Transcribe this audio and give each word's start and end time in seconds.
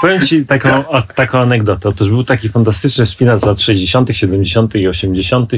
Powiem 0.00 0.26
ci 0.26 0.46
taką, 0.46 0.88
o, 0.88 1.02
taką 1.02 1.38
anegdotę. 1.38 1.88
Otóż 1.88 2.08
był 2.08 2.24
taki 2.24 2.48
fantastyczny 2.48 3.06
wspinacz 3.06 3.42
lat 3.42 3.62
60., 3.62 4.08
70. 4.12 4.74
i 4.74 4.88
80. 4.88 5.52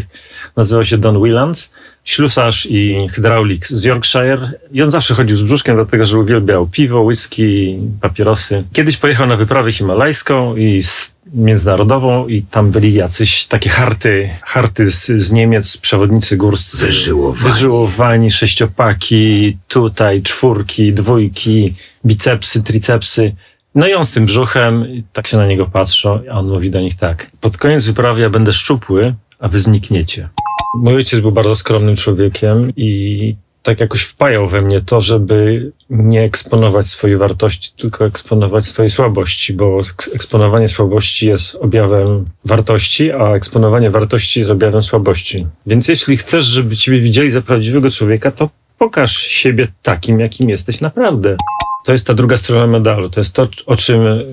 Nazywał 0.56 0.84
się 0.84 0.98
Don 0.98 1.22
Willans, 1.22 1.72
ślusarz 2.04 2.66
i 2.70 3.06
hydraulik 3.10 3.66
z 3.66 3.84
Yorkshire. 3.84 4.52
I 4.72 4.82
on 4.82 4.90
zawsze 4.90 5.14
chodził 5.14 5.36
z 5.36 5.42
brzuszkiem, 5.42 5.74
dlatego 5.74 6.06
że 6.06 6.18
uwielbiał 6.18 6.66
piwo, 6.66 7.00
whisky, 7.00 7.78
papierosy. 8.00 8.64
Kiedyś 8.72 8.96
pojechał 8.96 9.26
na 9.26 9.36
wyprawę 9.36 9.72
himalajską 9.72 10.56
i 10.56 10.82
z 10.82 11.16
międzynarodową 11.34 12.28
i 12.28 12.42
tam 12.42 12.70
byli 12.70 12.94
jacyś 12.94 13.46
takie 13.46 13.70
harty, 13.70 14.30
harty 14.42 14.90
z, 14.90 15.06
z 15.06 15.32
Niemiec, 15.32 15.76
przewodnicy 15.76 16.36
górscy. 16.36 16.86
Wyżyłowani. 16.86 17.52
Wyżyłowani, 17.52 18.30
sześciopaki, 18.30 19.56
tutaj 19.68 20.22
czwórki, 20.22 20.92
dwójki, 20.92 21.74
bicepsy, 22.06 22.62
tricepsy. 22.62 23.32
No 23.74 23.88
i 23.88 23.94
on 23.94 24.04
z 24.04 24.12
tym 24.12 24.26
brzuchem, 24.26 24.86
tak 25.12 25.26
się 25.26 25.36
na 25.36 25.46
niego 25.46 25.66
patrzą, 25.66 26.20
a 26.30 26.38
on 26.38 26.48
mówi 26.48 26.70
do 26.70 26.80
nich 26.80 26.96
tak. 26.96 27.30
Pod 27.40 27.56
koniec 27.56 27.86
wyprawy 27.86 28.20
ja 28.20 28.30
będę 28.30 28.52
szczupły, 28.52 29.14
a 29.38 29.48
wy 29.48 29.60
znikniecie. 29.60 30.28
Mój 30.74 30.94
ojciec 30.94 31.20
był 31.20 31.32
bardzo 31.32 31.56
skromnym 31.56 31.96
człowiekiem 31.96 32.72
i 32.76 33.36
tak 33.62 33.80
jakoś 33.80 34.02
wpajał 34.02 34.48
we 34.48 34.60
mnie 34.60 34.80
to, 34.80 35.00
żeby 35.00 35.72
nie 35.90 36.22
eksponować 36.22 36.86
swojej 36.86 37.16
wartości, 37.16 37.72
tylko 37.76 38.06
eksponować 38.06 38.64
swojej 38.64 38.90
słabości, 38.90 39.52
bo 39.52 39.78
eks- 39.80 40.14
eksponowanie 40.14 40.68
słabości 40.68 41.28
jest 41.28 41.54
objawem 41.54 42.24
wartości, 42.44 43.12
a 43.12 43.34
eksponowanie 43.34 43.90
wartości 43.90 44.40
jest 44.40 44.50
objawem 44.50 44.82
słabości. 44.82 45.46
Więc 45.66 45.88
jeśli 45.88 46.16
chcesz, 46.16 46.44
żeby 46.44 46.76
ciebie 46.76 47.00
widzieli 47.00 47.30
za 47.30 47.42
prawdziwego 47.42 47.90
człowieka, 47.90 48.30
to 48.30 48.48
pokaż 48.78 49.16
siebie 49.18 49.68
takim, 49.82 50.20
jakim 50.20 50.50
jesteś 50.50 50.80
naprawdę. 50.80 51.36
To 51.84 51.92
jest 51.92 52.06
ta 52.06 52.14
druga 52.14 52.36
strona 52.36 52.66
medalu. 52.66 53.10
To 53.10 53.20
jest 53.20 53.32
to, 53.32 53.48
o 53.66 53.76
czym 53.76 54.06
e, 54.06 54.24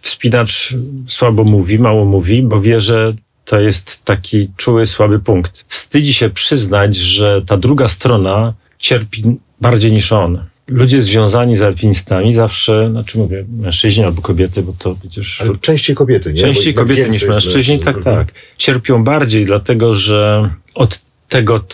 wspinacz 0.00 0.74
słabo 1.06 1.44
mówi, 1.44 1.78
mało 1.78 2.04
mówi, 2.04 2.42
bo 2.42 2.60
wie, 2.60 2.80
że 2.80 3.14
to 3.44 3.60
jest 3.60 4.04
taki 4.04 4.48
czuły, 4.56 4.86
słaby 4.86 5.18
punkt. 5.18 5.64
Wstydzi 5.68 6.14
się 6.14 6.30
przyznać, 6.30 6.96
że 6.96 7.42
ta 7.46 7.56
druga 7.56 7.88
strona 7.88 8.54
cierpi 8.78 9.22
bardziej 9.60 9.92
niż 9.92 10.12
on. 10.12 10.44
Ludzie 10.68 11.00
związani 11.02 11.56
z 11.56 11.62
alpinistami 11.62 12.32
zawsze, 12.32 12.88
znaczy 12.90 13.18
mówię, 13.18 13.44
mężczyźni 13.48 14.04
albo 14.04 14.22
kobiety, 14.22 14.62
bo 14.62 14.72
to 14.78 14.96
przecież 15.00 15.40
Ale 15.40 15.56
częściej 15.56 15.96
kobiety, 15.96 16.32
nie? 16.32 16.40
Częściej 16.40 16.74
kobiety 16.74 17.10
niż 17.10 17.22
jest 17.22 17.34
mężczyźni, 17.34 17.80
tak, 17.80 18.04
tak. 18.04 18.32
Cierpią 18.58 19.04
bardziej, 19.04 19.44
dlatego 19.44 19.94
że 19.94 20.50
od 20.74 21.00
tego 21.28 21.64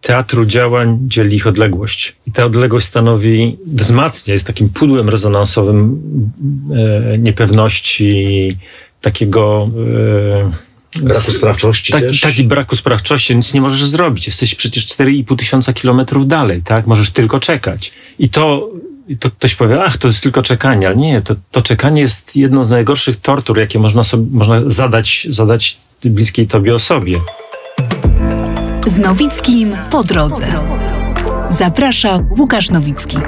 teatru 0.00 0.46
działań 0.46 0.98
dzieli 1.02 1.36
ich 1.36 1.46
odległość. 1.46 2.16
I 2.26 2.32
ta 2.32 2.44
odległość 2.44 2.86
stanowi, 2.86 3.56
wzmacnia, 3.66 4.34
jest 4.34 4.46
takim 4.46 4.68
pudłem 4.68 5.08
rezonansowym 5.08 6.00
e, 7.12 7.18
niepewności, 7.18 8.56
takiego... 9.00 9.70
E, 10.52 10.66
Braku 11.02 11.32
sprawczości 11.32 11.92
taki, 11.92 12.06
też. 12.06 12.20
taki 12.20 12.44
braku 12.44 12.76
sprawczości, 12.76 13.36
nic 13.36 13.54
nie 13.54 13.60
możesz 13.60 13.84
zrobić. 13.88 14.26
Jesteś 14.26 14.54
przecież 14.54 14.86
4,5 14.86 15.36
tysiąca 15.36 15.72
kilometrów 15.72 16.28
dalej, 16.28 16.62
tak? 16.62 16.86
Możesz 16.86 17.10
tylko 17.10 17.40
czekać. 17.40 17.92
I 18.18 18.28
to, 18.28 18.70
to 19.20 19.30
ktoś 19.30 19.54
powie, 19.54 19.84
ach, 19.84 19.96
to 19.96 20.08
jest 20.08 20.22
tylko 20.22 20.42
czekanie, 20.42 20.86
ale 20.86 20.96
nie, 20.96 21.22
to, 21.22 21.34
to 21.50 21.62
czekanie 21.62 22.00
jest 22.00 22.36
jedną 22.36 22.64
z 22.64 22.68
najgorszych 22.68 23.16
tortur, 23.16 23.58
jakie 23.58 23.78
można, 23.78 24.04
sobie, 24.04 24.26
można 24.30 24.62
zadać, 24.66 25.26
zadać 25.30 25.78
bliskiej 26.04 26.46
tobie 26.46 26.74
osobie. 26.74 27.20
Z 28.86 28.98
Nowickim 28.98 29.76
po 29.90 30.04
drodze. 30.04 30.46
Zaprasza 31.58 32.18
Łukasz 32.38 32.70
Nowicki. 32.70 33.18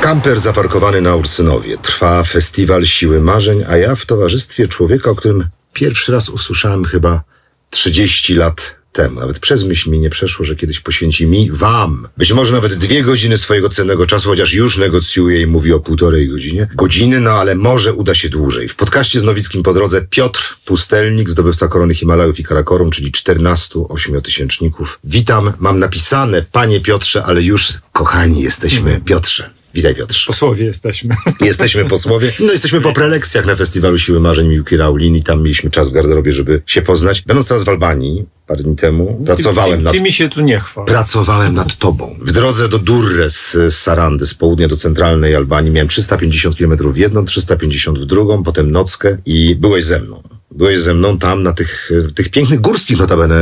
Kamper 0.00 0.40
zaparkowany 0.40 1.00
na 1.00 1.16
Ursynowie. 1.16 1.78
Trwa 1.78 2.22
festiwal 2.22 2.86
siły 2.86 3.20
marzeń, 3.20 3.64
a 3.68 3.76
ja 3.76 3.94
w 3.94 4.06
towarzystwie 4.06 4.68
człowieka, 4.68 5.10
o 5.10 5.14
którym 5.14 5.48
pierwszy 5.72 6.12
raz 6.12 6.28
usłyszałem 6.28 6.84
chyba 6.84 7.22
30 7.70 8.34
lat 8.34 8.76
temu. 8.92 9.20
Nawet 9.20 9.38
przez 9.38 9.64
myśl 9.64 9.90
mi 9.90 9.98
nie 9.98 10.10
przeszło, 10.10 10.44
że 10.44 10.56
kiedyś 10.56 10.80
poświęci 10.80 11.26
mi, 11.26 11.50
wam, 11.50 12.08
być 12.16 12.32
może 12.32 12.54
nawet 12.54 12.74
dwie 12.74 13.02
godziny 13.02 13.38
swojego 13.38 13.68
cennego 13.68 14.06
czasu, 14.06 14.28
chociaż 14.28 14.54
już 14.54 14.78
negocjuje 14.78 15.40
i 15.40 15.46
mówi 15.46 15.72
o 15.72 15.80
półtorej 15.80 16.28
godzinie. 16.28 16.68
Godziny, 16.74 17.20
no 17.20 17.30
ale 17.30 17.54
może 17.54 17.94
uda 17.94 18.14
się 18.14 18.28
dłużej. 18.28 18.68
W 18.68 18.76
podcaście 18.76 19.20
z 19.20 19.24
Nowickim 19.24 19.62
po 19.62 19.74
drodze 19.74 20.06
Piotr 20.10 20.56
Pustelnik, 20.64 21.30
zdobywca 21.30 21.68
korony 21.68 21.94
Himalajów 21.94 22.40
i 22.40 22.44
Karakorum, 22.44 22.90
czyli 22.90 23.12
14 23.12 23.78
ośmiotysięczników. 23.88 24.98
Witam, 25.04 25.52
mam 25.58 25.78
napisane, 25.78 26.44
panie 26.52 26.80
Piotrze, 26.80 27.24
ale 27.24 27.42
już 27.42 27.72
kochani 27.92 28.42
jesteśmy. 28.42 29.00
Piotrze. 29.04 29.61
Witaj 29.74 29.94
Piotrze. 29.94 30.26
Posłowie 30.26 30.64
jesteśmy. 30.64 31.14
Jesteśmy 31.40 31.84
posłowie. 31.84 32.32
No 32.40 32.52
jesteśmy 32.52 32.80
po 32.80 32.92
prelekcjach 32.92 33.46
na 33.46 33.54
Festiwalu 33.54 33.98
Siły 33.98 34.20
Marzeń 34.20 34.48
Miłki 34.48 34.76
Raulin 34.76 35.16
i 35.16 35.22
tam 35.22 35.42
mieliśmy 35.42 35.70
czas 35.70 35.88
w 35.88 35.92
garderobie, 35.92 36.32
żeby 36.32 36.62
się 36.66 36.82
poznać. 36.82 37.22
Będąc 37.22 37.48
teraz 37.48 37.64
w 37.64 37.68
Albanii, 37.68 38.24
parę 38.46 38.62
dni 38.62 38.76
temu, 38.76 39.22
pracowałem 39.26 39.78
ty, 39.78 39.84
nad... 39.84 39.92
ty, 39.92 39.98
ty 39.98 40.04
mi 40.04 40.12
się 40.12 40.28
tu 40.28 40.40
nie 40.40 40.60
chwal. 40.60 40.84
Pracowałem 40.84 41.54
nad 41.54 41.78
tobą. 41.78 42.16
W 42.20 42.32
drodze 42.32 42.68
do 42.68 42.78
Durres 42.78 43.52
z 43.52 43.74
Sarandy, 43.74 44.26
z 44.26 44.34
południa 44.34 44.68
do 44.68 44.76
centralnej 44.76 45.34
Albanii, 45.34 45.70
miałem 45.70 45.88
350 45.88 46.56
km 46.56 46.92
w 46.92 46.96
jedną, 46.96 47.24
350 47.24 47.98
w 47.98 48.04
drugą, 48.04 48.42
potem 48.42 48.70
nockę 48.70 49.18
i 49.26 49.56
byłeś 49.60 49.84
ze 49.84 50.00
mną. 50.00 50.22
Byłeś 50.50 50.80
ze 50.80 50.94
mną 50.94 51.18
tam 51.18 51.42
na 51.42 51.52
tych, 51.52 51.90
e, 52.08 52.12
tych 52.12 52.28
pięknych 52.28 52.60
górskich 52.60 52.98
notabene. 52.98 53.34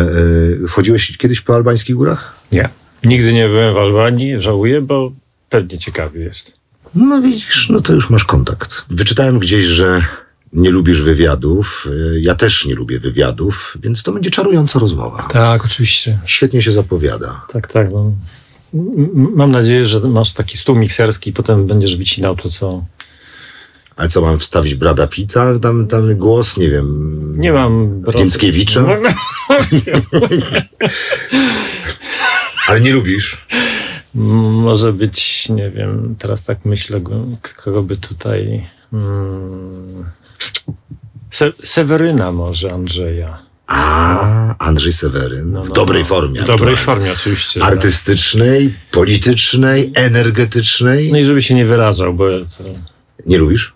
e, 0.65 0.69
Wchodziłeś 0.69 1.17
kiedyś 1.17 1.41
po 1.41 1.55
albańskich 1.55 1.97
górach? 1.97 2.35
Nie. 2.53 2.69
Nigdy 3.05 3.33
nie 3.33 3.49
byłem 3.49 3.75
w 3.75 3.79
Albanii, 3.79 4.41
żałuję, 4.41 4.81
bo 4.81 5.13
pewnie 5.51 5.79
ciekawy 5.79 6.19
jest. 6.19 6.57
No 6.95 7.23
widzisz, 7.23 7.69
no 7.69 7.81
to 7.81 7.93
już 7.93 8.11
masz 8.11 8.25
kontakt. 8.25 8.85
Wyczytałem 8.91 9.39
gdzieś, 9.39 9.65
że 9.67 10.03
nie 10.53 10.71
lubisz 10.71 11.03
wywiadów. 11.03 11.87
Y, 11.91 12.21
Ja 12.21 12.35
też 12.35 12.67
nie 12.67 12.75
lubię 12.75 13.01
wywiadów, 13.01 13.79
więc 13.83 14.03
to 14.03 14.13
będzie 14.13 14.31
czarująca 14.31 14.79
rozmowa. 14.79 15.29
Tak, 15.33 15.65
oczywiście. 15.65 16.19
Świetnie 16.25 16.63
się 16.63 16.73
zapowiada. 16.73 17.47
Tak, 17.53 17.73
tak. 17.73 17.91
No. 17.93 18.13
Mam 19.15 19.51
nadzieję, 19.51 19.87
że 19.87 20.01
masz 20.01 20.33
taki 20.33 20.59
stół 20.59 20.77
mikserski 20.77 21.31
i 21.31 21.33
potem 21.33 21.67
będziesz 21.67 21.97
wycinał 21.97 22.37
to, 22.37 22.49
co... 22.49 22.85
Ale 23.97 24.09
co, 24.09 24.21
mam 24.21 24.39
wstawić 24.39 24.75
Brada 24.75 25.07
Pita? 25.07 25.59
Tam, 25.59 25.87
tam 25.87 26.17
głos, 26.17 26.57
nie 26.57 26.71
wiem. 26.71 27.21
Nie 27.41 27.53
mam... 27.53 28.03
Więckiewicza? 28.15 28.85
Ale 32.69 32.81
nie 32.81 32.93
lubisz? 32.93 33.47
Może 34.15 34.93
być, 34.93 35.49
nie 35.49 35.71
wiem, 35.71 36.17
teraz 36.19 36.45
tak 36.45 36.65
myślę, 36.65 37.01
go- 37.01 37.27
kogo 37.57 37.83
by 37.83 37.97
tutaj... 37.97 38.67
Hmm, 38.91 40.05
Se 41.31 41.53
Seweryna 41.65 42.33
może, 42.33 42.73
Andrzeja. 42.73 43.43
A, 43.67 44.57
Andrzej 44.59 44.93
Seweryn. 44.93 45.53
No, 45.53 45.63
w 45.63 45.69
no, 45.69 45.75
dobrej 45.75 46.03
no. 46.03 46.09
formie. 46.09 46.41
W 46.43 46.47
dobrej 46.47 46.77
formie 46.77 47.13
oczywiście. 47.13 47.61
że- 47.61 47.67
Artystycznej, 47.67 48.75
politycznej, 48.91 49.93
energetycznej. 49.95 51.13
No 51.13 51.19
i 51.19 51.25
żeby 51.25 51.43
się 51.43 51.55
nie 51.55 51.65
wyrażał, 51.67 52.15
bo 52.15 52.25
to... 52.59 52.65
Nie 53.27 53.39
lubisz? 53.39 53.75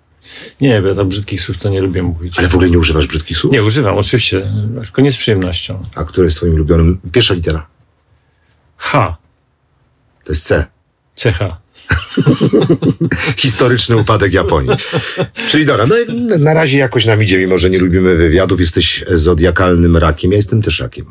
Nie, 0.61 0.83
bo 0.83 0.89
ja 0.89 0.95
to 0.95 1.05
brzydkich 1.05 1.41
słów 1.43 1.59
to 1.59 1.69
nie 1.69 1.81
lubię 1.81 2.03
mówić. 2.03 2.39
Ale 2.39 2.49
w 2.49 2.55
ogóle 2.55 2.71
nie 2.71 2.79
używasz 2.79 3.07
brzydkich 3.07 3.39
słów? 3.39 3.53
Nie, 3.53 3.65
używam, 3.65 3.99
oczywiście, 3.99 4.53
tylko 4.83 5.03
nie 5.03 5.13
z 5.13 5.17
przyjemnością. 5.17 5.83
A 5.95 6.05
które 6.05 6.25
jest 6.25 6.37
twoim 6.37 6.55
ulubionym? 6.55 7.01
Pierwsza 7.13 7.35
litera. 7.35 7.67
H. 8.77 9.17
To 10.25 10.33
jest 10.33 10.47
C. 10.47 10.67
CH. 11.17 11.39
Historyczny 13.37 13.97
upadek 13.97 14.33
Japonii. 14.33 14.77
Czyli 15.51 15.65
dobra, 15.67 15.87
no 15.87 15.95
i 15.99 16.15
na 16.41 16.55
razie 16.55 16.79
jakoś 16.79 17.05
nam 17.07 17.23
idzie, 17.23 17.39
mimo 17.39 17.59
że 17.59 17.71
nie 17.71 17.79
lubimy 17.79 18.17
wywiadów. 18.17 18.61
Jesteś 18.61 19.05
zodiakalnym 19.09 19.97
rakiem, 19.97 20.31
ja 20.31 20.37
jestem 20.37 20.63
też 20.63 20.81
rakiem. 20.81 21.07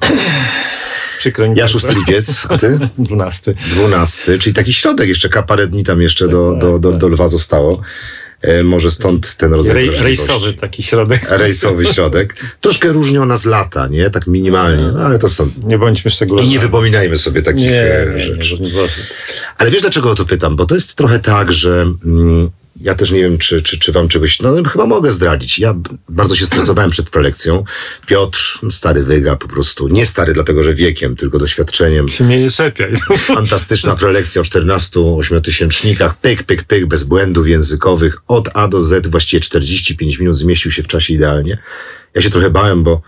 Przykro 1.18 1.50
mi 1.50 1.58
Ja 1.58 1.68
szósty 1.68 1.96
lipiec, 1.96 2.46
a 2.50 2.58
ty? 2.58 2.80
12. 2.98 3.54
Dwunasty, 3.54 4.40
czyli 4.40 4.54
taki 4.54 4.74
środek, 4.74 5.08
jeszcze 5.10 5.30
ka- 5.30 5.44
parę 5.44 5.68
dni 5.68 5.84
tam 5.84 6.02
jeszcze 6.02 6.28
do, 6.28 6.56
do, 6.56 6.80
do, 6.80 6.92
do 6.92 7.08
lwa 7.08 7.28
zostało. 7.28 7.82
E, 8.44 8.64
może 8.64 8.92
stąd 8.92 9.36
ten 9.36 9.54
rodzaj 9.54 9.76
Rej, 9.76 9.90
rejsowy 9.90 10.54
taki 10.54 10.84
środek. 10.84 11.28
Rejsowy 11.30 11.86
środek. 11.86 12.36
Troszkę 12.62 12.92
różni 12.92 13.18
ona 13.18 13.38
z 13.38 13.46
lata, 13.46 13.88
nie? 13.88 14.10
Tak 14.10 14.28
minimalnie, 14.28 14.84
no 14.84 15.00
ale 15.00 15.20
to 15.20 15.30
są... 15.30 15.50
Nie 15.66 15.78
bądźmy 15.78 16.12
szczegółowi. 16.12 16.48
I 16.48 16.50
nie 16.50 16.60
wypominajmy 16.60 17.18
sobie 17.18 17.42
takich 17.42 17.70
nie, 17.70 17.84
e, 17.84 18.14
nie, 18.16 18.24
rzeczy. 18.24 18.58
nie, 18.62 18.70
Ale 19.58 19.72
wiesz, 19.72 19.82
dlaczego 19.82 20.12
o 20.12 20.16
to 20.16 20.26
pytam? 20.26 20.56
Bo 20.56 20.66
to 20.66 20.76
jest 20.76 20.96
trochę 20.96 21.20
tak, 21.20 21.52
że 21.52 21.94
mm, 22.06 22.50
ja 22.82 22.96
też 22.96 23.12
nie 23.12 23.22
wiem, 23.22 23.38
czy, 23.38 23.62
czy, 23.62 23.80
czy 23.80 23.92
wam 23.92 24.08
czegoś, 24.08 24.40
no 24.40 24.64
chyba 24.64 24.86
mogę 24.86 25.12
zdradzić. 25.12 25.60
Ja 25.60 25.76
bardzo 26.10 26.36
się 26.36 26.46
stresowałem 26.46 26.92
przed 26.92 27.10
prelekcją. 27.10 27.64
Piotr, 28.08 28.60
stary 28.72 29.04
wyga 29.04 29.36
po 29.36 29.48
prostu, 29.48 29.88
nie 29.88 30.06
stary 30.06 30.34
dlatego, 30.34 30.64
że 30.64 30.74
wiekiem, 30.74 31.16
tylko 31.16 31.40
doświadczeniem. 31.40 32.08
się 32.10 32.24
mnie 32.24 32.40
nie 32.40 32.50
czepiaj. 32.50 32.94
Fantastyczna 33.18 33.96
prelekcja 33.96 34.42
o 34.42 34.46
14 34.46 35.00
ośmiotysięcznikach, 35.00 36.18
pyk, 36.18 36.44
pyk, 36.44 36.64
pyk, 36.64 36.86
bez 36.86 37.04
błędów 37.04 37.48
językowych, 37.48 38.18
od 38.28 38.50
A 38.54 38.68
do 38.68 38.82
Z, 38.82 39.08
właściwie 39.08 39.42
45 39.42 40.20
minut 40.20 40.36
zmieścił 40.36 40.72
się 40.72 40.84
w 40.84 40.88
czasie 40.88 41.14
idealnie. 41.14 41.58
Ja 42.14 42.22
się 42.22 42.30
trochę 42.30 42.50
bałem, 42.50 42.84
bo 42.84 43.02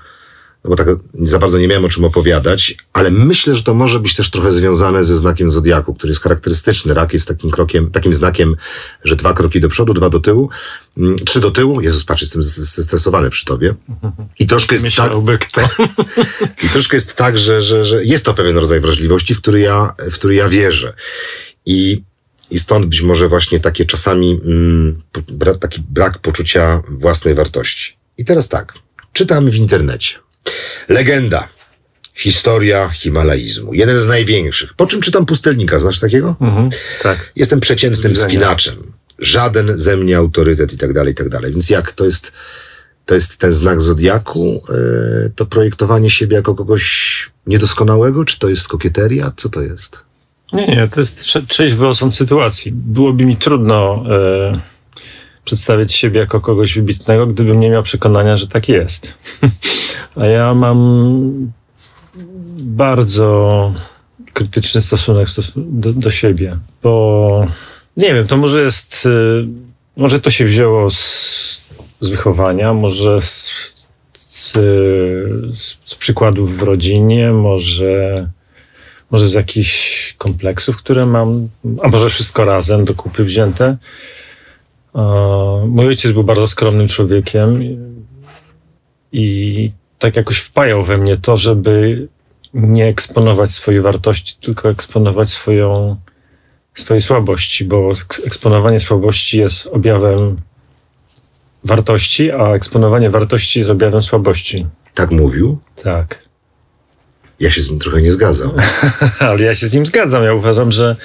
no 0.66 0.70
bo 0.70 0.76
tak 0.76 0.88
za 1.14 1.40
bardzo 1.40 1.60
nie 1.60 1.68
miałem 1.68 1.86
o 1.86 1.90
czym 1.90 2.04
opowiadać, 2.04 2.78
ale 2.94 3.12
myślę, 3.12 3.56
że 3.56 3.64
to 3.64 3.74
może 3.74 4.00
być 4.00 4.16
też 4.16 4.30
trochę 4.32 4.54
związane 4.54 5.04
ze 5.04 5.18
znakiem 5.18 5.52
Zodiaku, 5.52 5.94
który 5.94 6.12
jest 6.12 6.22
charakterystyczny. 6.22 6.94
Rak 6.94 7.14
jest 7.14 7.28
takim 7.28 7.50
krokiem, 7.50 7.92
takim 7.92 8.16
znakiem, 8.16 8.56
że 9.04 9.16
dwa 9.16 9.34
kroki 9.34 9.62
do 9.62 9.70
przodu, 9.70 9.94
dwa 9.94 10.10
do 10.10 10.20
tyłu, 10.20 10.50
mm, 10.98 11.16
trzy 11.26 11.40
do 11.40 11.52
tyłu. 11.52 11.82
Jezus, 11.82 12.04
patrz, 12.04 12.22
jestem 12.22 12.44
zestresowany 12.44 13.30
przy 13.30 13.46
tobie. 13.46 13.76
I 14.40 14.48
troszkę 14.48 14.76
jest 14.76 14.96
tak, 14.96 15.12
i 16.66 16.70
troszkę 16.70 16.98
jest 16.98 17.16
tak, 17.16 17.38
że, 17.38 17.62
że, 17.62 17.86
że 17.86 18.06
jest 18.06 18.26
to 18.26 18.34
pewien 18.34 18.58
rodzaj 18.58 18.80
wrażliwości, 18.80 19.36
w 19.36 19.42
który 19.42 19.60
ja, 19.60 19.94
w 20.12 20.14
który 20.14 20.36
ja 20.36 20.50
wierzę. 20.50 20.94
I, 21.66 22.04
i 22.52 22.60
stąd 22.60 22.86
być 22.86 23.02
może 23.02 23.28
właśnie 23.28 23.60
takie 23.60 23.86
czasami 23.86 24.40
mm, 24.46 25.02
bra, 25.28 25.56
taki 25.56 25.82
brak 25.90 26.20
poczucia 26.20 26.82
własnej 26.90 27.36
wartości. 27.36 27.98
I 28.18 28.26
teraz 28.26 28.50
tak, 28.50 28.74
czytam 29.14 29.50
w 29.50 29.56
internecie. 29.56 30.25
Legenda. 30.90 31.48
Historia 32.14 32.90
Himalaizmu. 32.90 33.74
Jeden 33.74 34.00
z 34.00 34.08
największych. 34.08 34.74
Po 34.74 34.88
czym 34.88 35.02
czytam 35.02 35.26
pustelnika, 35.26 35.80
znasz 35.80 36.00
takiego? 36.00 36.36
Mhm, 36.42 36.70
tak. 37.04 37.32
Jestem 37.36 37.60
przeciętnym 37.60 38.16
spinaczem. 38.16 38.76
Żaden 39.20 39.78
ze 39.78 39.98
mnie 39.98 40.18
autorytet 40.18 40.74
i 40.74 40.78
tak 40.78 40.94
dalej, 40.94 41.12
i 41.12 41.16
tak 41.16 41.30
dalej. 41.30 41.52
Więc 41.52 41.70
jak 41.70 41.92
to 41.92 42.06
jest, 42.06 42.32
to 43.06 43.16
jest 43.16 43.38
ten 43.38 43.54
znak 43.54 43.82
zodiaku, 43.82 44.64
yy, 44.70 45.32
to 45.36 45.46
projektowanie 45.46 46.10
siebie 46.10 46.36
jako 46.36 46.56
kogoś 46.56 46.86
niedoskonałego, 47.48 48.26
czy 48.26 48.40
to 48.40 48.50
jest 48.50 48.68
kokieteria? 48.68 49.32
Co 49.38 49.50
to 49.50 49.62
jest? 49.62 50.00
Nie, 50.54 50.68
nie, 50.68 50.88
to 50.88 51.00
jest 51.00 51.20
trze- 51.20 51.48
trzeźwy 51.48 51.88
osąd 51.88 52.16
sytuacji. 52.16 52.72
Byłoby 52.72 53.26
mi 53.26 53.38
trudno 53.38 54.04
e, 54.10 54.62
przedstawiać 55.46 55.94
siebie 55.94 56.20
jako 56.20 56.42
kogoś 56.42 56.76
wybitnego, 56.76 57.28
gdybym 57.28 57.60
nie 57.60 57.70
miał 57.70 57.84
przekonania, 57.84 58.38
że 58.38 58.48
tak 58.48 58.70
jest. 58.70 59.14
A 60.16 60.26
ja 60.26 60.54
mam 60.54 61.52
bardzo 62.58 63.74
krytyczny 64.34 64.82
stosunek 64.82 65.28
stos- 65.28 65.54
do, 65.56 65.94
do 65.94 66.12
siebie, 66.12 66.58
bo 66.84 67.48
nie 67.98 68.14
wiem, 68.14 68.28
to 68.28 68.38
może 68.38 68.62
jest, 68.62 69.06
e, 69.06 69.48
może 69.98 70.20
to 70.22 70.30
się 70.30 70.46
wzięło 70.46 70.90
z, 70.90 71.62
z 72.02 72.10
wychowania, 72.10 72.74
może 72.74 73.22
z, 73.22 73.52
z, 74.14 74.54
z, 75.84 75.96
przykładów 75.96 76.58
w 76.58 76.62
rodzinie, 76.62 77.32
może 77.32 78.28
może 79.12 79.28
z 79.28 79.34
jakichś 79.34 80.14
kompleksów, 80.14 80.78
które 80.78 81.06
mam, 81.06 81.50
a 81.84 81.88
może 81.88 82.10
wszystko 82.10 82.46
razem 82.46 82.86
do 82.86 82.96
kupy 82.96 83.24
wzięte. 83.24 83.78
Mój 85.68 85.88
ojciec 85.88 86.12
był 86.12 86.24
bardzo 86.24 86.48
skromnym 86.48 86.88
człowiekiem 86.88 87.62
i 89.12 89.72
tak 90.06 90.16
jakoś 90.16 90.38
wpajał 90.38 90.84
we 90.84 90.98
mnie 90.98 91.18
to, 91.18 91.38
żeby 91.38 92.08
nie 92.54 92.88
eksponować 92.88 93.52
swojej 93.52 93.82
wartości, 93.82 94.38
tylko 94.42 94.70
eksponować 94.70 95.30
swoją, 95.30 95.96
swoje 96.74 97.02
słabości, 97.02 97.66
bo 97.66 97.92
eks- 97.92 98.26
eksponowanie 98.26 98.80
słabości 98.80 99.40
jest 99.40 99.68
objawem 99.68 100.38
wartości, 101.64 102.32
a 102.32 102.54
eksponowanie 102.54 103.10
wartości 103.10 103.60
jest 103.60 103.72
objawem 103.72 104.02
słabości. 104.02 104.66
Tak 104.94 105.12
mówił? 105.12 105.60
Tak. 105.84 106.20
Ja 107.40 107.52
się 107.52 107.62
z 107.62 107.72
nim 107.72 107.80
trochę 107.80 108.02
nie 108.02 108.12
zgadzam. 108.12 108.52
Ale 109.20 109.44
ja 109.44 109.56
się 109.56 109.68
z 109.68 109.74
nim 109.74 109.86
zgadzam. 109.86 110.24
Ja 110.24 110.34
uważam, 110.34 110.72
że, 110.72 110.96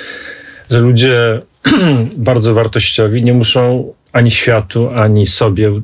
że 0.70 0.79
ludzie 0.79 1.43
bardzo 2.31 2.55
wartościowi 2.55 3.23
nie 3.23 3.32
muszą 3.32 3.93
ani 4.12 4.31
światu, 4.31 4.91
ani 4.91 5.26
sobie 5.26 5.81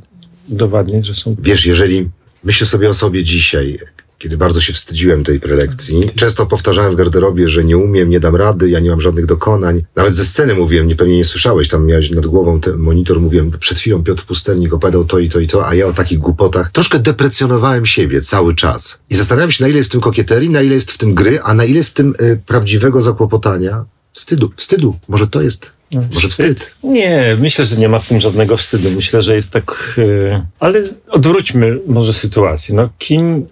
udowadniać, 0.48 1.06
że 1.06 1.14
są. 1.14 1.36
Wiesz, 1.38 1.66
jeżeli 1.66 2.10
myślę 2.46 2.66
sobie 2.66 2.90
o 2.90 2.94
sobie 2.94 3.24
dzisiaj, 3.24 3.78
kiedy 4.18 4.36
bardzo 4.36 4.60
się 4.60 4.72
wstydziłem 4.72 5.24
tej 5.24 5.40
prelekcji, 5.40 6.10
często 6.14 6.46
powtarzałem 6.46 6.92
w 6.92 6.94
garderobie, 6.94 7.48
że 7.48 7.64
nie 7.64 7.78
umiem, 7.78 8.10
nie 8.10 8.20
dam 8.20 8.36
rady, 8.36 8.70
ja 8.70 8.80
nie 8.80 8.90
mam 8.90 9.00
żadnych 9.00 9.26
dokonań. 9.26 9.82
Nawet 9.96 10.14
ze 10.14 10.24
sceny 10.24 10.54
mówiłem, 10.54 10.88
nie 10.88 10.96
pewnie 10.96 11.16
nie 11.16 11.24
słyszałeś, 11.24 11.68
tam 11.68 11.86
miałeś 11.86 12.10
nad 12.10 12.26
głową 12.26 12.60
ten 12.60 12.76
monitor, 12.76 13.20
mówiłem, 13.20 13.50
przed 13.50 13.78
chwilą 13.78 14.02
Piotr 14.02 14.24
Pustelnik 14.24 14.74
opowiadał 14.74 15.04
to 15.04 15.18
i 15.18 15.28
to 15.28 15.40
i 15.40 15.46
to, 15.46 15.68
a 15.68 15.74
ja 15.74 15.86
o 15.86 15.92
takich 15.92 16.18
głupotach. 16.18 16.72
Troszkę 16.72 16.98
deprecjonowałem 16.98 17.86
siebie 17.86 18.20
cały 18.20 18.54
czas. 18.54 19.00
I 19.10 19.14
zastanawiam 19.14 19.50
się, 19.50 19.64
na 19.64 19.68
ile 19.68 19.78
jest 19.78 19.88
w 19.88 19.92
tym 19.92 20.00
kokieterii, 20.00 20.50
na 20.50 20.62
ile 20.62 20.74
jest 20.74 20.90
w 20.90 20.98
tym 20.98 21.14
gry, 21.14 21.40
a 21.40 21.54
na 21.54 21.64
ile 21.64 21.76
jest 21.76 21.90
w 21.90 21.94
tym 21.94 22.14
y, 22.20 22.40
prawdziwego 22.46 23.02
zakłopotania. 23.02 23.84
Wstydu, 24.16 24.52
wstydu. 24.56 24.96
Może 25.08 25.26
to 25.26 25.42
jest, 25.42 25.72
może 26.14 26.28
wstyd. 26.28 26.74
Nie, 26.82 27.36
myślę, 27.40 27.64
że 27.64 27.76
nie 27.76 27.88
ma 27.88 27.98
w 27.98 28.08
tym 28.08 28.20
żadnego 28.20 28.56
wstydu. 28.56 28.90
Myślę, 28.90 29.22
że 29.22 29.34
jest 29.34 29.50
tak. 29.50 29.94
Yy... 29.96 30.42
Ale 30.60 30.82
odwróćmy 31.08 31.78
może 31.86 32.12
sytuację. 32.12 32.74
No, 32.74 32.90
kim, 32.98 33.46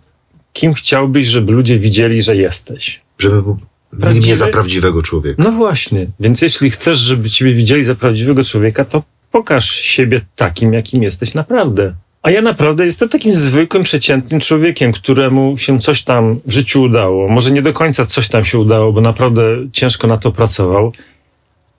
kim 0.52 0.74
chciałbyś, 0.74 1.26
żeby 1.26 1.52
ludzie 1.52 1.78
widzieli, 1.78 2.22
że 2.22 2.36
jesteś? 2.36 3.00
Żeby 3.18 3.42
był, 3.42 3.54
mnie 3.92 4.00
Prawdziwy? 4.00 4.36
za 4.36 4.46
prawdziwego 4.46 5.02
człowieka. 5.02 5.42
No 5.42 5.52
właśnie. 5.52 6.06
Więc 6.20 6.42
jeśli 6.42 6.70
chcesz, 6.70 6.98
żeby 6.98 7.30
ciebie 7.30 7.54
widzieli 7.54 7.84
za 7.84 7.94
prawdziwego 7.94 8.44
człowieka, 8.44 8.84
to 8.84 9.02
pokaż 9.30 9.70
siebie 9.70 10.20
takim, 10.36 10.72
jakim 10.72 11.02
jesteś 11.02 11.34
naprawdę. 11.34 11.94
A 12.24 12.30
ja 12.30 12.42
naprawdę 12.42 12.84
jestem 12.84 13.08
takim 13.08 13.32
zwykłym, 13.32 13.82
przeciętnym 13.82 14.40
człowiekiem, 14.40 14.92
któremu 14.92 15.58
się 15.58 15.78
coś 15.80 16.02
tam 16.02 16.40
w 16.46 16.52
życiu 16.52 16.82
udało. 16.82 17.28
Może 17.28 17.50
nie 17.50 17.62
do 17.62 17.72
końca 17.72 18.06
coś 18.06 18.28
tam 18.28 18.44
się 18.44 18.58
udało, 18.58 18.92
bo 18.92 19.00
naprawdę 19.00 19.42
ciężko 19.72 20.06
na 20.06 20.16
to 20.18 20.32
pracował, 20.32 20.92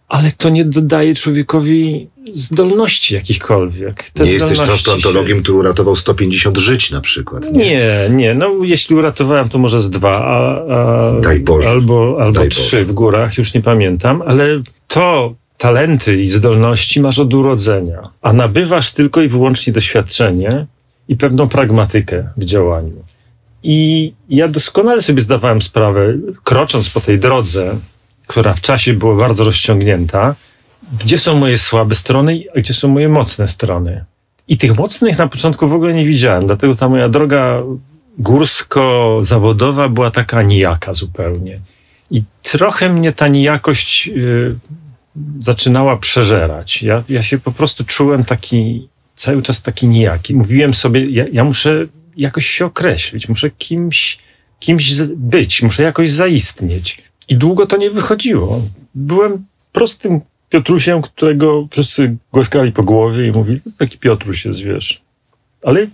ale 0.07 0.31
to 0.37 0.49
nie 0.49 0.65
dodaje 0.65 1.15
człowiekowi 1.15 2.07
zdolności 2.31 3.15
jakichkolwiek. 3.15 4.09
Te 4.13 4.23
Nie 4.23 4.31
jesteś 4.31 4.59
transplantologiem, 4.59 5.37
się- 5.37 5.43
który 5.43 5.57
uratował 5.57 5.95
150 5.95 6.57
żyć 6.57 6.91
na 6.91 7.01
przykład. 7.01 7.51
Nie. 7.51 7.65
Nie, 7.65 8.09
nie. 8.09 8.33
No, 8.35 8.51
jeśli 8.63 8.95
uratowałem, 8.95 9.49
to 9.49 9.57
może 9.57 9.79
z 9.79 9.89
dwa, 9.89 10.11
a, 10.25 10.61
a, 10.75 11.19
Daj 11.21 11.39
Boże. 11.39 11.69
albo, 11.69 12.17
albo 12.19 12.39
Daj 12.39 12.49
trzy 12.49 12.61
Boże. 12.77 12.85
w 12.85 12.91
górach, 12.93 13.37
już 13.37 13.53
nie 13.53 13.61
pamiętam, 13.61 14.21
ale 14.25 14.61
to 14.87 15.35
talenty 15.57 16.21
i 16.21 16.27
zdolności 16.27 17.01
masz 17.01 17.19
od 17.19 17.33
urodzenia, 17.33 18.09
a 18.21 18.33
nabywasz 18.33 18.91
tylko 18.91 19.21
i 19.21 19.27
wyłącznie 19.27 19.73
doświadczenie 19.73 20.65
i 21.07 21.15
pewną 21.15 21.47
pragmatykę 21.47 22.29
w 22.37 22.45
działaniu. 22.45 23.03
I 23.63 24.13
ja 24.29 24.47
doskonale 24.47 25.01
sobie 25.01 25.21
zdawałem 25.21 25.61
sprawę, 25.61 26.13
krocząc 26.43 26.89
po 26.89 27.01
tej 27.01 27.19
drodze, 27.19 27.75
która 28.27 28.53
w 28.53 28.61
czasie 28.61 28.93
była 28.93 29.15
bardzo 29.15 29.43
rozciągnięta, 29.43 30.35
gdzie 30.99 31.17
są 31.17 31.39
moje 31.39 31.57
słabe 31.57 31.95
strony, 31.95 32.43
a 32.55 32.59
gdzie 32.59 32.73
są 32.73 32.87
moje 32.87 33.09
mocne 33.09 33.47
strony. 33.47 34.05
I 34.47 34.57
tych 34.57 34.77
mocnych 34.77 35.17
na 35.17 35.27
początku 35.27 35.67
w 35.67 35.73
ogóle 35.73 35.93
nie 35.93 36.05
widziałem, 36.05 36.47
dlatego 36.47 36.75
ta 36.75 36.89
moja 36.89 37.09
droga 37.09 37.63
górsko-zawodowa 38.17 39.89
była 39.89 40.11
taka 40.11 40.41
nijaka 40.41 40.93
zupełnie. 40.93 41.59
I 42.11 42.23
trochę 42.41 42.89
mnie 42.89 43.11
ta 43.11 43.27
nijakość 43.27 44.07
y, 44.07 44.55
zaczynała 45.39 45.97
przeżerać. 45.97 46.83
Ja, 46.83 47.03
ja 47.09 47.23
się 47.23 47.39
po 47.39 47.51
prostu 47.51 47.83
czułem 47.83 48.23
taki, 48.23 48.89
cały 49.15 49.41
czas 49.41 49.63
taki 49.63 49.87
nijaki. 49.87 50.35
Mówiłem 50.35 50.73
sobie, 50.73 51.09
ja, 51.09 51.25
ja 51.31 51.43
muszę 51.43 51.87
jakoś 52.17 52.45
się 52.45 52.65
określić, 52.65 53.29
muszę 53.29 53.49
kimś, 53.49 54.17
kimś 54.59 54.91
być, 55.15 55.61
muszę 55.61 55.83
jakoś 55.83 56.11
zaistnieć. 56.11 57.01
I 57.29 57.35
długo 57.35 57.65
to 57.65 57.77
nie 57.77 57.91
wychodziło. 57.91 58.61
Byłem 58.95 59.45
prostym 59.71 60.21
Piotrusiem, 60.49 61.01
którego 61.01 61.67
wszyscy 61.71 62.15
głaskali 62.31 62.71
po 62.71 62.83
głowie 62.83 63.27
i 63.27 63.31
mówili, 63.31 63.61
to 63.61 63.69
taki 63.77 63.97
Piotruś 63.97 64.45
jest, 64.45 64.61
wiesz. 64.61 65.01
Ale 65.63 65.87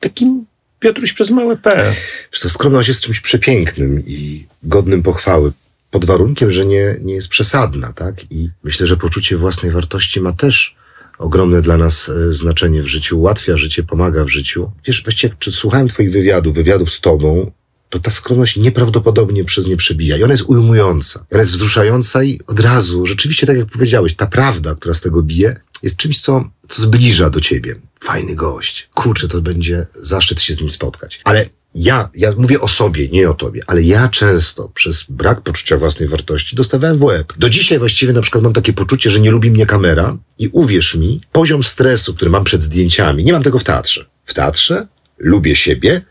takim 0.00 0.46
Piotruś 0.80 1.12
przez 1.12 1.30
małe 1.30 1.56
P. 1.56 1.94
Wiesz, 2.32 2.40
to 2.40 2.48
skromność 2.48 2.88
jest 2.88 3.02
czymś 3.02 3.20
przepięknym 3.20 4.02
i 4.06 4.46
godnym 4.62 5.02
pochwały. 5.02 5.52
Pod 5.90 6.04
warunkiem, 6.04 6.50
że 6.50 6.66
nie, 6.66 6.96
nie 7.00 7.14
jest 7.14 7.28
przesadna, 7.28 7.92
tak? 7.92 8.32
I 8.32 8.50
myślę, 8.64 8.86
że 8.86 8.96
poczucie 8.96 9.36
własnej 9.36 9.72
wartości 9.72 10.20
ma 10.20 10.32
też 10.32 10.76
ogromne 11.18 11.62
dla 11.62 11.76
nas 11.76 12.08
e, 12.08 12.32
znaczenie 12.32 12.82
w 12.82 12.86
życiu, 12.86 13.18
ułatwia 13.18 13.56
życie, 13.56 13.82
pomaga 13.82 14.24
w 14.24 14.28
życiu. 14.28 14.70
Wiesz, 14.86 15.02
właściwie, 15.02 15.34
czy 15.38 15.52
słuchałem 15.52 15.88
twoich 15.88 16.12
wywiadów, 16.12 16.54
wywiadów 16.54 16.90
z 16.90 17.00
tobą, 17.00 17.50
to 17.90 17.98
ta 17.98 18.10
skromność 18.10 18.56
nieprawdopodobnie 18.56 19.44
przez 19.44 19.66
nie 19.66 19.76
przebija. 19.76 20.16
I 20.16 20.22
ona 20.22 20.32
jest 20.32 20.44
ujmująca. 20.46 21.26
Ona 21.30 21.40
jest 21.40 21.52
wzruszająca 21.52 22.24
i 22.24 22.40
od 22.46 22.60
razu, 22.60 23.06
rzeczywiście, 23.06 23.46
tak 23.46 23.56
jak 23.56 23.66
powiedziałeś, 23.66 24.14
ta 24.14 24.26
prawda, 24.26 24.74
która 24.74 24.94
z 24.94 25.00
tego 25.00 25.22
bije, 25.22 25.60
jest 25.82 25.96
czymś, 25.96 26.20
co, 26.20 26.50
co 26.68 26.82
zbliża 26.82 27.30
do 27.30 27.40
ciebie. 27.40 27.74
Fajny 28.00 28.34
gość. 28.34 28.88
Kurczę, 28.94 29.28
to 29.28 29.40
będzie 29.40 29.86
zaszczyt 29.94 30.40
się 30.40 30.54
z 30.54 30.60
nim 30.60 30.70
spotkać. 30.70 31.20
Ale 31.24 31.46
ja, 31.74 32.08
ja 32.14 32.32
mówię 32.36 32.60
o 32.60 32.68
sobie, 32.68 33.08
nie 33.08 33.30
o 33.30 33.34
tobie, 33.34 33.62
ale 33.66 33.82
ja 33.82 34.08
często 34.08 34.68
przez 34.68 35.04
brak 35.08 35.40
poczucia 35.40 35.76
własnej 35.76 36.08
wartości 36.08 36.56
dostawałem 36.56 36.98
w 36.98 37.02
łeb. 37.02 37.32
Do 37.38 37.50
dzisiaj 37.50 37.78
właściwie 37.78 38.12
na 38.12 38.20
przykład 38.20 38.44
mam 38.44 38.52
takie 38.52 38.72
poczucie, 38.72 39.10
że 39.10 39.20
nie 39.20 39.30
lubi 39.30 39.50
mnie 39.50 39.66
kamera 39.66 40.16
i 40.38 40.48
uwierz 40.48 40.94
mi, 40.94 41.20
poziom 41.32 41.62
stresu, 41.62 42.14
który 42.14 42.30
mam 42.30 42.44
przed 42.44 42.62
zdjęciami, 42.62 43.24
nie 43.24 43.32
mam 43.32 43.42
tego 43.42 43.58
w 43.58 43.64
teatrze. 43.64 44.06
W 44.24 44.34
teatrze 44.34 44.86
lubię 45.18 45.56
siebie, 45.56 46.02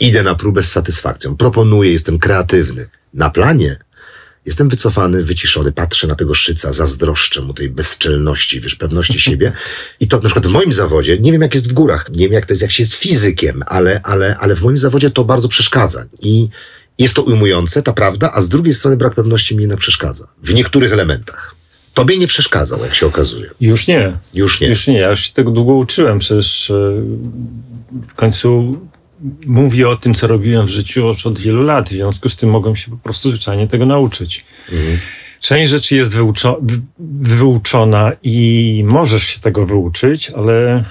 idę 0.00 0.22
na 0.22 0.34
próbę 0.34 0.62
z 0.62 0.72
satysfakcją, 0.72 1.36
proponuję, 1.36 1.92
jestem 1.92 2.18
kreatywny. 2.18 2.88
Na 3.14 3.30
planie 3.30 3.78
Jestem 4.46 4.68
wycofany, 4.68 5.22
wyciszony, 5.22 5.72
patrzę 5.72 6.06
na 6.06 6.14
tego 6.14 6.34
szyca, 6.34 6.72
zazdroszczę 6.72 7.42
mu 7.42 7.54
tej 7.54 7.70
bezczelności, 7.70 8.60
wiesz, 8.60 8.74
pewności 8.74 9.20
siebie. 9.30 9.52
I 10.00 10.08
to 10.08 10.16
na 10.16 10.22
przykład 10.22 10.46
w 10.46 10.50
moim 10.50 10.72
zawodzie, 10.72 11.18
nie 11.18 11.32
wiem 11.32 11.42
jak 11.42 11.54
jest 11.54 11.68
w 11.68 11.72
górach, 11.72 12.10
nie 12.10 12.24
wiem 12.24 12.32
jak 12.32 12.46
to 12.46 12.52
jest, 12.52 12.62
jak 12.62 12.70
się 12.70 12.82
jest 12.82 12.94
fizykiem, 12.94 13.62
ale, 13.66 14.00
ale, 14.02 14.36
ale 14.40 14.56
w 14.56 14.62
moim 14.62 14.78
zawodzie 14.78 15.10
to 15.10 15.24
bardzo 15.24 15.48
przeszkadza. 15.48 16.04
I 16.22 16.48
jest 16.98 17.14
to 17.14 17.22
ujmujące, 17.22 17.82
ta 17.82 17.92
prawda, 17.92 18.30
a 18.34 18.40
z 18.40 18.48
drugiej 18.48 18.74
strony 18.74 18.96
brak 18.96 19.14
pewności 19.14 19.56
mi 19.56 19.62
jednak 19.62 19.78
przeszkadza. 19.78 20.28
W 20.42 20.54
niektórych 20.54 20.92
elementach. 20.92 21.54
Tobie 21.94 22.18
nie 22.18 22.26
przeszkadzał, 22.26 22.84
jak 22.84 22.94
się 22.94 23.06
okazuje. 23.06 23.50
Już 23.60 23.86
nie. 23.86 24.18
Już 24.34 24.60
nie. 24.60 24.68
Już 24.68 24.86
nie. 24.86 24.98
Ja 24.98 25.10
już 25.10 25.20
się 25.20 25.32
tego 25.32 25.50
długo 25.50 25.74
uczyłem. 25.74 26.18
Przecież 26.18 26.70
e, 26.70 26.74
w 28.08 28.14
końcu 28.14 28.78
mówię 29.46 29.88
o 29.88 29.96
tym, 29.96 30.14
co 30.14 30.26
robiłem 30.26 30.66
w 30.66 30.70
życiu 30.70 31.00
już 31.00 31.26
od 31.26 31.40
wielu 31.40 31.62
lat. 31.62 31.88
W 31.88 31.92
związku 31.92 32.28
z 32.28 32.36
tym 32.36 32.50
mogłem 32.50 32.76
się 32.76 32.90
po 32.90 32.96
prostu 32.96 33.28
zwyczajnie 33.28 33.68
tego 33.68 33.86
nauczyć. 33.86 34.44
Mhm. 34.72 34.98
Część 35.40 35.70
rzeczy 35.70 35.96
jest 35.96 36.16
wyuczo 36.16 36.58
wy- 36.62 36.80
wyuczona 37.20 38.12
i 38.22 38.82
możesz 38.86 39.22
się 39.26 39.40
tego 39.40 39.66
wyuczyć, 39.66 40.30
ale, 40.30 40.84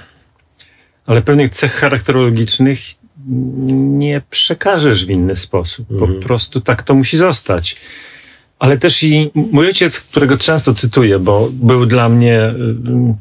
ale 1.06 1.22
pewnych 1.22 1.50
cech 1.50 1.72
charakterologicznych 1.72 2.78
nie 3.26 4.22
przekażesz 4.30 5.06
w 5.06 5.10
inny 5.10 5.36
sposób. 5.36 5.88
Po 5.98 6.08
prostu 6.08 6.60
tak 6.60 6.82
to 6.82 6.94
musi 6.94 7.16
zostać. 7.16 7.76
Ale 8.64 8.78
też 8.78 9.02
i 9.02 9.30
mój 9.34 9.66
ojciec, 9.66 10.00
którego 10.00 10.38
często 10.38 10.74
cytuję, 10.74 11.18
bo 11.18 11.48
był 11.52 11.86
dla 11.86 12.08
mnie 12.08 12.40
y, 12.48 12.54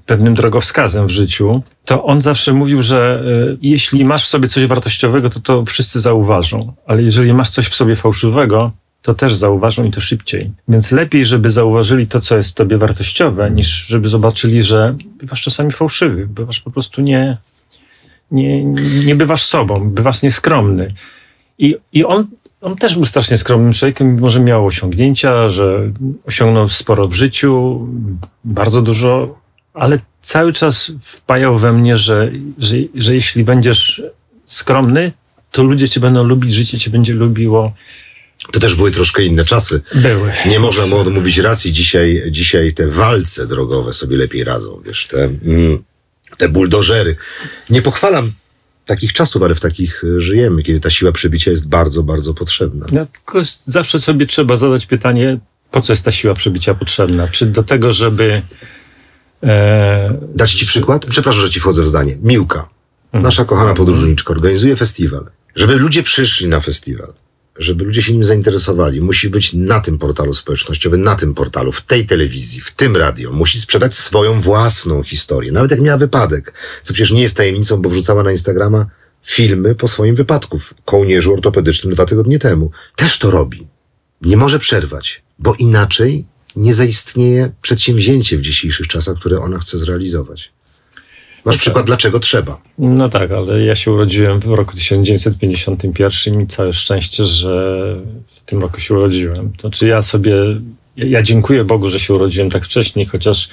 pewnym 0.05 0.33
drogowskazem 0.33 1.07
w 1.07 1.09
życiu, 1.09 1.61
to 1.85 2.03
on 2.03 2.21
zawsze 2.21 2.53
mówił, 2.53 2.81
że 2.81 3.23
y, 3.53 3.57
jeśli 3.61 4.05
masz 4.05 4.23
w 4.23 4.27
sobie 4.27 4.47
coś 4.47 4.65
wartościowego, 4.65 5.29
to 5.29 5.39
to 5.39 5.65
wszyscy 5.65 5.99
zauważą. 5.99 6.73
Ale 6.85 7.03
jeżeli 7.03 7.33
masz 7.33 7.49
coś 7.49 7.67
w 7.67 7.75
sobie 7.75 7.95
fałszywego, 7.95 8.71
to 9.01 9.13
też 9.13 9.35
zauważą 9.35 9.83
i 9.83 9.91
to 9.91 10.01
szybciej. 10.01 10.51
Więc 10.67 10.91
lepiej, 10.91 11.25
żeby 11.25 11.51
zauważyli 11.51 12.07
to, 12.07 12.21
co 12.21 12.37
jest 12.37 12.49
w 12.49 12.53
tobie 12.53 12.77
wartościowe, 12.77 13.51
niż 13.51 13.67
żeby 13.67 14.09
zobaczyli, 14.09 14.63
że 14.63 14.95
bywasz 15.19 15.41
czasami 15.41 15.71
fałszywy, 15.71 16.27
bywasz 16.27 16.59
po 16.59 16.71
prostu 16.71 17.01
nie, 17.01 17.37
nie, 18.31 18.65
nie 19.05 19.15
bywasz 19.15 19.43
sobą, 19.43 19.89
bywasz 19.89 20.21
nieskromny. 20.21 20.93
I, 21.57 21.75
i 21.93 22.05
on, 22.05 22.27
on 22.63 22.75
też 22.75 22.95
był 22.95 23.05
strasznie 23.05 23.37
skromnym 23.37 23.73
człowiekiem, 23.73 24.15
mimo 24.15 24.29
że 24.29 24.39
miał 24.39 24.65
osiągnięcia, 24.65 25.49
że 25.49 25.91
osiągnął 26.25 26.69
sporo 26.69 27.07
w 27.07 27.13
życiu, 27.13 27.79
bardzo 28.43 28.81
dużo, 28.81 29.39
ale 29.73 29.99
cały 30.21 30.53
czas 30.53 30.91
wpajał 31.01 31.57
we 31.57 31.73
mnie, 31.73 31.97
że, 31.97 32.31
że, 32.57 32.75
że 32.95 33.15
jeśli 33.15 33.43
będziesz 33.43 34.01
skromny, 34.45 35.11
to 35.51 35.63
ludzie 35.63 35.89
cię 35.89 35.99
będą 35.99 36.23
lubić, 36.23 36.53
życie 36.53 36.79
cię 36.79 36.91
będzie 36.91 37.13
lubiło. 37.13 37.73
To 38.51 38.59
też 38.59 38.75
były 38.75 38.91
troszkę 38.91 39.23
inne 39.23 39.45
czasy. 39.45 39.81
Były. 39.95 40.31
Nie 40.45 40.59
można 40.59 40.85
mu 40.85 40.97
odmówić 40.97 41.37
racji. 41.37 41.71
Dzisiaj, 41.71 42.23
dzisiaj 42.29 42.73
te 42.73 42.87
walce 42.87 43.47
drogowe 43.47 43.93
sobie 43.93 44.17
lepiej 44.17 44.43
radzą, 44.43 44.81
wiesz, 44.85 45.07
te, 45.07 45.23
mm, 45.23 45.83
te 46.37 46.49
buldożery. 46.49 47.15
Nie 47.69 47.81
pochwalam 47.81 48.31
takich 48.85 49.13
czasów, 49.13 49.43
ale 49.43 49.55
w 49.55 49.59
takich 49.59 50.03
y, 50.03 50.19
żyjemy, 50.19 50.63
kiedy 50.63 50.79
ta 50.79 50.89
siła 50.89 51.11
przebicia 51.11 51.51
jest 51.51 51.69
bardzo, 51.69 52.03
bardzo 52.03 52.33
potrzebna. 52.33 52.85
No, 52.91 53.05
zawsze 53.65 53.99
sobie 53.99 54.25
trzeba 54.25 54.57
zadać 54.57 54.85
pytanie, 54.85 55.39
po 55.71 55.81
co 55.81 55.93
jest 55.93 56.05
ta 56.05 56.11
siła 56.11 56.33
przebicia 56.33 56.73
potrzebna? 56.73 57.27
Czy 57.27 57.45
do 57.45 57.63
tego, 57.63 57.91
żeby... 57.91 58.41
E, 59.43 60.17
Dać 60.35 60.53
ci 60.53 60.65
przykład? 60.65 61.05
Przepraszam, 61.05 61.41
że 61.41 61.49
ci 61.49 61.59
wchodzę 61.59 61.81
w 61.81 61.87
zdanie. 61.87 62.17
Miłka, 62.21 62.69
nasza 63.13 63.45
kochana 63.45 63.73
podróżniczka, 63.73 64.33
organizuje 64.33 64.75
festiwal. 64.75 65.25
Żeby 65.55 65.75
ludzie 65.75 66.03
przyszli 66.03 66.47
na 66.47 66.59
festiwal, 66.59 67.13
żeby 67.59 67.83
ludzie 67.85 68.01
się 68.01 68.13
nim 68.13 68.23
zainteresowali, 68.23 69.01
musi 69.01 69.29
być 69.29 69.53
na 69.53 69.79
tym 69.79 69.97
portalu 69.97 70.33
społecznościowym, 70.33 71.01
na 71.01 71.15
tym 71.15 71.33
portalu, 71.33 71.71
w 71.71 71.81
tej 71.81 72.05
telewizji, 72.05 72.61
w 72.61 72.71
tym 72.71 72.97
radio. 72.97 73.31
Musi 73.31 73.61
sprzedać 73.61 73.93
swoją 73.95 74.41
własną 74.41 75.03
historię. 75.03 75.51
Nawet 75.51 75.71
jak 75.71 75.81
miała 75.81 75.97
wypadek, 75.97 76.53
co 76.83 76.93
przecież 76.93 77.11
nie 77.11 77.21
jest 77.21 77.37
tajemnicą, 77.37 77.81
bo 77.81 77.89
wrzucała 77.89 78.23
na 78.23 78.31
Instagrama 78.31 78.85
filmy 79.23 79.75
po 79.75 79.87
swoim 79.87 80.15
wypadku 80.15 80.59
w 80.59 80.73
kołnierzu 80.85 81.33
ortopedycznym 81.33 81.93
dwa 81.93 82.05
tygodnie 82.05 82.39
temu. 82.39 82.71
Też 82.95 83.19
to 83.19 83.31
robi. 83.31 83.67
Nie 84.21 84.37
może 84.37 84.59
przerwać, 84.59 85.23
bo 85.39 85.53
inaczej 85.53 86.27
nie 86.55 86.73
zaistnieje 86.73 87.51
przedsięwzięcie 87.61 88.37
w 88.37 88.41
dzisiejszych 88.41 88.87
czasach, 88.87 89.17
które 89.19 89.39
ona 89.39 89.59
chce 89.59 89.77
zrealizować. 89.77 90.51
Masz 91.45 91.57
przykład, 91.57 91.85
dlaczego 91.85 92.19
trzeba. 92.19 92.61
No 92.77 93.09
tak, 93.09 93.31
ale 93.31 93.61
ja 93.61 93.75
się 93.75 93.91
urodziłem 93.91 94.39
w 94.39 94.45
roku 94.45 94.75
1951 94.75 96.41
i 96.41 96.47
całe 96.47 96.73
szczęście, 96.73 97.25
że 97.25 97.85
w 98.27 98.39
tym 98.45 98.61
roku 98.61 98.79
się 98.79 98.93
urodziłem. 98.93 99.53
To 99.53 99.61
znaczy 99.61 99.87
ja 99.87 100.01
sobie, 100.01 100.35
ja, 100.97 101.23
dziękuję 101.23 101.63
Bogu, 101.63 101.89
że 101.89 101.99
się 101.99 102.13
urodziłem 102.13 102.49
tak 102.49 102.65
wcześniej, 102.65 103.05
chociaż, 103.05 103.49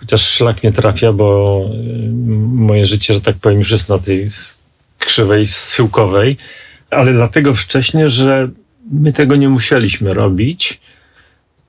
chociaż 0.00 0.20
szlak 0.20 0.62
nie 0.62 0.72
trafia, 0.72 1.12
bo 1.12 1.60
y, 1.64 2.10
moje 2.52 2.86
życie, 2.86 3.14
że 3.14 3.20
tak 3.20 3.36
powiem, 3.36 3.58
już 3.58 3.70
jest 3.70 3.88
na 3.88 3.98
tej 3.98 4.26
krzywej 4.98 5.46
schyłkowej, 5.46 6.36
ale 6.90 7.12
dlatego 7.12 7.54
wcześniej, 7.54 8.10
że 8.10 8.48
my 8.92 9.12
tego 9.12 9.36
nie 9.36 9.48
musieliśmy 9.48 10.14
robić. 10.14 10.80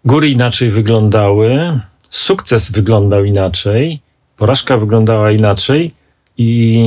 Góry 0.06 0.30
inaczej 0.30 0.70
wyglądały, 0.70 1.80
sukces 2.10 2.72
wyglądał 2.72 3.26
inaczej, 3.26 4.02
porażka 4.38 4.78
wyglądała 4.78 5.32
inaczej 5.32 5.94
i, 6.38 6.84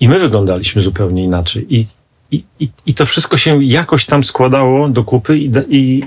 i 0.00 0.08
my 0.08 0.18
wyglądaliśmy 0.18 0.82
zupełnie 0.82 1.24
inaczej. 1.24 1.76
I, 1.76 1.86
i, 2.30 2.44
i, 2.60 2.68
I 2.86 2.94
to 2.94 3.06
wszystko 3.06 3.36
się 3.36 3.64
jakoś 3.64 4.04
tam 4.06 4.24
składało 4.24 4.88
do 4.88 5.04
kupy 5.04 5.38
i, 5.38 5.50
i, 5.68 6.02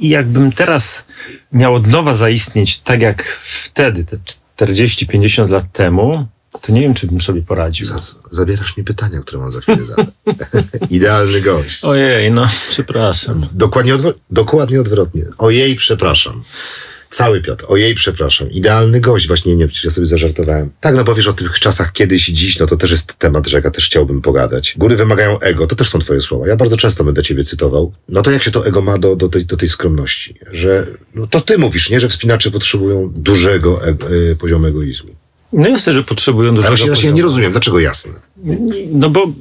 i 0.00 0.08
jakbym 0.08 0.52
teraz 0.52 1.06
miał 1.52 1.74
od 1.74 1.86
nowa 1.86 2.12
zaistnieć 2.12 2.78
tak 2.78 3.00
jak 3.00 3.22
wtedy, 3.42 4.04
te 4.04 4.16
40-50 4.66 5.50
lat 5.50 5.72
temu, 5.72 6.26
to 6.62 6.72
nie 6.72 6.80
wiem, 6.80 6.94
czy 6.94 7.06
bym 7.06 7.20
sobie 7.20 7.42
poradził. 7.42 7.86
Za- 7.86 8.00
Zabierasz 8.30 8.76
mi 8.76 8.84
pytania, 8.84 9.20
które 9.20 9.38
mam 9.38 9.50
za 9.52 9.60
chwilę 9.60 9.84
zadać. 9.86 10.06
Idealny 10.90 11.40
gość. 11.40 11.84
Ojej, 11.84 12.32
no, 12.32 12.46
przepraszam. 12.68 13.46
Dokładnie, 13.52 13.92
dokładnie 14.30 14.80
odwrotnie. 14.80 15.24
Ojej, 15.38 15.76
przepraszam. 15.76 16.42
Cały 17.10 17.40
Piotr, 17.40 17.64
ojej, 17.68 17.94
przepraszam. 17.94 18.50
Idealny 18.50 19.00
gość, 19.00 19.26
właśnie 19.26 19.56
nie, 19.56 19.68
ja 19.84 19.90
sobie 19.90 20.06
zażartowałem. 20.06 20.70
Tak, 20.80 20.94
no 20.94 21.04
bo 21.04 21.14
wiesz, 21.14 21.26
o 21.26 21.32
tych 21.32 21.58
czasach 21.60 21.92
kiedyś 21.92 22.28
i 22.28 22.32
dziś, 22.32 22.58
no 22.58 22.66
to 22.66 22.76
też 22.76 22.90
jest 22.90 23.14
temat 23.14 23.46
rzeka, 23.46 23.70
też 23.70 23.86
chciałbym 23.86 24.22
pogadać. 24.22 24.74
Góry 24.78 24.96
wymagają 24.96 25.38
ego, 25.38 25.66
to 25.66 25.76
też 25.76 25.88
są 25.88 25.98
twoje 25.98 26.20
słowa. 26.20 26.48
Ja 26.48 26.56
bardzo 26.56 26.76
często 26.76 27.04
będę 27.04 27.22
ciebie 27.22 27.44
cytował. 27.44 27.92
No 28.08 28.22
to 28.22 28.30
jak 28.30 28.42
się 28.42 28.50
to 28.50 28.66
ego 28.66 28.82
ma 28.82 28.98
do, 28.98 29.16
do, 29.16 29.28
tej, 29.28 29.46
do 29.46 29.56
tej 29.56 29.68
skromności? 29.68 30.34
Że, 30.52 30.86
no 31.14 31.26
to 31.26 31.40
ty 31.40 31.58
mówisz, 31.58 31.90
nie? 31.90 32.00
Że 32.00 32.08
wspinacze 32.08 32.50
potrzebują 32.50 33.12
dużego 33.14 33.84
ego, 33.84 34.12
y, 34.12 34.36
poziomu 34.36 34.66
egoizmu. 34.66 35.10
No 35.52 35.68
jasne, 35.68 35.94
że 35.94 36.02
potrzebują 36.02 36.48
Ale 36.48 36.56
dużego 36.56 36.70
właśnie, 36.70 36.86
właśnie 36.86 37.08
ja 37.08 37.14
nie 37.14 37.22
rozumiem, 37.22 37.52
dlaczego 37.52 37.80
jasne? 37.80 38.14
No 38.92 39.10
bo, 39.10 39.32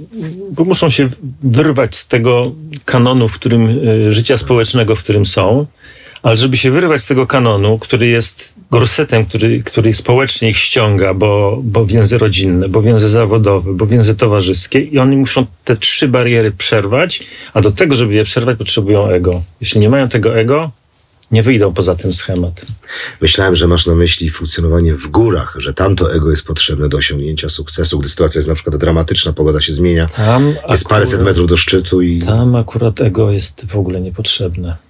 bo 0.51 0.65
muszą 0.65 0.89
się 0.89 1.09
wyrwać 1.43 1.95
z 1.95 2.07
tego 2.07 2.51
kanonu, 2.85 3.27
w 3.27 3.33
którym 3.33 3.67
y, 3.67 4.11
życia 4.11 4.37
społecznego, 4.37 4.95
w 4.95 5.03
którym 5.03 5.25
są, 5.25 5.65
ale 6.27 6.37
żeby 6.37 6.57
się 6.57 6.71
wyrwać 6.71 7.01
z 7.01 7.05
tego 7.05 7.27
kanonu, 7.27 7.79
który 7.79 8.07
jest 8.07 8.53
gorsetem, 8.71 9.25
który, 9.25 9.63
który 9.63 9.93
społecznie 9.93 10.49
ich 10.49 10.57
ściąga, 10.57 11.13
bo, 11.13 11.59
bo 11.63 11.85
więzy 11.85 12.17
rodzinne, 12.17 12.69
bo 12.69 12.81
więzy 12.81 13.09
zawodowe, 13.09 13.73
bo 13.73 13.87
więzy 13.87 14.15
towarzyskie 14.15 14.79
i 14.79 14.99
oni 14.99 15.17
muszą 15.17 15.45
te 15.63 15.77
trzy 15.77 16.07
bariery 16.07 16.51
przerwać, 16.51 17.23
a 17.53 17.61
do 17.61 17.71
tego, 17.71 17.95
żeby 17.95 18.13
je 18.13 18.23
przerwać, 18.23 18.57
potrzebują 18.57 19.09
ego. 19.09 19.43
Jeśli 19.61 19.81
nie 19.81 19.89
mają 19.89 20.09
tego 20.09 20.39
ego, 20.39 20.71
nie 21.31 21.43
wyjdą 21.43 21.73
poza 21.73 21.95
ten 21.95 22.13
schemat. 22.13 22.65
Myślałem, 23.21 23.55
że 23.55 23.67
masz 23.67 23.85
na 23.85 23.95
myśli 23.95 24.29
funkcjonowanie 24.29 24.93
w 24.93 25.07
górach, 25.07 25.55
że 25.57 25.73
tamto 25.73 26.13
ego 26.13 26.31
jest 26.31 26.43
potrzebne 26.43 26.89
do 26.89 26.97
osiągnięcia 26.97 27.49
sukcesu, 27.49 27.99
gdy 27.99 28.09
sytuacja 28.09 28.39
jest 28.39 28.49
na 28.49 28.55
przykład 28.55 28.77
dramatyczna, 28.77 29.33
pogoda 29.33 29.61
się 29.61 29.73
zmienia, 29.73 30.07
Tam 30.15 30.53
jest 30.69 30.87
paręset 30.87 31.21
metrów 31.21 31.47
do 31.47 31.57
szczytu 31.57 32.01
i 32.01 32.21
Tam 32.21 32.55
akurat 32.55 33.01
ego 33.01 33.31
jest 33.31 33.65
w 33.65 33.75
ogóle 33.75 34.01
niepotrzebne. 34.01 34.86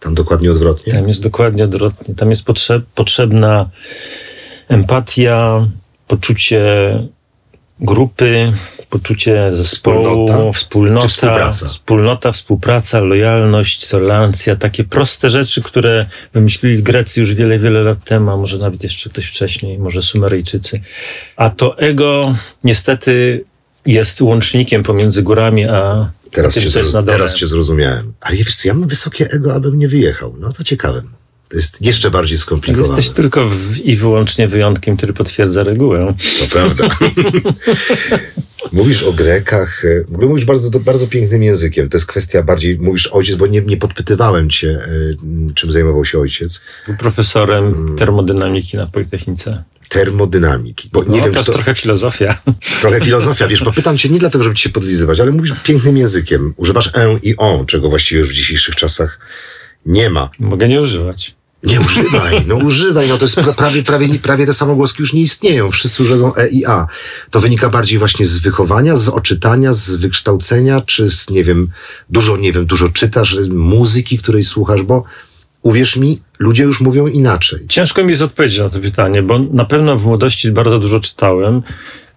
Tam 0.00 0.14
dokładnie 0.14 0.52
odwrotnie. 0.52 0.92
Tam 0.92 1.08
jest 1.08 1.22
dokładnie 1.22 1.64
odwrotnie. 1.64 2.14
Tam 2.14 2.30
jest 2.30 2.44
potrzeb, 2.44 2.84
potrzebna 2.94 3.70
empatia, 4.68 5.66
poczucie 6.08 6.62
grupy, 7.80 8.52
poczucie 8.90 9.52
zespołu, 9.52 10.52
Wspólnota? 10.52 10.52
wspólnota, 10.52 11.06
współpraca? 11.08 11.66
wspólnota, 11.66 12.32
współpraca, 12.32 13.00
lojalność, 13.00 13.88
tolerancja, 13.88 14.56
takie 14.56 14.84
proste 14.84 15.30
rzeczy, 15.30 15.62
które 15.62 16.06
wymyślili 16.34 16.82
Grecy 16.82 17.20
już 17.20 17.34
wiele, 17.34 17.58
wiele 17.58 17.82
lat 17.82 18.04
temu, 18.04 18.30
a 18.30 18.36
może 18.36 18.58
nawet 18.58 18.82
jeszcze 18.82 19.10
ktoś 19.10 19.26
wcześniej, 19.26 19.78
może 19.78 20.02
Sumeryjczycy. 20.02 20.80
A 21.36 21.50
to 21.50 21.78
ego 21.78 22.34
niestety 22.64 23.44
jest 23.86 24.20
łącznikiem 24.20 24.82
pomiędzy 24.82 25.22
górami 25.22 25.64
a 25.64 26.10
Teraz, 26.30 26.54
cię, 26.54 26.70
teraz 27.06 27.34
cię 27.34 27.46
zrozumiałem. 27.46 28.12
Ale 28.20 28.36
ja, 28.36 28.44
wiesz 28.44 28.56
co, 28.56 28.68
ja 28.68 28.74
mam 28.74 28.88
wysokie 28.88 29.30
ego, 29.30 29.54
abym 29.54 29.78
nie 29.78 29.88
wyjechał. 29.88 30.34
No 30.38 30.52
to 30.52 30.64
ciekawe. 30.64 31.02
To 31.48 31.56
jest 31.56 31.82
jeszcze 31.82 32.10
bardziej 32.10 32.38
skomplikowane. 32.38 32.96
Jesteś 32.96 33.14
tylko 33.14 33.48
w, 33.48 33.76
i 33.76 33.96
wyłącznie 33.96 34.48
wyjątkiem, 34.48 34.96
który 34.96 35.12
potwierdza 35.12 35.62
regułę. 35.62 36.14
To 36.40 36.46
prawda. 36.46 36.88
Mówisz 38.72 39.02
o 39.02 39.12
Grekach, 39.12 39.84
e, 39.84 40.04
w 40.04 40.14
ogóle 40.14 40.28
mówisz 40.28 40.44
bardzo, 40.44 40.80
bardzo 40.80 41.06
pięknym 41.06 41.42
językiem. 41.42 41.88
To 41.88 41.96
jest 41.96 42.06
kwestia 42.06 42.42
bardziej, 42.42 42.78
mówisz 42.78 43.06
ojciec, 43.06 43.36
bo 43.36 43.46
nie, 43.46 43.60
nie 43.60 43.76
podpytywałem 43.76 44.50
cię, 44.50 44.68
e, 44.68 45.52
czym 45.54 45.72
zajmował 45.72 46.04
się 46.04 46.18
ojciec. 46.18 46.60
Był 46.86 46.96
profesorem 46.96 47.96
termodynamiki 47.98 48.76
na 48.76 48.86
Politechnice. 48.86 49.64
Termodynamiki. 49.88 50.90
Bo 50.92 51.02
nie 51.02 51.08
no, 51.08 51.24
wiem, 51.24 51.32
to 51.32 51.38
jest 51.38 51.46
to 51.46 51.52
trochę 51.52 51.74
filozofia. 51.74 52.38
trochę 52.80 53.00
filozofia, 53.00 53.48
wiesz, 53.48 53.64
bo 53.64 53.72
pytam 53.72 53.98
cię 53.98 54.08
nie 54.08 54.18
dlatego, 54.18 54.44
żeby 54.44 54.56
ci 54.56 54.62
się 54.62 54.70
podlizywać, 54.70 55.20
ale 55.20 55.30
mówisz 55.30 55.54
pięknym 55.62 55.96
językiem. 55.96 56.54
Używasz 56.56 56.90
e 56.94 57.18
i 57.22 57.36
on, 57.36 57.66
czego 57.66 57.88
właściwie 57.88 58.20
już 58.20 58.30
w 58.30 58.32
dzisiejszych 58.32 58.76
czasach 58.76 59.20
nie 59.86 60.10
ma. 60.10 60.30
Mogę 60.38 60.68
nie 60.68 60.80
używać. 60.80 61.38
Nie 61.62 61.80
używaj, 61.80 62.44
no 62.46 62.56
używaj, 62.56 63.08
no 63.08 63.18
to 63.18 63.24
jest 63.24 63.36
pra- 63.36 63.54
prawie, 63.54 63.82
prawie, 63.82 64.18
prawie 64.18 64.46
te 64.46 64.54
samogłoski 64.54 65.02
już 65.02 65.12
nie 65.12 65.20
istnieją, 65.20 65.70
wszyscy 65.70 66.02
używają 66.02 66.34
E 66.34 66.48
i 66.48 66.66
A. 66.66 66.86
To 67.30 67.40
wynika 67.40 67.68
bardziej 67.68 67.98
właśnie 67.98 68.26
z 68.26 68.38
wychowania, 68.38 68.96
z 68.96 69.08
oczytania, 69.08 69.72
z 69.72 69.90
wykształcenia, 69.90 70.80
czy 70.80 71.10
z, 71.10 71.30
nie 71.30 71.44
wiem, 71.44 71.70
dużo, 72.10 72.36
nie 72.36 72.52
wiem, 72.52 72.66
dużo 72.66 72.88
czytasz, 72.88 73.36
muzyki, 73.50 74.18
której 74.18 74.44
słuchasz, 74.44 74.82
bo 74.82 75.04
uwierz 75.62 75.96
mi, 75.96 76.22
ludzie 76.38 76.64
już 76.64 76.80
mówią 76.80 77.06
inaczej. 77.06 77.66
Ciężko 77.68 78.04
mi 78.04 78.10
jest 78.10 78.22
odpowiedzieć 78.22 78.58
na 78.58 78.68
to 78.68 78.80
pytanie, 78.80 79.22
bo 79.22 79.38
na 79.38 79.64
pewno 79.64 79.96
w 79.96 80.04
młodości 80.04 80.52
bardzo 80.52 80.78
dużo 80.78 81.00
czytałem. 81.00 81.62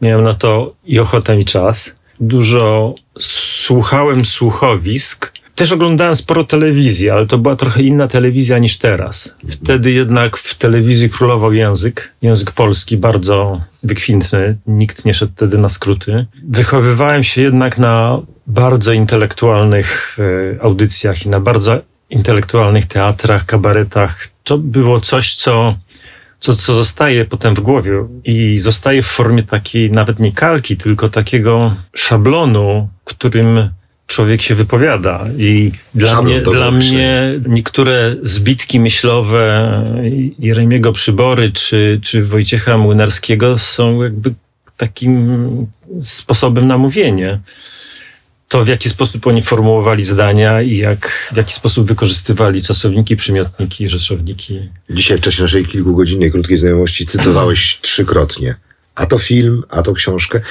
Miałem 0.01 0.23
na 0.23 0.33
to 0.33 0.75
i 0.85 0.99
ochotę, 0.99 1.39
i 1.39 1.45
czas. 1.45 1.99
Dużo 2.19 2.95
słuchałem 3.19 4.25
słuchowisk. 4.25 5.31
Też 5.55 5.71
oglądałem 5.71 6.15
sporo 6.15 6.43
telewizji, 6.43 7.09
ale 7.09 7.25
to 7.25 7.37
była 7.37 7.55
trochę 7.55 7.83
inna 7.83 8.07
telewizja 8.07 8.57
niż 8.57 8.77
teraz. 8.77 9.37
Wtedy 9.49 9.91
jednak 9.91 10.37
w 10.37 10.57
telewizji 10.57 11.09
królował 11.09 11.53
język, 11.53 12.11
język 12.21 12.51
polski 12.51 12.97
bardzo 12.97 13.61
wykwintny. 13.83 14.57
Nikt 14.67 15.05
nie 15.05 15.13
szedł 15.13 15.31
wtedy 15.35 15.57
na 15.57 15.69
skróty. 15.69 16.25
Wychowywałem 16.47 17.23
się 17.23 17.41
jednak 17.41 17.77
na 17.77 18.21
bardzo 18.47 18.93
intelektualnych 18.93 20.17
e, 20.19 20.63
audycjach 20.63 21.25
i 21.25 21.29
na 21.29 21.39
bardzo 21.39 21.81
intelektualnych 22.11 22.85
teatrach, 22.85 23.45
kabaretach. 23.45 24.27
To 24.43 24.57
było 24.57 24.99
coś, 24.99 25.35
co, 25.35 25.75
co, 26.39 26.53
co 26.53 26.73
zostaje 26.73 27.25
potem 27.25 27.55
w 27.55 27.59
głowie 27.59 27.91
i 28.23 28.57
zostaje 28.57 29.01
w 29.01 29.07
formie 29.07 29.43
takiej 29.43 29.91
nawet 29.91 30.19
nie 30.19 30.31
kalki, 30.31 30.77
tylko 30.77 31.09
takiego 31.09 31.75
szablonu, 31.95 32.89
którym 33.03 33.69
człowiek 34.07 34.41
się 34.41 34.55
wypowiada. 34.55 35.25
I 35.37 35.71
dla 35.95 36.09
Szablon, 36.09 36.25
mnie, 36.25 36.41
dla 36.41 36.71
mnie 36.71 37.33
niektóre 37.47 38.15
zbitki 38.21 38.79
myślowe 38.79 39.83
Jeremiego 40.39 40.91
Przybory 40.91 41.51
czy, 41.51 41.99
czy 42.03 42.23
Wojciecha 42.23 42.77
Młynarskiego 42.77 43.57
są 43.57 44.03
jakby 44.03 44.33
takim 44.77 45.67
sposobem 46.01 46.67
na 46.67 46.77
mówienie 46.77 47.39
to 48.51 48.65
w 48.65 48.67
jaki 48.67 48.89
sposób 48.89 49.27
oni 49.27 49.41
formułowali 49.41 50.05
zdania 50.05 50.62
i 50.62 50.77
jak, 50.77 51.29
w 51.34 51.38
jaki 51.38 51.53
sposób 51.53 51.88
wykorzystywali 51.88 52.62
czasowniki, 52.62 53.15
przymiotniki, 53.15 53.88
rzeczowniki. 53.88 54.70
Dzisiaj 54.89 55.17
w 55.17 55.22
czasie 55.22 55.41
naszej 55.41 55.65
kilkugodzinnej, 55.65 56.31
krótkiej 56.31 56.58
znajomości 56.58 57.05
cytowałeś 57.05 57.79
trzykrotnie. 57.81 58.55
A 58.96 59.05
to 59.05 59.20
film, 59.20 59.63
a 59.70 59.81
to 59.81 59.93
książkę. 59.93 60.41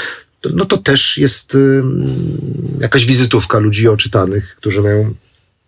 No 0.55 0.65
to 0.65 0.77
też 0.77 1.19
jest 1.19 1.55
ym, 1.55 2.79
jakaś 2.81 3.07
wizytówka 3.07 3.59
ludzi 3.59 3.89
oczytanych, 3.89 4.57
którzy 4.57 4.81
mają 4.81 5.15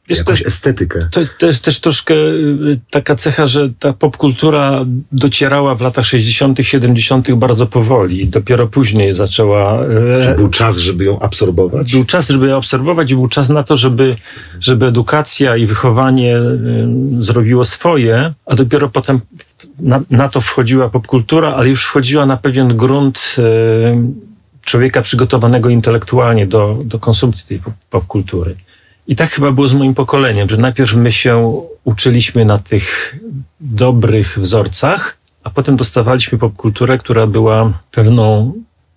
To 0.09 0.15
jakąś 0.15 0.39
jest- 0.41 0.49
estetykę. 0.49 1.09
To, 1.13 1.21
to 1.39 1.47
jest 1.47 1.65
też 1.65 1.81
troszkę 1.81 2.15
y, 2.15 2.81
taka 2.91 3.15
cecha, 3.15 3.47
że 3.47 3.71
ta 3.79 3.93
popkultura 3.93 4.85
docierała 5.13 5.75
w 5.75 5.81
latach 5.81 6.05
60., 6.05 6.59
70. 6.63 7.35
bardzo 7.35 7.67
powoli. 7.67 8.27
Dopiero 8.29 8.67
później 8.67 9.13
zaczęła. 9.13 9.83
e, 9.85 10.35
Był 10.37 10.49
czas, 10.49 10.79
żeby 10.79 11.05
ją 11.05 11.21
absorbować. 11.21 11.93
Był 11.93 12.05
czas, 12.05 12.29
żeby 12.29 12.47
je 12.47 12.57
obserwować 12.57 13.11
i 13.11 13.15
był 13.15 13.29
czas 13.29 13.49
na 13.49 13.63
to, 13.63 13.77
żeby, 13.77 14.17
żeby 14.61 14.87
edukacja 14.87 15.57
i 15.57 15.67
wychowanie 15.67 16.37
y, 16.39 16.89
zrobiło 17.19 17.65
swoje, 17.65 18.33
a 18.47 18.55
dopiero 18.55 18.89
potem 18.89 19.21
na, 19.81 20.01
na 20.11 20.29
to 20.29 20.41
wchodziła 20.41 20.89
popkultura, 20.89 21.55
ale 21.55 21.69
już 21.69 21.85
wchodziła 21.85 22.27
na 22.27 22.37
pewien 22.37 22.77
grunt 22.77 23.37
y, 23.39 23.43
człowieka 24.65 25.03
przygotowanego 25.03 25.69
intelektualnie 25.69 26.47
do, 26.47 26.79
do 26.85 26.99
konsumpcji 26.99 27.47
tej 27.49 27.59
pop- 27.59 27.73
popkultury. 27.91 28.57
I 29.07 29.17
tak 29.17 29.31
chyba 29.31 29.53
było 29.53 29.69
z 29.69 29.73
moim 29.73 29.95
pokoleniem, 29.95 30.49
że 30.49 30.57
najpierw 30.57 30.95
my 30.95 31.13
się 31.13 31.63
uczyliśmy 31.85 32.45
na 32.45 32.59
tych 32.59 33.17
dobrych 33.61 34.39
wzorcach, 34.39 35.19
a 35.45 35.51
potem 35.51 35.77
dostawaliśmy 35.77 36.39
popkulturę, 36.39 36.99
która 36.99 37.27
była 37.27 37.81
pewną 37.91 38.53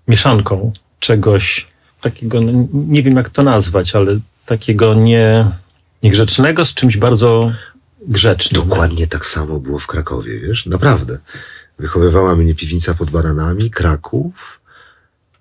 mieszanką 0.08 0.72
czegoś 1.00 1.68
takiego, 2.02 2.42
no, 2.42 2.68
nie 2.74 3.04
wiem 3.04 3.16
jak 3.16 3.30
to 3.30 3.44
nazwać, 3.44 3.96
ale 3.96 4.20
takiego 4.46 4.94
nie, 4.94 5.46
niegrzecznego 6.04 6.66
z 6.66 6.74
czymś 6.74 6.98
bardzo 6.98 7.52
grzecznym. 8.08 8.62
Dokładnie 8.70 9.08
tak 9.08 9.26
samo 9.26 9.60
było 9.60 9.80
w 9.80 9.88
Krakowie, 9.88 10.40
wiesz? 10.40 10.66
Naprawdę. 10.66 11.18
Wychowywała 11.80 12.36
mnie 12.36 12.56
piwnica 12.56 12.94
pod 12.94 13.10
baranami, 13.10 13.72
Kraków, 13.72 14.62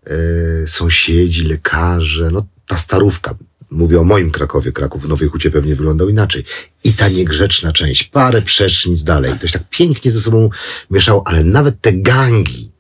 e, 0.07 0.67
sąsiedzi, 0.67 1.45
lekarze, 1.45 2.31
no 2.31 2.47
ta 2.67 2.77
starówka. 2.77 3.35
Mówię 3.75 4.01
o 4.01 4.05
moim 4.05 4.31
Krakowie. 4.31 4.73
Kraków 4.73 5.03
w 5.03 5.09
Nowej 5.09 5.29
Hucie 5.29 5.51
pewnie 5.51 5.75
wyglądał 5.77 6.09
inaczej. 6.09 6.45
I 6.85 6.93
ta 6.93 7.09
niegrzeczna 7.09 7.73
część, 7.73 8.05
parę 8.05 8.43
przecznic 8.43 9.05
dalej. 9.05 9.33
To 9.41 9.47
się 9.47 9.53
tak 9.53 9.69
pięknie 9.71 10.11
ze 10.11 10.21
sobą 10.21 10.51
mieszało, 10.91 11.23
ale 11.27 11.45
nawet 11.45 11.81
te 11.81 11.93
gangi 11.93 12.71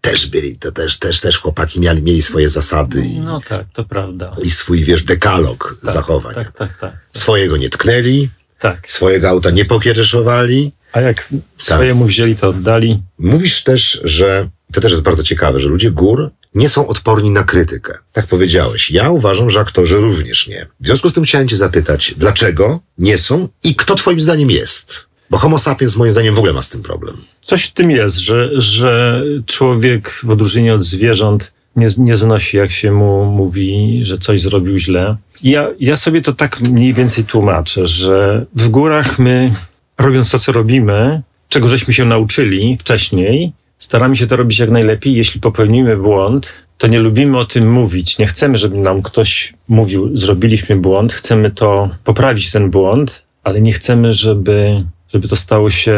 też 0.00 0.26
byli, 0.26 0.56
to 0.58 0.72
też, 0.72 0.98
też, 0.98 1.20
też 1.20 1.38
chłopaki 1.38 1.80
mieli, 1.80 2.02
mieli 2.02 2.22
swoje 2.22 2.48
zasady 2.48 3.02
i, 3.02 3.18
No 3.20 3.40
tak, 3.48 3.66
to 3.72 3.84
prawda. 3.84 4.36
i 4.42 4.50
swój, 4.50 4.84
wiesz, 4.84 5.02
dekalog 5.02 5.76
Tak, 5.82 5.92
zachowań. 5.92 6.34
Tak, 6.34 6.52
tak, 6.52 6.78
tak. 6.78 7.06
Swojego 7.12 7.56
nie 7.56 7.70
tknęli, 7.70 8.28
tak. 8.58 8.90
swojego 8.90 9.28
auta 9.28 9.50
nie 9.50 9.64
pokiereszowali, 9.64 10.72
A 10.92 11.00
jak 11.00 11.28
swojemu 11.58 12.04
wzięli, 12.04 12.36
to 12.36 12.48
oddali. 12.48 13.02
Mówisz 13.18 13.62
też, 13.64 14.00
że 14.04 14.48
to 14.72 14.80
też 14.80 14.90
jest 14.90 15.02
bardzo 15.02 15.22
ciekawe, 15.22 15.60
że 15.60 15.68
ludzie 15.68 15.90
gór 15.90 16.30
nie 16.54 16.68
są 16.68 16.86
odporni 16.86 17.30
na 17.30 17.44
krytykę. 17.44 17.92
Tak 18.12 18.26
powiedziałeś. 18.26 18.90
Ja 18.90 19.10
uważam, 19.10 19.50
że 19.50 19.60
aktorzy 19.60 19.96
również 19.96 20.48
nie. 20.48 20.66
W 20.80 20.86
związku 20.86 21.10
z 21.10 21.12
tym 21.12 21.24
chciałem 21.24 21.48
cię 21.48 21.56
zapytać, 21.56 22.14
dlaczego 22.16 22.80
nie 22.98 23.18
są 23.18 23.48
i 23.64 23.74
kto 23.74 23.94
twoim 23.94 24.20
zdaniem 24.20 24.50
jest? 24.50 25.10
Bo 25.30 25.38
homo 25.38 25.58
sapiens 25.58 25.96
moim 25.96 26.12
zdaniem 26.12 26.34
w 26.34 26.38
ogóle 26.38 26.52
ma 26.52 26.62
z 26.62 26.70
tym 26.70 26.82
problem. 26.82 27.16
Coś 27.42 27.64
w 27.64 27.72
tym 27.72 27.90
jest, 27.90 28.16
że, 28.16 28.50
że 28.60 29.22
człowiek 29.46 30.20
w 30.24 30.30
odróżnieniu 30.30 30.74
od 30.74 30.84
zwierząt 30.84 31.52
nie, 31.76 31.88
nie 31.98 32.16
znosi, 32.16 32.56
jak 32.56 32.70
się 32.70 32.92
mu 32.92 33.24
mówi, 33.24 34.00
że 34.02 34.18
coś 34.18 34.42
zrobił 34.42 34.78
źle. 34.78 35.16
Ja, 35.42 35.68
ja 35.80 35.96
sobie 35.96 36.22
to 36.22 36.32
tak 36.32 36.60
mniej 36.60 36.94
więcej 36.94 37.24
tłumaczę, 37.24 37.86
że 37.86 38.46
w 38.54 38.68
górach 38.68 39.18
my, 39.18 39.54
robiąc 39.98 40.30
to, 40.30 40.38
co 40.38 40.52
robimy, 40.52 41.22
czego 41.48 41.68
żeśmy 41.68 41.94
się 41.94 42.04
nauczyli 42.04 42.76
wcześniej, 42.80 43.52
staramy 43.80 44.16
się 44.16 44.26
to 44.26 44.36
robić 44.36 44.58
jak 44.58 44.70
najlepiej. 44.70 45.14
Jeśli 45.14 45.40
popełnimy 45.40 45.96
błąd, 45.96 46.52
to 46.78 46.86
nie 46.86 46.98
lubimy 46.98 47.38
o 47.38 47.44
tym 47.44 47.72
mówić. 47.72 48.18
Nie 48.18 48.26
chcemy, 48.26 48.56
żeby 48.56 48.76
nam 48.76 49.02
ktoś 49.02 49.54
mówił, 49.68 50.16
zrobiliśmy 50.16 50.76
błąd. 50.76 51.12
Chcemy 51.12 51.50
to 51.50 51.90
poprawić 52.04 52.52
ten 52.52 52.70
błąd, 52.70 53.22
ale 53.44 53.60
nie 53.60 53.72
chcemy, 53.72 54.12
żeby, 54.12 54.84
żeby 55.12 55.28
to 55.28 55.36
stało 55.36 55.70
się 55.70 55.96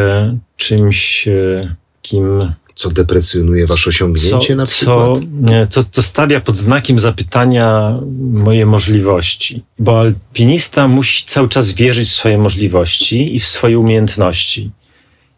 czymś, 0.57 1.27
e, 1.27 1.75
kim 2.01 2.53
Co 2.75 2.89
deprecjonuje 2.89 3.67
wasze 3.67 3.89
osiągnięcie 3.89 4.55
na 4.55 4.65
przykład? 4.65 5.19
co, 5.69 5.81
co, 5.83 5.89
co 5.91 6.01
stawia 6.01 6.41
pod 6.41 6.57
znakiem 6.57 6.99
zapytania 6.99 7.99
moje 8.31 8.65
możliwości. 8.65 9.63
Bo 9.79 9.99
alpinista 9.99 10.87
musi 10.87 11.25
cały 11.25 11.49
czas 11.49 11.73
wierzyć 11.73 12.09
w 12.09 12.11
swoje 12.11 12.37
możliwości 12.37 13.35
i 13.35 13.39
w 13.39 13.45
swoje 13.45 13.79
umiejętności. 13.79 14.71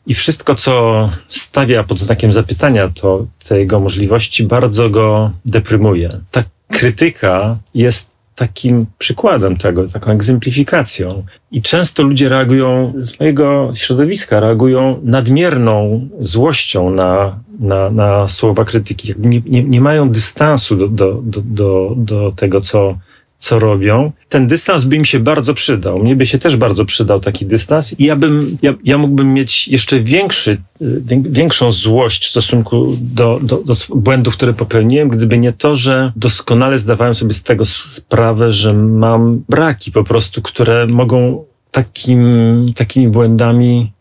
I 0.07 0.13
wszystko, 0.13 0.55
co 0.55 1.09
stawia 1.27 1.83
pod 1.83 1.99
znakiem 1.99 2.33
zapytania, 2.33 2.89
to 2.89 3.25
te 3.47 3.59
jego 3.59 3.79
możliwości 3.79 4.43
bardzo 4.43 4.89
go 4.89 5.31
deprymuje. 5.45 6.19
Ta 6.31 6.43
krytyka 6.67 7.57
jest 7.73 8.15
takim 8.35 8.85
przykładem 8.97 9.57
tego, 9.57 9.87
taką 9.87 10.11
egzemplifikacją. 10.11 11.25
I 11.51 11.61
często 11.61 12.03
ludzie 12.03 12.29
reagują, 12.29 12.93
z 12.97 13.19
mojego 13.19 13.71
środowiska, 13.75 14.39
reagują 14.39 14.99
nadmierną 15.03 16.07
złością 16.19 16.89
na, 16.89 17.39
na, 17.59 17.89
na 17.89 18.27
słowa 18.27 18.65
krytyki. 18.65 19.13
Nie, 19.17 19.41
nie, 19.45 19.63
nie 19.63 19.81
mają 19.81 20.09
dystansu 20.09 20.75
do, 20.75 20.87
do, 20.87 21.21
do, 21.43 21.93
do 21.97 22.31
tego, 22.31 22.61
co, 22.61 22.97
co 23.37 23.59
robią. 23.59 24.11
Ten 24.29 24.47
dystans 24.47 24.83
by 24.83 24.95
im 24.95 25.05
się 25.05 25.19
bardzo 25.19 25.53
przydał. 25.53 25.99
Mnie 25.99 26.15
by 26.15 26.25
się 26.25 26.37
też 26.39 26.57
bardzo 26.57 26.85
przydał 26.85 27.19
taki 27.19 27.45
dystans 27.45 27.99
i 27.99 28.05
ja 28.05 28.15
bym, 28.15 28.57
ja, 28.61 28.73
ja 28.83 28.97
mógłbym 28.97 29.33
mieć 29.33 29.67
jeszcze 29.67 29.99
większy, 29.99 30.51
y, 30.81 31.01
wię- 31.05 31.23
większą 31.29 31.71
złość 31.71 32.25
w 32.25 32.29
stosunku 32.29 32.97
do, 33.01 33.39
do, 33.43 33.57
do 33.57 33.73
błędów, 33.95 34.33
które 34.33 34.53
popełniłem, 34.53 35.09
gdyby 35.09 35.37
nie 35.37 35.51
to, 35.53 35.75
że 35.75 36.11
doskonale 36.15 36.79
zdawałem 36.79 37.15
sobie 37.15 37.33
z 37.33 37.43
tego 37.43 37.65
sprawę, 37.65 38.51
że 38.51 38.73
mam 38.73 39.43
braki 39.49 39.91
po 39.91 40.03
prostu, 40.03 40.41
które 40.41 40.87
mogą 40.87 41.43
takim, 41.71 42.73
takimi 42.75 43.07
błędami 43.07 43.91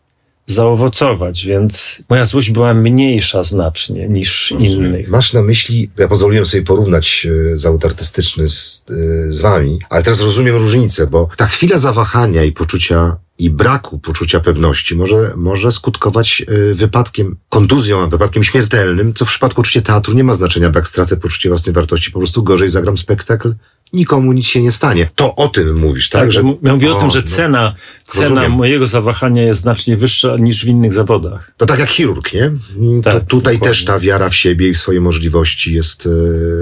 zaowocować, 0.45 1.45
więc 1.45 2.03
moja 2.09 2.25
złość 2.25 2.51
była 2.51 2.73
mniejsza 2.73 3.43
znacznie 3.43 4.07
niż 4.07 4.51
innych. 4.59 5.09
Masz 5.09 5.33
na 5.33 5.41
myśli, 5.41 5.89
ja 5.97 6.07
pozwoliłem 6.07 6.45
sobie 6.45 6.63
porównać 6.63 7.27
e, 7.53 7.57
zawód 7.57 7.85
artystyczny 7.85 8.49
z, 8.49 8.85
e, 8.89 8.93
z 9.33 9.41
wami, 9.41 9.79
ale 9.89 10.03
teraz 10.03 10.21
rozumiem 10.21 10.55
różnicę, 10.55 11.07
bo 11.07 11.29
ta 11.37 11.45
chwila 11.45 11.77
zawahania 11.77 12.43
i 12.43 12.51
poczucia 12.51 13.17
i 13.37 13.49
braku 13.49 13.99
poczucia 13.99 14.39
pewności 14.39 14.95
może, 14.95 15.33
może 15.35 15.71
skutkować 15.71 16.45
y, 16.49 16.75
wypadkiem, 16.75 17.37
kontuzją, 17.49 18.09
wypadkiem 18.09 18.43
śmiertelnym, 18.43 19.13
co 19.13 19.25
w 19.25 19.29
przypadku 19.29 19.61
oczywiście 19.61 19.81
teatru 19.81 20.13
nie 20.13 20.23
ma 20.23 20.33
znaczenia, 20.33 20.69
bo 20.69 20.79
jak 20.79 20.87
stracę 20.87 21.17
poczucie 21.17 21.49
własnej 21.49 21.73
wartości, 21.73 22.11
po 22.11 22.19
prostu 22.19 22.43
gorzej 22.43 22.69
zagram 22.69 22.97
spektakl, 22.97 23.53
nikomu 23.95 24.33
nic 24.33 24.45
się 24.45 24.61
nie 24.61 24.71
stanie. 24.71 25.09
To 25.15 25.35
o 25.35 25.47
tym 25.47 25.77
mówisz, 25.77 26.09
tak? 26.09 26.21
tak 26.21 26.31
że, 26.31 26.43
ja 26.61 26.73
mówię 26.73 26.93
o, 26.93 26.97
o 26.97 27.01
tym, 27.01 27.11
że 27.11 27.21
no, 27.21 27.27
cena, 27.27 27.75
cena 28.03 28.49
mojego 28.49 28.87
zawahania 28.87 29.43
jest 29.43 29.61
znacznie 29.61 29.97
wyższa 29.97 30.37
niż 30.37 30.65
w 30.65 30.67
innych 30.67 30.93
zawodach. 30.93 31.53
To 31.57 31.65
tak 31.65 31.79
jak 31.79 31.89
chirurg, 31.89 32.33
nie? 32.33 32.51
Tak, 33.03 33.13
to 33.13 33.19
tutaj 33.19 33.53
dokładnie. 33.53 33.75
też 33.75 33.85
ta 33.85 33.99
wiara 33.99 34.29
w 34.29 34.35
siebie 34.35 34.69
i 34.69 34.73
w 34.73 34.77
swoje 34.77 35.01
możliwości 35.01 35.73
jest 35.73 36.09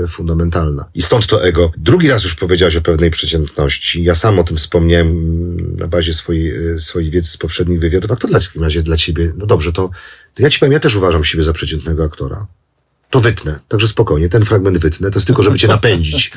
e, 0.03 0.07
fundamentalna. 0.07 0.85
I 0.93 1.01
stąd 1.01 1.27
to 1.27 1.43
ego. 1.43 1.71
Drugi 1.77 2.09
raz 2.09 2.23
już 2.23 2.35
powiedziałeś 2.35 2.75
o 2.75 2.81
pewnej 2.81 3.11
przeciętności. 3.11 4.03
Ja 4.03 4.15
sam 4.15 4.39
o 4.39 4.43
tym 4.43 4.57
wspomniałem 4.57 5.77
na 5.77 5.87
bazie 5.87 6.13
swojej 6.13 6.53
swojej 6.79 7.11
wiedzy 7.11 7.29
z 7.29 7.37
poprzednich 7.37 7.79
wywiadów. 7.79 8.11
A 8.11 8.15
dla, 8.15 8.39
w 8.39 8.45
takim 8.45 8.63
razie 8.63 8.83
dla 8.83 8.97
ciebie? 8.97 9.33
No 9.37 9.45
dobrze, 9.45 9.73
to, 9.73 9.89
to 10.33 10.43
ja 10.43 10.49
ci 10.49 10.59
powiem, 10.59 10.73
ja 10.73 10.79
też 10.79 10.95
uważam 10.95 11.23
siebie 11.23 11.43
za 11.43 11.53
przeciętnego 11.53 12.03
aktora. 12.03 12.47
To 13.13 13.19
wytnę, 13.19 13.59
także 13.67 13.87
spokojnie, 13.87 14.29
ten 14.29 14.45
fragment 14.45 14.77
wytnę. 14.77 15.11
To 15.11 15.17
jest 15.17 15.27
tylko, 15.27 15.43
żeby 15.43 15.59
cię 15.59 15.67
napędzić, 15.67 16.31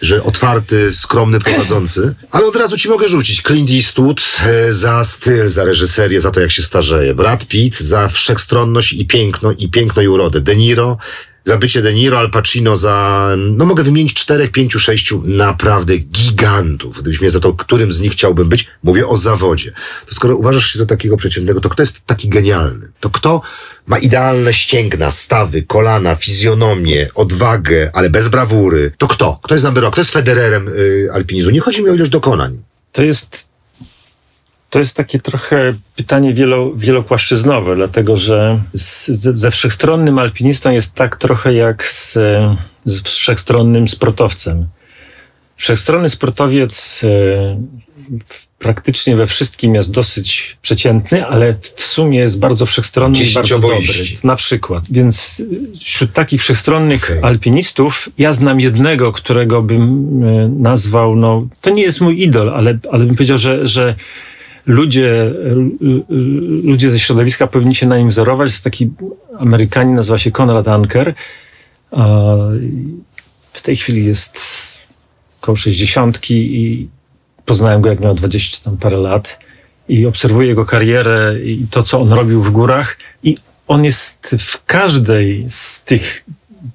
że 0.00 0.24
otwarty, 0.24 0.92
skromny 0.92 1.40
prowadzący. 1.40 2.14
Ale 2.30 2.46
od 2.46 2.56
razu 2.56 2.76
ci 2.76 2.88
mogę 2.88 3.08
rzucić. 3.08 3.42
Clint 3.42 3.70
Eastwood 3.70 4.22
e, 4.46 4.72
za 4.72 5.04
styl, 5.04 5.48
za 5.48 5.64
reżyserię, 5.64 6.20
za 6.20 6.30
to, 6.30 6.40
jak 6.40 6.50
się 6.50 6.62
starzeje. 6.62 7.14
Brad 7.14 7.46
Pitt 7.46 7.80
za 7.80 8.08
wszechstronność 8.08 8.92
i 8.92 9.06
piękno, 9.06 9.52
i 9.52 9.68
piękno 9.68 10.02
i 10.02 10.08
urodę. 10.08 10.40
De 10.40 10.56
Niro 10.56 10.96
za 11.44 11.56
bycie 11.56 11.82
De 11.82 11.94
Niro, 11.94 12.18
Al 12.18 12.30
Pacino 12.30 12.76
za, 12.76 13.28
no 13.38 13.64
mogę 13.64 13.82
wymienić 13.82 14.14
czterech, 14.14 14.50
pięciu, 14.50 14.78
sześciu 14.78 15.22
naprawdę 15.24 15.98
gigantów. 15.98 17.02
Gdybyś 17.02 17.20
mnie 17.20 17.30
zapytał, 17.30 17.56
którym 17.56 17.92
z 17.92 18.00
nich 18.00 18.12
chciałbym 18.12 18.48
być, 18.48 18.66
mówię 18.82 19.06
o 19.06 19.16
zawodzie. 19.16 19.72
To 20.06 20.14
skoro 20.14 20.36
uważasz 20.36 20.72
się 20.72 20.78
za 20.78 20.86
takiego 20.86 21.16
przeciętnego, 21.16 21.60
to 21.60 21.68
kto 21.68 21.82
jest 21.82 22.06
taki 22.06 22.28
genialny? 22.28 22.88
To 23.00 23.10
kto 23.10 23.40
ma 23.86 23.98
idealne 23.98 24.52
ścięgna, 24.52 25.10
stawy, 25.10 25.62
kolana, 25.62 26.16
fizjonomię, 26.16 27.08
odwagę, 27.14 27.90
ale 27.94 28.10
bez 28.10 28.28
brawury? 28.28 28.92
To 28.98 29.08
kto? 29.08 29.40
Kto 29.42 29.54
jest 29.54 29.64
number 29.64 29.84
one? 29.84 29.92
Kto 29.92 30.00
jest 30.00 30.10
Federerem 30.10 30.68
y, 30.68 31.08
alpinizmu? 31.12 31.50
Nie 31.50 31.60
chodzi 31.60 31.82
mi 31.82 31.90
o 31.90 31.94
ilość 31.94 32.10
dokonań. 32.10 32.62
To 32.92 33.02
jest 33.02 33.51
to 34.72 34.78
jest 34.78 34.96
takie 34.96 35.18
trochę 35.18 35.74
pytanie 35.96 36.34
wielo, 36.34 36.74
wielopłaszczyznowe, 36.74 37.76
dlatego 37.76 38.16
że 38.16 38.62
z, 38.74 39.06
ze 39.40 39.50
wszechstronnym 39.50 40.18
alpinistą 40.18 40.70
jest 40.70 40.94
tak 40.94 41.16
trochę 41.16 41.54
jak 41.54 41.86
z, 41.86 42.18
z 42.84 43.02
wszechstronnym 43.02 43.88
sportowcem. 43.88 44.66
Wszechstronny 45.56 46.08
sportowiec 46.08 47.02
e, 47.04 47.60
praktycznie 48.58 49.16
we 49.16 49.26
wszystkim 49.26 49.74
jest 49.74 49.90
dosyć 49.90 50.56
przeciętny, 50.62 51.26
ale 51.26 51.54
w 51.74 51.82
sumie 51.82 52.18
jest 52.18 52.38
bardzo 52.38 52.66
wszechstronny 52.66 53.24
i 53.24 53.32
bardzo 53.32 53.58
dobry. 53.58 53.78
Na 54.24 54.36
przykład. 54.36 54.84
Więc 54.90 55.42
wśród 55.84 56.12
takich 56.12 56.40
wszechstronnych 56.40 57.04
okay. 57.04 57.22
alpinistów 57.22 58.08
ja 58.18 58.32
znam 58.32 58.60
jednego, 58.60 59.12
którego 59.12 59.62
bym 59.62 59.82
e, 60.24 60.48
nazwał, 60.48 61.16
no 61.16 61.46
to 61.60 61.70
nie 61.70 61.82
jest 61.82 62.00
mój 62.00 62.22
idol, 62.22 62.50
ale, 62.50 62.78
ale 62.92 63.04
bym 63.04 63.14
powiedział, 63.14 63.38
że, 63.38 63.68
że 63.68 63.94
ludzie, 64.66 65.34
ludzie 66.64 66.90
ze 66.90 66.98
środowiska 66.98 67.46
powinni 67.46 67.74
się 67.74 67.86
na 67.86 67.98
nim 67.98 68.08
wzorować. 68.08 68.50
Jest 68.50 68.64
taki 68.64 68.90
Amerykanin, 69.38 69.94
nazywa 69.94 70.18
się 70.18 70.30
Konrad 70.30 70.68
Anker. 70.68 71.14
W 73.52 73.62
tej 73.62 73.76
chwili 73.76 74.04
jest 74.04 74.40
około 75.42 75.56
60 75.56 76.30
i 76.30 76.88
poznałem 77.44 77.80
go 77.80 77.90
jak 77.90 78.00
miał 78.00 78.14
20 78.14 78.64
tam 78.64 78.76
parę 78.76 78.96
lat 78.96 79.38
i 79.88 80.06
obserwuję 80.06 80.48
jego 80.48 80.64
karierę 80.64 81.34
i 81.44 81.66
to, 81.70 81.82
co 81.82 82.00
on 82.00 82.12
robił 82.12 82.42
w 82.42 82.50
górach 82.50 82.96
i 83.22 83.36
on 83.68 83.84
jest 83.84 84.36
w 84.38 84.64
każdej 84.64 85.44
z 85.48 85.82
tych 85.82 86.24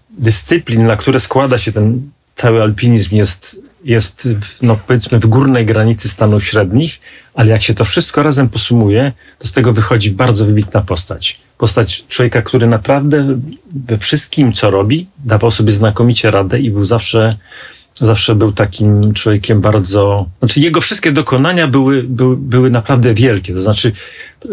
dyscyplin, 0.10 0.86
na 0.86 0.96
które 0.96 1.20
składa 1.20 1.58
się 1.58 1.72
ten 1.72 2.10
cały 2.36 2.62
alpinizm, 2.62 3.16
jest 3.16 3.60
jest, 3.84 4.30
no 4.62 4.80
powiedzmy, 4.88 5.20
w 5.20 5.26
górnej 5.26 5.66
granicy 5.66 6.10
Stanów 6.10 6.46
Średnich, 6.46 7.00
ale 7.34 7.50
jak 7.50 7.62
się 7.62 7.74
to 7.74 7.86
wszystko 7.86 8.24
razem 8.24 8.50
posumuje, 8.50 9.12
to 9.40 9.48
z 9.48 9.52
tego 9.52 9.74
wychodzi 9.74 10.12
bardzo 10.12 10.46
wybitna 10.46 10.82
postać. 10.82 11.40
Postać 11.58 12.08
człowieka, 12.08 12.42
który 12.42 12.68
naprawdę 12.68 13.40
we 13.88 13.98
wszystkim, 13.98 14.54
co 14.54 14.70
robi, 14.70 15.08
dawał 15.26 15.52
sobie 15.52 15.72
znakomicie 15.72 16.32
radę 16.32 16.60
i 16.60 16.72
był 16.72 16.86
zawsze, 16.86 17.38
zawsze 17.96 18.36
był 18.36 18.52
takim 18.52 19.14
człowiekiem 19.14 19.62
bardzo, 19.62 20.26
znaczy 20.40 20.60
jego 20.60 20.82
wszystkie 20.82 21.12
dokonania 21.12 21.68
były, 21.68 22.04
były, 22.04 22.38
były 22.38 22.70
naprawdę 22.70 23.14
wielkie. 23.14 23.54
To 23.54 23.62
znaczy, 23.62 23.92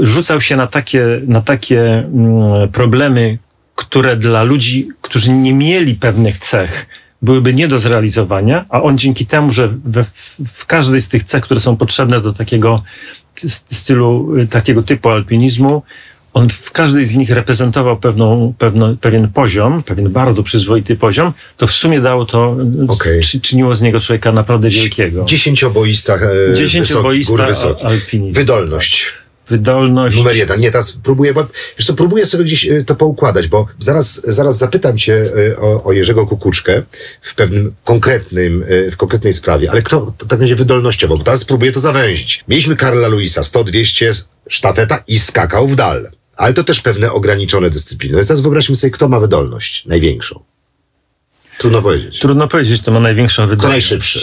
rzucał 0.00 0.40
się 0.40 0.56
na 0.56 0.66
takie, 0.66 1.20
na 1.26 1.40
takie 1.40 1.82
mm, 1.82 2.68
problemy, 2.68 3.38
które 3.74 4.16
dla 4.16 4.42
ludzi, 4.42 4.88
którzy 5.00 5.32
nie 5.32 5.54
mieli 5.54 5.94
pewnych 5.94 6.38
cech, 6.38 6.86
byłyby 7.24 7.54
nie 7.54 7.68
do 7.68 7.78
zrealizowania, 7.78 8.64
a 8.68 8.82
on 8.82 8.98
dzięki 8.98 9.26
temu, 9.26 9.52
że 9.52 9.74
we, 9.84 10.04
w 10.54 10.66
każdej 10.66 11.00
z 11.00 11.08
tych 11.08 11.22
cech, 11.22 11.44
które 11.44 11.60
są 11.60 11.76
potrzebne 11.76 12.20
do 12.20 12.32
takiego 12.32 12.82
stylu, 13.72 14.34
takiego 14.50 14.82
typu 14.82 15.08
alpinizmu, 15.08 15.82
on 16.34 16.48
w 16.48 16.70
każdej 16.70 17.04
z 17.04 17.16
nich 17.16 17.30
reprezentował 17.30 17.96
pewną, 17.96 18.54
pewną, 18.58 18.96
pewien 18.96 19.28
poziom, 19.28 19.82
pewien 19.82 20.08
bardzo 20.08 20.42
przyzwoity 20.42 20.96
poziom, 20.96 21.32
to 21.56 21.66
w 21.66 21.72
sumie 21.72 22.00
dało 22.00 22.24
to, 22.24 22.56
okay. 22.88 23.20
czyniło 23.42 23.74
z 23.74 23.82
niego 23.82 24.00
człowieka 24.00 24.32
naprawdę 24.32 24.70
wielkiego. 24.70 25.24
Dziesięcioboista, 25.24 26.14
e, 26.14 26.54
Dziesięcioboista 26.54 27.46
alpinizm. 27.82 28.34
Wydolność 28.34 29.23
wydolność. 29.48 30.16
Numer 30.16 30.36
jeden. 30.36 30.60
Nie, 30.60 30.70
teraz 30.70 30.98
próbuję, 31.02 31.34
bo, 31.34 31.46
wiesz 31.78 31.86
co, 31.86 31.94
próbuję 31.94 32.26
sobie 32.26 32.44
gdzieś 32.44 32.66
e, 32.66 32.84
to 32.84 32.94
poukładać, 32.94 33.46
bo 33.48 33.66
zaraz, 33.78 34.22
zaraz 34.24 34.58
zapytam 34.58 34.98
cię 34.98 35.24
e, 35.52 35.56
o, 35.56 35.84
o 35.84 35.92
Jerzego 35.92 36.26
Kukuczkę 36.26 36.82
w 37.22 37.34
pewnym 37.34 37.74
konkretnym, 37.84 38.64
e, 38.68 38.90
w 38.90 38.96
konkretnej 38.96 39.32
sprawie, 39.32 39.70
ale 39.70 39.82
kto 39.82 40.14
to 40.18 40.26
tak 40.26 40.38
będzie 40.38 40.56
wydolnościowo, 40.56 41.18
bo 41.18 41.24
teraz 41.24 41.40
spróbuję 41.40 41.72
to 41.72 41.80
zawęzić. 41.80 42.44
Mieliśmy 42.48 42.76
Karla 42.76 43.08
Luisa, 43.08 43.40
100-200 43.40 44.24
sztafeta 44.48 45.04
i 45.06 45.18
skakał 45.18 45.68
w 45.68 45.76
dal. 45.76 46.10
Ale 46.36 46.54
to 46.54 46.64
też 46.64 46.80
pewne 46.80 47.12
ograniczone 47.12 47.70
dyscypliny. 47.70 48.16
Więc 48.16 48.28
teraz 48.28 48.40
wyobraźmy 48.40 48.76
sobie, 48.76 48.90
kto 48.90 49.08
ma 49.08 49.20
wydolność 49.20 49.86
największą. 49.86 50.44
Trudno 51.58 51.82
powiedzieć. 51.82 52.18
Trudno 52.18 52.48
powiedzieć, 52.48 52.80
to 52.80 52.90
ma 52.90 53.00
największą 53.00 53.46
wydolność. 53.46 53.88
To 53.88 53.94
najszybszy. 53.94 54.20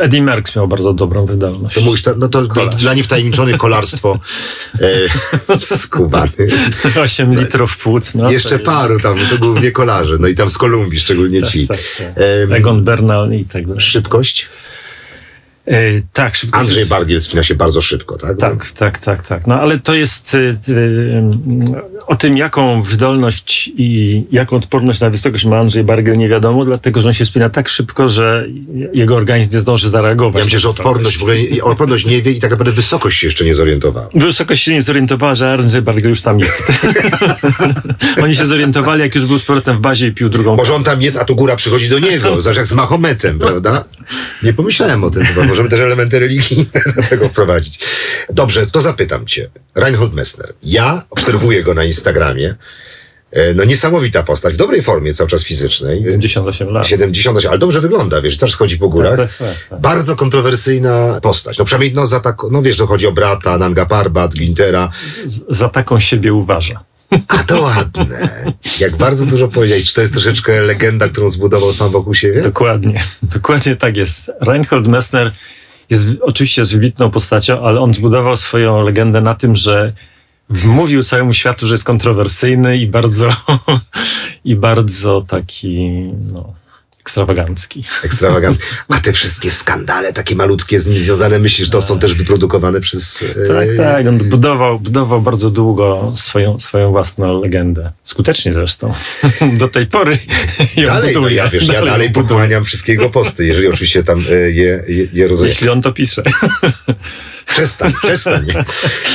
Eddie 0.00 0.22
Merckx 0.22 0.56
miał 0.56 0.68
bardzo 0.68 0.92
dobrą 0.92 1.26
wydolność. 1.26 1.74
To 1.74 1.80
mówisz, 1.80 2.02
no 2.16 2.28
to 2.28 2.46
Kolarz. 2.46 2.74
dla 2.76 2.94
niewtajemniczonych 2.94 3.56
kolarstwo 3.56 4.18
e, 5.50 5.78
skubany. 5.78 6.30
8 7.02 7.34
litrów 7.34 7.78
płuc. 7.78 8.14
No, 8.14 8.30
Jeszcze 8.30 8.58
paru 8.58 9.00
tam, 9.00 9.18
to 9.30 9.38
głównie 9.38 9.70
kolarze. 9.70 10.16
No 10.20 10.28
i 10.28 10.34
tam 10.34 10.50
z 10.50 10.58
Kolumbii 10.58 11.00
szczególnie 11.00 11.40
tak, 11.40 11.50
ci. 11.50 11.68
Tak, 11.68 11.78
tak. 11.98 12.52
Egon 12.52 12.84
Bernal 12.84 13.32
i 13.32 13.44
tak 13.44 13.66
dalej. 13.66 13.80
Szybkość? 13.80 14.46
E, 15.68 16.02
tak, 16.12 16.34
szybko. 16.34 16.58
Andrzej 16.58 16.86
Bargiel 16.86 17.20
spina 17.20 17.42
się 17.42 17.54
bardzo 17.54 17.82
szybko, 17.82 18.18
tak? 18.18 18.38
Tak, 18.38 18.72
tak, 18.72 18.98
tak, 18.98 19.26
tak. 19.26 19.46
No 19.46 19.54
ale 19.60 19.78
to 19.78 19.94
jest 19.94 20.34
y, 20.34 20.56
y, 20.68 21.22
o 22.06 22.16
tym, 22.16 22.36
jaką 22.36 22.82
wydolność 22.82 23.72
i 23.76 24.22
jaką 24.32 24.56
odporność 24.56 25.00
na 25.00 25.10
wysokość 25.10 25.44
ma 25.44 25.58
Andrzej 25.58 25.84
Bargiel 25.84 26.18
nie 26.18 26.28
wiadomo, 26.28 26.64
dlatego 26.64 27.00
że 27.00 27.08
on 27.08 27.12
się 27.12 27.26
spina 27.26 27.50
tak 27.50 27.68
szybko, 27.68 28.08
że 28.08 28.46
jego 28.92 29.16
organizm 29.16 29.50
nie 29.52 29.58
zdąży 29.58 29.88
zareagować. 29.88 30.40
Ja 30.40 30.44
myślę, 30.44 30.60
że 30.60 30.68
odporność, 30.68 31.18
w 31.18 31.22
ogóle, 31.22 31.36
odporność 31.62 32.06
nie 32.06 32.22
wie 32.22 32.32
i 32.32 32.40
tak 32.40 32.50
naprawdę 32.50 32.72
wysokość 32.72 33.18
się 33.18 33.26
jeszcze 33.26 33.44
nie 33.44 33.54
zorientowała. 33.54 34.08
Wysokość 34.14 34.62
się 34.62 34.72
nie 34.72 34.82
zorientowała, 34.82 35.34
że 35.34 35.52
Andrzej 35.52 35.82
Bargiel 35.82 36.08
już 36.08 36.22
tam 36.22 36.40
jest. 36.40 36.72
Oni 38.22 38.36
się 38.36 38.46
zorientowali, 38.46 39.00
jak 39.00 39.14
już 39.14 39.26
był 39.26 39.38
z 39.38 39.44
powrotem 39.44 39.76
w 39.76 39.80
bazie 39.80 40.06
i 40.06 40.12
pił 40.12 40.28
drugą. 40.28 40.56
Może 40.56 40.74
on 40.74 40.84
tam 40.84 41.02
jest, 41.02 41.18
a 41.18 41.24
tu 41.24 41.36
góra 41.36 41.56
przychodzi 41.56 41.88
do 41.88 41.98
niego, 41.98 42.28
zobacz 42.42 42.56
jak 42.56 42.66
z 42.66 42.72
Mahometem, 42.72 43.38
prawda? 43.38 43.84
Nie 44.42 44.52
pomyślałem 44.52 45.04
o 45.04 45.10
tym 45.10 45.24
chyba, 45.24 45.46
możemy 45.58 45.70
też 45.70 45.80
elementy 45.80 46.18
religijne 46.18 46.80
do 46.96 47.02
tego 47.02 47.28
wprowadzić. 47.28 47.80
Dobrze, 48.30 48.66
to 48.66 48.80
zapytam 48.80 49.26
cię. 49.26 49.50
Reinhold 49.74 50.14
Messner. 50.14 50.54
Ja 50.62 51.02
obserwuję 51.10 51.62
go 51.62 51.74
na 51.74 51.84
Instagramie. 51.84 52.54
E, 53.30 53.54
no 53.54 53.64
niesamowita 53.64 54.22
postać, 54.22 54.54
w 54.54 54.56
dobrej 54.56 54.82
formie 54.82 55.14
cały 55.14 55.30
czas 55.30 55.44
fizycznej. 55.44 56.02
78 56.02 56.68
lat. 56.68 56.86
78, 56.86 57.50
ale 57.50 57.58
dobrze 57.58 57.80
wygląda, 57.80 58.20
wiesz, 58.20 58.36
też 58.36 58.56
chodzi 58.56 58.78
po 58.78 58.88
górach. 58.88 59.16
Tak, 59.16 59.36
tak, 59.36 59.48
tak, 59.48 59.68
tak. 59.70 59.80
Bardzo 59.80 60.16
kontrowersyjna 60.16 61.20
postać. 61.22 61.58
No 61.58 61.64
przynajmniej, 61.64 61.94
no 61.94 62.06
za 62.06 62.20
tak, 62.20 62.36
no 62.50 62.62
wiesz, 62.62 62.76
to 62.76 62.86
chodzi 62.86 63.06
o 63.06 63.12
brata, 63.12 63.58
Nanga 63.58 63.86
Parbat, 63.86 64.34
Gintera. 64.34 64.88
Z, 65.24 65.44
za 65.48 65.68
taką 65.68 66.00
siebie 66.00 66.32
uważa. 66.32 66.87
A 67.28 67.38
to 67.44 67.60
ładne. 67.60 68.28
Jak 68.80 68.96
bardzo 68.96 69.26
dużo 69.26 69.48
powiedzieć. 69.48 69.88
Czy 69.88 69.94
to 69.94 70.00
jest 70.00 70.12
troszeczkę 70.12 70.60
legenda, 70.60 71.08
którą 71.08 71.28
zbudował 71.28 71.72
sam 71.72 71.90
wokół 71.90 72.14
siebie? 72.14 72.42
Dokładnie. 72.42 73.00
Dokładnie 73.22 73.76
tak 73.76 73.96
jest. 73.96 74.30
Reinhold 74.40 74.86
Messner 74.86 75.32
jest 75.90 76.06
oczywiście 76.20 76.62
jest 76.62 76.72
wybitną 76.72 77.10
postacią, 77.10 77.64
ale 77.64 77.80
on 77.80 77.94
zbudował 77.94 78.36
swoją 78.36 78.82
legendę 78.82 79.20
na 79.20 79.34
tym, 79.34 79.56
że 79.56 79.92
Mówił 80.64 81.02
całemu 81.02 81.32
światu, 81.32 81.66
że 81.66 81.74
jest 81.74 81.84
kontrowersyjny 81.84 82.78
i 82.78 82.86
bardzo, 82.86 83.30
i 84.44 84.56
bardzo 84.56 85.20
taki, 85.20 85.90
no, 86.32 86.54
ekstrawagancki. 87.08 87.84
Ekstrawagancki. 88.04 88.64
A 88.88 89.00
te 89.00 89.12
wszystkie 89.12 89.50
skandale, 89.50 90.12
takie 90.12 90.36
malutkie 90.36 90.80
z 90.80 90.86
nim 90.86 90.98
związane, 90.98 91.38
myślisz, 91.38 91.70
to 91.70 91.82
są 91.82 91.98
też 91.98 92.14
wyprodukowane 92.14 92.80
przez... 92.80 93.22
e, 93.44 93.48
Tak, 93.48 93.68
tak. 93.76 94.06
On 94.06 94.18
budował, 94.18 94.80
budował 94.80 95.22
bardzo 95.22 95.50
długo 95.50 96.12
swoją, 96.16 96.60
swoją 96.60 96.90
własną 96.90 97.40
legendę. 97.40 97.92
Skutecznie 98.02 98.52
zresztą. 98.52 98.94
Do 99.60 99.68
tej 99.68 99.86
pory 99.86 100.18
ją 100.76 100.86
Dalej, 100.86 101.14
no 101.14 101.28
ja 101.28 101.48
wiesz, 101.48 101.66
ja 101.66 101.74
ją 101.74 101.86
dalej 101.86 102.10
pochłaniam 102.10 102.64
wszystkiego 102.64 103.10
posty, 103.10 103.46
jeżeli 103.46 103.68
oczywiście 103.68 104.04
tam 104.04 104.24
e, 104.30 104.34
je, 104.34 104.84
je, 104.88 105.06
je 105.12 105.28
rozumiem. 105.28 105.48
Jeśli 105.50 105.68
on 105.68 105.82
to 105.82 105.92
pisze. 105.92 106.22
Przestań, 107.46 107.92
przestań. 108.02 108.46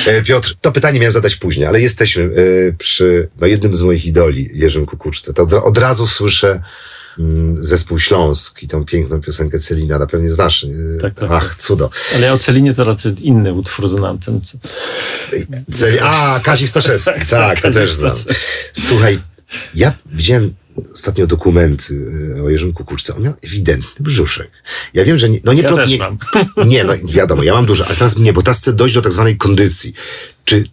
E, 0.08 0.22
Piotr, 0.22 0.56
to 0.62 0.72
pytanie 0.72 1.00
miałem 1.00 1.14
zadać 1.14 1.36
później, 1.36 1.66
ale 1.66 1.82
jesteśmy 1.82 2.30
przy 2.78 3.30
no, 3.42 3.48
jednym 3.48 3.76
z 3.76 3.82
moich 3.82 4.06
idoli, 4.06 4.50
Jerzym 4.54 4.86
Kukuczce. 4.86 5.34
To 5.34 5.64
od, 5.64 5.78
razu 5.78 6.08
słyszę 6.08 6.62
zespół 7.58 7.99
Śląsk 7.99 8.63
i 8.63 8.67
tą 8.67 8.86
piękną 8.86 9.21
piosenkę 9.21 9.60
Celina, 9.60 9.99
na 9.99 10.08
pewno 10.08 10.30
znasz. 10.30 10.63
e, 10.63 10.67
Tak, 11.02 11.13
tak, 11.13 11.32
Ach, 11.32 11.56
cudo. 11.56 11.89
Ale 12.15 12.26
ja 12.26 12.34
o 12.34 12.38
Celinie 12.38 12.73
to 12.73 12.84
raczej 12.84 13.28
inny 13.28 13.54
utwór 13.54 13.88
znam. 13.88 14.19
Ten, 14.19 14.41
co... 14.41 14.58
Celi... 15.71 15.99
A, 16.02 16.39
Kazik 16.43 16.69
Staszewski, 16.69 17.12
Tak, 17.12 17.26
tak, 17.26 17.56
to 17.58 17.62
Kazik 17.62 17.73
też 17.82 17.93
znam. 17.93 18.13
Słuchaj, 18.73 19.19
ja 19.76 19.93
widziałem 20.06 20.54
ostatnio 20.93 21.28
dokumenty 21.28 22.12
e, 22.39 22.43
o 22.43 22.49
Jerzym 22.49 22.73
Kukuczce. 22.73 23.15
On 23.15 23.23
miał 23.23 23.34
ewidentny 23.43 23.91
brzuszek. 23.99 24.52
Ja 24.93 25.06
wiem, 25.06 25.19
że 25.19 25.30
nie, 25.30 25.39
no 25.43 25.54
nie, 25.54 25.62
Ja 25.62 25.67
pro- 25.67 25.78
też 25.78 25.91
nie, 25.91 25.97
mam. 25.97 26.17
nie, 26.67 26.84
no 26.84 26.93
wiadomo, 27.04 27.43
ja 27.43 27.54
mam 27.54 27.65
dużo, 27.65 27.86
ale 27.86 27.95
teraz 27.95 28.17
nie, 28.17 28.34
bo 28.34 28.41
teraz 28.41 28.60
chcę 28.60 28.73
dojść 28.73 28.95
do 28.95 29.02
tak 29.02 29.13
zwanej 29.13 29.38
kondycji. 29.38 29.93
Czy 30.45 30.63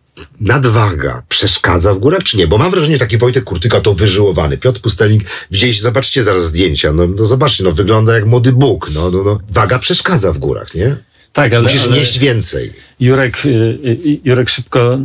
nadwaga 0.40 1.22
przeszkadza 1.28 1.94
w 1.94 1.98
górach, 1.98 2.22
czy 2.22 2.36
nie? 2.36 2.46
Bo 2.46 2.58
mam 2.58 2.70
wrażenie, 2.70 2.94
że 2.94 3.00
taki 3.00 3.18
Wojtek 3.18 3.44
Kurtyka 3.44 3.80
to 3.80 3.94
wyżyłowany. 3.94 4.58
Piotr 4.58 4.80
Pustelnik, 4.80 5.24
widzieliście, 5.50 5.82
zobaczcie 5.82 6.22
zaraz 6.22 6.44
zdjęcia, 6.44 6.92
no, 6.92 7.06
no 7.06 7.24
zobaczcie, 7.24 7.64
no 7.64 7.72
wygląda 7.72 8.14
jak 8.14 8.26
młody 8.26 8.52
Bóg, 8.52 8.90
no, 8.94 9.10
no, 9.10 9.22
no. 9.22 9.40
Waga 9.48 9.78
przeszkadza 9.78 10.32
w 10.32 10.38
górach, 10.38 10.74
nie? 10.74 10.96
Tak, 11.32 11.52
ale, 11.52 11.62
Musisz 11.62 11.82
ale 11.82 11.96
nieść 11.96 12.18
więcej. 12.18 12.72
Jurek, 13.00 13.46
y, 13.46 13.48
y, 13.84 14.20
Jurek 14.24 14.50
szybko 14.50 14.98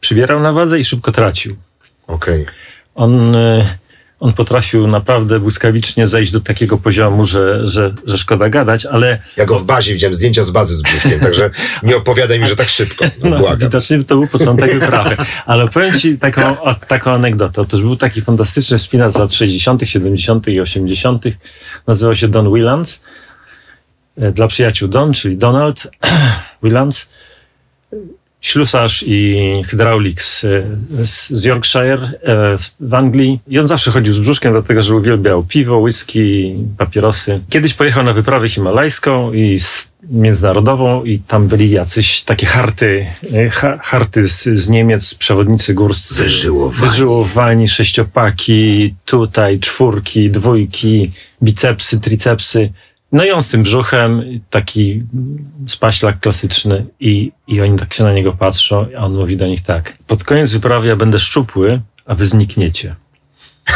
przybierał 0.00 0.40
na 0.40 0.52
wadze 0.52 0.80
i 0.80 0.84
szybko 0.84 1.12
tracił. 1.12 1.56
Okej. 2.06 2.46
On, 2.94 3.34
y, 3.34 3.66
on 4.22 4.32
potrafił 4.32 4.86
naprawdę 4.86 5.40
błyskawicznie 5.40 6.06
zejść 6.08 6.32
do 6.32 6.40
takiego 6.40 6.78
poziomu, 6.78 7.24
że, 7.24 7.68
że, 7.68 7.94
że 8.06 8.18
szkoda 8.18 8.48
gadać, 8.48 8.86
ale 8.86 9.18
Ja 9.36 9.46
go 9.46 9.58
w 9.58 9.64
bazie 9.64 9.92
widziałem, 9.92 10.14
zdjęcia 10.14 10.42
z 10.42 10.50
bazy 10.50 10.76
z 10.76 10.82
brzuszkiem, 10.82 11.20
także 11.20 11.50
nie 11.82 11.96
opowiadaj 11.96 12.40
mi, 12.40 12.46
że 12.46 12.56
tak 12.56 12.68
szybko. 12.68 13.04
No, 13.22 13.30
no, 13.30 13.38
błagam. 13.38 13.58
widocznie 13.58 14.04
to 14.04 14.14
był 14.14 14.26
początek 14.26 14.72
wyprawy. 14.80 15.16
Ale 15.46 15.68
powiem 15.68 15.98
ci 15.98 16.18
taką, 16.18 16.62
o, 16.62 16.74
taką 16.74 17.10
anegdotę. 17.10 17.62
Otóż 17.62 17.82
był 17.82 17.96
taki 17.96 18.22
fantastyczny 18.22 18.78
wspinacz 18.78 19.12
z 19.12 19.16
lat 19.16 19.34
60., 19.34 19.82
70. 19.84 20.48
i 20.48 20.60
80. 20.60 21.24
Nazywał 21.86 22.14
się 22.14 22.28
Don 22.28 22.54
Willans. 22.54 23.04
E, 24.18 24.32
Dla 24.32 24.48
przyjaciół 24.48 24.88
Don, 24.88 25.12
czyli 25.12 25.36
Donald 25.36 25.90
Willans. 26.62 27.08
Ślusarz 28.42 29.04
i 29.06 29.62
hydraulik 29.66 30.22
z, 30.22 30.40
z 30.90 31.22
z 31.30 31.44
Yorkshire 31.44 32.02
e, 32.02 32.56
w 32.80 32.94
Anglii. 32.94 33.40
I 33.48 33.58
on 33.58 33.68
zawsze 33.68 33.90
chodził 33.90 34.12
z 34.12 34.18
brzuszkiem, 34.18 34.52
dlatego 34.52 34.82
że 34.82 34.96
uwielbiał 34.96 35.44
piwo, 35.44 35.78
whisky, 35.78 36.54
papierosy. 36.78 37.40
Kiedyś 37.50 37.74
pojechał 37.74 38.04
na 38.04 38.12
wyprawę 38.12 38.48
himalajską 38.48 39.32
i 39.32 39.58
międzynarodową 40.10 41.04
i 41.04 41.18
tam 41.18 41.48
byli 41.48 41.70
jacyś 41.70 42.22
takie 42.22 42.46
harty, 42.46 43.06
e, 43.34 43.50
ha, 43.50 43.78
harty 43.82 44.28
z, 44.28 44.42
z 44.42 44.68
Niemiec, 44.68 45.14
przewodnicy 45.14 45.74
górscy. 45.74 46.22
Wyżyłowani. 46.22 46.90
Wyżyłowani, 46.90 47.68
sześciopaki, 47.68 48.94
tutaj 49.04 49.58
czwórki, 49.58 50.30
dwójki, 50.30 51.10
bicepsy, 51.42 52.00
tricepsy. 52.00 52.72
No 53.12 53.24
i 53.24 53.30
on 53.30 53.42
z 53.42 53.48
tym 53.48 53.62
brzuchem, 53.62 54.22
taki 54.50 55.02
spaślak 55.66 56.20
klasyczny 56.20 56.86
i, 57.00 57.32
i 57.46 57.60
oni 57.60 57.78
tak 57.78 57.94
się 57.94 58.04
na 58.04 58.12
niego 58.12 58.32
patrzą, 58.32 58.86
a 58.98 59.04
on 59.04 59.14
mówi 59.14 59.36
do 59.36 59.46
nich 59.46 59.60
tak. 59.60 59.98
Pod 60.06 60.24
koniec 60.24 60.52
wyprawy 60.52 60.86
ja 60.88 60.96
będę 60.96 61.18
szczupły, 61.18 61.80
a 62.06 62.14
wy 62.14 62.26
znikniecie. 62.26 62.96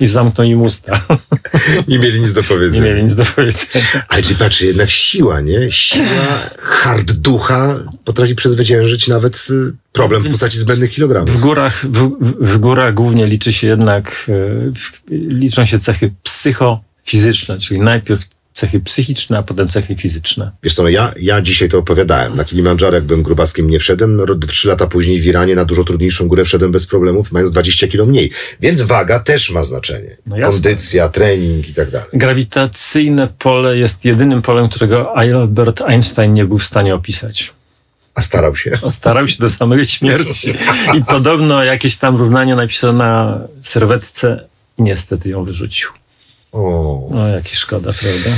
I 0.00 0.06
zamknął 0.06 0.46
im 0.46 0.62
usta. 0.62 1.00
Nie 1.88 1.98
mieli 1.98 2.20
nic 2.20 2.32
do 2.34 2.40
Nie 2.40 2.46
powiedzenia. 2.46 2.84
mieli 2.84 3.02
nic 3.04 3.14
do 3.14 3.24
powiedzenia. 3.24 3.84
Ale 4.08 4.22
czy 4.22 4.34
patrzy, 4.34 4.66
jednak 4.66 4.90
siła, 4.90 5.40
nie? 5.40 5.72
Siła, 5.72 6.40
hard 6.58 7.12
ducha 7.12 7.74
potrafi 8.04 8.34
przezwyciężyć 8.34 9.08
nawet 9.08 9.46
y, 9.50 9.72
problem 9.92 10.22
w 10.22 10.30
postaci 10.30 10.58
zbędnych 10.58 10.90
kilogramów. 10.90 11.30
W 11.30 11.38
górach, 11.40 11.86
w, 11.86 12.10
w- 12.46 12.58
górach 12.58 12.94
głównie 12.94 13.26
liczy 13.26 13.52
się 13.52 13.66
jednak, 13.66 14.26
w, 14.74 15.00
liczą 15.10 15.64
się 15.64 15.78
cechy 15.78 16.10
psychofizyczne, 17.06 17.58
czyli 17.58 17.80
najpierw 17.80 18.22
cechy 18.52 18.80
psychiczne, 18.80 19.38
a 19.38 19.42
potem 19.42 19.68
cechy 19.68 19.96
fizyczne. 19.96 20.50
Wiesz 20.62 20.74
co, 20.74 20.82
no 20.82 20.88
ja, 20.88 21.12
ja 21.20 21.40
dzisiaj 21.40 21.68
to 21.68 21.78
opowiadałem. 21.78 22.36
Na 22.36 22.44
Kilimandżaro, 22.44 22.94
jak 22.94 23.04
byłem 23.04 23.22
grubaskiem, 23.22 23.70
nie 23.70 23.78
wszedłem. 23.78 24.20
Trzy 24.48 24.68
lata 24.68 24.86
później 24.86 25.20
w 25.20 25.26
Iranie 25.26 25.54
na 25.54 25.64
dużo 25.64 25.84
trudniejszą 25.84 26.28
górę 26.28 26.44
wszedłem 26.44 26.72
bez 26.72 26.86
problemów, 26.86 27.32
mając 27.32 27.52
20 27.52 27.88
kilo 27.88 28.06
mniej. 28.06 28.30
Więc 28.60 28.82
waga 28.82 29.20
też 29.20 29.50
ma 29.50 29.62
znaczenie. 29.62 30.16
No. 30.26 30.50
Kondycja, 30.50 31.08
trening 31.08 31.68
i 31.68 31.74
tak 31.74 31.90
dalej. 31.90 32.08
Grawitacyjne 32.12 33.28
pole 33.38 33.78
jest 33.78 34.04
jedynym 34.04 34.42
polem, 34.42 34.68
którego 34.68 35.16
Albert 35.16 35.80
Einstein 35.80 36.32
nie 36.32 36.44
był 36.44 36.58
w 36.58 36.64
stanie 36.64 36.94
opisać. 36.94 37.52
A 38.14 38.22
starał 38.22 38.56
się. 38.56 38.78
On 38.82 38.90
starał 38.90 39.28
się 39.28 39.36
do 39.38 39.50
samej 39.50 39.86
śmierci 39.86 40.54
i 40.98 41.04
podobno 41.04 41.64
jakieś 41.64 41.96
tam 41.96 42.16
równanie 42.16 42.56
napisał 42.56 42.92
na 42.92 43.40
serwetce 43.60 44.44
i 44.78 44.82
niestety 44.82 45.28
ją 45.28 45.44
wyrzucił. 45.44 45.90
O. 46.56 47.08
No, 47.10 47.28
jaki 47.28 47.56
szkoda, 47.56 47.92
prawda? 47.92 48.30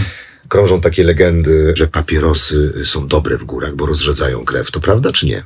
Krążą 0.49 0.81
takie 0.81 1.05
legendy, 1.05 1.73
że 1.77 1.87
papierosy 1.89 2.87
są 2.87 3.09
dobre 3.09 3.39
w 3.39 3.45
górach, 3.45 3.75
bo 3.77 3.87
rozrzedzają 3.87 4.45
krew. 4.45 4.71
To 4.71 4.81
prawda 4.81 5.13
czy 5.13 5.27
nie? 5.27 5.43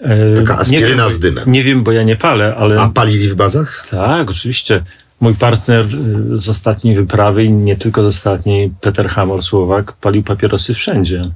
E, 0.00 0.34
Taka 0.36 0.58
aspiryna 0.58 1.02
wiem, 1.02 1.12
z 1.12 1.20
dymem. 1.20 1.52
Nie 1.52 1.64
wiem, 1.64 1.82
bo 1.82 1.92
ja 1.92 2.02
nie 2.02 2.16
palę, 2.16 2.54
ale... 2.56 2.80
A 2.80 2.88
palili 2.88 3.28
w 3.28 3.34
bazach? 3.34 3.86
Tak, 3.90 4.30
oczywiście. 4.30 4.82
Mój 5.20 5.34
partner 5.34 5.86
y, 6.34 6.38
z 6.40 6.48
ostatniej 6.48 6.96
wyprawy 6.96 7.44
i 7.44 7.50
nie 7.52 7.76
tylko 7.76 8.02
z 8.02 8.06
ostatniej, 8.06 8.72
Peter 8.80 9.08
Hamor, 9.08 9.42
Słowak, 9.42 9.92
palił 9.92 10.22
papierosy 10.22 10.74
wszędzie. 10.74 11.30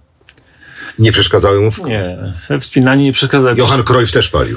Nie 0.98 1.12
przeszkadzały 1.12 1.60
mu 1.60 1.70
w... 1.70 1.78
Nie, 1.84 2.18
we 2.48 2.60
wspinaniu 2.60 3.02
nie 3.02 3.12
przeszkadza. 3.12 3.50
Johan 3.56 3.82
Cruyff 3.82 4.12
też 4.12 4.28
palił. 4.28 4.56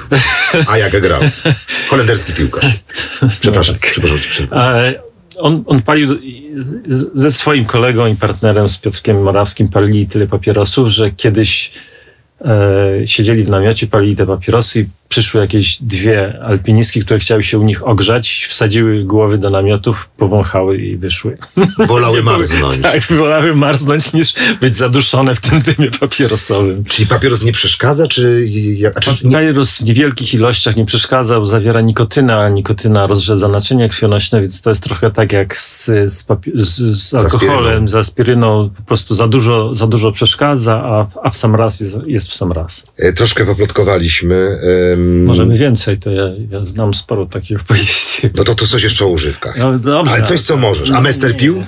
A 0.68 0.78
jak 0.78 1.00
grał? 1.00 1.20
Holenderski 1.88 2.32
piłkarz. 2.32 2.78
Przepraszam, 3.40 3.74
przepraszam. 3.80 4.20
cię 4.20 4.28
przerwę. 4.28 4.56
A 4.56 5.07
on, 5.38 5.64
on 5.66 5.82
palił 5.82 6.08
ze 7.14 7.30
swoim 7.30 7.64
kolegą 7.64 8.06
i 8.06 8.16
partnerem, 8.16 8.68
z 8.68 8.78
Piotrkiem 8.78 9.22
Morawskim, 9.22 9.68
palili 9.68 10.06
tyle 10.06 10.26
papierosów, 10.26 10.88
że 10.88 11.10
kiedyś 11.10 11.72
e, 12.40 13.06
siedzieli 13.06 13.44
w 13.44 13.48
namiocie, 13.48 13.86
palili 13.86 14.16
te 14.16 14.26
papierosy 14.26 14.80
i 14.80 14.86
przyszły 15.08 15.40
jakieś 15.40 15.76
dwie 15.82 16.40
alpinistki, 16.42 17.00
które 17.04 17.20
chciały 17.20 17.42
się 17.42 17.58
u 17.58 17.64
nich 17.64 17.86
ogrzać, 17.86 18.46
wsadziły 18.50 19.04
głowy 19.04 19.38
do 19.38 19.50
namiotów, 19.50 20.08
powąchały 20.16 20.78
i 20.78 20.96
wyszły. 20.96 21.38
Wolały 21.86 22.22
marznąć. 22.32 22.82
Tak, 22.82 23.02
wolały 23.02 23.56
marznąć 23.56 24.12
niż 24.12 24.34
być 24.60 24.76
zaduszone 24.76 25.34
w 25.34 25.40
tym 25.40 25.60
dymie 25.62 25.90
papierosowym. 26.00 26.84
Czyli 26.84 27.08
papieros 27.08 27.42
nie 27.44 27.52
przeszkadza, 27.52 28.06
czy... 28.06 28.46
Czy 29.00 29.26
nie, 29.26 29.32
Papieros 29.32 29.78
w 29.78 29.84
niewielkich 29.84 30.34
ilościach 30.34 30.76
nie 30.76 30.86
przeszkadzał, 30.86 31.46
zawiera 31.46 31.80
nikotynę, 31.80 32.36
a 32.36 32.48
nikotyna 32.48 33.06
rozrzedza 33.06 33.48
naczynia 33.48 33.88
krwionośne, 33.88 34.40
więc 34.40 34.60
to 34.60 34.70
jest 34.70 34.82
trochę 34.82 35.10
tak 35.10 35.32
jak 35.32 35.56
z, 35.56 35.86
z, 35.86 36.24
papi- 36.26 36.50
z, 36.54 36.98
z 37.00 37.14
alkoholem, 37.14 37.88
z 37.88 37.94
aspiryną. 37.94 38.70
Po 38.76 38.82
prostu 38.82 39.14
za 39.14 39.28
dużo, 39.28 39.74
za 39.74 39.86
dużo 39.86 40.12
przeszkadza, 40.12 40.84
a, 40.84 41.04
w- 41.04 41.18
a 41.22 41.30
w 41.30 41.36
sam 41.36 41.54
raz 41.54 41.80
jest, 41.80 41.96
jest 42.06 42.28
w 42.28 42.34
sam 42.34 42.52
raz. 42.52 42.86
e, 42.96 43.12
troszkę 43.12 43.46
poplotkowaliśmy. 43.46 44.58
Em, 44.98 45.24
Możemy 45.24 45.58
więcej, 45.58 45.98
to 45.98 46.10
ja, 46.10 46.24
ja 46.50 46.64
znam 46.64 46.94
sporo 46.94 47.26
takich 47.26 47.60
opowieści. 47.60 48.30
No 48.36 48.44
to, 48.44 48.54
to 48.54 48.66
coś 48.66 48.82
jeszcze 48.82 49.04
o 49.04 49.08
używkach. 49.08 49.56
No 49.58 49.78
dobrze. 49.78 50.14
Ale 50.14 50.24
coś, 50.24 50.40
co 50.40 50.56
możesz. 50.56 50.90
A 50.90 51.00
Mester 51.00 51.36
pił? 51.36 51.64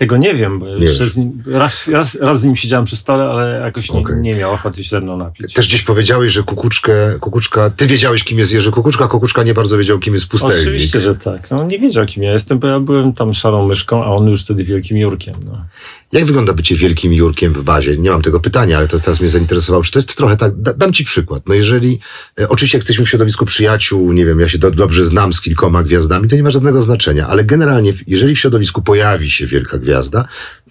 Tego 0.00 0.16
nie 0.16 0.34
wiem, 0.34 0.58
bo 0.58 0.68
jeszcze 0.68 1.04
wiesz. 1.04 1.12
z 1.12 1.16
nim, 1.16 1.42
raz, 1.46 1.88
raz, 1.88 2.14
raz 2.20 2.40
z 2.40 2.44
nim 2.44 2.56
siedziałem 2.56 2.84
przy 2.84 2.96
stole, 2.96 3.24
ale 3.24 3.60
jakoś 3.60 3.92
nie, 3.92 4.00
Okej. 4.00 4.16
nie 4.20 4.34
miał 4.34 4.52
ochoty 4.52 4.84
się 4.84 4.90
ze 4.90 5.00
mną 5.00 5.16
napić. 5.16 5.54
Też 5.54 5.68
gdzieś 5.68 5.82
powiedziałeś, 5.82 6.32
że 6.32 6.42
kukuczkę, 6.42 6.92
kukuczka, 7.20 7.70
ty 7.70 7.86
wiedziałeś, 7.86 8.24
kim 8.24 8.38
jest 8.38 8.52
Jerzy 8.52 8.70
Kukuczka, 8.70 9.04
a 9.04 9.08
kukuczka 9.08 9.42
nie 9.42 9.54
bardzo 9.54 9.78
wiedział, 9.78 9.98
kim 9.98 10.14
jest 10.14 10.26
pustelnik. 10.26 10.60
Oczywiście, 10.60 11.00
że 11.00 11.14
tak. 11.14 11.50
No, 11.50 11.60
on 11.60 11.68
nie 11.68 11.78
wiedział, 11.78 12.06
kim 12.06 12.22
ja 12.22 12.32
jestem, 12.32 12.58
bo 12.58 12.66
ja 12.66 12.80
byłem 12.80 13.12
tam 13.12 13.32
szarą 13.32 13.66
myszką, 13.66 14.04
a 14.04 14.06
on 14.06 14.28
już 14.28 14.44
wtedy 14.44 14.64
wielkim 14.64 14.98
Jurkiem. 14.98 15.34
No. 15.44 15.64
Jak 16.12 16.24
wygląda 16.24 16.52
bycie 16.52 16.76
wielkim 16.76 17.12
Jurkiem 17.12 17.52
w 17.52 17.62
bazie? 17.62 17.96
Nie 17.96 18.10
mam 18.10 18.22
tego 18.22 18.40
pytania, 18.40 18.78
ale 18.78 18.88
to 18.88 19.00
teraz 19.00 19.20
mnie 19.20 19.28
zainteresowało. 19.28 19.84
Czy 19.84 19.92
to 19.92 19.98
jest 19.98 20.16
trochę 20.16 20.36
tak, 20.36 20.62
da, 20.62 20.74
dam 20.74 20.92
ci 20.92 21.04
przykład. 21.04 21.42
No 21.48 21.54
jeżeli, 21.54 22.00
e, 22.40 22.48
oczywiście 22.48 22.78
jak 22.78 22.82
jesteśmy 22.82 23.04
w 23.04 23.08
środowisku 23.08 23.44
przyjaciół, 23.44 24.12
nie 24.12 24.26
wiem, 24.26 24.40
ja 24.40 24.48
się 24.48 24.58
do, 24.58 24.70
dobrze 24.70 25.04
znam 25.04 25.32
z 25.32 25.40
kilkoma 25.40 25.82
gwiazdami, 25.82 26.28
to 26.28 26.36
nie 26.36 26.42
ma 26.42 26.50
żadnego 26.50 26.82
znaczenia, 26.82 27.26
ale 27.26 27.44
generalnie, 27.44 27.92
jeżeli 28.06 28.34
w 28.34 28.38
środowisku 28.38 28.82
pojawi 28.82 29.30
się 29.30 29.46
wielka 29.46 29.78
gwiazda, 29.78 29.89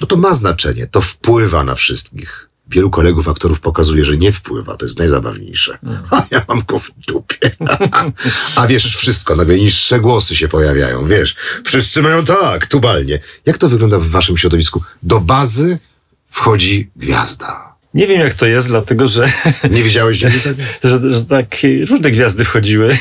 no 0.02 0.08
to 0.08 0.18
ma 0.18 0.34
znaczenie, 0.34 0.88
to 0.88 1.02
wpływa 1.02 1.64
na 1.64 1.76
wszystkich 1.76 2.50
Wielu 2.70 2.90
kolegów 2.90 3.28
aktorów 3.28 3.60
pokazuje, 3.60 4.06
że 4.06 4.18
nie 4.18 4.32
wpływa, 4.32 4.78
to 4.78 4.86
jest 4.86 5.00
najzabawniejsze. 5.00 5.78
A 6.12 6.26
ja 6.32 6.42
mam 6.48 6.64
go 6.68 6.80
w 6.80 6.92
dupie. 7.08 7.52
A 8.56 8.68
wiesz, 8.68 8.98
wszystko, 8.98 9.36
nagle 9.36 9.58
niższe 9.58 10.00
głosy 10.00 10.36
się 10.36 10.48
pojawiają, 10.48 11.06
wiesz. 11.06 11.36
Wszyscy 11.66 12.02
mają 12.02 12.26
tak, 12.26 12.68
tubalnie. 12.68 13.20
Jak 13.46 13.58
to 13.58 13.70
wygląda 13.70 14.00
w 14.00 14.08
waszym 14.08 14.38
środowisku? 14.38 14.84
Do 15.04 15.20
bazy 15.20 15.80
wchodzi 16.32 16.92
gwiazda. 16.96 17.69
Nie 17.94 18.08
wiem, 18.08 18.20
jak 18.20 18.34
to 18.34 18.46
jest, 18.46 18.68
dlatego 18.68 19.08
że, 19.08 19.26
Nie 19.72 19.84
wiedziałeś 19.84 20.24
nigdy 20.24 20.56
że, 20.90 21.14
że 21.16 21.26
tak 21.26 21.56
różne 21.90 22.12
gwiazdy 22.12 22.46
wchodziły. 22.46 22.98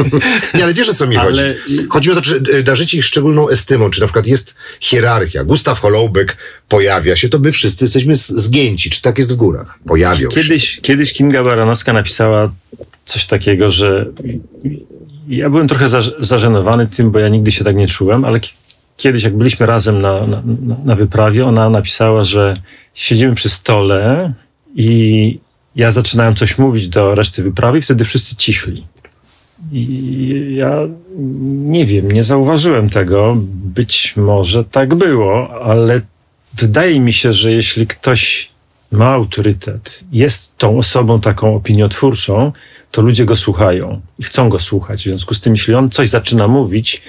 Nie, 0.54 0.64
ale 0.64 0.74
wiesz 0.74 0.88
o 0.88 0.94
co 0.94 1.06
mi 1.06 1.16
Ale- 1.16 1.30
chodzi. 1.30 1.42
Chodzi 1.88 2.10
o 2.10 2.14
to, 2.14 2.22
czy 2.22 2.42
e, 2.54 2.62
darzycie 2.62 2.98
ich 2.98 3.04
szczególną 3.04 3.48
estymą, 3.48 3.90
czy 3.90 4.00
na 4.00 4.06
przykład 4.06 4.26
jest 4.26 4.54
hierarchia. 4.80 5.44
Gustaw 5.44 5.80
Holoubek 5.80 6.36
pojawia 6.68 7.16
się, 7.16 7.28
to 7.28 7.38
my 7.38 7.52
wszyscy 7.52 7.84
jesteśmy 7.84 8.14
zgięci. 8.14 8.90
Czy 8.90 9.02
tak 9.02 9.18
jest 9.18 9.32
w 9.32 9.36
górach? 9.36 9.78
Pojawią 9.86 10.30
się. 10.30 10.36
Kiedyś, 10.42 10.80
kiedyś 10.80 11.12
Kinga 11.12 11.44
Baranowska 11.44 11.92
napisała 11.92 12.52
coś 13.04 13.26
takiego, 13.26 13.70
że 13.70 14.06
ja 15.28 15.50
byłem 15.50 15.68
trochę 15.68 15.88
za, 15.88 16.00
zażenowany 16.18 16.86
tym, 16.86 17.10
bo 17.10 17.18
ja 17.18 17.28
nigdy 17.28 17.52
się 17.52 17.64
tak 17.64 17.76
nie 17.76 17.86
czułem, 17.86 18.24
ale 18.24 18.40
kiedyś, 18.96 19.22
jak 19.22 19.36
byliśmy 19.36 19.66
razem 19.66 20.02
na, 20.02 20.26
na, 20.26 20.42
na- 20.84 20.96
wyprawie, 20.96 21.46
ona 21.46 21.70
napisała, 21.70 22.24
że 22.24 22.56
siedzimy 22.94 23.34
przy 23.34 23.48
stole 23.48 24.32
i 24.74 25.38
ja 25.76 25.90
zaczynałem 25.90 26.34
coś 26.34 26.58
mówić 26.58 26.88
do 26.88 27.14
reszty 27.14 27.42
wyprawy 27.42 27.78
i 27.78 27.82
wtedy 27.82 28.04
wszyscy 28.04 28.36
cichli. 28.36 28.86
I 29.72 30.54
ja 30.56 30.78
nie 31.48 31.86
wiem, 31.86 32.12
nie 32.12 32.24
zauważyłem 32.24 32.90
tego. 32.90 33.36
Być 33.64 34.16
może 34.16 34.64
tak 34.64 34.94
było, 34.94 35.62
ale 35.62 36.00
wydaje 36.54 37.00
mi 37.00 37.12
się, 37.12 37.32
że 37.32 37.52
jeśli 37.52 37.86
ktoś 37.86 38.50
ma 38.92 39.08
autorytet, 39.08 40.00
jest 40.12 40.56
tą 40.58 40.78
osobą 40.78 41.20
taką 41.20 41.56
opiniotwórczą, 41.56 42.52
to 42.90 43.02
ludzie 43.02 43.24
go 43.24 43.36
słuchają 43.36 44.00
i 44.18 44.22
chcą 44.22 44.48
go 44.48 44.58
słuchać. 44.58 45.00
W 45.00 45.04
związku 45.04 45.34
z 45.34 45.40
tym, 45.40 45.52
jeśli 45.52 45.74
on 45.74 45.90
coś 45.90 46.08
zaczyna 46.08 46.48
mówić, 46.48 47.02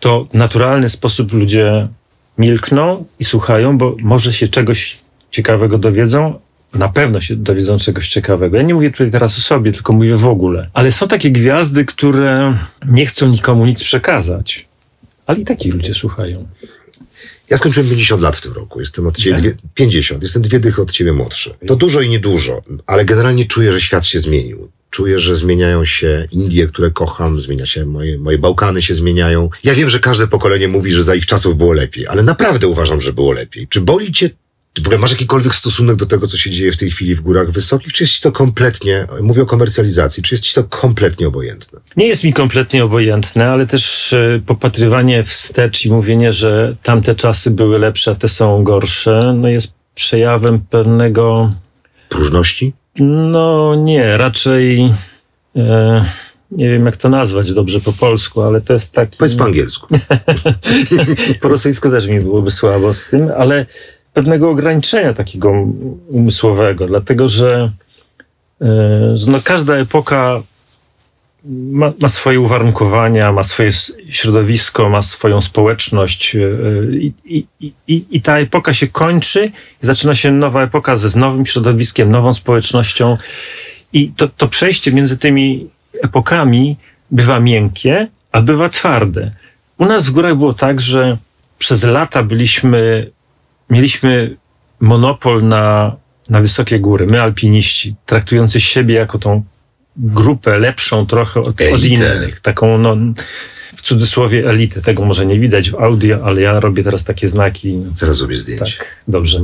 to 0.00 0.26
w 0.32 0.34
naturalny 0.34 0.88
sposób 0.88 1.32
ludzie 1.32 1.88
milkną 2.38 3.04
i 3.18 3.24
słuchają, 3.24 3.78
bo 3.78 3.96
może 4.02 4.32
się 4.32 4.48
czegoś 4.48 4.98
ciekawego 5.30 5.78
dowiedzą. 5.78 6.40
Na 6.74 6.88
pewno 6.88 7.20
się 7.20 7.36
dowiedzą 7.36 7.78
czegoś 7.78 8.08
ciekawego. 8.08 8.56
Ja 8.56 8.62
nie 8.62 8.74
mówię 8.74 8.90
tutaj 8.90 9.10
teraz 9.10 9.38
o 9.38 9.40
sobie, 9.40 9.72
tylko 9.72 9.92
mówię 9.92 10.16
w 10.16 10.26
ogóle. 10.26 10.70
Ale 10.72 10.92
są 10.92 11.08
takie 11.08 11.30
gwiazdy, 11.30 11.84
które 11.84 12.58
nie 12.86 13.06
chcą 13.06 13.28
nikomu 13.28 13.66
nic 13.66 13.82
przekazać. 13.82 14.68
Ale 15.26 15.38
i 15.38 15.44
taki 15.44 15.70
ludzie 15.70 15.94
słuchają. 15.94 16.48
Ja 17.50 17.56
skończyłem 17.56 17.88
50 17.88 18.22
lat 18.22 18.36
w 18.36 18.40
tym 18.40 18.52
roku. 18.52 18.80
Jestem 18.80 19.06
od 19.06 19.16
ciebie 19.16 19.36
dwie, 19.36 19.54
50. 19.74 20.22
Jestem 20.22 20.42
dwie 20.42 20.60
dychy 20.60 20.82
od 20.82 20.92
ciebie 20.92 21.12
młodszy. 21.12 21.54
To 21.66 21.76
dużo 21.76 22.00
i 22.00 22.08
niedużo, 22.08 22.62
ale 22.86 23.04
generalnie 23.04 23.46
czuję, 23.46 23.72
że 23.72 23.80
świat 23.80 24.06
się 24.06 24.20
zmienił. 24.20 24.70
Czuję, 24.90 25.18
że 25.18 25.36
zmieniają 25.36 25.84
się 25.84 26.28
Indie, 26.32 26.66
które 26.66 26.90
kocham, 26.90 27.40
zmienia 27.40 27.66
się 27.66 27.86
moje, 27.86 28.18
moje 28.18 28.38
Bałkany 28.38 28.82
się 28.82 28.94
zmieniają. 28.94 29.50
Ja 29.64 29.74
wiem, 29.74 29.88
że 29.88 29.98
każde 29.98 30.26
pokolenie 30.26 30.68
mówi, 30.68 30.92
że 30.92 31.02
za 31.02 31.14
ich 31.14 31.26
czasów 31.26 31.56
było 31.56 31.72
lepiej, 31.72 32.06
ale 32.06 32.22
naprawdę 32.22 32.68
uważam, 32.68 33.00
że 33.00 33.12
było 33.12 33.32
lepiej. 33.32 33.68
Czy 33.68 33.80
boli 33.80 34.12
cię 34.12 34.30
czy 34.72 34.82
w 34.82 34.86
ogóle 34.86 34.98
masz 34.98 35.10
jakikolwiek 35.10 35.54
stosunek 35.54 35.96
do 35.96 36.06
tego, 36.06 36.26
co 36.26 36.36
się 36.36 36.50
dzieje 36.50 36.72
w 36.72 36.76
tej 36.76 36.90
chwili 36.90 37.14
w 37.14 37.20
górach 37.20 37.50
wysokich, 37.50 37.92
czy 37.92 38.02
jest 38.04 38.14
ci 38.14 38.20
to 38.20 38.32
kompletnie, 38.32 39.06
mówię 39.22 39.42
o 39.42 39.46
komercjalizacji, 39.46 40.22
czy 40.22 40.34
jest 40.34 40.44
ci 40.44 40.54
to 40.54 40.64
kompletnie 40.64 41.28
obojętne? 41.28 41.80
Nie 41.96 42.06
jest 42.06 42.24
mi 42.24 42.32
kompletnie 42.32 42.84
obojętne, 42.84 43.50
ale 43.50 43.66
też 43.66 44.12
e, 44.12 44.42
popatrywanie 44.46 45.24
wstecz 45.24 45.84
i 45.84 45.90
mówienie, 45.90 46.32
że 46.32 46.76
tamte 46.82 47.14
czasy 47.14 47.50
były 47.50 47.78
lepsze, 47.78 48.10
a 48.10 48.14
te 48.14 48.28
są 48.28 48.64
gorsze, 48.64 49.34
no 49.36 49.48
jest 49.48 49.72
przejawem 49.94 50.60
pewnego, 50.60 51.52
Próżności? 52.08 52.72
No 52.98 53.74
nie, 53.74 54.16
raczej 54.16 54.94
e, 55.56 56.04
nie 56.50 56.70
wiem 56.70 56.86
jak 56.86 56.96
to 56.96 57.08
nazwać 57.08 57.52
dobrze 57.52 57.80
po 57.80 57.92
polsku, 57.92 58.42
ale 58.42 58.60
to 58.60 58.72
jest 58.72 58.92
taki... 58.92 59.18
Powiedz 59.18 59.34
po 59.34 59.44
angielsku. 59.44 59.86
po 61.40 61.48
rosyjsku 61.48 61.90
też 61.90 62.08
mi 62.08 62.20
byłoby 62.20 62.50
słabo 62.50 62.92
z 62.92 63.04
tym, 63.04 63.30
ale 63.38 63.66
pewnego 64.12 64.50
ograniczenia 64.50 65.14
takiego 65.14 65.52
umysłowego, 66.08 66.86
dlatego 66.86 67.28
że, 67.28 67.72
e, 68.60 69.14
no 69.26 69.38
każda 69.44 69.76
epoka 69.76 70.42
ma, 71.44 71.92
ma 72.00 72.08
swoje 72.08 72.40
uwarunkowania, 72.40 73.32
ma 73.32 73.42
swoje 73.42 73.70
środowisko, 74.08 74.88
ma 74.88 75.02
swoją 75.02 75.40
społeczność 75.40 76.36
e, 76.36 76.38
i, 76.92 77.12
i, 77.24 77.46
i, 77.88 78.04
i 78.10 78.22
ta 78.22 78.38
epoka 78.38 78.72
się 78.72 78.86
kończy 78.86 79.52
zaczyna 79.80 80.14
się 80.14 80.32
nowa 80.32 80.62
epoka 80.62 80.96
ze 80.96 81.10
z 81.10 81.16
nowym 81.16 81.46
środowiskiem, 81.46 82.10
nową 82.10 82.32
społecznością 82.32 83.16
i 83.92 84.12
to, 84.16 84.28
to 84.28 84.48
przejście 84.48 84.92
między 84.92 85.18
tymi 85.18 85.68
epokami 86.02 86.76
bywa 87.10 87.40
miękkie, 87.40 88.08
a 88.32 88.40
bywa 88.40 88.68
twarde. 88.68 89.32
U 89.78 89.86
nas 89.86 90.08
w 90.08 90.10
górach 90.10 90.36
było 90.36 90.52
tak, 90.52 90.80
że 90.80 91.16
przez 91.58 91.84
lata 91.84 92.22
byliśmy, 92.22 93.10
mieliśmy 93.70 94.36
monopol 94.80 95.48
na, 95.48 95.96
na 96.30 96.40
wysokie 96.40 96.80
góry. 96.80 97.06
My, 97.06 97.22
alpiniści, 97.22 97.94
traktujący 98.06 98.60
siebie 98.60 98.94
jako 98.94 99.18
tą 99.18 99.42
grupę 100.00 100.58
lepszą 100.58 101.06
trochę 101.06 101.40
od, 101.40 101.60
od 101.72 101.84
innych. 101.84 102.40
Taką, 102.40 102.78
no, 102.78 102.96
w 103.76 103.82
cudzysłowie 103.82 104.48
elitę. 104.50 104.82
Tego 104.82 105.04
może 105.04 105.26
nie 105.26 105.40
widać 105.40 105.70
w 105.70 105.74
audio, 105.74 106.24
ale 106.24 106.40
ja 106.40 106.60
robię 106.60 106.84
teraz 106.84 107.04
takie 107.04 107.28
znaki. 107.28 107.78
Zaraz 107.94 108.16
zrobię 108.16 108.36
zdjęcie. 108.36 108.78
Tak, 108.78 109.04
dobrze. 109.08 109.40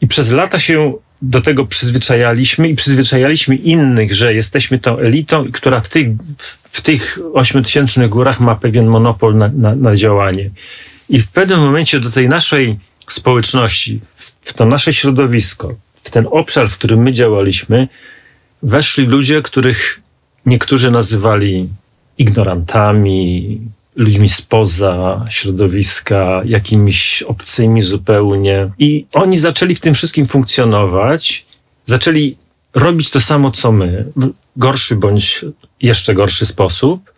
I 0.00 0.06
przez 0.06 0.32
lata 0.32 0.58
się 0.58 0.94
do 1.22 1.40
tego 1.40 1.66
przyzwyczajaliśmy 1.66 2.68
i 2.68 2.74
przyzwyczajaliśmy 2.74 3.56
innych, 3.56 4.14
że 4.14 4.34
jesteśmy 4.34 4.78
tą 4.78 4.98
elitą, 4.98 5.52
która 5.52 5.80
w 5.80 5.88
tych, 5.88 6.08
w 6.72 6.80
tych 6.80 7.18
ośmiotysięcznych 7.32 8.08
górach 8.08 8.40
ma 8.40 8.54
pewien 8.54 8.86
monopol 8.86 9.36
na, 9.36 9.48
na, 9.48 9.74
na 9.74 9.96
działanie. 9.96 10.50
I 11.08 11.18
w 11.20 11.28
pewnym 11.28 11.60
momencie 11.60 12.00
do 12.00 12.10
tej 12.10 12.28
naszej 12.28 12.78
społeczności, 13.08 14.00
w 14.42 14.52
to 14.52 14.64
nasze 14.64 14.92
środowisko, 14.92 15.74
w 16.04 16.10
ten 16.10 16.26
obszar, 16.30 16.68
w 16.68 16.78
którym 16.78 17.02
my 17.02 17.12
działaliśmy, 17.12 17.88
weszli 18.62 19.06
ludzie, 19.06 19.42
których 19.42 20.00
niektórzy 20.46 20.90
nazywali 20.90 21.68
ignorantami, 22.18 23.60
ludźmi 23.96 24.28
spoza 24.28 25.26
środowiska, 25.28 26.42
jakimiś 26.44 27.22
obcymi 27.22 27.82
zupełnie. 27.82 28.70
I 28.78 29.06
oni 29.12 29.38
zaczęli 29.38 29.74
w 29.74 29.80
tym 29.80 29.94
wszystkim 29.94 30.26
funkcjonować, 30.26 31.46
zaczęli 31.84 32.36
robić 32.74 33.10
to 33.10 33.20
samo, 33.20 33.50
co 33.50 33.72
my, 33.72 34.04
w 34.16 34.30
gorszy 34.56 34.96
bądź 34.96 35.44
jeszcze 35.82 36.14
gorszy 36.14 36.46
sposób. 36.46 37.11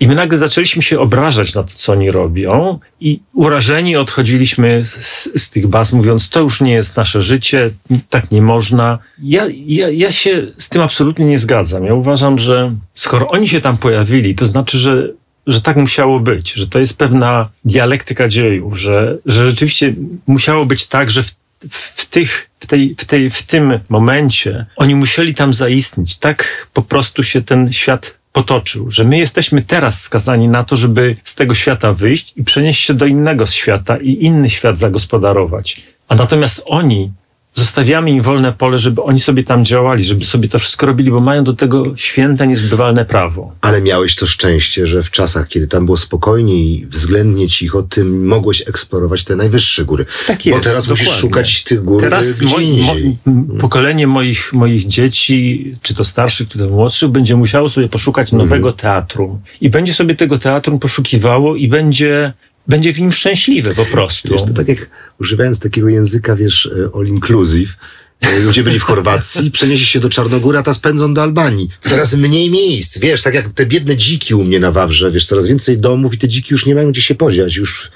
I 0.00 0.06
my 0.08 0.14
nagle 0.14 0.38
zaczęliśmy 0.38 0.82
się 0.82 1.00
obrażać 1.00 1.54
na 1.54 1.62
to, 1.62 1.72
co 1.74 1.92
oni 1.92 2.10
robią, 2.10 2.78
i 3.00 3.20
urażeni 3.32 3.96
odchodziliśmy 3.96 4.84
z, 4.84 5.28
z 5.36 5.50
tych 5.50 5.66
baz, 5.66 5.92
mówiąc, 5.92 6.28
to 6.28 6.40
już 6.40 6.60
nie 6.60 6.72
jest 6.72 6.96
nasze 6.96 7.22
życie, 7.22 7.70
tak 8.10 8.30
nie 8.30 8.42
można. 8.42 8.98
Ja, 9.22 9.46
ja, 9.66 9.88
ja 9.90 10.10
się 10.10 10.46
z 10.58 10.68
tym 10.68 10.82
absolutnie 10.82 11.24
nie 11.24 11.38
zgadzam. 11.38 11.84
Ja 11.84 11.94
uważam, 11.94 12.38
że 12.38 12.76
skoro 12.94 13.28
oni 13.28 13.48
się 13.48 13.60
tam 13.60 13.76
pojawili, 13.76 14.34
to 14.34 14.46
znaczy, 14.46 14.78
że, 14.78 15.08
że 15.46 15.60
tak 15.60 15.76
musiało 15.76 16.20
być, 16.20 16.52
że 16.52 16.66
to 16.66 16.78
jest 16.78 16.98
pewna 16.98 17.48
dialektyka 17.64 18.28
dziejów, 18.28 18.78
że, 18.78 19.18
że 19.26 19.44
rzeczywiście 19.44 19.94
musiało 20.26 20.66
być 20.66 20.86
tak, 20.86 21.10
że 21.10 21.22
w, 21.22 21.32
w, 21.70 22.06
tych, 22.06 22.50
w, 22.58 22.66
tej, 22.66 22.94
w, 22.98 23.04
tej, 23.04 23.30
w 23.30 23.42
tym 23.42 23.80
momencie 23.88 24.66
oni 24.76 24.94
musieli 24.94 25.34
tam 25.34 25.54
zaistnieć. 25.54 26.18
Tak 26.18 26.68
po 26.72 26.82
prostu 26.82 27.22
się 27.22 27.42
ten 27.42 27.72
świat 27.72 28.16
potoczył, 28.36 28.90
że 28.90 29.04
my 29.04 29.18
jesteśmy 29.18 29.62
teraz 29.62 30.02
skazani 30.02 30.48
na 30.48 30.64
to, 30.64 30.76
żeby 30.76 31.16
z 31.24 31.34
tego 31.34 31.54
świata 31.54 31.92
wyjść 31.92 32.32
i 32.36 32.44
przenieść 32.44 32.84
się 32.84 32.94
do 32.94 33.06
innego 33.06 33.46
świata 33.46 33.96
i 33.96 34.24
inny 34.24 34.50
świat 34.50 34.78
zagospodarować. 34.78 35.82
A 36.08 36.14
natomiast 36.14 36.62
oni, 36.66 37.12
zostawiamy 37.60 38.10
im 38.10 38.22
wolne 38.22 38.52
pole, 38.52 38.78
żeby 38.78 39.02
oni 39.02 39.20
sobie 39.20 39.44
tam 39.44 39.64
działali, 39.64 40.04
żeby 40.04 40.24
sobie 40.24 40.48
to 40.48 40.58
wszystko 40.58 40.86
robili, 40.86 41.10
bo 41.10 41.20
mają 41.20 41.44
do 41.44 41.52
tego 41.54 41.96
święte, 41.96 42.46
niezbywalne 42.46 43.04
prawo. 43.04 43.52
Ale 43.60 43.82
miałeś 43.82 44.14
to 44.14 44.26
szczęście, 44.26 44.86
że 44.86 45.02
w 45.02 45.10
czasach, 45.10 45.48
kiedy 45.48 45.66
tam 45.68 45.84
było 45.84 45.96
spokojnie 45.96 46.54
i 46.58 46.86
względnie 46.86 47.48
cicho, 47.48 47.82
ty 47.82 48.04
mogłeś 48.04 48.60
eksplorować 48.68 49.24
te 49.24 49.36
najwyższe 49.36 49.84
góry. 49.84 50.04
Tak 50.26 50.38
Bo 50.44 50.50
jest, 50.50 50.62
teraz 50.62 50.88
musisz 50.88 51.04
dokładnie. 51.06 51.20
szukać 51.28 51.64
tych 51.64 51.82
gór 51.84 52.00
Teraz 52.00 52.32
gdzie 52.38 52.54
moi, 52.54 52.66
indziej. 52.68 53.16
mo, 53.26 53.58
pokolenie 53.60 54.06
moich, 54.06 54.52
moich 54.52 54.86
dzieci, 54.86 55.74
czy 55.82 55.94
to 55.94 56.04
starszych, 56.04 56.48
czy 56.48 56.58
to 56.58 56.68
młodszych, 56.68 57.08
będzie 57.08 57.36
musiało 57.36 57.68
sobie 57.68 57.88
poszukać 57.88 58.32
Mhm. 58.32 58.48
nowego 58.48 58.72
teatru. 58.72 59.40
I 59.60 59.70
będzie 59.70 59.94
sobie 59.94 60.14
tego 60.14 60.38
teatru 60.38 60.78
poszukiwało 60.78 61.56
i 61.56 61.68
będzie, 61.68 62.32
będzie 62.68 62.92
w 62.92 63.00
nim 63.00 63.12
szczęśliwe 63.12 63.74
po 63.74 63.84
prostu. 63.84 64.28
Wiesz, 64.28 64.42
to 64.42 64.52
tak 64.52 64.68
jak 64.68 64.90
używając 65.20 65.60
takiego 65.60 65.88
języka, 65.88 66.36
wiesz, 66.36 66.66
e, 66.66 66.98
all 66.98 67.06
inclusive, 67.06 67.76
e, 68.20 68.38
ludzie 68.38 68.62
byli 68.62 68.78
w 68.78 68.82
Chorwacji, 68.82 69.50
przeniesie 69.50 69.86
się 69.86 70.00
do 70.00 70.10
Czarnogóry, 70.10 70.58
a 70.58 70.62
ta 70.62 70.74
spędzą 70.74 71.14
do 71.14 71.22
Albanii. 71.22 71.68
Coraz 71.80 72.14
mniej 72.14 72.50
miejsc, 72.50 72.98
wiesz, 72.98 73.22
tak 73.22 73.34
jak 73.34 73.52
te 73.52 73.66
biedne 73.66 73.96
dziki 73.96 74.34
u 74.34 74.44
mnie 74.44 74.60
na 74.60 74.70
Wawrze, 74.70 75.10
wiesz, 75.10 75.26
coraz 75.26 75.46
więcej 75.46 75.78
domów 75.78 76.14
i 76.14 76.18
te 76.18 76.28
dziki 76.28 76.48
już 76.50 76.66
nie 76.66 76.74
mają 76.74 76.92
gdzie 76.92 77.02
się 77.02 77.14
podziać, 77.14 77.56
już 77.56 77.90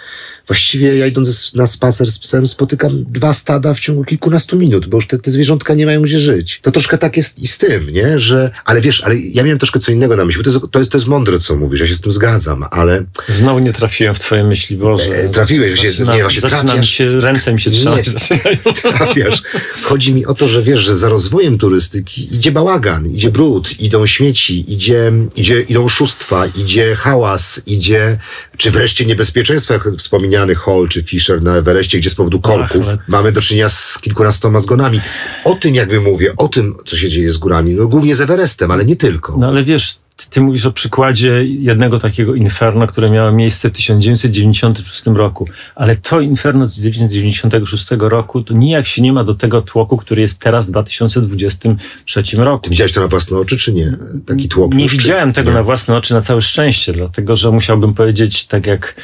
właściwie 0.46 0.96
ja 0.96 1.06
idąc 1.06 1.54
na 1.54 1.66
spacer 1.66 2.10
z 2.10 2.18
psem 2.18 2.46
spotykam 2.46 3.04
dwa 3.08 3.32
stada 3.32 3.74
w 3.74 3.80
ciągu 3.80 4.04
kilkunastu 4.04 4.56
minut, 4.56 4.86
bo 4.86 4.96
już 4.96 5.06
te, 5.06 5.18
te 5.18 5.30
zwierzątka 5.30 5.74
nie 5.74 5.86
mają 5.86 6.02
gdzie 6.02 6.18
żyć. 6.18 6.60
To 6.62 6.70
troszkę 6.70 6.98
tak 6.98 7.16
jest 7.16 7.38
i 7.38 7.46
z 7.46 7.58
tym, 7.58 7.90
nie? 7.90 8.20
Że, 8.20 8.50
ale 8.64 8.80
wiesz, 8.80 9.04
ale 9.04 9.16
ja 9.16 9.42
miałem 9.42 9.58
troszkę 9.58 9.80
co 9.80 9.92
innego 9.92 10.16
na 10.16 10.24
myśli, 10.24 10.42
bo 10.42 10.50
to 10.50 10.50
jest, 10.50 10.72
to 10.72 10.78
jest, 10.78 10.92
to 10.92 10.98
jest 10.98 11.08
mądre, 11.08 11.38
co 11.38 11.56
mówisz, 11.56 11.80
ja 11.80 11.86
się 11.86 11.94
z 11.94 12.00
tym 12.00 12.12
zgadzam, 12.12 12.64
ale... 12.70 13.04
Znowu 13.28 13.58
nie 13.58 13.72
trafiłem 13.72 14.14
w 14.14 14.18
twoje 14.18 14.44
myśli, 14.44 14.76
Boże. 14.76 15.04
E, 15.04 15.28
trafiłeś, 15.28 15.70
zaczyna, 15.70 15.90
zaczyna, 15.90 16.14
nie, 16.16 16.22
właśnie 16.22 16.40
zaczyna 16.40 16.62
trafiasz. 16.62 16.90
się, 16.90 17.20
ręce 17.20 17.52
mi 17.52 17.60
się 17.60 17.70
trzymać 17.70 18.06
Nie, 18.30 18.72
trafiasz. 18.82 19.42
Chodzi 19.82 20.14
mi 20.14 20.26
o 20.26 20.34
to, 20.34 20.48
że 20.48 20.62
wiesz, 20.62 20.80
że 20.80 20.96
za 20.96 21.08
rozwojem 21.08 21.58
turystyki 21.58 22.34
idzie 22.34 22.52
bałagan, 22.52 23.06
idzie 23.06 23.30
brud, 23.30 23.80
idą 23.80 24.06
śmieci, 24.06 24.72
idzie, 24.72 25.12
idzie, 25.36 25.60
idą 25.60 25.84
oszustwa, 25.84 26.46
idzie 26.46 26.96
hałas, 26.96 27.62
idzie, 27.66 28.18
czy 28.60 28.70
wreszcie 28.70 29.06
niebezpieczeństwo, 29.06 29.74
jak 29.74 29.88
wspomniany 29.98 30.54
Hall 30.54 30.88
czy 30.88 31.02
Fisher 31.02 31.42
na 31.42 31.56
Everestie, 31.56 31.98
gdzie 31.98 32.10
z 32.10 32.14
powodu 32.14 32.40
korków 32.40 32.88
ale- 32.88 32.98
mamy 33.08 33.32
do 33.32 33.40
czynienia 33.40 33.68
z 33.68 33.98
kilkunastoma 33.98 34.60
zgonami. 34.60 35.00
O 35.44 35.54
tym 35.54 35.74
jakby 35.74 36.00
mówię, 36.00 36.32
o 36.36 36.48
tym, 36.48 36.74
co 36.86 36.96
się 36.96 37.08
dzieje 37.08 37.32
z 37.32 37.36
górami, 37.38 37.74
no 37.74 37.86
głównie 37.86 38.16
z 38.16 38.20
Everestem, 38.20 38.70
ale 38.70 38.84
nie 38.84 38.96
tylko. 38.96 39.36
No 39.38 39.46
ale 39.48 39.64
wiesz, 39.64 39.94
ty, 40.20 40.30
ty 40.30 40.40
mówisz 40.40 40.66
o 40.66 40.72
przykładzie 40.72 41.44
jednego 41.44 41.98
takiego 41.98 42.34
inferno, 42.34 42.86
które 42.86 43.10
miało 43.10 43.32
miejsce 43.32 43.68
w 43.68 43.72
1996 43.72 45.06
roku. 45.06 45.48
Ale 45.74 45.96
to 45.96 46.20
inferno 46.20 46.66
z 46.66 46.74
1996 46.74 47.86
roku 47.98 48.42
to 48.42 48.54
nijak 48.54 48.86
się 48.86 49.02
nie 49.02 49.12
ma 49.12 49.24
do 49.24 49.34
tego 49.34 49.62
tłoku, 49.62 49.96
który 49.96 50.22
jest 50.22 50.40
teraz 50.40 50.66
w 50.66 50.70
2023 50.70 52.22
roku. 52.36 52.70
Widziałeś 52.70 52.92
to 52.92 53.00
na 53.00 53.08
własne 53.08 53.38
oczy, 53.38 53.56
czy 53.56 53.72
nie? 53.72 53.96
Taki 54.26 54.48
tłok. 54.48 54.74
Nie 54.74 54.84
już, 54.84 54.92
widziałem 54.92 55.32
tego 55.32 55.50
nie? 55.50 55.56
na 55.56 55.62
własne 55.62 55.96
oczy 55.96 56.14
na 56.14 56.20
całe 56.20 56.42
szczęście, 56.42 56.92
dlatego 56.92 57.36
że 57.36 57.50
musiałbym 57.50 57.94
powiedzieć, 57.94 58.46
tak 58.46 58.66
jak 58.66 58.94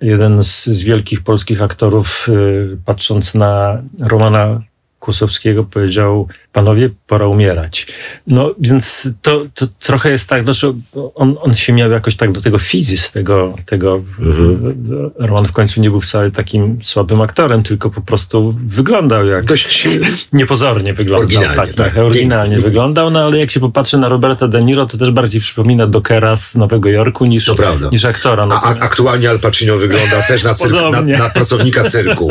jeden 0.00 0.42
z, 0.42 0.66
z 0.66 0.82
wielkich 0.82 1.22
polskich 1.22 1.62
aktorów, 1.62 2.28
y, 2.28 2.76
patrząc 2.84 3.34
na 3.34 3.82
Romana 4.00 4.62
Kusowskiego, 5.02 5.64
powiedział: 5.64 6.28
Panowie, 6.52 6.90
pora 7.06 7.26
umierać. 7.26 7.86
No 8.26 8.54
więc 8.58 9.10
to, 9.22 9.46
to 9.54 9.66
trochę 9.80 10.10
jest 10.10 10.28
tak, 10.28 10.52
że 10.52 10.72
on, 11.14 11.36
on 11.40 11.54
się 11.54 11.72
miał 11.72 11.90
jakoś 11.90 12.16
tak 12.16 12.32
do 12.32 12.40
tego 12.40 12.58
fizis, 12.58 13.10
tego, 13.10 13.54
tego 13.66 14.02
Mhm. 14.18 15.10
Roman 15.18 15.46
w 15.46 15.52
końcu 15.52 15.80
nie 15.80 15.90
był 15.90 16.00
wcale 16.00 16.30
takim 16.30 16.78
słabym 16.82 17.20
aktorem, 17.20 17.62
tylko 17.62 17.90
po 17.90 18.00
prostu 18.00 18.54
wyglądał 18.66 19.26
jak 19.26 19.44
Dość 19.44 19.88
niepozornie 20.32 20.94
wyglądał. 20.94 21.26
Oryginalnie, 21.26 21.56
tak, 21.56 21.66
tak. 21.66 21.76
trochę 21.76 22.04
oryginalnie 22.04 22.54
Pięknie. 22.54 22.70
wyglądał, 22.70 23.10
no 23.10 23.20
ale 23.20 23.38
jak 23.38 23.50
się 23.50 23.60
popatrzy 23.60 23.98
na 23.98 24.08
Roberta 24.08 24.48
De 24.48 24.62
Niro, 24.62 24.86
to 24.86 24.98
też 24.98 25.10
bardziej 25.10 25.40
przypomina 25.40 25.86
Dockera 25.86 26.36
z 26.36 26.56
Nowego 26.56 26.88
Jorku 26.88 27.24
niż, 27.24 27.50
niż 27.92 28.04
aktora. 28.04 28.46
No, 28.46 28.54
A, 28.54 28.68
aktualnie 28.68 29.30
Al 29.30 29.38
Pacino 29.38 29.76
wygląda 29.76 30.22
też 30.22 30.44
na, 30.44 30.54
cyrk, 30.54 30.72
na, 30.92 31.02
na 31.02 31.30
pracownika 31.30 31.84
cyrku. 31.84 32.28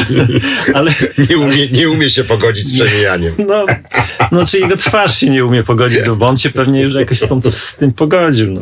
ale 0.74 0.94
Nie 1.30 1.38
umie, 1.38 1.68
nie 1.68 1.83
umie 1.88 2.10
się 2.10 2.24
pogodzić 2.24 2.66
z 2.66 2.74
przemijaniem. 2.74 3.34
no, 3.48 3.64
no, 4.32 4.46
czy 4.46 4.58
jego 4.58 4.76
twarz 4.76 5.18
się 5.18 5.30
nie 5.30 5.44
umie 5.44 5.62
pogodzić, 5.62 5.98
no 6.06 6.16
bo 6.16 6.26
on 6.28 6.36
się 6.36 6.50
pewnie 6.50 6.80
już 6.80 6.94
jakoś 6.94 7.18
z, 7.18 7.28
tą, 7.28 7.40
z 7.50 7.76
tym 7.76 7.92
pogodził. 7.92 8.52
No. 8.52 8.60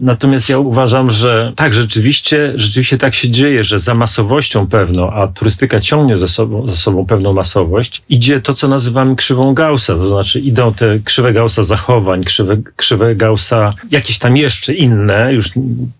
Natomiast 0.00 0.48
ja 0.48 0.58
uważam, 0.58 1.10
że 1.10 1.52
tak, 1.56 1.74
rzeczywiście, 1.74 2.52
rzeczywiście 2.54 2.98
tak 2.98 3.14
się 3.14 3.30
dzieje, 3.30 3.64
że 3.64 3.78
za 3.78 3.94
masowością 3.94 4.66
pewną, 4.66 5.10
a 5.10 5.26
turystyka 5.26 5.80
ciągnie 5.80 6.16
za 6.16 6.28
sobą, 6.28 6.66
za 6.66 6.76
sobą 6.76 7.06
pewną 7.06 7.32
masowość, 7.32 8.02
idzie 8.08 8.40
to, 8.40 8.54
co 8.54 8.68
nazywamy 8.68 9.16
krzywą 9.16 9.54
Gaussa, 9.54 9.94
to 9.94 10.06
znaczy 10.08 10.40
idą 10.40 10.74
te 10.74 10.98
krzywe 11.04 11.32
Gaussa 11.32 11.62
zachowań, 11.62 12.24
krzywe, 12.24 12.56
krzywe 12.76 13.14
Gaussa 13.14 13.74
jakieś 13.90 14.18
tam 14.18 14.36
jeszcze 14.36 14.74
inne, 14.74 15.34
już 15.34 15.50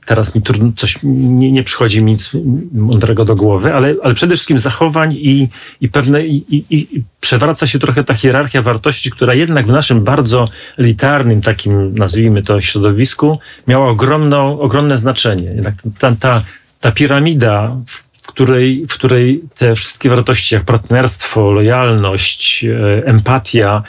teraz 0.07 0.35
mi 0.35 0.43
trudno, 0.43 0.73
coś, 0.77 0.99
nie, 1.03 1.53
nie 1.53 1.63
przychodzi 1.63 2.03
mi 2.03 2.13
nic 2.13 2.31
mądrego 2.73 3.25
do 3.25 3.37
głowy, 3.37 3.75
ale, 3.75 3.95
ale 4.03 4.15
przede 4.15 4.35
wszystkim 4.35 4.59
zachowań 4.59 5.13
i, 5.13 5.49
i 5.81 5.89
pewne, 5.89 6.20
i, 6.27 6.45
i, 6.51 6.65
i 6.71 7.03
przewraca 7.21 7.67
się 7.67 7.79
trochę 7.79 8.05
ta 8.05 8.15
hierarchia 8.15 8.63
wartości, 8.63 9.11
która 9.11 9.35
jednak 9.35 9.67
w 9.67 9.71
naszym 9.71 10.05
bardzo 10.05 10.49
elitarnym, 10.79 11.43
takim 11.43 11.95
nazwijmy 11.95 12.43
to 12.43 12.61
środowisku, 12.61 13.39
miała 13.67 13.89
ogromną, 13.89 14.61
ogromne 14.61 14.99
znaczenie. 14.99 15.45
Jednak 15.45 15.75
ta, 15.99 16.17
ta, 16.21 16.43
ta 16.81 16.93
piramida, 16.93 17.77
w 17.87 18.11
której, 18.27 18.87
w 18.89 18.95
której 18.95 19.43
te 19.59 19.75
wszystkie 19.75 20.11
wartości 20.11 20.55
jak 20.55 20.65
partnerstwo, 20.65 21.51
lojalność, 21.51 22.65
e, 22.65 23.07
empatia 23.07 23.83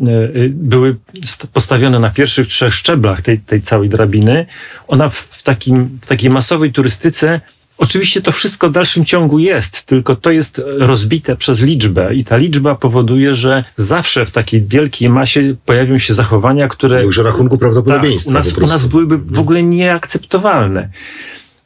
e, 0.00 0.10
e, 0.10 0.48
były 0.48 0.96
st- 1.24 1.46
postawione 1.52 1.98
na 1.98 2.10
pierwszych 2.10 2.46
trzech 2.46 2.74
szczeblach 2.74 3.22
tej, 3.22 3.38
tej 3.38 3.62
całej 3.62 3.88
drabiny, 3.88 4.46
ona 4.88 5.08
w, 5.08 5.42
takim, 5.42 5.98
w 6.02 6.06
takiej 6.06 6.30
masowej 6.30 6.72
turystyce 6.72 7.40
Oczywiście 7.82 8.22
to 8.22 8.32
wszystko 8.32 8.68
w 8.68 8.72
dalszym 8.72 9.04
ciągu 9.04 9.38
jest, 9.38 9.84
tylko 9.84 10.16
to 10.16 10.30
jest 10.30 10.62
rozbite 10.66 11.36
przez 11.36 11.62
liczbę 11.62 12.14
i 12.14 12.24
ta 12.24 12.36
liczba 12.36 12.74
powoduje, 12.74 13.34
że 13.34 13.64
zawsze 13.76 14.26
w 14.26 14.30
takiej 14.30 14.62
wielkiej 14.62 15.08
masie 15.08 15.56
pojawią 15.66 15.98
się 15.98 16.14
zachowania, 16.14 16.68
które 16.68 17.02
Już 17.04 17.18
rachunku 17.18 17.58
prawdopodobieństwa 17.58 18.30
u, 18.30 18.34
nas, 18.34 18.58
u 18.58 18.60
nas 18.60 18.86
byłyby 18.86 19.18
w 19.18 19.38
ogóle 19.38 19.62
nieakceptowalne. 19.62 20.88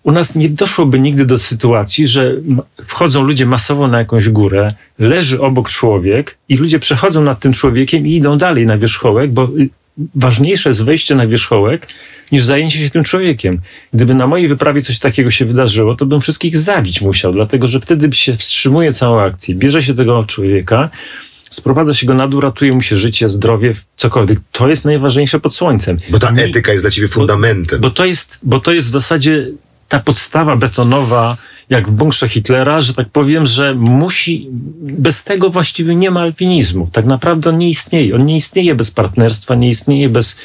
U 0.02 0.12
nas 0.12 0.34
nie 0.34 0.48
doszłoby 0.48 1.00
nigdy 1.00 1.26
do 1.26 1.38
sytuacji, 1.38 2.06
że 2.06 2.34
wchodzą 2.84 3.22
ludzie 3.22 3.46
masowo 3.46 3.88
na 3.88 3.98
jakąś 3.98 4.28
górę, 4.28 4.74
leży 4.98 5.40
obok 5.40 5.70
człowiek 5.70 6.38
i 6.48 6.56
ludzie 6.56 6.78
przechodzą 6.78 7.22
nad 7.22 7.40
tym 7.40 7.52
człowiekiem 7.52 8.06
i 8.06 8.14
idą 8.14 8.38
dalej 8.38 8.66
na 8.66 8.78
wierzchołek, 8.78 9.30
bo 9.30 9.48
ważniejsze 10.14 10.70
jest 10.70 10.84
wejście 10.84 11.14
na 11.14 11.26
wierzchołek 11.26 11.88
niż 12.32 12.44
zajęcie 12.44 12.78
się 12.78 12.90
tym 12.90 13.05
człowiekiem. 13.05 13.61
Gdyby 13.94 14.14
na 14.14 14.26
mojej 14.26 14.49
wyprawie 14.49 14.82
coś 14.82 14.99
takiego 14.99 15.30
się 15.30 15.44
wydarzyło, 15.44 15.94
to 15.94 16.07
bym 16.07 16.20
wszystkich 16.20 16.59
zabić 16.59 17.01
musiał, 17.01 17.32
dlatego 17.32 17.68
że 17.68 17.80
wtedy 17.80 18.12
się 18.12 18.34
wstrzymuje 18.34 18.92
całą 18.92 19.20
akcję, 19.20 19.55
bierze 19.55 19.82
się 19.82 19.94
tego 19.94 20.24
człowieka, 20.24 20.90
sprowadza 21.51 21.94
się 21.94 22.07
go 22.07 22.14
na 22.14 22.28
dół, 22.28 22.40
ratuje 22.40 22.72
mu 22.72 22.80
się 22.80 22.97
życie, 22.97 23.28
zdrowie, 23.28 23.74
cokolwiek. 23.97 24.38
To 24.53 24.68
jest 24.68 24.84
najważniejsze 24.84 25.40
pod 25.40 25.55
słońcem. 25.55 25.99
Bo 26.09 26.18
ta 26.18 26.32
etyka 26.32 26.72
jest 26.72 26.84
dla 26.84 26.90
ciebie 26.90 27.09
fundamentem. 27.09 27.80
bo 27.80 27.90
to 27.90 28.05
jest, 28.05 28.40
bo 28.42 28.61
to 28.61 28.72
jest 28.72 28.88
w 28.88 28.92
zasadzie 28.92 29.47
ta 29.89 30.01
podstawa 30.01 30.57
betonowa, 30.57 31.37
jak 31.70 31.89
w 31.89 31.91
bunkrze 31.91 32.28
Hitlera, 32.28 32.80
że 32.80 32.95
tak 32.95 33.09
powiem, 33.09 33.47
że 33.47 33.74
musi, 33.74 34.49
bez 34.80 35.24
tego 35.24 35.51
właściwie 35.51 35.95
nie 35.95 36.11
ma 36.11 36.20
alpinizmu. 36.20 36.89
Tak 36.93 37.07
naprawdę 37.07 37.51
on 37.51 37.59
nie 37.59 37.68
istnieje. 37.68 38.14
On 38.14 38.24
nie 38.26 38.37
istnieje 38.37 38.74
bez 38.74 38.91
partnerstwa, 38.91 39.55
nie 39.55 39.68
istnieje 39.68 40.09
bez, 40.09 40.39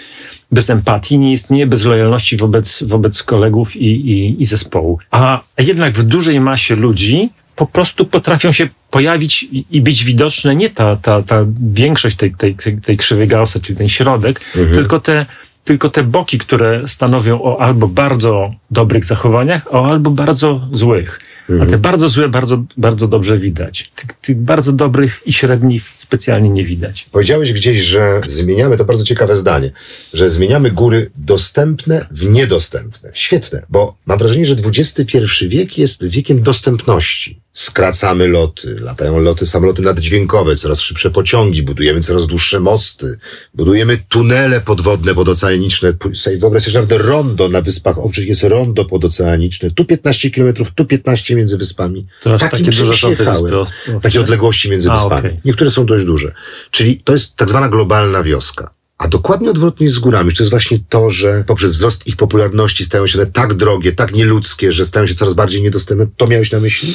bez 0.52 0.70
empatii, 0.70 1.18
nie 1.18 1.32
istnieje 1.32 1.68
bez 1.68 1.86
lojalności 1.86 2.38
wobec, 2.38 2.84
wobec 2.84 3.24
kolegów 3.24 3.76
i, 3.76 3.86
i, 3.86 4.42
i 4.42 4.46
zespołu. 4.46 5.00
A 5.12 5.42
jednak 5.58 5.94
w 5.94 6.04
dużej 6.04 6.40
masie 6.40 6.76
ludzi 6.76 7.30
po 7.56 7.66
prostu 7.66 8.06
potrafią 8.06 8.52
się 8.52 8.70
pojawić 8.90 9.48
i, 9.72 9.82
być 9.82 10.04
widoczne 10.04 10.56
nie 10.56 10.70
ta, 10.70 10.96
ta, 10.96 11.22
ta 11.22 11.46
większość 11.74 12.16
tej, 12.16 12.36
tej, 12.36 12.56
tej, 12.56 12.82
tej 12.82 12.98
krzywej 12.98 13.28
Gaussa, 13.28 13.60
czyli 13.60 13.78
ten 13.78 13.88
środek, 13.88 14.42
tylko 14.74 15.00
te 15.00 15.26
tylko 15.64 15.90
te 15.90 16.04
boki, 16.04 16.38
które 16.38 16.88
stanowią 16.88 17.42
o 17.42 17.62
albo 17.62 17.88
bardzo 17.88 18.54
dobrych 18.72 19.06
zachowaniach, 19.06 19.74
o 19.74 19.86
albo 19.86 20.12
bardzo 20.12 20.68
złych. 20.74 21.20
A 21.62 21.66
te 21.66 21.78
bardzo 21.78 22.10
złe 22.10 22.30
bardzo, 22.30 22.64
bardzo 22.78 23.08
dobrze 23.08 23.38
widać. 23.38 23.92
Tych, 23.96 24.14
tych 24.14 24.38
bardzo 24.38 24.74
dobrych 24.74 25.22
i 25.26 25.34
średnich 25.34 25.84
specjalnie 26.00 26.50
nie 26.50 26.64
widać. 26.64 27.10
Powiedziałeś 27.12 27.54
gdzieś, 27.54 27.80
że 27.80 28.22
zmieniamy, 28.26 28.78
to 28.78 28.86
bardzo 28.86 29.04
ciekawe 29.04 29.38
zdanie, 29.38 29.72
że 30.14 30.30
zmieniamy 30.30 30.72
góry 30.72 31.12
dostępne 31.16 32.08
w 32.12 32.26
niedostępne. 32.26 33.10
Świetne, 33.14 33.64
bo 33.70 33.96
mam 34.06 34.18
wrażenie, 34.18 34.46
że 34.46 34.56
XXI 34.66 35.18
wiek 35.48 35.78
jest 35.78 36.08
wiekiem 36.08 36.44
dostępności. 36.44 37.41
Skracamy 37.54 38.28
loty, 38.28 38.80
latają 38.80 39.20
loty, 39.20 39.46
samoloty 39.46 39.82
naddźwiękowe, 39.82 40.56
coraz 40.56 40.80
szybsze 40.80 41.12
pociągi, 41.12 41.64
budujemy 41.64 42.02
coraz 42.02 42.28
dłuższe 42.28 42.60
mosty, 42.60 43.18
budujemy 43.54 43.98
tunele 44.10 44.62
podwodne, 44.62 45.16
podoceaniczne. 45.16 45.94
Wyobraź 46.38 46.64
sobie, 46.64 46.80
nawet 46.80 46.92
rondo 47.06 47.50
na 47.50 47.62
Wyspach 47.62 47.98
Owczych 47.98 48.28
jest 48.28 48.44
rondo 48.44 48.86
podoceaniczne. 48.86 49.72
Tu 49.72 49.86
15 49.86 50.32
kilometrów, 50.32 50.72
tu 50.76 50.86
15 50.86 51.36
między 51.36 51.58
wyspami. 51.58 52.08
To 52.22 52.34
aż 52.34 52.42
Takim 52.42 52.66
takie 52.66 52.78
duże 52.78 52.98
są 52.98 53.16
te. 53.16 53.26
Wyspy 53.26 53.58
Owcze? 53.58 53.74
Takie 54.02 54.22
odległości 54.22 54.70
między 54.70 54.92
A, 54.92 54.94
wyspami. 54.94 55.20
okej. 55.20 55.40
Niektóre 55.46 55.70
są 55.70 55.86
dość 55.86 56.06
duże. 56.06 56.34
Czyli 56.72 56.98
to 56.98 57.14
jest 57.14 57.36
tak 57.36 57.50
zwana 57.50 57.70
globalna 57.70 58.24
wioska. 58.24 58.74
A 58.98 59.08
dokładnie 59.08 59.50
odwrotnie 59.50 59.92
z 59.92 60.00
górami. 60.00 60.34
To 60.36 60.44
jest 60.44 60.52
właśnie 60.52 60.80
to, 60.90 61.10
że 61.10 61.44
poprzez 61.48 61.76
wzrost 61.76 62.08
ich 62.08 62.16
popularności 62.16 62.86
stają 62.86 63.08
się 63.08 63.20
one 63.20 63.32
tak 63.32 63.54
drogie, 63.54 63.92
tak 63.92 64.14
nieludzkie, 64.14 64.72
że 64.72 64.86
stają 64.86 65.08
się 65.08 65.16
coraz 65.16 65.34
bardziej 65.34 65.62
niedostępne. 65.62 66.08
To 66.18 66.28
miałeś 66.28 66.52
na 66.52 66.60
myśli? 66.60 66.94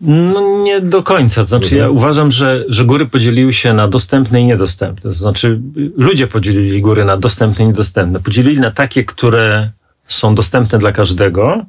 No 0.00 0.62
nie 0.62 0.80
do 0.80 1.02
końca. 1.02 1.44
Znaczy 1.44 1.76
ja 1.76 1.88
uważam, 1.88 2.30
że, 2.30 2.64
że 2.68 2.84
góry 2.84 3.06
podzieliły 3.06 3.52
się 3.52 3.72
na 3.72 3.88
dostępne 3.88 4.40
i 4.40 4.44
niedostępne. 4.44 5.02
To 5.02 5.12
znaczy 5.12 5.60
ludzie 5.96 6.26
podzielili 6.26 6.82
góry 6.82 7.04
na 7.04 7.16
dostępne 7.16 7.64
i 7.64 7.68
niedostępne. 7.68 8.20
Podzielili 8.20 8.60
na 8.60 8.70
takie, 8.70 9.04
które 9.04 9.70
są 10.06 10.34
dostępne 10.34 10.78
dla 10.78 10.92
każdego 10.92 11.64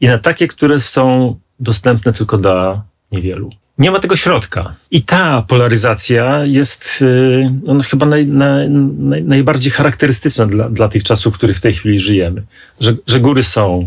i 0.00 0.06
na 0.06 0.18
takie, 0.18 0.48
które 0.48 0.80
są 0.80 1.36
dostępne 1.60 2.12
tylko 2.12 2.38
dla 2.38 2.82
niewielu. 3.12 3.50
Nie 3.78 3.90
ma 3.90 3.98
tego 3.98 4.16
środka. 4.16 4.74
I 4.90 5.02
ta 5.02 5.42
polaryzacja 5.42 6.44
jest 6.44 6.98
y, 7.02 7.50
ona 7.66 7.84
chyba 7.84 8.06
naj, 8.06 8.26
naj, 8.26 8.70
naj, 8.70 9.24
najbardziej 9.24 9.72
charakterystyczna 9.72 10.46
dla, 10.46 10.68
dla 10.68 10.88
tych 10.88 11.04
czasów, 11.04 11.34
w 11.34 11.36
których 11.36 11.56
w 11.56 11.60
tej 11.60 11.74
chwili 11.74 11.98
żyjemy. 11.98 12.42
Że, 12.80 12.94
że 13.06 13.20
góry 13.20 13.42
są 13.42 13.86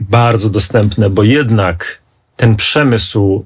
bardzo 0.00 0.50
dostępne, 0.50 1.10
bo 1.10 1.22
jednak 1.22 2.01
ten 2.36 2.56
przemysł 2.56 3.44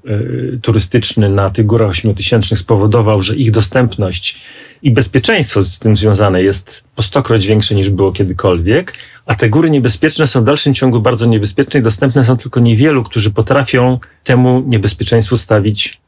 y, 0.55 0.59
turystyczny 0.63 1.29
na 1.29 1.51
tych 1.51 1.67
górach 1.67 1.91
ośmiotysięcznych 1.91 2.61
spowodował, 2.61 3.23
że 3.23 3.37
ich 3.37 3.51
dostępność 3.51 4.41
i 4.83 4.91
bezpieczeństwo 4.91 5.63
z 5.63 5.79
tym 5.79 5.97
związane 5.97 6.43
jest 6.43 6.85
po 6.95 7.03
stokroć 7.03 7.47
większe 7.47 7.75
niż 7.75 7.91
było 7.91 8.13
kiedykolwiek, 8.13 8.93
a 9.27 9.35
te 9.35 9.49
góry 9.49 9.71
niebezpieczne 9.71 10.27
są 10.27 10.41
w 10.41 10.45
dalszym 10.45 10.75
ciągu 10.75 11.01
bardzo 11.01 11.27
niebezpieczne 11.27 11.81
i 11.81 11.83
dostępne 11.83 12.25
są 12.25 12.37
tylko 12.37 12.61
niewielu, 12.61 13.05
którzy 13.05 13.31
potrafią 13.31 13.99
temu 14.25 14.63
niebezpieczeństwu 14.67 15.37
stawić 15.37 16.01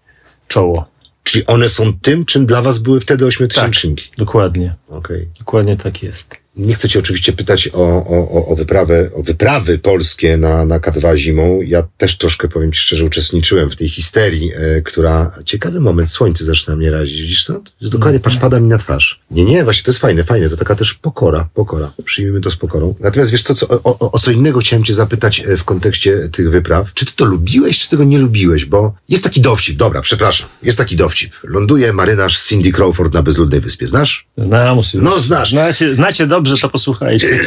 czoło. 0.48 0.86
Czyli 1.22 1.46
one 1.46 1.68
są 1.68 1.92
tym, 1.92 2.24
czym 2.24 2.46
dla 2.46 2.62
was 2.62 2.78
były 2.78 3.00
wtedy 3.00 3.26
ośmiotysięczniki. 3.26 4.10
Dokładnie. 4.18 4.74
Okej. 4.88 5.28
Dokładnie 5.38 5.76
tak 5.76 6.02
jest. 6.02 6.36
Nie 6.58 6.74
chcę 6.74 6.88
cię 6.88 6.98
oczywiście 6.98 7.32
pytać 7.32 7.68
o, 7.72 8.04
o, 8.06 8.46
o- 8.46 8.56
wyprawę, 8.56 9.10
o 9.14 9.22
wyprawy 9.22 9.78
polskie 9.78 10.36
na, 10.36 10.64
na 10.66 10.78
K2 10.78 11.16
zimą. 11.16 11.60
Ja 11.62 11.82
też 11.96 12.18
troszkę, 12.18 12.48
powiem 12.48 12.72
ci 12.72 12.80
szczerze, 12.80 13.04
uczestniczyłem 13.04 13.70
w 13.70 13.76
tej 13.76 13.88
histerii, 13.88 14.50
e, 14.56 14.82
która... 14.82 15.30
Ciekawy 15.44 15.80
moment, 15.80 16.10
słońce 16.10 16.44
zaczyna 16.44 16.76
mnie 16.76 16.90
razić. 16.90 17.22
Widzisz 17.22 17.44
to? 17.44 17.60
Dokładnie, 17.82 18.20
patrz, 18.20 18.36
pada 18.36 18.60
mi 18.60 18.68
na 18.68 18.78
twarz. 18.78 19.20
Nie, 19.30 19.44
nie, 19.44 19.64
właśnie 19.64 19.82
to 19.82 19.90
jest 19.90 20.00
fajne, 20.00 20.24
fajne. 20.24 20.48
To 20.50 20.56
taka 20.56 20.74
też 20.74 20.94
pokora, 20.94 21.48
pokora. 21.54 21.92
Przyjmijmy 22.04 22.40
to 22.40 22.50
z 22.50 22.56
pokorą. 22.56 22.94
Natomiast 23.00 23.30
wiesz 23.30 23.42
co, 23.42 23.54
co 23.54 23.68
o, 23.68 23.98
o, 23.98 24.12
o 24.12 24.18
co 24.18 24.30
innego 24.30 24.58
chciałem 24.60 24.84
cię 24.84 24.94
zapytać 24.94 25.40
e, 25.40 25.56
w 25.56 25.64
kontekście 25.64 26.28
tych 26.28 26.50
wypraw. 26.50 26.94
Czy 26.94 27.06
ty 27.06 27.12
to 27.16 27.24
lubiłeś, 27.24 27.78
czy 27.78 27.90
tego 27.90 28.04
nie 28.04 28.18
lubiłeś? 28.18 28.64
Bo 28.64 28.94
jest 29.08 29.24
taki 29.24 29.40
dowcip, 29.40 29.76
dobra, 29.76 30.00
przepraszam. 30.00 30.48
Jest 30.62 30.78
taki 30.78 30.96
dowcip. 30.96 31.34
Ląduje 31.44 31.92
marynarz 31.92 32.40
Cindy 32.40 32.72
Crawford 32.72 33.14
na 33.14 33.22
bezludnej 33.22 33.60
wyspie. 33.60 33.88
Znasz? 33.88 34.27
Znam, 34.38 34.78
oczywiście. 34.78 34.98
No, 35.10 35.20
znasz. 35.20 35.50
Znacie, 35.50 35.94
znacie 35.94 36.26
dobrze, 36.26 36.56
to 36.56 36.68
posłuchajcie. 36.68 37.46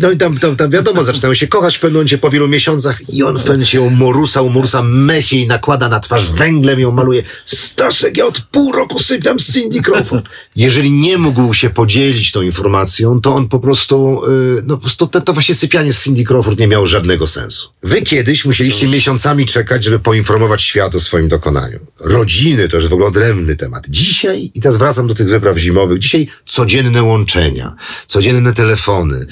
No 0.00 0.10
i 0.10 0.16
tam, 0.16 0.38
tam, 0.38 0.56
tam 0.56 0.70
wiadomo, 0.70 1.04
zaczynają 1.04 1.34
się 1.34 1.46
kochać 1.46 1.76
w 1.76 1.80
pewnym 1.80 1.94
momencie 1.94 2.18
po 2.18 2.30
wielu 2.30 2.48
miesiącach 2.48 3.08
i 3.08 3.22
on 3.22 3.34
w 3.34 3.38
pewnym 3.38 3.56
momencie 3.56 3.78
ją 3.78 3.90
morusa, 3.90 4.42
u 4.42 4.50
morusa 4.50 4.82
mechie 4.82 5.36
i 5.36 5.46
nakłada 5.46 5.88
na 5.88 6.00
twarz 6.00 6.30
węglem, 6.30 6.80
ją 6.80 6.92
maluje. 6.92 7.22
Staszek, 7.44 8.16
ja 8.16 8.26
od 8.26 8.40
pół 8.40 8.72
roku 8.72 8.98
sypiam 8.98 9.38
z 9.38 9.52
Cindy 9.52 9.80
Crawford. 9.82 10.28
Jeżeli 10.56 10.90
nie 10.90 11.18
mógł 11.18 11.54
się 11.54 11.70
podzielić 11.70 12.32
tą 12.32 12.42
informacją, 12.42 13.20
to 13.20 13.34
on 13.34 13.48
po 13.48 13.60
prostu, 13.60 14.20
yy, 14.28 14.62
no 14.66 14.76
po 14.76 14.80
prostu 14.80 15.06
to, 15.06 15.20
to 15.20 15.32
właśnie 15.32 15.54
sypianie 15.54 15.92
z 15.92 16.02
Cindy 16.02 16.24
Crawford 16.24 16.58
nie 16.58 16.68
miało 16.68 16.86
żadnego 16.86 17.26
sensu. 17.26 17.68
Wy 17.82 18.02
kiedyś 18.02 18.44
musieliście 18.44 18.88
miesiącami 18.88 19.46
czekać, 19.46 19.84
żeby 19.84 19.98
poinformować 19.98 20.62
świat 20.62 20.94
o 20.94 21.00
swoim 21.00 21.28
dokonaniu. 21.28 21.78
Rodziny 22.00 22.68
to 22.68 22.76
już 22.76 22.86
w 22.86 22.92
ogóle 22.92 23.08
odrębny 23.08 23.56
temat. 23.56 23.84
Dzisiaj, 23.88 24.50
i 24.54 24.60
teraz 24.60 24.76
wracam 24.76 25.06
do 25.06 25.14
tych 25.14 25.28
wypraw 25.28 25.58
zimowych, 25.58 25.98
dzisiaj 26.08 26.26
codzienne 26.46 27.02
łączenia, 27.02 27.74
codzienne 28.06 28.52
telefony. 28.52 29.26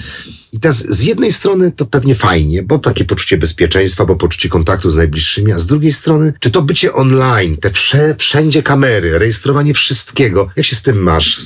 I 0.53 0.61
teraz 0.61 0.87
z 0.87 1.03
jednej 1.03 1.33
strony 1.33 1.73
to 1.73 1.87
pewnie 1.87 2.15
fajnie, 2.15 2.63
bo 2.63 2.79
takie 2.79 3.05
poczucie 3.05 3.39
bezpieczeństwa, 3.39 4.05
bo 4.05 4.17
poczucie 4.17 4.49
kontaktu 4.49 4.91
z 4.91 4.97
najbliższymi, 4.97 5.53
a 5.53 5.59
z 5.59 5.67
drugiej 5.67 5.93
strony, 5.93 6.33
czy 6.41 6.51
to 6.51 6.63
bycie 6.63 6.93
online, 6.93 7.57
te 7.57 7.71
wsze, 7.71 8.15
wszędzie 8.19 8.63
kamery, 8.63 9.19
rejestrowanie 9.19 9.75
wszystkiego, 9.75 10.49
jak 10.57 10.67
się 10.67 10.77
z 10.77 10.83
tym 10.83 11.03
masz 11.03 11.41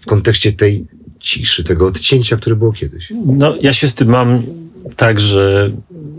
w 0.00 0.06
kontekście 0.06 0.52
tej 0.52 0.86
ciszy, 1.26 1.64
tego 1.64 1.86
odcięcia, 1.86 2.36
które 2.36 2.56
było 2.56 2.72
kiedyś? 2.72 3.12
No, 3.26 3.54
ja 3.60 3.72
się 3.72 3.88
z 3.88 3.94
tym 3.94 4.08
mam 4.08 4.42
tak, 4.96 5.20
że 5.20 5.70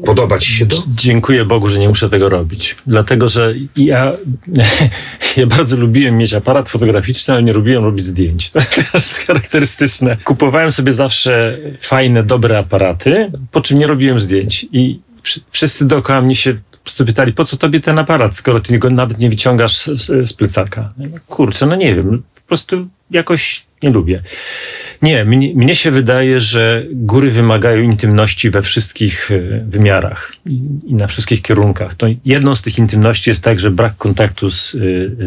Podoba 0.05 0.39
ci 0.39 0.51
się 0.53 0.66
to? 0.66 0.84
dziękuję 0.95 1.45
Bogu, 1.45 1.70
że 1.70 1.80
nie 1.80 1.89
muszę 1.89 2.10
tego 2.10 2.30
robić. 2.30 2.76
Dlatego, 2.88 3.30
że 3.30 3.53
ja, 3.76 4.14
ja 5.38 5.47
bardzo 5.47 5.78
lubiłem 5.78 6.18
mieć 6.18 6.34
aparat 6.34 6.70
fotograficzny, 6.70 7.34
ale 7.34 7.43
nie 7.43 7.53
lubiłem 7.53 7.84
robić 7.84 8.05
zdjęć. 8.05 8.51
To 8.51 8.60
jest 8.93 9.18
charakterystyczne. 9.18 10.18
Kupowałem 10.24 10.72
sobie 10.72 10.93
zawsze 10.93 11.58
fajne, 11.82 12.24
dobre 12.24 12.58
aparaty, 12.58 13.32
po 13.51 13.62
czym 13.62 13.80
nie 13.80 13.88
robiłem 13.88 14.20
zdjęć. 14.20 14.66
I 14.72 14.99
wszy- 15.24 15.41
wszyscy 15.51 15.86
dookoła 15.86 16.22
mnie 16.22 16.36
się 16.36 16.53
po 16.53 16.78
prostu 16.84 17.05
pytali, 17.05 17.34
po 17.34 17.45
co 17.45 17.58
tobie 17.58 17.80
ten 17.80 17.99
aparat, 17.99 18.36
skoro 18.38 18.60
ty 18.60 18.80
go 18.80 18.89
nawet 18.89 19.20
nie 19.20 19.30
wyciągasz 19.30 19.76
z, 19.78 20.30
z, 20.30 20.34
plecaka. 20.34 20.93
Kurczę, 21.28 21.66
no 21.66 21.76
nie 21.76 21.95
wiem, 21.95 22.24
po 22.36 22.41
prostu 22.47 22.88
jakoś 23.12 23.66
nie 23.84 23.89
lubię. 23.89 24.22
Nie, 25.01 25.25
mnie, 25.25 25.53
mnie 25.55 25.75
się 25.75 25.91
wydaje, 25.91 26.39
że 26.39 26.83
góry 26.91 27.31
wymagają 27.31 27.81
intymności 27.81 28.49
we 28.49 28.61
wszystkich 28.61 29.31
e, 29.31 29.39
wymiarach 29.59 30.33
i, 30.45 30.61
i 30.85 30.93
na 30.93 31.07
wszystkich 31.07 31.41
kierunkach. 31.41 31.95
To 31.95 32.07
jedną 32.25 32.55
z 32.55 32.61
tych 32.61 32.77
intymności 32.77 33.29
jest 33.29 33.43
także 33.43 33.71
brak 33.71 33.97
kontaktu 33.97 34.51
z, 34.51 34.75
e, 34.75 34.77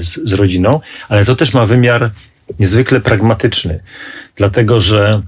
z, 0.00 0.28
z 0.28 0.32
rodziną, 0.32 0.80
ale 1.08 1.24
to 1.24 1.36
też 1.36 1.54
ma 1.54 1.66
wymiar 1.66 2.10
niezwykle 2.58 3.00
pragmatyczny, 3.00 3.80
dlatego 4.36 4.80
że 4.80 5.22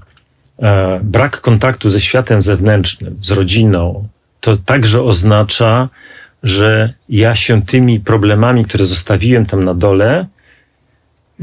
e, 0.59 0.99
brak 1.03 1.41
kontaktu 1.41 1.89
ze 1.89 2.01
światem 2.01 2.41
zewnętrznym, 2.41 3.17
z 3.21 3.31
rodziną, 3.31 4.07
to 4.39 4.57
także 4.57 5.01
oznacza, 5.01 5.89
że 6.43 6.93
ja 7.09 7.35
się 7.35 7.61
tymi 7.61 7.99
problemami, 7.99 8.65
które 8.65 8.85
zostawiłem 8.85 9.45
tam 9.45 9.63
na 9.63 9.73
dole, 9.73 10.25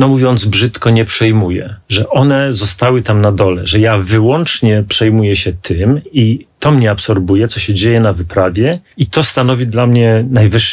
no 0.01 0.09
mówiąc 0.09 0.45
brzydko, 0.45 0.91
nie 0.91 1.05
przejmuję, 1.05 1.77
że 1.89 2.09
one 2.09 2.55
zostały 2.55 3.03
tam 3.03 3.21
na 3.21 3.33
dole, 3.33 3.67
że 3.67 3.79
ja 3.79 3.99
wyłącznie 3.99 4.85
przejmuję 4.89 5.37
się 5.37 5.53
tym 5.53 6.01
i 6.13 6.47
to 6.59 6.71
mnie 6.71 6.91
absorbuje, 6.91 7.49
co 7.49 7.61
się 7.61 7.75
dzieje 7.75 8.01
na 8.01 8.13
wyprawie 8.13 8.81
i 8.97 9.07
to 9.07 9.25
stanowi 9.25 9.67
dla 9.67 9.87
mnie 9.87 10.27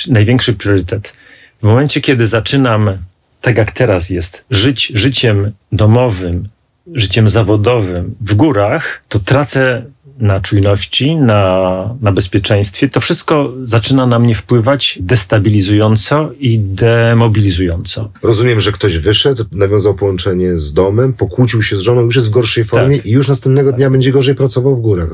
największy 0.10 0.54
priorytet. 0.54 1.14
W 1.60 1.64
momencie, 1.64 2.02
kiedy 2.02 2.28
zaczynam, 2.28 2.98
tak 3.42 3.58
jak 3.58 3.72
teraz 3.72 4.10
jest, 4.10 4.46
żyć 4.52 4.92
życiem 4.96 5.52
domowym, 5.72 6.50
życiem 6.94 7.30
zawodowym 7.30 8.16
w 8.22 8.34
górach, 8.34 9.04
to 9.10 9.20
tracę 9.20 9.86
na 10.20 10.40
czujności, 10.40 11.16
na, 11.16 11.96
na 12.02 12.12
bezpieczeństwie. 12.12 12.90
To 12.90 13.02
wszystko 13.02 13.54
zaczyna 13.64 14.08
na 14.08 14.20
mnie 14.20 14.36
wpływać 14.36 14.98
destabilizująco 15.02 16.32
i 16.40 16.60
demobilizująco. 16.60 18.12
Rozumiem, 18.24 18.62
że 18.62 18.72
ktoś 18.72 18.98
wyszedł, 18.98 19.46
nawiązał 19.52 19.96
połączenie 19.96 20.58
z 20.58 20.74
domem, 20.74 21.14
pokłócił 21.14 21.62
się 21.64 21.78
z 21.78 21.80
żoną, 21.80 22.02
już 22.02 22.16
jest 22.16 22.28
w 22.28 22.32
gorszej 22.32 22.64
formie 22.64 22.98
i 22.98 23.12
już 23.12 23.28
następnego 23.28 23.74
dnia 23.74 23.90
będzie 23.90 24.12
gorzej 24.12 24.36
pracował 24.36 24.76
w 24.76 24.82
górach, 24.82 25.10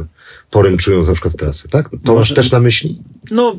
poręczując 0.52 1.08
na 1.08 1.14
przykład 1.14 1.36
trasy, 1.38 1.70
tak? 1.70 1.90
To 1.90 1.96
masz 1.96 2.06
Może- 2.16 2.36
też 2.36 2.52
na 2.52 2.60
myśli? 2.60 3.02
No, 3.32 3.56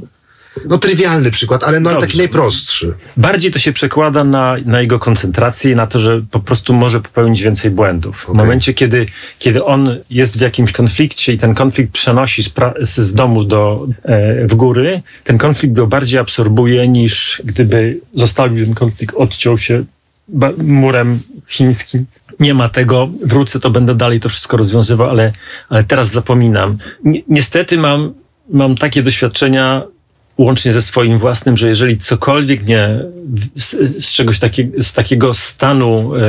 No 0.69 0.79
trywialny 0.79 1.31
przykład, 1.31 1.65
ale 1.65 1.81
no 1.81 1.91
ale 1.91 2.01
taki 2.01 2.19
najprostszy. 2.19 2.95
Bardziej 3.17 3.53
to 3.53 3.59
się 3.59 3.73
przekłada 3.73 4.25
na, 4.25 4.57
na 4.65 4.81
jego 4.81 4.99
koncentrację 4.99 5.73
i 5.73 5.77
na 5.77 5.87
to, 5.87 5.99
że 5.99 6.23
po 6.31 6.41
prostu 6.41 6.75
może 6.75 7.01
popełnić 7.01 7.43
więcej 7.43 7.71
błędów. 7.71 8.17
W 8.17 8.25
Okej. 8.25 8.37
momencie, 8.37 8.75
kiedy, 8.75 9.07
kiedy 9.39 9.65
on 9.65 9.97
jest 10.11 10.39
w 10.39 10.41
jakimś 10.41 10.73
konflikcie 10.73 11.33
i 11.33 11.39
ten 11.39 11.55
konflikt 11.55 11.93
przenosi 11.93 12.43
z, 12.43 12.51
pra- 12.51 12.75
z, 12.81 13.15
domu 13.15 13.45
do, 13.45 13.87
e, 14.03 14.47
w 14.47 14.55
góry, 14.55 15.03
ten 15.25 15.39
konflikt 15.39 15.75
go 15.75 15.87
bardziej 15.87 16.21
absorbuje 16.21 16.89
niż 16.89 17.43
gdyby 17.45 18.01
zostawił 18.13 18.65
ten 18.65 18.75
konflikt, 18.75 19.15
odciął 19.19 19.59
się 19.59 19.85
murem 20.59 21.21
chińskim. 21.47 22.07
Nie 22.41 22.55
ma 22.55 22.69
tego, 22.69 23.11
wrócę, 23.23 23.61
to 23.61 23.71
będę 23.71 23.95
dalej 23.95 24.21
to 24.21 24.29
wszystko 24.29 24.57
rozwiązywał, 24.57 25.11
ale, 25.11 25.33
ale 25.69 25.85
teraz 25.85 26.11
zapominam. 26.13 26.79
Ni- 27.05 27.25
niestety 27.29 27.79
mam, 27.79 28.15
mam 28.51 28.75
takie 28.77 29.03
doświadczenia 29.03 29.83
łącznie 30.39 30.73
ze 30.73 30.83
swoim 30.83 31.19
własnym, 31.19 31.57
że 31.57 31.69
jeżeli 31.69 31.99
cokolwiek 31.99 32.65
mnie 32.65 33.05
z, 33.57 33.77
z 34.05 34.13
czegoś 34.13 34.39
takiego, 34.39 34.83
z 34.83 34.93
takiego 34.93 35.35
stanu 35.35 36.15
e, 36.15 36.21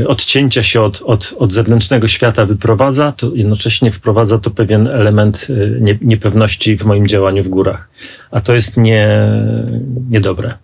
e, 0.00 0.08
odcięcia 0.08 0.62
się 0.62 0.80
od, 0.80 1.02
od, 1.02 1.34
od 1.38 1.52
zewnętrznego 1.52 2.08
świata 2.08 2.46
wyprowadza, 2.46 3.12
to 3.16 3.30
jednocześnie 3.34 3.92
wprowadza 3.92 4.38
to 4.38 4.50
pewien 4.50 4.88
element 4.88 5.46
e, 5.50 5.80
nie, 5.80 5.98
niepewności 6.02 6.76
w 6.76 6.84
moim 6.84 7.06
działaniu 7.06 7.42
w 7.42 7.48
górach. 7.48 7.88
A 8.30 8.40
to 8.40 8.54
jest 8.54 8.76
nie, 8.76 9.32
niedobre. 10.10 10.54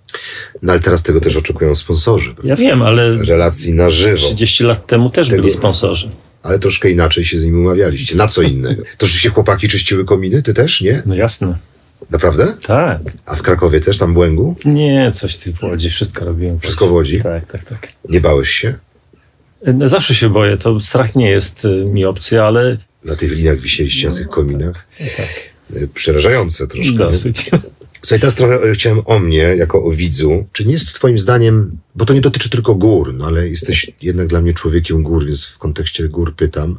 No 0.63 0.73
ale 0.73 0.81
teraz 0.81 1.03
tego 1.03 1.21
też 1.21 1.37
oczekują 1.37 1.75
sponsorzy. 1.75 2.35
Ja 2.45 2.57
wiem, 2.57 2.83
ale 2.83 3.17
Relacji 3.17 3.75
na 3.75 3.91
żywo. 3.91 4.17
30 4.17 4.65
lat 4.65 4.87
temu 4.87 5.11
też 5.11 5.29
Tego- 5.29 5.43
byli 5.43 5.55
sponsorzy. 5.55 6.11
Ale 6.43 6.59
troszkę 6.59 6.91
inaczej 6.91 7.25
się 7.25 7.39
z 7.39 7.45
nimi 7.45 7.59
umawialiście. 7.59 8.17
Na 8.17 8.27
co 8.27 8.43
innego? 8.43 8.83
To, 8.99 9.07
że 9.07 9.19
się 9.19 9.31
chłopaki 9.31 9.69
czyściły 9.69 10.05
kominy? 10.05 10.43
Ty 10.43 10.55
też? 10.55 10.81
Nie? 10.81 11.03
No 11.07 11.15
jasne. 11.15 11.59
Naprawdę? 12.11 12.55
Tak. 12.67 13.01
A 13.27 13.35
w 13.35 13.43
Krakowie 13.43 13.81
też 13.81 13.99
tam 13.99 14.15
błęgu? 14.15 14.55
Nie, 14.65 15.11
coś 15.15 15.37
ty 15.37 15.53
w 15.53 15.63
Łodzi, 15.63 15.91
wszystko 15.91 16.25
robiłem. 16.25 16.59
w 16.59 16.63
Wszystko 16.63 16.87
w 16.87 16.93
Łodzi? 16.93 17.23
Tak, 17.23 17.53
tak, 17.53 17.65
tak. 17.65 17.89
Nie 18.09 18.21
bałeś 18.21 18.51
się? 18.51 18.75
No, 19.75 19.89
Zawsze 19.89 20.15
się 20.15 20.29
boję, 20.31 20.57
to 20.57 20.81
strach 20.81 21.17
nie 21.17 21.31
jest 21.31 21.65
y, 21.65 21.69
mi 21.69 22.05
obcy, 22.05 22.43
ale 22.43 22.77
Na 23.05 23.17
tych 23.17 23.33
liniach 23.33 23.59
wisieliście, 23.61 24.09
na 24.09 24.15
tych 24.17 24.29
kominach? 24.29 24.89
tak, 25.17 25.29
Y, 25.77 25.89
Przerażające 25.95 26.67
troszkę. 26.67 26.91
nie? 26.93 26.99
dosyć. 26.99 27.51
Słuchaj, 28.03 28.21
teraz 28.21 28.35
trochę 28.35 28.55
e, 28.63 28.73
chciałem 28.73 29.01
o 29.05 29.19
mnie, 29.19 29.39
jako 29.39 29.85
o 29.85 29.91
widzu. 29.91 30.47
Czy 30.53 30.65
nie 30.65 30.73
jest 30.73 30.93
twoim 30.95 31.19
zdaniem, 31.19 31.79
bo 31.95 32.07
to 32.07 32.15
nie 32.15 32.21
dotyczy 32.21 32.51
tylko 32.51 32.75
gór, 32.75 33.15
no 33.15 33.27
ale 33.27 33.49
jesteś 33.49 33.91
jednak 34.03 34.27
dla 34.27 34.41
mnie 34.41 34.55
człowiekiem 34.55 35.03
gór, 35.03 35.27
więc 35.27 35.45
w 35.47 35.59
kontekście 35.59 36.09
gór 36.09 36.35
pytam. 36.37 36.79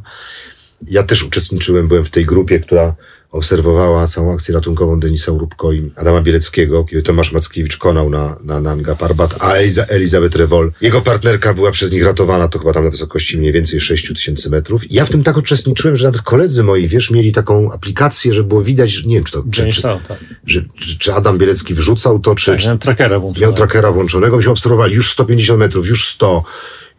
Ja 0.87 1.03
też 1.03 1.23
uczestniczyłem, 1.23 1.87
byłem 1.87 2.03
w 2.05 2.09
tej 2.09 2.25
grupie, 2.25 2.59
która 2.59 2.95
obserwowała 3.31 4.07
całą 4.07 4.33
akcję 4.33 4.53
ratunkową 4.55 4.99
Denisa 4.99 5.31
Urubko 5.31 5.73
i 5.73 5.91
Adama 5.95 6.21
Bieleckiego, 6.21 6.83
kiedy 6.83 7.03
Tomasz 7.03 7.31
Mackiewicz 7.31 7.77
konał 7.77 8.09
na, 8.09 8.37
na 8.43 8.61
Nanga 8.61 8.95
Parbat, 8.95 9.35
a 9.39 9.53
Eliza, 9.53 9.85
Elizabeth 9.85 10.35
Rewol, 10.35 10.71
jego 10.81 11.01
partnerka 11.01 11.53
była 11.53 11.71
przez 11.71 11.91
nich 11.91 12.05
ratowana, 12.05 12.47
to 12.47 12.59
chyba 12.59 12.73
tam 12.73 12.83
na 12.83 12.89
wysokości 12.89 13.37
mniej 13.37 13.51
więcej 13.51 13.79
6 13.79 14.07
tysięcy 14.07 14.49
metrów. 14.49 14.91
I 14.91 14.95
ja 14.95 15.05
w 15.05 15.09
tym 15.09 15.23
tak 15.23 15.37
uczestniczyłem, 15.37 15.95
że 15.95 16.05
nawet 16.05 16.21
koledzy 16.21 16.63
moi, 16.63 16.87
wiesz, 16.87 17.11
mieli 17.11 17.31
taką 17.31 17.71
aplikację, 17.71 18.33
że 18.33 18.43
było 18.43 18.63
widać, 18.63 18.91
że 18.91 19.07
nie 19.07 19.15
wiem, 19.15 19.23
czy 19.23 19.31
to, 19.31 19.43
czy, 19.51 19.73
czy, 19.73 19.81
tak. 19.81 19.99
że, 20.45 20.63
czy, 20.79 20.97
czy 20.99 21.13
Adam 21.13 21.37
Bielecki 21.37 21.73
wrzucał 21.73 22.19
to, 22.19 22.35
czy, 22.35 22.51
Tak, 22.51 22.59
czy 22.59 22.65
miałem 22.65 22.79
trackera 22.79 23.19
włączonego. 23.19 23.51
miał 23.51 23.57
trackera 23.57 23.91
włączonego, 23.91 24.35
myśmy 24.37 24.51
obserwowali 24.51 24.95
już 24.95 25.11
150 25.11 25.59
metrów, 25.59 25.87
już 25.87 26.07
100, 26.07 26.43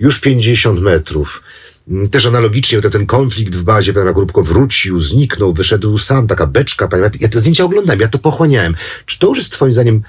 już 0.01 0.20
50 0.20 0.81
metrów. 0.81 1.43
Mm, 1.91 2.09
Też 2.09 2.26
analogicznie 2.26 2.80
ten, 2.80 3.07
konflikt 3.07 3.57
w 3.57 3.62
bazie, 3.62 3.93
pan 3.93 4.12
Grubko 4.12 4.43
wrócił, 4.43 5.01
zniknął, 5.01 5.53
wyszedł 5.53 5.99
sam, 5.99 6.26
taka 6.26 6.47
beczka, 6.47 6.89
panie, 6.89 7.11
ja 7.20 7.28
te 7.28 7.41
zdjęcia 7.41 7.64
oglądałem, 7.64 8.01
ja 8.01 8.09
to 8.09 8.18
pochłaniałem. 8.18 8.74
Czy 9.07 9.18
to 9.18 9.26
już 9.26 9.39
jest 9.39 9.53
twoim 9.53 9.72
zdaniem 9.72 10.03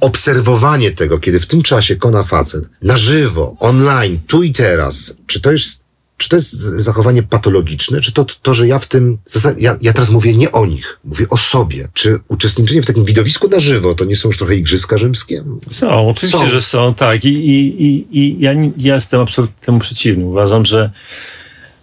obserwowanie 0.00 0.92
tego, 0.92 1.18
kiedy 1.18 1.40
w 1.40 1.46
tym 1.46 1.62
czasie 1.62 1.96
kona 1.96 2.22
facet, 2.22 2.64
na 2.82 2.98
żywo, 2.98 3.56
online, 3.60 4.20
tu 4.26 4.42
i 4.42 4.52
teraz, 4.52 5.16
czy 5.26 5.40
to 5.40 5.52
jest 5.52 5.83
czy 6.16 6.28
to 6.28 6.36
jest 6.36 6.52
zachowanie 6.60 7.22
patologiczne, 7.22 8.00
czy 8.00 8.12
to 8.12 8.26
to, 8.42 8.54
że 8.54 8.66
ja 8.66 8.78
w 8.78 8.86
tym, 8.86 9.18
ja, 9.58 9.76
ja 9.80 9.92
teraz 9.92 10.10
mówię 10.10 10.34
nie 10.34 10.52
o 10.52 10.66
nich, 10.66 10.98
mówię 11.04 11.26
o 11.30 11.36
sobie. 11.36 11.88
Czy 11.92 12.18
uczestniczenie 12.28 12.82
w 12.82 12.86
takim 12.86 13.04
widowisku 13.04 13.48
na 13.48 13.60
żywo, 13.60 13.94
to 13.94 14.04
nie 14.04 14.16
są 14.16 14.28
już 14.28 14.38
trochę 14.38 14.56
igrzyska 14.56 14.98
rzymskie? 14.98 15.44
Są, 15.70 16.08
oczywiście, 16.08 16.38
Są. 16.38 16.48
że 16.48 16.62
są, 16.62 16.94
tak. 16.94 17.24
I, 17.24 17.28
i, 17.28 17.84
i, 17.84 18.18
i 18.18 18.40
ja, 18.40 18.52
ja 18.76 18.94
jestem 18.94 19.20
absolutnie 19.20 19.66
temu 19.66 19.78
przeciwny. 19.78 20.24
Uważam, 20.24 20.64
że, 20.64 20.90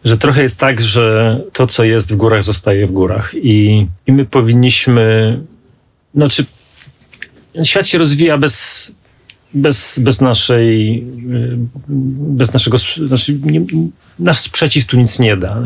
że 0.04 0.18
trochę 0.18 0.44
jest 0.44 0.58
tak, 0.58 0.82
że 0.82 1.40
to, 1.54 1.68
co 1.68 1.84
jest 1.84 2.14
w 2.14 2.16
górach, 2.16 2.44
zostaje 2.44 2.88
w 2.88 2.92
górach. 2.92 3.34
I, 3.36 3.88
i 4.08 4.12
my 4.12 4.26
powinniśmy. 4.26 5.40
Znaczy, 6.16 6.46
świat 7.64 7.88
się 7.88 7.98
rozwija 7.98 8.38
bez, 8.38 8.92
bez, 9.54 10.00
bez 10.00 10.22
naszej. 10.22 10.98
y, 11.34 11.58
Bez 12.18 12.54
naszego. 12.54 12.78
Znaczy, 13.08 13.40
nie, 13.44 13.62
nasz 14.20 14.38
sprzeciw 14.38 14.86
tu 14.86 14.98
nic 14.98 15.20
nie 15.20 15.38
da. 15.38 15.64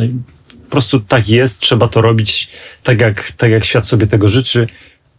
Po 0.64 0.72
prostu 0.72 1.00
tak 1.00 1.30
jest, 1.30 1.60
trzeba 1.60 1.88
to 1.88 2.02
robić 2.02 2.50
tak, 2.84 3.02
jak, 3.02 3.32
tak 3.32 3.52
jak 3.52 3.66
świat 3.66 3.88
sobie 3.88 4.08
tego 4.08 4.30
życzy. 4.30 4.68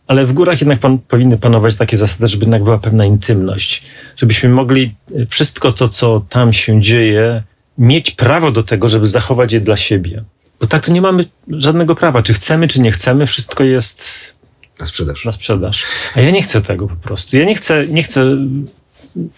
Ale 0.06 0.26
w 0.26 0.32
górach 0.32 0.60
jednak 0.60 0.78
pan, 0.78 0.98
powinny 0.98 1.38
panować 1.38 1.76
takie 1.76 1.96
zasady, 1.96 2.26
żeby 2.26 2.44
jednak 2.44 2.64
była 2.64 2.78
pewna 2.78 3.04
intymność. 3.04 3.82
Żebyśmy 4.16 4.48
mogli 4.48 4.94
y, 5.10 5.26
wszystko 5.30 5.72
to, 5.72 5.88
co 5.88 6.20
tam 6.28 6.52
się 6.52 6.80
dzieje, 6.80 7.42
mieć 7.78 8.10
prawo 8.10 8.50
do 8.52 8.62
tego, 8.62 8.88
żeby 8.88 9.06
zachować 9.06 9.52
je 9.52 9.60
dla 9.60 9.76
siebie. 9.76 10.24
Bo 10.60 10.66
tak 10.66 10.86
to 10.86 10.92
nie 10.92 11.00
mamy 11.00 11.24
żadnego 11.48 11.94
prawa. 11.94 12.22
Czy 12.22 12.34
chcemy, 12.34 12.68
czy 12.68 12.80
nie 12.80 12.90
chcemy, 12.90 13.26
wszystko 13.26 13.64
jest 13.64 14.32
Na 14.80 14.86
sprzedaż. 14.86 15.24
na 15.24 15.32
sprzedaż. 15.32 15.84
A 16.14 16.20
ja 16.20 16.30
nie 16.30 16.42
chcę 16.42 16.62
tego 16.62 16.86
po 16.86 16.96
prostu. 16.96 17.36
Ja 17.36 17.44
nie 17.44 17.54
chcę, 17.54 17.86
nie 17.86 18.02
chcę. 18.02 18.36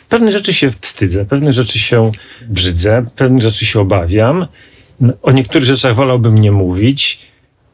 Pewnych 0.09 0.33
rzeczy 0.33 0.55
się 0.55 0.71
wstydzę, 0.81 1.25
pewnych 1.25 1.53
rzeczy 1.53 1.79
się 1.79 2.13
brzydzę, 2.49 3.05
pewnych 3.17 3.43
rzeczy 3.43 3.67
się 3.67 3.81
obawiam. 3.81 4.47
O 5.23 5.33
niektórych 5.33 5.67
rzeczach 5.67 5.95
wolałbym 5.95 6.39
nie 6.39 6.53
mówić. 6.53 7.21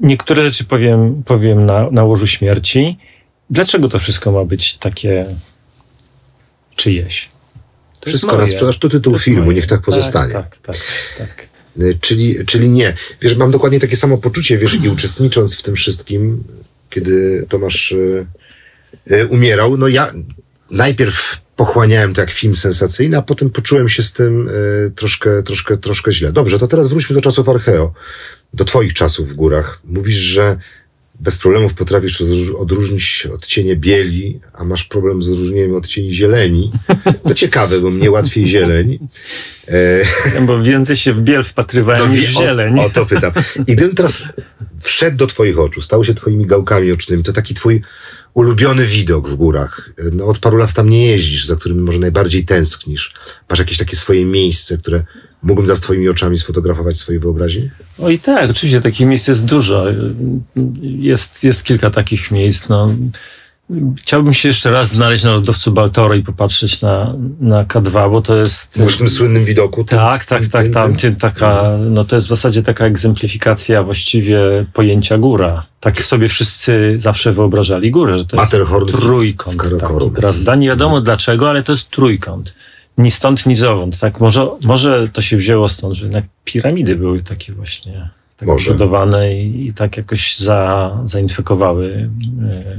Niektóre 0.01 0.45
rzeczy 0.45 0.65
powiem, 0.65 1.23
powiem 1.27 1.67
na, 1.67 1.91
na 1.91 2.05
łożu 2.05 2.27
śmierci. 2.27 2.99
Dlaczego 3.51 3.89
to 3.89 3.99
wszystko 3.99 4.33
ma 4.33 4.45
być 4.45 4.79
takie 4.79 5.27
czyjeś? 6.77 7.29
To 8.01 8.11
jest 8.11 8.19
Wszystko 8.19 8.39
na 8.39 8.47
sprzedaż 8.47 8.79
to 8.79 8.89
tytuł 8.89 9.13
jest 9.13 9.25
filmu, 9.25 9.45
moje. 9.45 9.57
niech 9.57 9.67
tak 9.67 9.81
pozostanie. 9.81 10.33
Tak, 10.33 10.59
tak, 10.59 10.77
tak. 10.77 10.77
tak. 11.19 11.49
Czyli, 12.01 12.47
czyli 12.47 12.69
nie. 12.69 12.95
Wiesz, 13.23 13.37
mam 13.37 13.51
dokładnie 13.51 13.81
takie 13.81 13.97
samo 13.97 14.19
poczucie, 14.19 14.59
wiesz, 14.59 14.75
i 14.75 14.89
uczestnicząc 14.97 15.55
w 15.57 15.63
tym 15.63 15.75
wszystkim, 15.75 16.45
kiedy 16.95 17.47
Tomasz 17.49 17.93
y, 17.93 18.27
y, 19.11 19.27
umierał, 19.27 19.77
no 19.77 19.89
ja 19.89 20.13
najpierw 20.71 21.41
pochłaniałem 21.57 22.15
to 22.15 22.21
jak 22.21 22.31
film 22.31 22.55
sensacyjny, 22.55 23.17
a 23.17 23.23
potem 23.23 23.51
poczułem 23.51 23.89
się 23.89 24.03
z 24.03 24.13
tym 24.13 24.49
y, 24.49 24.93
troszkę, 24.97 25.43
troszkę, 25.43 25.77
troszkę 25.77 26.13
źle. 26.13 26.33
Dobrze, 26.33 26.59
to 26.59 26.69
teraz 26.69 26.89
wróćmy 26.89 27.15
do 27.15 27.21
czasów 27.21 27.49
Archeo, 27.49 27.93
do 28.55 28.65
twoich 28.65 28.93
czasów 28.93 29.29
w 29.29 29.35
górach. 29.35 29.81
Mówisz, 29.85 30.17
że 30.17 30.57
bez 31.21 31.39
problemów 31.39 31.75
potrafisz 31.75 32.21
odróż- 32.21 32.55
odróżnić 32.57 33.29
odcienie 33.35 33.77
bieli, 33.77 34.41
a 34.53 34.65
masz 34.65 34.85
problem 34.85 35.23
z 35.23 35.31
odróżnieniem 35.31 35.75
odcieni 35.75 36.13
zieleni. 36.13 36.73
To 37.29 37.35
ciekawe, 37.35 37.81
bo 37.81 37.91
mnie 37.91 38.11
łatwiej 38.11 38.47
zieleń. 38.47 38.99
E, 39.69 40.47
Bo 40.47 40.61
więcej 40.63 40.97
się 40.97 41.13
w 41.13 41.21
biel 41.21 41.45
wpatrywałem 41.45 42.13
niż 42.13 42.27
w 42.27 42.33
zieleń. 42.39 42.79
O, 42.79 42.85
o 42.85 42.91
to 42.91 43.07
pytam. 43.07 43.33
I 43.67 43.75
gdybym 43.77 43.95
teraz 43.95 44.23
wszedł 44.81 45.17
do 45.17 45.27
twoich 45.27 45.59
oczu, 45.59 45.81
stał 45.81 46.05
się 46.05 46.15
twoimi 46.15 46.47
gałkami 46.47 46.93
ocznymi, 46.93 47.23
to 47.23 47.33
taki 47.33 47.55
twój 47.55 47.83
ulubiony 48.35 48.87
widok 48.87 49.29
w 49.29 49.35
górach. 49.35 49.91
No, 50.13 50.27
od 50.27 50.39
paru 50.39 50.57
lat 50.57 50.73
tam 50.73 50.89
nie 50.91 51.07
jeździsz, 51.07 51.47
za 51.47 51.57
którym 51.57 51.83
może 51.83 51.99
najbardziej 51.99 52.45
tęsknisz. 52.45 53.15
Masz 53.51 53.59
jakieś 53.59 53.79
takie 53.79 53.97
swoje 53.97 54.25
miejsce, 54.25 54.79
które 54.79 55.05
mógłbym 55.45 55.67
teraz 55.67 55.81
twoimi 55.81 56.09
oczami 56.09 56.39
sfotografować 56.39 56.95
w 56.97 56.99
swojej 56.99 57.21
wyobraźni? 57.21 57.71
Oj 58.03 58.19
tak, 58.19 58.51
oczywiście 58.51 58.81
takich 58.81 59.07
miejsc 59.07 59.29
jest 59.29 59.45
dużo. 59.45 59.85
Jest, 60.83 61.45
jest 61.45 61.65
kilka 61.65 61.91
takich 61.91 62.31
miejsc. 62.31 62.69
No. 62.69 62.91
Chciałbym 63.99 64.35
się 64.35 64.49
jeszcze 64.49 64.71
raz 64.71 64.89
znaleźć 64.89 65.25
na 65.25 65.31
lodowcu 65.33 65.73
Baltoro 65.73 66.15
i 66.15 66.23
popatrzeć 66.23 66.83
na, 66.83 67.15
na 67.41 67.65
K2, 67.65 68.11
bo 68.11 68.21
to 68.21 68.37
jest... 68.37 68.79
Mówisz 68.79 68.95
o 68.95 68.99
tym 68.99 69.09
słynnym 69.09 69.45
widoku? 69.45 69.85
Tym, 69.85 69.99
Tak, 69.99 70.25
tak, 70.25 70.41
tym- 70.41 70.51
tak, 70.51 70.65
tym- 70.65 70.73
tam 70.75 70.95
tym? 70.97 71.17
taka, 71.17 71.63
no 71.91 72.05
to 72.05 72.17
jest 72.17 72.27
w 72.27 72.31
zasadzie 72.31 72.63
taka 72.63 72.87
egzemplifikacja 72.87 73.83
właściwie 73.83 74.39
pojęcia 74.73 75.19
góra. 75.19 75.67
Tak 75.81 76.03
sobie 76.03 76.29
wszyscy 76.29 76.95
zawsze 76.97 77.33
wyobrażali 77.33 77.91
górę, 77.91 78.19
że 78.19 78.25
to 78.25 78.37
jest 78.43 78.55
trójkąt 78.93 79.63
taki, 79.81 80.11
prawda? 80.17 80.55
Nie 80.55 80.69
wiadomo 80.69 81.01
dlaczego, 81.01 81.51
ale 81.51 81.63
to 81.63 81.73
jest 81.73 81.91
trójkąt. 81.91 82.55
Ni 82.99 83.11
stąd, 83.11 83.47
ni 83.47 83.57
zowąd, 83.57 83.99
tak? 83.99 84.21
Może, 84.21 84.49
może 84.63 85.09
to 85.13 85.21
się 85.23 85.37
wzięło 85.37 85.69
stąd, 85.69 85.95
że 85.95 86.07
jednak 86.07 86.25
piramidy 86.45 86.97
były 86.97 87.23
takie 87.23 87.53
właśnie 87.53 88.11
tak 88.37 88.49
Może. 88.49 88.71
zbudowane 88.71 89.35
i, 89.43 89.67
i 89.67 89.75
tak 89.75 89.97
jakoś 89.97 90.37
za, 90.37 90.91
zainfekowały 91.03 92.11
e, 92.43 92.77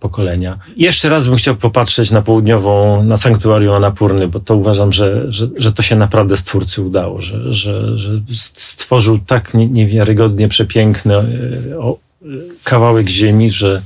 pokolenia. 0.00 0.58
I 0.76 0.82
jeszcze 0.82 1.08
raz 1.08 1.28
bym 1.28 1.36
chciał 1.36 1.56
popatrzeć 1.56 2.10
na 2.10 2.22
południową, 2.22 3.04
na 3.04 3.16
sanktuarium 3.16 3.74
Anapurny, 3.74 4.28
bo 4.28 4.40
to 4.40 4.56
uważam, 4.56 4.92
że, 4.92 5.32
że, 5.32 5.48
że 5.56 5.72
to 5.72 5.82
się 5.82 5.96
naprawdę 5.96 6.36
stwórcy 6.36 6.82
udało, 6.82 7.20
że, 7.20 7.52
że, 7.52 7.98
że 7.98 8.10
stworzył 8.32 9.18
tak 9.18 9.54
nie- 9.54 9.68
niewiarygodnie 9.68 10.48
przepiękny 10.48 11.14
e, 11.14 11.24
o, 11.78 11.98
e, 12.22 12.26
kawałek 12.64 13.08
ziemi, 13.08 13.50
że, 13.50 13.82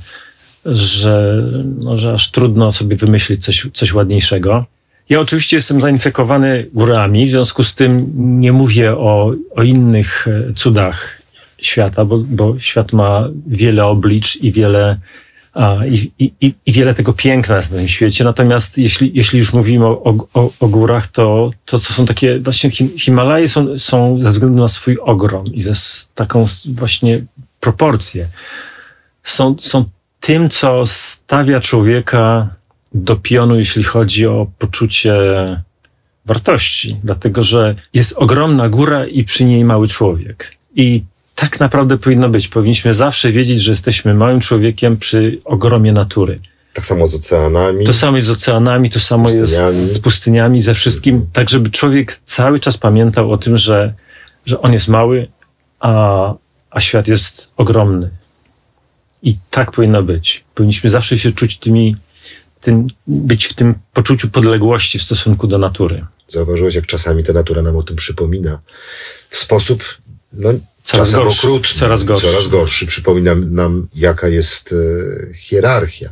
że, 0.65 1.43
no, 1.79 1.97
że 1.97 2.13
aż 2.13 2.31
trudno 2.31 2.71
sobie 2.71 2.95
wymyślić 2.95 3.45
coś, 3.45 3.67
coś 3.73 3.93
ładniejszego. 3.93 4.65
Ja 5.09 5.19
oczywiście 5.19 5.57
jestem 5.57 5.81
zainfekowany 5.81 6.67
górami, 6.73 7.27
w 7.27 7.29
związku 7.29 7.63
z 7.63 7.75
tym 7.75 8.11
nie 8.39 8.51
mówię 8.51 8.91
o, 8.97 9.33
o 9.55 9.63
innych 9.63 10.27
e, 10.27 10.53
cudach 10.53 11.21
świata, 11.61 12.05
bo, 12.05 12.17
bo 12.17 12.59
świat 12.59 12.93
ma 12.93 13.29
wiele 13.47 13.85
oblicz 13.85 14.35
i 14.35 14.51
wiele, 14.51 14.99
a, 15.53 15.75
i, 15.85 16.11
i, 16.19 16.33
i- 16.65 16.71
wiele 16.73 16.93
tego 16.93 17.13
piękna 17.13 17.55
jest 17.55 17.71
na 17.71 17.77
tym 17.77 17.87
świecie. 17.87 18.23
Natomiast 18.23 18.77
jeśli, 18.77 19.11
jeśli 19.13 19.39
już 19.39 19.53
mówimy 19.53 19.85
o, 19.85 20.15
o, 20.33 20.51
o 20.59 20.67
górach, 20.67 21.07
to, 21.07 21.51
to, 21.65 21.79
to 21.79 21.93
są 21.93 22.05
takie, 22.05 22.39
właśnie 22.39 22.69
Him, 22.71 22.89
Himalaje 22.99 23.47
są, 23.47 23.77
są 23.77 24.21
ze 24.21 24.29
względu 24.29 24.59
na 24.59 24.67
swój 24.67 24.97
ogrom 25.01 25.45
i 25.45 25.61
ze 25.61 25.71
taką 26.15 26.45
właśnie 26.65 27.21
proporcję. 27.59 28.27
Są, 29.23 29.55
są 29.59 29.85
tym, 30.19 30.49
co 30.49 30.85
stawia 30.85 31.59
człowieka 31.59 32.49
do 32.93 33.15
pionu, 33.15 33.55
jeśli 33.55 33.83
chodzi 33.83 34.27
o 34.27 34.47
poczucie 34.57 35.13
wartości, 36.25 36.97
dlatego 37.03 37.43
że 37.43 37.75
jest 37.93 38.13
ogromna 38.13 38.69
góra 38.69 39.05
i 39.05 39.23
przy 39.23 39.45
niej 39.45 39.65
mały 39.65 39.87
człowiek. 39.87 40.57
I 40.75 41.03
tak 41.35 41.59
naprawdę 41.59 41.97
powinno 41.97 42.29
być. 42.29 42.47
Powinniśmy 42.47 42.93
zawsze 42.93 43.31
wiedzieć, 43.31 43.61
że 43.61 43.71
jesteśmy 43.71 44.13
małym 44.13 44.39
człowiekiem 44.39 44.97
przy 44.97 45.39
ogromie 45.45 45.93
natury. 45.93 46.39
Tak 46.73 46.85
samo 46.85 47.07
z 47.07 47.15
oceanami. 47.15 47.85
To 47.85 47.93
samo 47.93 48.17
jest 48.17 48.27
z 48.27 48.31
oceanami, 48.31 48.89
to 48.89 48.99
samo 48.99 49.29
jest 49.29 49.53
z 49.73 49.99
pustyniami, 49.99 50.61
ze 50.61 50.73
wszystkim, 50.73 51.25
tak 51.33 51.49
żeby 51.49 51.69
człowiek 51.69 52.19
cały 52.25 52.59
czas 52.59 52.77
pamiętał 52.77 53.31
o 53.31 53.37
tym, 53.37 53.57
że, 53.57 53.93
że 54.45 54.61
on 54.61 54.73
jest 54.73 54.87
mały, 54.87 55.27
a, 55.79 56.33
a 56.69 56.79
świat 56.79 57.07
jest 57.07 57.51
ogromny. 57.57 58.09
I 59.23 59.35
tak 59.49 59.71
powinno 59.71 60.03
być. 60.03 60.43
Powinniśmy 60.55 60.89
zawsze 60.89 61.17
się 61.17 61.31
czuć 61.31 61.57
tymi, 61.57 61.95
tym, 62.61 62.87
być 63.07 63.45
w 63.45 63.53
tym 63.53 63.75
poczuciu 63.93 64.29
podległości 64.29 64.99
w 64.99 65.03
stosunku 65.03 65.47
do 65.47 65.57
natury. 65.57 66.05
Zauważyłeś, 66.27 66.75
jak 66.75 66.85
czasami 66.85 67.23
ta 67.23 67.33
natura 67.33 67.61
nam 67.61 67.75
o 67.75 67.83
tym 67.83 67.95
przypomina. 67.95 68.59
W 69.29 69.37
sposób, 69.37 69.83
no, 70.33 70.49
Coraz 70.83 71.11
gorszy, 71.11 71.47
okrutny, 71.47 71.75
coraz 71.75 72.03
gorszy. 72.03 72.27
Coraz 72.27 72.47
gorszy. 72.47 72.87
Przypomina 72.87 73.35
nam, 73.35 73.87
jaka 73.95 74.27
jest 74.27 74.73
e, 74.73 75.33
hierarchia. 75.33 76.09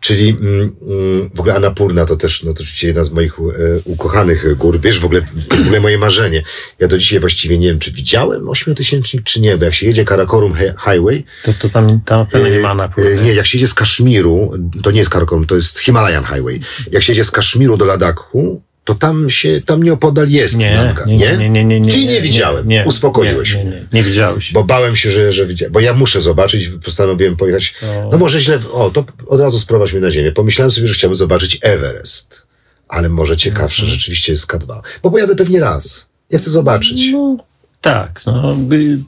Czyli 0.00 0.28
mm, 0.28 0.76
mm, 0.82 1.30
w 1.34 1.40
ogóle 1.40 1.54
Anapurna 1.54 2.06
to 2.06 2.16
też, 2.16 2.42
no 2.42 2.54
to 2.54 2.60
oczywiście 2.60 2.86
jedna 2.86 3.04
z 3.04 3.10
moich 3.10 3.32
e, 3.38 3.42
ukochanych 3.84 4.56
gór. 4.56 4.80
Wiesz, 4.80 5.00
w 5.00 5.04
ogóle, 5.04 5.22
to 5.22 5.54
jest 5.54 5.62
w 5.62 5.66
ogóle 5.66 5.80
moje 5.80 5.98
marzenie. 5.98 6.42
Ja 6.78 6.88
do 6.88 6.98
dzisiaj 6.98 7.20
właściwie 7.20 7.58
nie 7.58 7.68
wiem, 7.68 7.78
czy 7.78 7.92
widziałem 7.92 8.48
ośmiotysięcznik, 8.48 9.22
czy 9.24 9.40
nie, 9.40 9.56
bo 9.58 9.64
jak 9.64 9.74
się 9.74 9.86
jedzie 9.86 10.04
Karakorum 10.04 10.54
Hi- 10.54 10.72
Highway, 10.92 11.24
To, 11.44 11.52
to 11.52 11.68
tam, 11.68 12.00
tam 12.04 12.26
pewno 12.26 12.48
nie 12.48 12.58
ma 12.60 12.72
E, 12.72 12.74
napływu. 12.74 13.08
e, 13.20 13.22
Nie, 13.22 13.34
jak 13.34 13.46
się 13.46 13.58
jedzie 13.58 13.68
z 13.68 13.74
Kaszmiru, 13.74 14.50
to 14.82 14.90
nie 14.90 14.98
jest 14.98 15.10
Karakorum, 15.10 15.46
to 15.46 15.54
jest 15.54 15.78
Himalayan 15.78 16.24
Highway. 16.24 16.60
Jak 16.92 17.02
się 17.02 17.12
jedzie 17.12 17.24
z 17.24 17.30
Kaszmiru 17.30 17.76
do 17.76 17.84
Ladakhu, 17.84 18.62
to 18.86 18.94
tam 18.94 19.30
się, 19.30 19.60
tam 19.66 19.82
nieopodal 19.82 20.28
jest 20.28 20.56
Nie, 20.56 20.74
Nanga, 20.74 21.04
nie, 21.04 21.16
nie, 21.16 21.36
nie, 21.36 21.48
nie, 21.50 21.64
nie, 21.64 21.80
nie. 21.80 21.90
Czyli 21.92 22.06
nie, 22.08 22.20
widziałem. 22.20 22.68
Nie, 22.68 22.84
Uspokoiłeś 22.86 23.54
nie, 23.54 23.58
nie, 23.64 23.70
mnie. 23.70 23.76
nie, 23.80 23.86
nie 23.92 24.02
widziałeś. 24.02 24.52
Bo 24.52 24.64
bałem 24.64 24.96
się, 24.96 25.10
że, 25.10 25.32
że 25.32 25.46
widziałem. 25.46 25.72
Bo 25.72 25.80
ja 25.80 25.92
muszę 25.94 26.20
zobaczyć, 26.20 26.70
postanowiłem 26.84 27.36
pojechać. 27.36 27.74
To- 27.80 28.08
No 28.12 28.18
może 28.18 28.40
źle. 28.40 28.58
O, 28.72 28.90
to 28.90 29.04
od 29.26 29.40
razu 29.40 29.58
sprowadź 29.58 29.92
mnie 29.92 30.00
na 30.00 30.10
ziemię. 30.10 30.32
Pomyślałem 30.32 30.70
sobie, 30.70 30.86
że 30.86 30.94
chciałbym 30.94 31.14
zobaczyć 31.16 31.58
Everest. 31.62 32.46
Ale 32.88 33.08
może 33.08 33.36
ciekawsze 33.36 33.82
Mhm. 33.82 33.94
rzeczywiście 33.98 34.32
jest 34.32 34.46
K2. 34.46 34.80
Bo 35.02 35.10
pojadę 35.10 35.36
pewnie 35.36 35.60
raz. 35.60 36.08
Ja 36.30 36.38
chcę 36.38 36.50
zobaczyć. 36.50 37.00
No, 37.12 37.36
tak, 37.80 38.20
no, 38.26 38.54
by, 38.54 38.98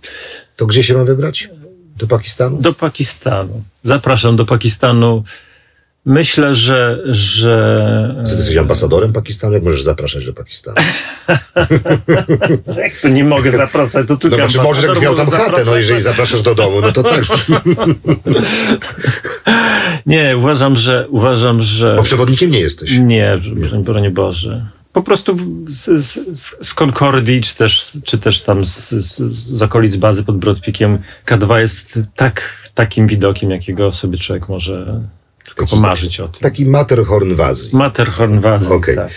To 0.56 0.66
gdzie 0.66 0.82
się 0.82 0.94
mam 0.94 1.06
wybrać? 1.06 1.48
Do 1.96 2.06
Pakistanu? 2.06 2.60
do 2.62 2.72
Pakistanu. 2.72 3.62
Zapraszam 3.84 4.36
do 4.36 4.44
Pakistanu. 4.46 5.24
Myślę, 6.08 6.54
że, 6.54 7.02
że 7.04 8.22
Co 8.24 8.30
ty 8.30 8.36
jesteś 8.36 8.56
ambasadorem 8.56 9.12
Pakistanu? 9.12 9.54
Jak 9.54 9.62
możesz 9.62 9.82
zapraszać 9.82 10.26
do 10.26 10.32
Pakistanu? 10.32 10.76
jak 12.82 13.00
to 13.02 13.08
nie 13.08 13.24
mogę 13.24 13.50
zapraszać, 13.50 14.06
to 14.06 14.12
No 14.12 14.18
tylko 14.18 14.36
bo 14.36 14.48
czy 14.48 14.58
możesz, 14.58 14.84
jakbyś 14.84 15.02
miał 15.02 15.14
tam 15.14 15.30
chatę, 15.30 15.52
no 15.58 15.64
może 15.64 15.78
jeżeli 15.78 16.00
zapraszasz 16.00 16.42
do 16.42 16.54
domu, 16.54 16.80
no 16.80 16.92
to 16.92 17.02
tak. 17.02 17.24
Nie, 20.06 20.36
uważam, 20.36 20.76
że 20.76 21.06
uważam, 21.10 21.62
że 21.62 21.94
Bo 21.96 22.02
przewodnikiem 22.02 22.50
nie 22.50 22.60
jesteś. 22.60 22.98
nie, 22.98 23.38
broń, 23.54 23.84
broń 23.84 24.10
Boże. 24.10 24.66
Po 24.92 25.02
prostu 25.02 25.36
z, 25.66 26.06
z, 26.06 26.66
z 26.66 26.74
Concordii, 26.74 27.40
czy 27.40 27.56
też, 27.56 27.92
czy 28.04 28.18
też 28.18 28.42
tam 28.42 28.64
z, 28.64 28.90
z, 28.90 29.16
z 29.32 29.62
okolic 29.62 29.96
bazy 29.96 30.24
pod 30.24 30.38
Brodpikiem, 30.38 30.98
K2 31.26 31.56
jest 31.56 32.00
tak, 32.16 32.68
takim 32.74 33.06
widokiem, 33.06 33.50
jakiego 33.50 33.92
sobie 33.92 34.18
człowiek 34.18 34.48
może 34.48 35.00
Taki- 35.66 35.76
pomarzyć 35.76 36.20
o 36.20 36.28
tym. 36.28 36.40
Taki 36.42 36.66
Matterhorn 36.66 37.34
Wazji. 37.34 37.76
Matterhorn 37.76 38.40
Wazy, 38.40 38.68
Okej. 38.74 38.96
tak. 38.96 39.08
tak. 39.08 39.16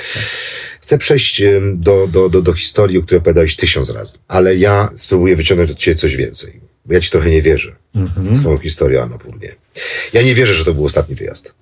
Chcę 0.81 0.97
przejść 0.97 1.43
do, 1.73 2.07
do, 2.07 2.29
do, 2.29 2.41
do 2.41 2.53
historii, 2.53 2.97
o 2.97 3.01
której 3.01 3.19
opowiadałeś 3.19 3.55
tysiąc 3.55 3.89
razy. 3.89 4.13
Ale 4.27 4.55
ja 4.55 4.89
spróbuję 4.95 5.35
wyciągnąć 5.35 5.71
od 5.71 5.77
ciebie 5.77 5.95
coś 5.95 6.15
więcej. 6.15 6.61
Bo 6.85 6.93
ja 6.93 7.01
ci 7.01 7.09
trochę 7.11 7.29
nie 7.29 7.41
wierzę 7.41 7.75
w 7.95 8.39
twoją 8.39 8.57
historię 8.57 8.99
o 8.99 9.03
Anapurnie. 9.03 9.55
Ja 10.13 10.21
nie 10.21 10.35
wierzę, 10.35 10.53
że 10.53 10.65
to 10.65 10.73
był 10.73 10.85
ostatni 10.85 11.15
wyjazd. 11.15 11.53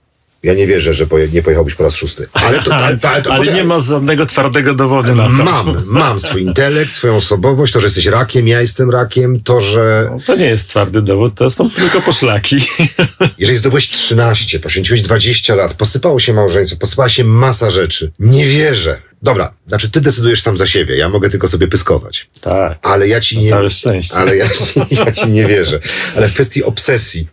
Ja 0.43 0.53
nie 0.53 0.67
wierzę, 0.67 0.93
że 0.93 1.07
poje, 1.07 1.27
nie 1.27 1.41
pojechałbyś 1.43 1.75
po 1.75 1.83
raz 1.83 1.95
szósty. 1.95 2.27
Ale 2.33 2.59
to, 2.59 2.75
ale, 2.75 2.97
to, 2.97 3.09
ale, 3.09 3.21
to, 3.21 3.29
Ale 3.29 3.39
poczekaj. 3.39 3.61
nie 3.61 3.67
ma 3.67 3.79
żadnego 3.79 4.25
twardego 4.25 4.73
dowodu 4.73 5.15
na 5.15 5.25
to. 5.25 5.31
Mam, 5.31 5.83
mam 5.85 6.19
swój 6.19 6.41
intelekt, 6.41 6.91
swoją 6.93 7.15
osobowość, 7.15 7.73
to, 7.73 7.79
że 7.79 7.85
jesteś 7.87 8.05
rakiem, 8.05 8.47
ja 8.47 8.61
jestem 8.61 8.89
rakiem, 8.91 9.39
to, 9.43 9.61
że 9.61 10.09
To 10.25 10.35
nie 10.35 10.45
jest 10.45 10.69
twardy 10.69 11.01
dowód, 11.01 11.35
to 11.35 11.49
są 11.49 11.69
tylko 11.69 12.01
poszlaki. 12.01 12.57
jeżeli 13.37 13.57
zdobyłeś 13.57 13.89
13, 13.89 14.59
poświęciłeś 14.59 15.01
20 15.01 15.55
lat, 15.55 15.73
posypało 15.73 16.19
się 16.19 16.33
małżeństwo, 16.33 16.77
posypała 16.77 17.09
się 17.09 17.23
masa 17.23 17.71
rzeczy. 17.71 18.11
Nie 18.19 18.45
wierzę. 18.45 19.01
Dobra, 19.21 19.53
znaczy 19.67 19.91
ty 19.91 20.01
decydujesz 20.01 20.41
sam 20.41 20.57
za 20.57 20.65
siebie, 20.65 20.97
ja 20.97 21.09
mogę 21.09 21.29
tylko 21.29 21.47
sobie 21.47 21.67
pyskować. 21.67 22.29
tak. 22.41 22.79
Ale 22.81 23.07
ja 23.07 23.21
ci 23.21 23.37
nie. 23.37 23.49
całe 23.49 23.69
szczęście. 23.69 24.15
Ale 24.15 24.37
ja 24.37 24.49
ci, 24.49 24.81
ja 25.05 25.11
ci 25.11 25.29
nie 25.29 25.45
wierzę. 25.45 25.79
Ale 26.17 26.27
w 26.29 26.33
kwestii 26.33 26.63
obsesji. 26.63 27.27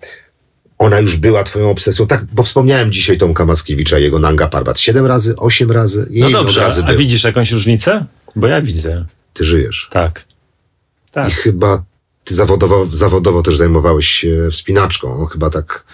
Ona 0.78 0.98
już 1.00 1.16
była 1.16 1.44
twoją 1.44 1.70
obsesją. 1.70 2.06
Tak, 2.06 2.24
bo 2.32 2.42
wspomniałem 2.42 2.92
dzisiaj 2.92 3.18
Tomka 3.18 3.44
Mackiewicza, 3.44 3.98
jego 3.98 4.18
Nanga 4.18 4.46
Parbat. 4.48 4.80
Siedem 4.80 5.06
razy, 5.06 5.36
osiem 5.36 5.70
razy, 5.72 6.06
jej 6.10 6.22
No 6.22 6.30
dobrze, 6.30 6.60
razy 6.60 6.82
a 6.84 6.86
był. 6.86 6.98
widzisz 6.98 7.24
jakąś 7.24 7.52
różnicę? 7.52 8.06
Bo 8.36 8.46
ja 8.46 8.62
widzę. 8.62 9.04
Ty 9.32 9.44
żyjesz. 9.44 9.88
Tak. 9.92 10.24
I 11.08 11.12
Tak. 11.12 11.32
chyba 11.32 11.84
ty 12.24 12.34
zawodowo, 12.34 12.86
zawodowo 12.92 13.42
też 13.42 13.56
zajmowałeś 13.56 14.06
się 14.06 14.48
wspinaczką. 14.52 15.26
Chyba 15.26 15.50
tak 15.50 15.84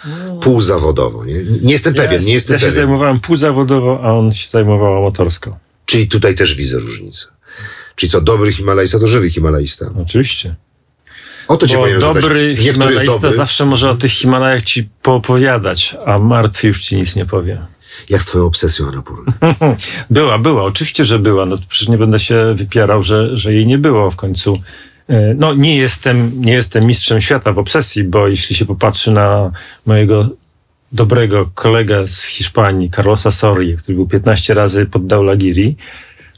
półzawodowo. 0.40 1.24
Nie, 1.24 1.44
nie 1.62 1.72
jestem 1.72 1.94
pewien, 1.94 2.20
ja, 2.22 2.26
nie 2.28 2.34
jestem 2.34 2.54
ja 2.54 2.58
się 2.58 2.66
pewien. 2.66 2.74
zajmowałem 2.82 3.20
półzawodowo, 3.20 4.00
a 4.02 4.12
on 4.12 4.32
się 4.32 4.50
zajmował 4.50 5.02
motorsko. 5.02 5.58
Czyli 5.86 6.08
tutaj 6.08 6.34
też 6.34 6.54
widzę 6.54 6.78
różnicę. 6.78 7.26
Czyli 7.96 8.10
co, 8.10 8.20
dobry 8.20 8.52
Himalajsta 8.52 8.98
to 8.98 9.06
żywy 9.06 9.30
Himalajsta. 9.30 9.86
Oczywiście. 10.02 10.54
O 11.52 11.56
to 11.56 11.68
cię 11.68 11.76
Bo 11.76 11.86
dobry 12.00 12.54
dobry. 13.06 13.32
zawsze 13.32 13.66
może 13.66 13.90
o 13.90 13.94
tych 13.94 14.10
Himalajach 14.10 14.62
ci 14.62 14.88
poopowiadać, 15.02 15.96
a 16.06 16.18
martwy 16.18 16.66
już 16.66 16.80
ci 16.80 16.96
nic 16.96 17.16
nie 17.16 17.26
powie. 17.26 17.62
Jak 18.08 18.22
z 18.22 18.26
twoją 18.26 18.44
obsesją 18.46 18.88
Anapurny? 18.88 19.32
Była, 20.10 20.38
była, 20.38 20.62
oczywiście, 20.64 21.04
że 21.04 21.18
była. 21.18 21.46
No 21.46 21.56
to 21.56 21.62
przecież 21.68 21.88
nie 21.88 21.98
będę 21.98 22.18
się 22.18 22.54
wypierał, 22.56 23.02
że, 23.02 23.36
że 23.36 23.54
jej 23.54 23.66
nie 23.66 23.78
było 23.78 24.10
w 24.10 24.16
końcu. 24.16 24.58
E, 25.08 25.34
No 25.34 25.54
nie 25.54 25.76
jestem, 25.76 26.32
nie 26.40 26.52
jestem 26.52 26.86
mistrzem 26.86 27.20
świata 27.20 27.52
w 27.52 27.58
obsesji, 27.58 28.04
bo 28.04 28.28
jeśli 28.28 28.56
się 28.56 28.64
popatrzy 28.64 29.10
na 29.10 29.50
mojego 29.86 30.28
dobrego 30.92 31.50
kolegę 31.54 32.06
z 32.06 32.24
Hiszpanii, 32.24 32.90
Carlosa 32.90 33.30
Soria, 33.30 33.76
który 33.76 33.96
był 33.96 34.06
15 34.06 34.54
razy 34.54 34.86
pod 34.86 35.06
Daulagiri, 35.06 35.76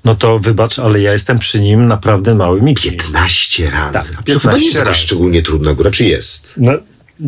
no 0.05 0.15
to 0.15 0.39
wybacz, 0.39 0.79
ale 0.79 1.01
ja 1.01 1.13
jestem 1.13 1.39
przy 1.39 1.61
nim 1.61 1.87
naprawdę 1.87 2.35
mały 2.35 2.63
Miki. 2.63 2.91
15 2.91 3.71
razy. 3.71 3.93
Tak, 3.93 4.19
A 4.19 4.23
to 4.23 4.39
chyba 4.39 4.53
nie 4.53 4.59
15 4.59 4.67
jest 4.67 4.79
jakaś 4.79 4.97
szczególnie 4.97 5.43
trudna 5.43 5.75
góra, 5.75 5.91
czy 5.91 6.05
jest? 6.05 6.55
No, 6.57 6.73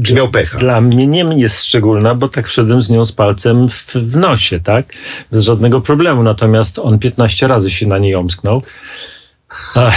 Czy 0.04 0.14
miał 0.14 0.28
pecha? 0.28 0.58
Dla 0.58 0.80
mnie 0.80 1.06
nie 1.06 1.24
jest 1.36 1.64
szczególna, 1.64 2.14
bo 2.14 2.28
tak 2.28 2.48
wszedłem 2.48 2.80
z 2.80 2.90
nią 2.90 3.04
z 3.04 3.12
palcem 3.12 3.68
w, 3.68 3.94
w 3.94 4.16
nosie, 4.16 4.60
tak? 4.60 4.86
Bez 5.32 5.44
żadnego 5.44 5.80
problemu. 5.80 6.22
Natomiast 6.22 6.78
on 6.78 6.98
15 6.98 7.46
razy 7.46 7.70
się 7.70 7.86
na 7.86 7.98
niej 7.98 8.14
omsknął. 8.14 8.62
Ach, 9.74 9.94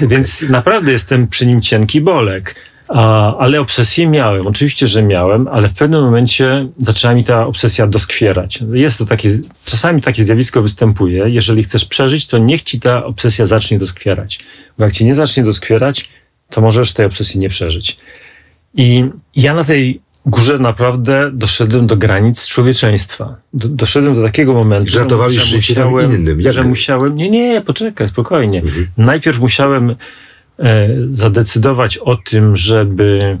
więc 0.00 0.42
naprawdę 0.42 0.92
jestem 0.92 1.28
przy 1.28 1.46
nim 1.46 1.62
cienki 1.62 2.00
bolek. 2.00 2.54
A, 2.88 3.36
ale 3.36 3.60
obsesję 3.60 4.06
miałem. 4.06 4.46
Oczywiście, 4.46 4.88
że 4.88 5.02
miałem, 5.02 5.48
ale 5.48 5.68
w 5.68 5.74
pewnym 5.74 6.02
momencie 6.02 6.68
zaczęła 6.78 7.14
mi 7.14 7.24
ta 7.24 7.46
obsesja 7.46 7.86
doskwierać. 7.86 8.58
Jest 8.72 8.98
to 8.98 9.04
takie, 9.04 9.38
czasami 9.64 10.02
takie 10.02 10.24
zjawisko 10.24 10.62
występuje. 10.62 11.24
Jeżeli 11.28 11.62
chcesz 11.62 11.84
przeżyć, 11.84 12.26
to 12.26 12.38
niech 12.38 12.62
ci 12.62 12.80
ta 12.80 13.04
obsesja 13.04 13.46
zacznie 13.46 13.78
doskwierać. 13.78 14.38
Bo 14.78 14.84
jak 14.84 14.92
ci 14.92 15.04
nie 15.04 15.14
zacznie 15.14 15.44
doskwierać, 15.44 16.08
to 16.50 16.60
możesz 16.60 16.92
tej 16.92 17.06
obsesji 17.06 17.40
nie 17.40 17.48
przeżyć. 17.48 17.98
I 18.74 19.04
ja 19.36 19.54
na 19.54 19.64
tej 19.64 20.00
górze 20.26 20.58
naprawdę 20.58 21.30
doszedłem 21.32 21.86
do 21.86 21.96
granic 21.96 22.48
człowieczeństwa. 22.48 23.36
Do, 23.52 23.68
doszedłem 23.68 24.14
do 24.14 24.22
takiego 24.22 24.54
momentu, 24.54 24.90
Żartowałeś 24.90 25.34
że 25.34 25.56
musiałem, 25.56 26.12
innym. 26.12 26.40
Jak 26.40 26.54
że 26.54 26.62
musiałem, 26.62 27.16
nie, 27.16 27.30
nie, 27.30 27.60
poczekaj, 27.60 28.08
spokojnie. 28.08 28.62
Mhm. 28.62 28.86
Najpierw 28.96 29.40
musiałem 29.40 29.96
zadecydować 31.10 31.98
o 31.98 32.16
tym, 32.16 32.56
żeby 32.56 33.38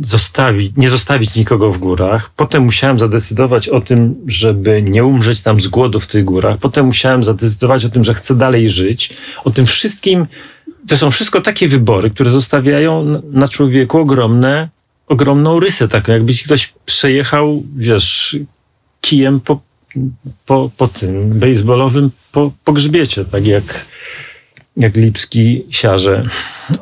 zostawić, 0.00 0.72
nie 0.76 0.90
zostawić 0.90 1.34
nikogo 1.34 1.72
w 1.72 1.78
górach. 1.78 2.30
Potem 2.36 2.62
musiałem 2.62 2.98
zadecydować 2.98 3.68
o 3.68 3.80
tym, 3.80 4.14
żeby 4.26 4.82
nie 4.82 5.04
umrzeć 5.04 5.42
tam 5.42 5.60
z 5.60 5.68
głodu 5.68 6.00
w 6.00 6.06
tych 6.06 6.24
górach. 6.24 6.58
Potem 6.58 6.86
musiałem 6.86 7.24
zadecydować 7.24 7.84
o 7.84 7.88
tym, 7.88 8.04
że 8.04 8.14
chcę 8.14 8.34
dalej 8.34 8.70
żyć. 8.70 9.14
O 9.44 9.50
tym 9.50 9.66
wszystkim, 9.66 10.26
to 10.88 10.96
są 10.96 11.10
wszystko 11.10 11.40
takie 11.40 11.68
wybory, 11.68 12.10
które 12.10 12.30
zostawiają 12.30 13.04
na- 13.04 13.20
na 13.32 13.48
człowieku 13.48 13.98
ogromne, 13.98 14.68
ogromną 15.08 15.60
rysę, 15.60 15.88
taką 15.88 16.12
jakby 16.12 16.34
ci 16.34 16.44
ktoś 16.44 16.74
przejechał, 16.86 17.62
wiesz, 17.76 18.36
kijem 19.00 19.40
po, 19.40 19.60
po, 20.46 20.70
po 20.76 20.88
tym 20.88 21.30
baseballowym, 21.30 22.10
po, 22.32 22.52
po 22.64 22.72
grzbiecie, 22.72 23.24
tak 23.24 23.46
jak, 23.46 23.86
jak 24.76 24.96
Lipski 24.96 25.66
siarze. 25.70 26.22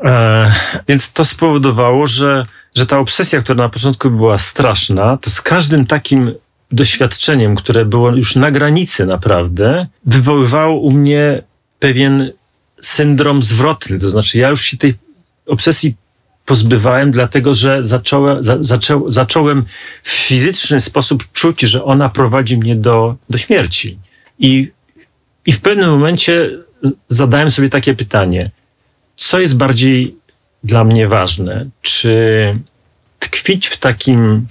E, 0.05 0.53
więc 0.89 1.13
to 1.13 1.25
spowodowało, 1.25 2.07
że, 2.07 2.47
że 2.75 2.87
ta 2.87 2.99
obsesja, 2.99 3.41
która 3.41 3.57
na 3.57 3.69
początku 3.69 4.11
była 4.11 4.39
straszna, 4.39 5.17
to 5.17 5.31
z 5.31 5.43
każdym 5.43 5.87
takim 5.87 6.35
doświadczeniem, 6.73 7.57
które 7.57 7.85
było 7.85 8.11
już 8.11 8.37
na 8.37 8.51
granicy 8.51 9.07
naprawdę, 9.07 9.87
wywoływało 10.07 10.81
u 10.81 10.93
mnie 10.93 11.43
pewien 11.79 12.31
syndrom 12.83 13.43
zwrotny. 13.43 13.99
To 13.99 14.11
znaczy, 14.11 14.39
ja 14.39 14.49
już 14.49 14.63
się 14.63 14.77
tej 14.77 14.95
obsesji 15.47 15.95
pozbywałem, 16.45 17.11
dlatego 17.11 17.55
że 17.55 17.85
zacząłem, 17.85 18.45
za, 18.45 18.57
zaczą, 18.61 19.11
zacząłem 19.11 19.65
w 20.03 20.11
fizyczny 20.11 20.81
sposób 20.81 21.33
czuć, 21.33 21.61
że 21.61 21.85
ona 21.85 22.09
prowadzi 22.09 22.59
mnie 22.59 22.77
do, 22.77 23.17
do 23.31 23.39
śmierci. 23.39 23.99
I, 24.39 24.71
I 25.47 25.53
w 25.53 25.61
pewnym 25.61 25.91
momencie 25.91 26.51
zadałem 27.09 27.51
sobie 27.51 27.71
takie 27.71 27.95
pytanie: 27.95 28.51
co 29.17 29.41
jest 29.41 29.57
bardziej 29.57 30.17
dla 30.65 30.85
mnie 30.85 31.09
ważne? 31.09 31.67
Czy 31.83 32.15
tkwić 33.19 33.67
w 33.67 33.77
takim 33.77 34.47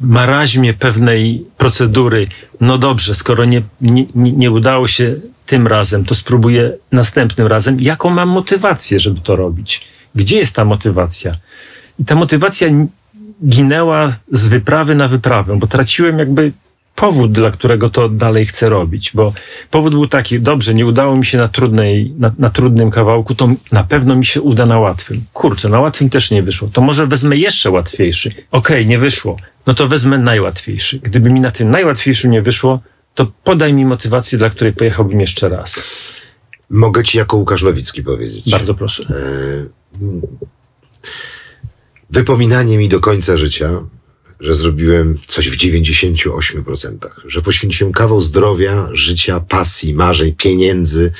maraźmie 0.00 0.74
pewnej 0.74 1.44
procedury, 1.56 2.26
no 2.60 2.78
dobrze, 2.78 3.14
skoro 3.14 3.44
nie, 3.44 3.62
nie, 3.80 4.06
nie 4.14 4.50
udało 4.50 4.88
się 4.88 5.14
tym 5.46 5.66
razem, 5.66 6.04
to 6.04 6.14
spróbuję 6.14 6.72
następnym 6.92 7.46
razem. 7.46 7.80
Jaką 7.80 8.10
mam 8.10 8.28
motywację, 8.28 8.98
żeby 8.98 9.20
to 9.20 9.36
robić? 9.36 9.88
Gdzie 10.14 10.38
jest 10.38 10.56
ta 10.56 10.64
motywacja? 10.64 11.36
I 11.98 12.04
ta 12.04 12.14
motywacja 12.14 12.68
ginęła 13.48 14.16
z 14.32 14.48
wyprawy 14.48 14.94
na 14.94 15.08
wyprawę, 15.08 15.58
bo 15.58 15.66
traciłem 15.66 16.18
jakby 16.18 16.52
powód, 16.94 17.32
dla 17.32 17.50
którego 17.50 17.90
to 17.90 18.08
dalej 18.08 18.46
chcę 18.46 18.68
robić, 18.68 19.10
bo 19.14 19.32
powód 19.70 19.92
był 19.92 20.06
taki, 20.06 20.40
dobrze, 20.40 20.74
nie 20.74 20.86
udało 20.86 21.16
mi 21.16 21.24
się 21.24 21.38
na, 21.38 21.48
trudnej, 21.48 22.14
na, 22.18 22.32
na 22.38 22.50
trudnym 22.50 22.90
kawałku, 22.90 23.34
to 23.34 23.48
na 23.72 23.84
pewno 23.84 24.16
mi 24.16 24.24
się 24.24 24.40
uda 24.40 24.66
na 24.66 24.78
łatwym. 24.78 25.24
Kurczę, 25.32 25.68
na 25.68 25.80
łatwym 25.80 26.10
też 26.10 26.30
nie 26.30 26.42
wyszło. 26.42 26.68
To 26.72 26.80
może 26.80 27.06
wezmę 27.06 27.36
jeszcze 27.36 27.70
łatwiejszy. 27.70 28.28
Okej, 28.28 28.42
okay, 28.50 28.86
nie 28.86 28.98
wyszło. 28.98 29.36
No 29.66 29.74
to 29.74 29.88
wezmę 29.88 30.18
najłatwiejszy. 30.18 30.98
Gdyby 30.98 31.30
mi 31.30 31.40
na 31.40 31.50
tym 31.50 31.70
najłatwiejszym 31.70 32.30
nie 32.30 32.42
wyszło, 32.42 32.80
to 33.14 33.32
podaj 33.44 33.74
mi 33.74 33.84
motywację, 33.86 34.38
dla 34.38 34.50
której 34.50 34.72
pojechałbym 34.72 35.20
jeszcze 35.20 35.48
raz. 35.48 35.82
Mogę 36.70 37.04
ci 37.04 37.18
jako 37.18 37.36
Łukasz 37.36 37.62
Nowicki 37.62 38.02
powiedzieć. 38.02 38.50
Bardzo 38.50 38.74
proszę. 38.74 39.04
Wypominanie 42.10 42.78
mi 42.78 42.88
do 42.88 43.00
końca 43.00 43.36
życia, 43.36 43.68
że 44.42 44.54
zrobiłem 44.54 45.18
coś 45.26 45.48
w 45.48 45.56
98%, 45.56 46.96
że 47.26 47.42
poświęciłem 47.42 47.92
kawał 47.92 48.20
zdrowia, 48.20 48.88
życia, 48.92 49.40
pasji, 49.40 49.94
marzeń, 49.94 50.32
pieniędzy 50.32 51.12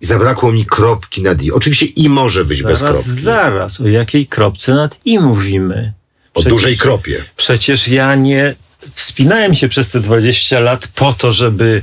i 0.00 0.06
zabrakło 0.06 0.52
mi 0.52 0.66
kropki 0.66 1.22
nad 1.22 1.42
i. 1.42 1.52
Oczywiście 1.52 1.86
i 1.86 2.08
może 2.08 2.44
być 2.44 2.62
zaraz, 2.62 2.82
bez 2.82 2.90
kropki. 2.90 3.10
Zaraz, 3.10 3.80
o 3.80 3.88
jakiej 3.88 4.26
kropce 4.26 4.74
nad 4.74 5.00
i 5.04 5.18
mówimy? 5.18 5.92
Przecież, 6.32 6.52
o 6.52 6.56
dużej 6.56 6.76
kropie. 6.76 7.24
Przecież 7.36 7.88
ja 7.88 8.14
nie 8.14 8.54
wspinałem 8.94 9.54
się 9.54 9.68
przez 9.68 9.90
te 9.90 10.00
20 10.00 10.60
lat 10.60 10.88
po 10.88 11.12
to, 11.12 11.32
żeby 11.32 11.82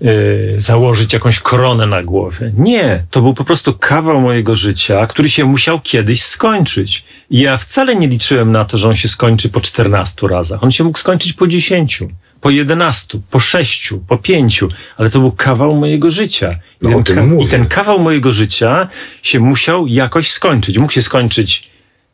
Yy, 0.00 0.54
założyć 0.60 1.12
jakąś 1.12 1.38
koronę 1.40 1.86
na 1.86 2.02
głowie. 2.02 2.52
Nie, 2.56 3.04
to 3.10 3.22
był 3.22 3.34
po 3.34 3.44
prostu 3.44 3.74
kawał 3.74 4.20
mojego 4.20 4.56
życia, 4.56 5.06
który 5.06 5.28
się 5.28 5.44
musiał 5.44 5.80
kiedyś 5.80 6.22
skończyć. 6.24 7.04
I 7.30 7.40
ja 7.40 7.56
wcale 7.56 7.96
nie 7.96 8.08
liczyłem 8.08 8.52
na 8.52 8.64
to, 8.64 8.78
że 8.78 8.88
on 8.88 8.96
się 8.96 9.08
skończy 9.08 9.48
po 9.48 9.60
14 9.60 10.28
razach. 10.28 10.64
On 10.64 10.70
się 10.70 10.84
mógł 10.84 10.98
skończyć 10.98 11.32
po 11.32 11.46
10, 11.46 12.02
po 12.40 12.50
11, 12.50 13.18
po 13.30 13.40
6, 13.40 13.94
po 14.08 14.18
5, 14.18 14.60
ale 14.96 15.10
to 15.10 15.20
był 15.20 15.32
kawał 15.32 15.74
mojego 15.74 16.10
życia. 16.10 16.58
I, 16.82 16.88
no, 16.88 17.02
ten, 17.02 17.16
ka- 17.16 17.42
I 17.44 17.48
ten 17.48 17.66
kawał 17.66 17.98
mojego 17.98 18.32
życia 18.32 18.88
się 19.22 19.40
musiał 19.40 19.86
jakoś 19.86 20.30
skończyć. 20.30 20.78
Mógł 20.78 20.92
się 20.92 21.02
skończyć 21.02 21.70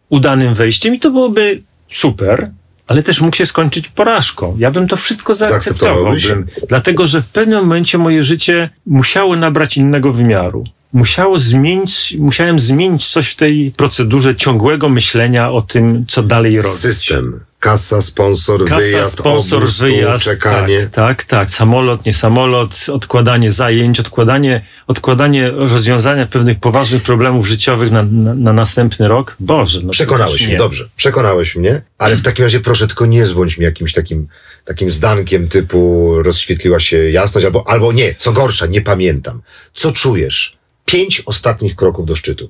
udanym 0.08 0.54
wejściem 0.54 0.94
i 0.94 0.98
to 1.00 1.10
byłoby 1.10 1.62
super, 1.90 2.50
ale 2.88 3.02
też 3.02 3.20
mógł 3.20 3.36
się 3.36 3.46
skończyć 3.46 3.88
porażką. 3.88 4.56
Ja 4.58 4.70
bym 4.70 4.88
to 4.88 4.96
wszystko 4.96 5.34
zaakceptowałbym. 5.34 6.46
Dlatego, 6.68 7.06
że 7.06 7.22
w 7.22 7.26
pewnym 7.26 7.58
momencie 7.60 7.98
moje 7.98 8.24
życie 8.24 8.70
musiało 8.86 9.36
nabrać 9.36 9.76
innego 9.76 10.12
wymiaru. 10.12 10.64
Musiało 10.92 11.38
zmienić, 11.38 12.16
musiałem 12.18 12.58
zmienić 12.58 13.08
coś 13.08 13.28
w 13.28 13.36
tej 13.36 13.72
procedurze 13.76 14.36
ciągłego 14.36 14.88
myślenia 14.88 15.50
o 15.50 15.60
tym, 15.60 16.04
co 16.08 16.22
dalej 16.22 16.56
robić. 16.56 16.72
System. 16.72 17.40
Kasa, 17.60 18.00
sponsor, 18.00 18.64
Kasa, 18.64 18.80
wyjazd, 18.80 19.18
sponsor, 19.18 19.62
obóz, 19.62 19.78
wyjazd, 19.78 20.24
czekanie. 20.24 20.80
Tak, 20.80 20.90
tak, 20.90 21.24
tak. 21.24 21.50
Samolot, 21.50 22.06
nie 22.06 22.14
samolot, 22.14 22.86
odkładanie 22.92 23.52
zajęć, 23.52 24.00
odkładanie, 24.00 24.64
odkładanie 24.86 25.50
rozwiązania 25.50 26.26
pewnych 26.26 26.60
poważnych 26.60 27.02
problemów 27.02 27.46
życiowych 27.46 27.90
na, 27.90 28.02
na, 28.02 28.34
na 28.34 28.52
następny 28.52 29.08
rok. 29.08 29.36
Boże, 29.40 29.80
no 29.84 29.90
Przekonałeś 29.90 30.46
mnie, 30.46 30.56
dobrze. 30.56 30.88
Przekonałeś 30.96 31.56
mnie, 31.56 31.82
ale 31.98 32.16
w 32.16 32.22
takim 32.22 32.44
razie 32.44 32.60
proszę 32.60 32.86
tylko 32.86 33.06
nie 33.06 33.26
zbądź 33.26 33.58
mi 33.58 33.64
jakimś 33.64 33.92
takim, 33.92 34.28
takim 34.64 34.90
zdankiem 34.90 35.48
typu 35.48 36.12
rozświetliła 36.22 36.80
się 36.80 37.10
jasność, 37.10 37.44
albo, 37.44 37.68
albo 37.68 37.92
nie, 37.92 38.14
co 38.14 38.32
gorsza, 38.32 38.66
nie 38.66 38.80
pamiętam. 38.80 39.42
Co 39.74 39.92
czujesz? 39.92 40.58
Pięć 40.84 41.22
ostatnich 41.26 41.76
kroków 41.76 42.06
do 42.06 42.16
szczytu. 42.16 42.48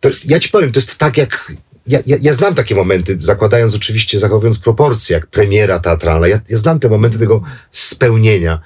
To 0.00 0.08
jest, 0.08 0.30
ja 0.30 0.40
ci 0.40 0.48
powiem, 0.48 0.72
to 0.72 0.80
jest 0.80 0.98
tak 0.98 1.16
jak 1.16 1.52
ja, 1.88 1.98
ja, 2.06 2.16
ja 2.20 2.32
znam 2.32 2.54
takie 2.54 2.74
momenty, 2.74 3.16
zakładając 3.20 3.74
oczywiście, 3.74 4.18
zachowując 4.18 4.58
proporcje, 4.58 5.14
jak 5.14 5.26
premiera 5.26 5.78
teatralna. 5.78 6.26
Ja, 6.26 6.40
ja 6.48 6.56
znam 6.56 6.80
te 6.80 6.88
momenty 6.88 7.18
tego 7.18 7.42
spełnienia. 7.70 8.60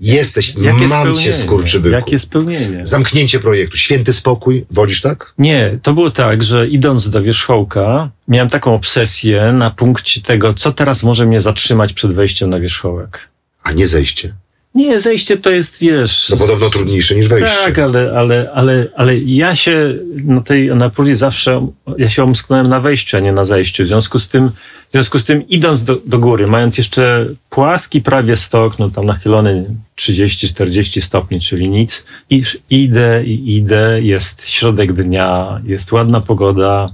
Jesteś, 0.00 0.54
Jakie 0.54 0.88
mam 0.88 1.14
cię 1.14 1.32
skurczybyku. 1.32 1.94
Jakie 1.94 2.18
spełnienie? 2.18 2.86
Zamknięcie 2.86 3.40
projektu, 3.40 3.76
święty 3.76 4.12
spokój, 4.12 4.66
wolisz 4.70 5.00
tak? 5.00 5.34
Nie, 5.38 5.78
to 5.82 5.94
było 5.94 6.10
tak, 6.10 6.42
że 6.42 6.68
idąc 6.68 7.10
do 7.10 7.22
wierzchołka, 7.22 8.10
miałem 8.28 8.50
taką 8.50 8.74
obsesję 8.74 9.52
na 9.52 9.70
punkcie 9.70 10.20
tego, 10.20 10.54
co 10.54 10.72
teraz 10.72 11.02
może 11.02 11.26
mnie 11.26 11.40
zatrzymać 11.40 11.92
przed 11.92 12.12
wejściem 12.12 12.50
na 12.50 12.60
wierzchołek. 12.60 13.28
A 13.62 13.72
nie 13.72 13.86
zejście. 13.86 14.34
Nie, 14.78 15.00
zejście 15.00 15.36
to 15.36 15.50
jest, 15.50 15.78
wiesz... 15.80 16.28
No 16.30 16.36
podobno 16.36 16.70
trudniejsze 16.70 17.14
niż 17.14 17.28
wejście. 17.28 17.56
Tak, 17.64 17.78
ale, 17.78 18.12
ale, 18.16 18.50
ale, 18.54 18.86
ale 18.96 19.18
ja 19.18 19.54
się 19.54 19.94
na 20.24 20.40
tej 20.40 20.70
Anapurze 20.70 21.14
zawsze, 21.14 21.68
ja 21.98 22.08
się 22.08 22.22
omsknąłem 22.22 22.68
na 22.68 22.80
wejściu, 22.80 23.16
a 23.16 23.20
nie 23.20 23.32
na 23.32 23.44
zejściu. 23.44 23.84
W 23.84 23.86
związku 23.86 24.18
z 24.18 24.28
tym, 24.28 24.48
w 24.88 24.92
związku 24.92 25.18
z 25.18 25.24
tym 25.24 25.48
idąc 25.48 25.84
do, 25.84 25.96
do 26.06 26.18
góry, 26.18 26.46
mając 26.46 26.78
jeszcze 26.78 27.26
płaski 27.50 28.00
prawie 28.00 28.36
stok, 28.36 28.78
no 28.78 28.90
tam 28.90 29.06
nachylony 29.06 29.74
30-40 29.96 31.00
stopni, 31.00 31.40
czyli 31.40 31.68
nic, 31.68 32.04
i 32.30 32.42
idę 32.70 33.24
i 33.24 33.56
idę, 33.56 34.02
jest 34.02 34.48
środek 34.48 34.92
dnia, 34.92 35.60
jest 35.64 35.92
ładna 35.92 36.20
pogoda 36.20 36.88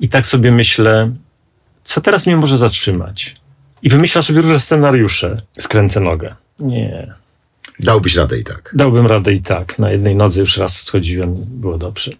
i 0.00 0.08
tak 0.08 0.26
sobie 0.26 0.52
myślę, 0.52 1.10
co 1.82 2.00
teraz 2.00 2.26
mnie 2.26 2.36
może 2.36 2.58
zatrzymać? 2.58 3.36
I 3.82 3.88
wymyślam 3.88 4.24
sobie 4.24 4.40
różne 4.40 4.60
scenariusze. 4.60 5.42
Skręcę 5.58 6.00
nogę. 6.00 6.34
Nie. 6.60 7.14
Dałbyś 7.80 8.16
radę 8.16 8.38
i 8.38 8.44
tak. 8.44 8.74
Dałbym 8.76 9.06
radę 9.06 9.32
i 9.32 9.42
tak. 9.42 9.78
Na 9.78 9.90
jednej 9.90 10.16
nodze 10.16 10.40
już 10.40 10.56
raz 10.56 10.82
schodziłem, 10.82 11.34
było 11.38 11.78
dobrze. 11.78 12.12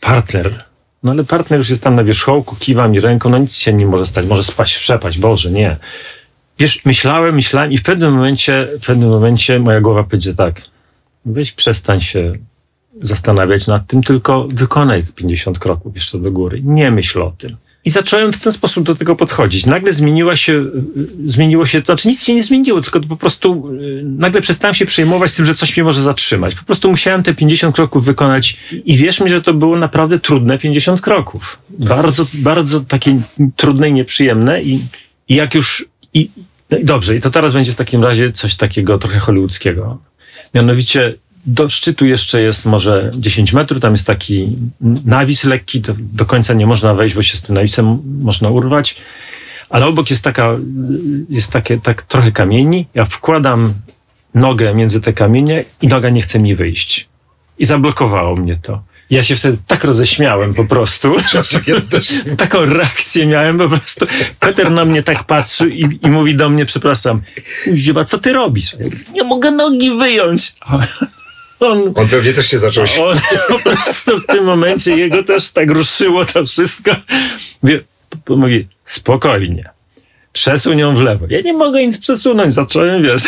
Partner. 0.00 0.64
No 1.02 1.10
ale 1.10 1.24
partner 1.24 1.58
już 1.58 1.70
jest 1.70 1.82
tam 1.82 1.94
na 1.94 2.04
wierzchołku, 2.04 2.56
kiwa 2.56 2.88
mi 2.88 3.00
ręką, 3.00 3.30
no 3.30 3.38
nic 3.38 3.56
się 3.56 3.72
nie 3.72 3.86
może 3.86 4.06
stać, 4.06 4.26
może 4.26 4.42
spaść, 4.42 4.78
przepaść, 4.78 5.18
Boże, 5.18 5.50
nie. 5.50 5.76
Wiesz, 6.58 6.84
myślałem, 6.84 7.34
myślałem 7.34 7.72
i 7.72 7.78
w 7.78 7.82
pewnym 7.82 8.14
momencie, 8.14 8.68
w 8.82 8.86
pewnym 8.86 9.08
momencie 9.08 9.58
moja 9.58 9.80
głowa 9.80 10.04
powiedzie 10.04 10.34
tak, 10.34 10.62
weź 11.24 11.52
przestań 11.52 12.00
się 12.00 12.32
zastanawiać 13.00 13.66
nad 13.66 13.86
tym, 13.86 14.02
tylko 14.02 14.48
wykonaj 14.50 15.02
50 15.14 15.58
kroków 15.58 15.94
jeszcze 15.94 16.18
do 16.18 16.32
góry. 16.32 16.60
Nie 16.64 16.90
myśl 16.90 17.22
o 17.22 17.32
tym. 17.38 17.56
I 17.88 17.90
zacząłem 17.90 18.32
w 18.32 18.40
ten 18.40 18.52
sposób 18.52 18.84
do 18.84 18.94
tego 18.94 19.16
podchodzić. 19.16 19.66
Nagle 19.66 19.92
zmieniła 19.92 20.36
się, 20.36 20.64
zmieniło 21.24 21.66
się, 21.66 21.82
to 21.82 21.86
znaczy 21.86 22.08
nic 22.08 22.24
się 22.24 22.34
nie 22.34 22.42
zmieniło, 22.42 22.80
tylko 22.80 23.00
po 23.00 23.16
prostu 23.16 23.70
nagle 24.02 24.40
przestałem 24.40 24.74
się 24.74 24.86
przejmować 24.86 25.32
tym, 25.32 25.44
że 25.44 25.54
coś 25.54 25.76
mnie 25.76 25.84
może 25.84 26.02
zatrzymać. 26.02 26.54
Po 26.54 26.64
prostu 26.64 26.90
musiałem 26.90 27.22
te 27.22 27.34
50 27.34 27.74
kroków 27.74 28.04
wykonać 28.04 28.56
i 28.84 28.96
wierz 28.96 29.20
mi, 29.20 29.30
że 29.30 29.42
to 29.42 29.54
było 29.54 29.78
naprawdę 29.78 30.18
trudne 30.20 30.58
50 30.58 31.00
kroków. 31.00 31.58
Bardzo, 31.70 32.26
bardzo 32.34 32.80
takie 32.80 33.20
trudne 33.56 33.88
i 33.88 33.92
nieprzyjemne 33.92 34.62
i, 34.62 34.80
i 35.28 35.34
jak 35.34 35.54
już, 35.54 35.88
no 36.70 36.78
i 36.78 36.84
dobrze, 36.84 37.16
i 37.16 37.20
to 37.20 37.30
teraz 37.30 37.54
będzie 37.54 37.72
w 37.72 37.76
takim 37.76 38.04
razie 38.04 38.32
coś 38.32 38.54
takiego 38.54 38.98
trochę 38.98 39.18
hollywoodzkiego. 39.18 39.98
Mianowicie 40.54 41.14
do 41.46 41.68
szczytu 41.68 42.06
jeszcze 42.06 42.42
jest 42.42 42.66
może 42.66 43.10
10 43.14 43.52
metrów, 43.52 43.80
tam 43.80 43.92
jest 43.92 44.06
taki 44.06 44.56
nawis 45.04 45.44
lekki, 45.44 45.80
do, 45.80 45.94
do 45.98 46.26
końca 46.26 46.54
nie 46.54 46.66
można 46.66 46.94
wejść, 46.94 47.14
bo 47.14 47.22
się 47.22 47.36
z 47.36 47.42
tym 47.42 47.54
nawisem 47.54 48.02
można 48.20 48.50
urwać, 48.50 48.96
ale 49.70 49.86
obok 49.86 50.10
jest 50.10 50.24
taka, 50.24 50.56
jest 51.30 51.52
takie, 51.52 51.78
tak 51.78 52.02
trochę 52.02 52.32
kamieni, 52.32 52.86
ja 52.94 53.04
wkładam 53.04 53.74
nogę 54.34 54.74
między 54.74 55.00
te 55.00 55.12
kamienie 55.12 55.64
i 55.82 55.88
noga 55.88 56.10
nie 56.10 56.22
chce 56.22 56.38
mi 56.38 56.54
wyjść. 56.54 57.08
I 57.58 57.64
zablokowało 57.64 58.36
mnie 58.36 58.56
to. 58.56 58.82
Ja 59.10 59.22
się 59.22 59.36
wtedy 59.36 59.58
tak 59.66 59.84
roześmiałem 59.84 60.54
po 60.54 60.64
prostu. 60.64 61.16
Taką 62.38 62.66
reakcję 62.66 63.26
miałem 63.26 63.58
po 63.58 63.68
prostu. 63.68 64.06
Peter 64.40 64.70
na 64.70 64.84
mnie 64.84 65.02
tak 65.02 65.24
patrzy 65.24 65.68
i, 65.68 66.06
i 66.06 66.10
mówi 66.10 66.36
do 66.36 66.50
mnie, 66.50 66.66
przepraszam, 66.66 67.22
Ziuba, 67.74 68.04
co 68.04 68.18
ty 68.18 68.32
robisz? 68.32 68.76
Nie 69.12 69.24
mogę 69.24 69.50
nogi 69.50 69.90
wyjąć. 69.98 70.54
On, 71.60 71.92
on 71.94 72.08
pewnie 72.08 72.32
też 72.32 72.46
się 72.46 72.58
zaczął 72.58 72.86
się. 72.86 73.04
On 73.04 73.18
po 73.48 73.58
prostu 73.58 74.18
w 74.18 74.26
tym 74.26 74.44
momencie 74.44 74.96
jego 74.96 75.22
też 75.22 75.50
tak 75.50 75.70
ruszyło 75.70 76.24
to 76.24 76.46
wszystko. 76.46 76.96
Wie, 77.62 77.80
mówi, 78.28 78.68
spokojnie. 78.84 79.70
Przesuń 80.32 80.78
ją 80.78 80.96
w 80.96 81.00
lewo. 81.00 81.26
Ja 81.30 81.40
nie 81.40 81.52
mogę 81.52 81.86
nic 81.86 81.98
przesunąć. 81.98 82.54
Zacząłem, 82.54 83.02
wiesz. 83.02 83.22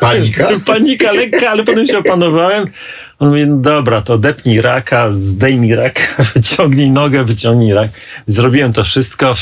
Panika? 0.00 0.48
Panika 0.66 1.12
lekka, 1.12 1.50
ale 1.50 1.64
potem 1.64 1.86
się 1.86 1.98
opanowałem. 1.98 2.70
On 3.18 3.28
mówi, 3.28 3.46
no 3.46 3.56
dobra, 3.56 4.02
to 4.02 4.18
depnij 4.18 4.60
raka, 4.60 5.12
zdejmij 5.12 5.74
raka, 5.74 6.02
wyciągnij 6.34 6.90
nogę, 6.90 7.24
wyciągnij 7.24 7.72
rak. 7.72 7.90
Zrobiłem 8.26 8.72
to 8.72 8.84
wszystko 8.84 9.34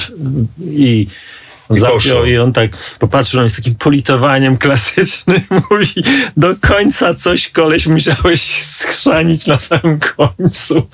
I 0.71 1.07
zapiął 1.71 2.25
i 2.25 2.39
on 2.39 2.53
tak 2.53 2.71
popatrzył 2.99 3.39
na 3.39 3.43
mnie 3.43 3.51
z 3.51 3.57
takim 3.57 3.75
politowaniem 3.75 4.59
klasycznym. 4.59 5.41
Mówi, 5.71 6.05
do 6.37 6.55
końca 6.61 7.15
coś 7.15 7.51
koleś 7.51 7.87
musiałeś 7.87 8.41
schrzanić 8.65 9.47
na 9.47 9.59
samym 9.59 10.01
końcu. 10.01 10.87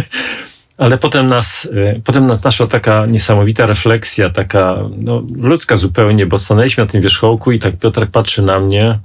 Ale 0.78 0.98
potem 0.98 1.26
nas, 1.26 1.64
y, 1.64 2.02
potem 2.04 2.26
nas 2.26 2.44
naszła 2.44 2.66
taka 2.66 3.06
niesamowita 3.06 3.66
refleksja, 3.66 4.30
taka 4.30 4.76
no, 4.96 5.22
ludzka 5.36 5.76
zupełnie, 5.76 6.26
bo 6.26 6.38
stanęliśmy 6.38 6.84
na 6.84 6.90
tym 6.90 7.02
wierzchołku 7.02 7.52
i 7.52 7.58
tak 7.58 7.76
Piotrek 7.76 8.10
patrzy 8.10 8.42
na 8.42 8.60
mnie, 8.60 8.98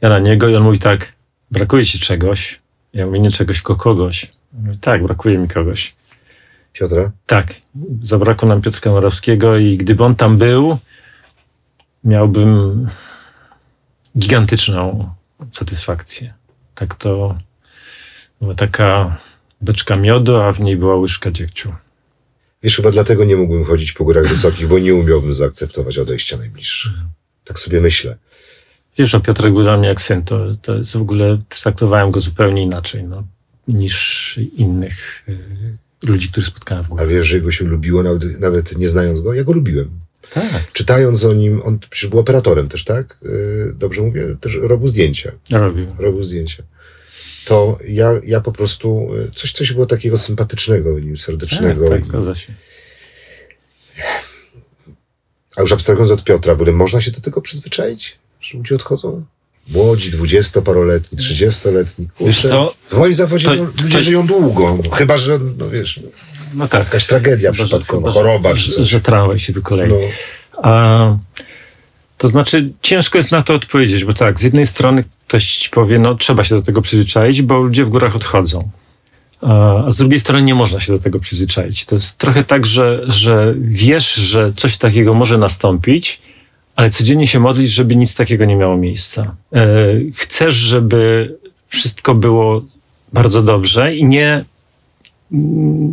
ja 0.00 0.08
na 0.08 0.18
niego 0.18 0.48
i 0.48 0.56
on 0.56 0.62
mówi 0.62 0.78
tak, 0.78 1.12
brakuje 1.50 1.84
ci 1.84 1.98
czegoś? 1.98 2.60
Ja 2.92 3.06
mówię, 3.06 3.20
nie 3.20 3.30
czegoś, 3.30 3.56
tylko 3.56 3.76
kogoś. 3.76 4.24
On 4.58 4.64
Mówi, 4.64 4.78
tak, 4.78 5.02
brakuje 5.02 5.38
mi 5.38 5.48
kogoś. 5.48 5.94
Piotra? 6.74 7.12
Tak, 7.26 7.54
zabrakło 8.02 8.48
nam 8.48 8.62
Piotrka 8.62 8.90
Morawskiego 8.90 9.58
i 9.58 9.76
gdyby 9.76 10.04
on 10.04 10.16
tam 10.16 10.38
był, 10.38 10.78
miałbym 12.04 12.88
gigantyczną 14.18 15.10
satysfakcję. 15.52 16.34
Tak 16.74 16.94
to 16.94 17.38
była 18.40 18.54
taka 18.54 19.18
beczka 19.60 19.96
miodu, 19.96 20.36
a 20.36 20.52
w 20.52 20.60
niej 20.60 20.76
była 20.76 20.96
łyżka 20.96 21.30
dziegciu. 21.30 21.72
Wiesz, 22.62 22.76
chyba 22.76 22.90
dlatego 22.90 23.24
nie 23.24 23.36
mógłbym 23.36 23.64
chodzić 23.64 23.92
po 23.92 24.04
górach 24.04 24.28
wysokich, 24.28 24.68
bo 24.68 24.78
nie 24.78 24.94
umiałbym 24.94 25.34
zaakceptować 25.34 25.98
odejścia 25.98 26.36
najbliższych. 26.36 26.92
Tak 27.44 27.58
sobie 27.58 27.80
myślę. 27.80 28.16
Wiesz, 28.98 29.10
że 29.10 29.20
Piotrek 29.20 29.52
był 29.52 29.62
dla 29.62 29.76
mnie 29.76 29.88
jak 29.88 30.00
syn, 30.00 30.22
to, 30.22 30.54
to 30.62 30.74
jest 30.74 30.96
w 30.96 31.00
ogóle, 31.00 31.38
traktowałem 31.48 32.10
go 32.10 32.20
zupełnie 32.20 32.62
inaczej 32.62 33.04
no, 33.04 33.24
niż 33.68 34.38
innych 34.56 35.24
y, 35.28 35.76
ludzi, 36.04 36.28
których 36.28 36.46
spotkałem 36.46 36.84
w 36.84 36.86
A 36.86 36.88
górach. 36.90 37.08
wiesz, 37.08 37.26
że 37.26 37.36
jego 37.36 37.50
się 37.50 37.64
lubiło, 37.64 38.02
nawet, 38.02 38.40
nawet 38.40 38.78
nie 38.78 38.88
znając 38.88 39.20
go? 39.20 39.34
Ja 39.34 39.44
go 39.44 39.52
lubiłem. 39.52 39.90
Tak, 40.34 40.72
Czytając 40.72 41.24
o 41.24 41.32
nim, 41.34 41.62
on 41.64 41.78
przecież 41.90 42.10
był 42.10 42.18
operatorem 42.18 42.68
też, 42.68 42.84
tak? 42.84 43.18
Yy, 43.22 43.74
Dobrze 43.78 44.02
mówię? 44.02 44.36
Też 44.40 44.58
robił 44.62 44.88
zdjęcia. 44.88 45.32
robił. 45.52 45.86
Robił 45.98 46.22
zdjęcia. 46.22 46.62
To 47.44 47.78
ja, 47.88 48.12
ja 48.24 48.40
po 48.40 48.52
prostu, 48.52 49.08
yy, 49.14 49.30
coś, 49.34 49.52
coś 49.52 49.72
było 49.72 49.86
takiego 49.86 50.18
sympatycznego 50.18 50.94
w 50.94 51.02
nim, 51.02 51.14
Tak, 51.16 51.24
serdecznego. 51.24 51.88
tak, 51.88 52.04
zgadza 52.04 52.34
się. 52.34 52.54
A 55.56 55.60
już 55.60 55.72
abstrahując 55.72 56.10
od 56.10 56.24
Piotra, 56.24 56.52
w 56.54 56.56
ogóle 56.56 56.72
można 56.72 57.00
się 57.00 57.10
do 57.10 57.20
tego 57.20 57.40
przyzwyczaić, 57.40 58.18
że 58.40 58.58
ludzie 58.58 58.74
odchodzą? 58.74 59.24
Młodzi, 59.68 60.10
dwudziestoparoletni, 60.10 61.18
trzydziestoletni. 61.18 62.08
Wiesz 62.20 62.42
co, 62.42 62.74
w 62.90 62.96
moim 62.96 63.14
zawodzie 63.14 63.46
to- 63.46 63.54
no, 63.54 63.64
ludzie 63.82 63.98
to- 63.98 64.00
żyją 64.00 64.26
długo. 64.26 64.78
Chyba, 64.92 65.18
że, 65.18 65.38
no 65.58 65.70
wiesz, 65.70 66.00
No 66.54 66.68
tak. 66.68 66.84
jakaś 66.84 67.06
tragedia 67.06 67.52
Chyba, 67.52 67.64
przypadkowa, 67.64 68.00
chyba, 68.12 68.12
choroba 68.12 68.54
czy 68.54 68.70
coś. 68.70 68.88
że 68.88 69.00
tramwaj 69.00 69.38
się 69.38 69.52
wykolei. 69.52 69.90
No, 69.90 69.96
A, 70.62 71.16
to 72.18 72.28
znaczy, 72.28 72.72
ciężko 72.82 73.18
jest 73.18 73.32
na 73.32 73.42
to 73.42 73.54
odpowiedzieć, 73.54 74.04
bo 74.04 74.12
tak, 74.12 74.38
z 74.40 74.42
jednej 74.42 74.66
strony 74.66 75.04
ktoś 75.28 75.56
ci 75.56 75.70
powie, 75.70 75.98
no 75.98 76.14
trzeba 76.14 76.44
się 76.44 76.54
do 76.54 76.62
tego 76.62 76.82
przyzwyczaić, 76.82 77.42
bo 77.42 77.58
ludzie 77.62 77.84
w 77.84 77.88
górach 77.88 78.16
odchodzą. 78.16 78.70
A 79.40 79.84
a 79.86 79.90
z 79.90 79.96
drugiej 79.96 80.20
strony 80.20 80.42
nie 80.42 80.54
można 80.54 80.80
się 80.80 80.92
do 80.92 80.98
tego 80.98 81.20
przyzwyczaić. 81.20 81.84
To 81.84 81.94
jest 81.94 82.18
trochę 82.18 82.44
tak, 82.44 82.66
że, 82.66 83.04
że 83.08 83.54
wiesz, 83.60 84.14
że 84.14 84.52
coś 84.56 84.76
takiego 84.78 85.14
może 85.14 85.38
nastąpić, 85.38 86.22
ale 86.76 86.90
codziennie 86.90 87.26
się 87.26 87.40
modlisz, 87.40 87.70
żeby 87.70 87.96
nic 87.96 88.14
takiego 88.14 88.44
nie 88.44 88.56
miało 88.56 88.76
miejsca. 88.76 89.36
E, 89.52 89.66
chcesz, 90.14 90.54
żeby 90.54 91.34
wszystko 91.68 92.14
było 92.14 92.64
bardzo 93.12 93.42
dobrze 93.42 93.94
i 93.96 94.04
nie, 94.04 94.44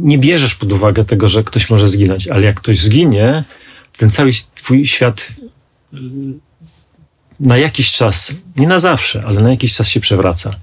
nie 0.02 0.18
bierzesz 0.18 0.56
pod 0.56 0.72
uwagę 0.72 1.06
tego, 1.06 1.30
że 1.30 1.44
ktoś 1.44 1.70
może 1.70 1.88
zginąć, 1.88 2.28
ale 2.28 2.46
jak 2.46 2.60
ktoś 2.60 2.82
zginie, 2.82 3.44
ten 3.98 4.10
cały 4.12 4.32
twój 4.56 4.86
świat 4.86 5.34
y, 5.94 5.98
na 7.40 7.58
jakiś 7.58 7.92
czas, 7.92 8.34
nie 8.56 8.68
na 8.68 8.80
zawsze, 8.80 9.24
ale 9.26 9.42
na 9.42 9.50
jakiś 9.50 9.76
czas 9.76 9.90
się 9.90 10.00
przewraca. 10.00 10.56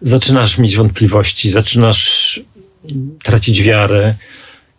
Zaczynasz 0.00 0.58
mieć 0.58 0.76
wątpliwości, 0.76 1.50
zaczynasz 1.50 2.40
tracić 3.22 3.62
wiarę. 3.62 4.14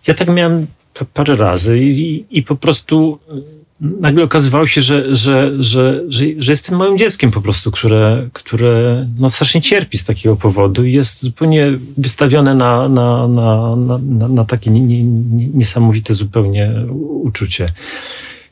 Ja 0.08 0.14
tak 0.14 0.28
miałem 0.28 0.68
pa- 0.94 1.06
parę 1.14 1.36
razy 1.36 1.80
i, 1.80 2.26
i 2.30 2.44
po 2.44 2.56
prostu 2.56 3.20
nagle 3.82 4.24
okazywało 4.24 4.68
się, 4.68 4.82
że, 4.82 5.16
że, 5.16 5.64
że, 5.64 6.04
że, 6.08 6.26
że 6.38 6.52
jestem 6.52 6.78
małym 6.78 6.98
dzieckiem 6.98 7.32
po 7.32 7.42
prostu, 7.42 7.72
które, 7.72 8.30
które 8.34 9.08
no 9.20 9.30
strasznie 9.30 9.62
cierpi 9.62 9.98
z 9.98 10.06
takiego 10.06 10.36
powodu 10.36 10.86
i 10.86 10.94
jest 10.94 11.22
zupełnie 11.22 11.80
wystawione 11.98 12.56
na, 12.56 12.90
na, 12.90 13.28
na, 13.28 13.98
na, 14.30 14.46
takie 14.46 14.72
nie, 14.72 14.82
nie, 14.82 15.04
nie, 15.04 15.48
niesamowite 15.48 16.14
zupełnie 16.14 16.74
uczucie. 17.24 17.70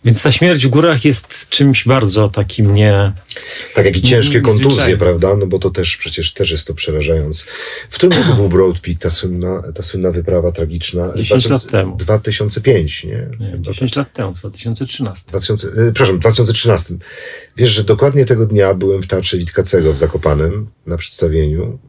Więc 0.06 0.24
ta 0.24 0.32
śmierć 0.32 0.66
w 0.66 0.70
górach 0.70 1.06
jest 1.06 1.50
czymś 1.50 1.86
bardzo 1.86 2.30
takim 2.30 2.76
nie... 2.76 3.14
tak 3.74 3.86
jak 3.86 3.98
i 3.98 4.02
ciężkie 4.02 4.42
kontuzje, 4.42 4.98
prawda? 4.98 5.36
No 5.36 5.48
bo 5.48 5.60
to 5.60 5.70
też 5.70 5.98
przecież 5.98 6.34
też 6.34 6.52
jest 6.52 6.68
to 6.68 6.74
przerażające. 6.74 7.46
W 7.90 7.96
którym 7.96 8.20
roku 8.20 8.34
był 8.34 8.50
Broad 8.50 8.80
Peak, 8.80 9.00
ta 9.00 9.10
słynna, 9.10 9.62
ta 9.76 9.84
słynna 9.84 10.12
wyprawa 10.12 10.52
tragiczna? 10.52 11.14
10 11.16 11.50
lat 11.50 11.68
temu. 11.68 11.96
2005, 11.96 13.04
nie? 13.04 13.30
nie 13.40 13.52
wiem, 13.52 13.64
10 13.64 13.96
lat 13.96 14.14
temu, 14.14 14.34
w 14.34 14.40
2013. 14.40 15.26
2000, 15.28 15.68
y, 15.68 15.72
przepraszam, 15.72 16.20
2013. 16.20 16.96
Wiesz, 17.58 17.72
że 17.72 17.84
dokładnie 17.84 18.26
tego 18.26 18.46
dnia 18.46 18.74
byłem 18.74 19.04
w 19.04 19.08
Teatrze 19.08 19.38
Witkacego 19.38 19.94
w 19.94 19.98
Zakopanem 19.98 20.68
na 20.86 20.98
przedstawieniu. 20.98 21.80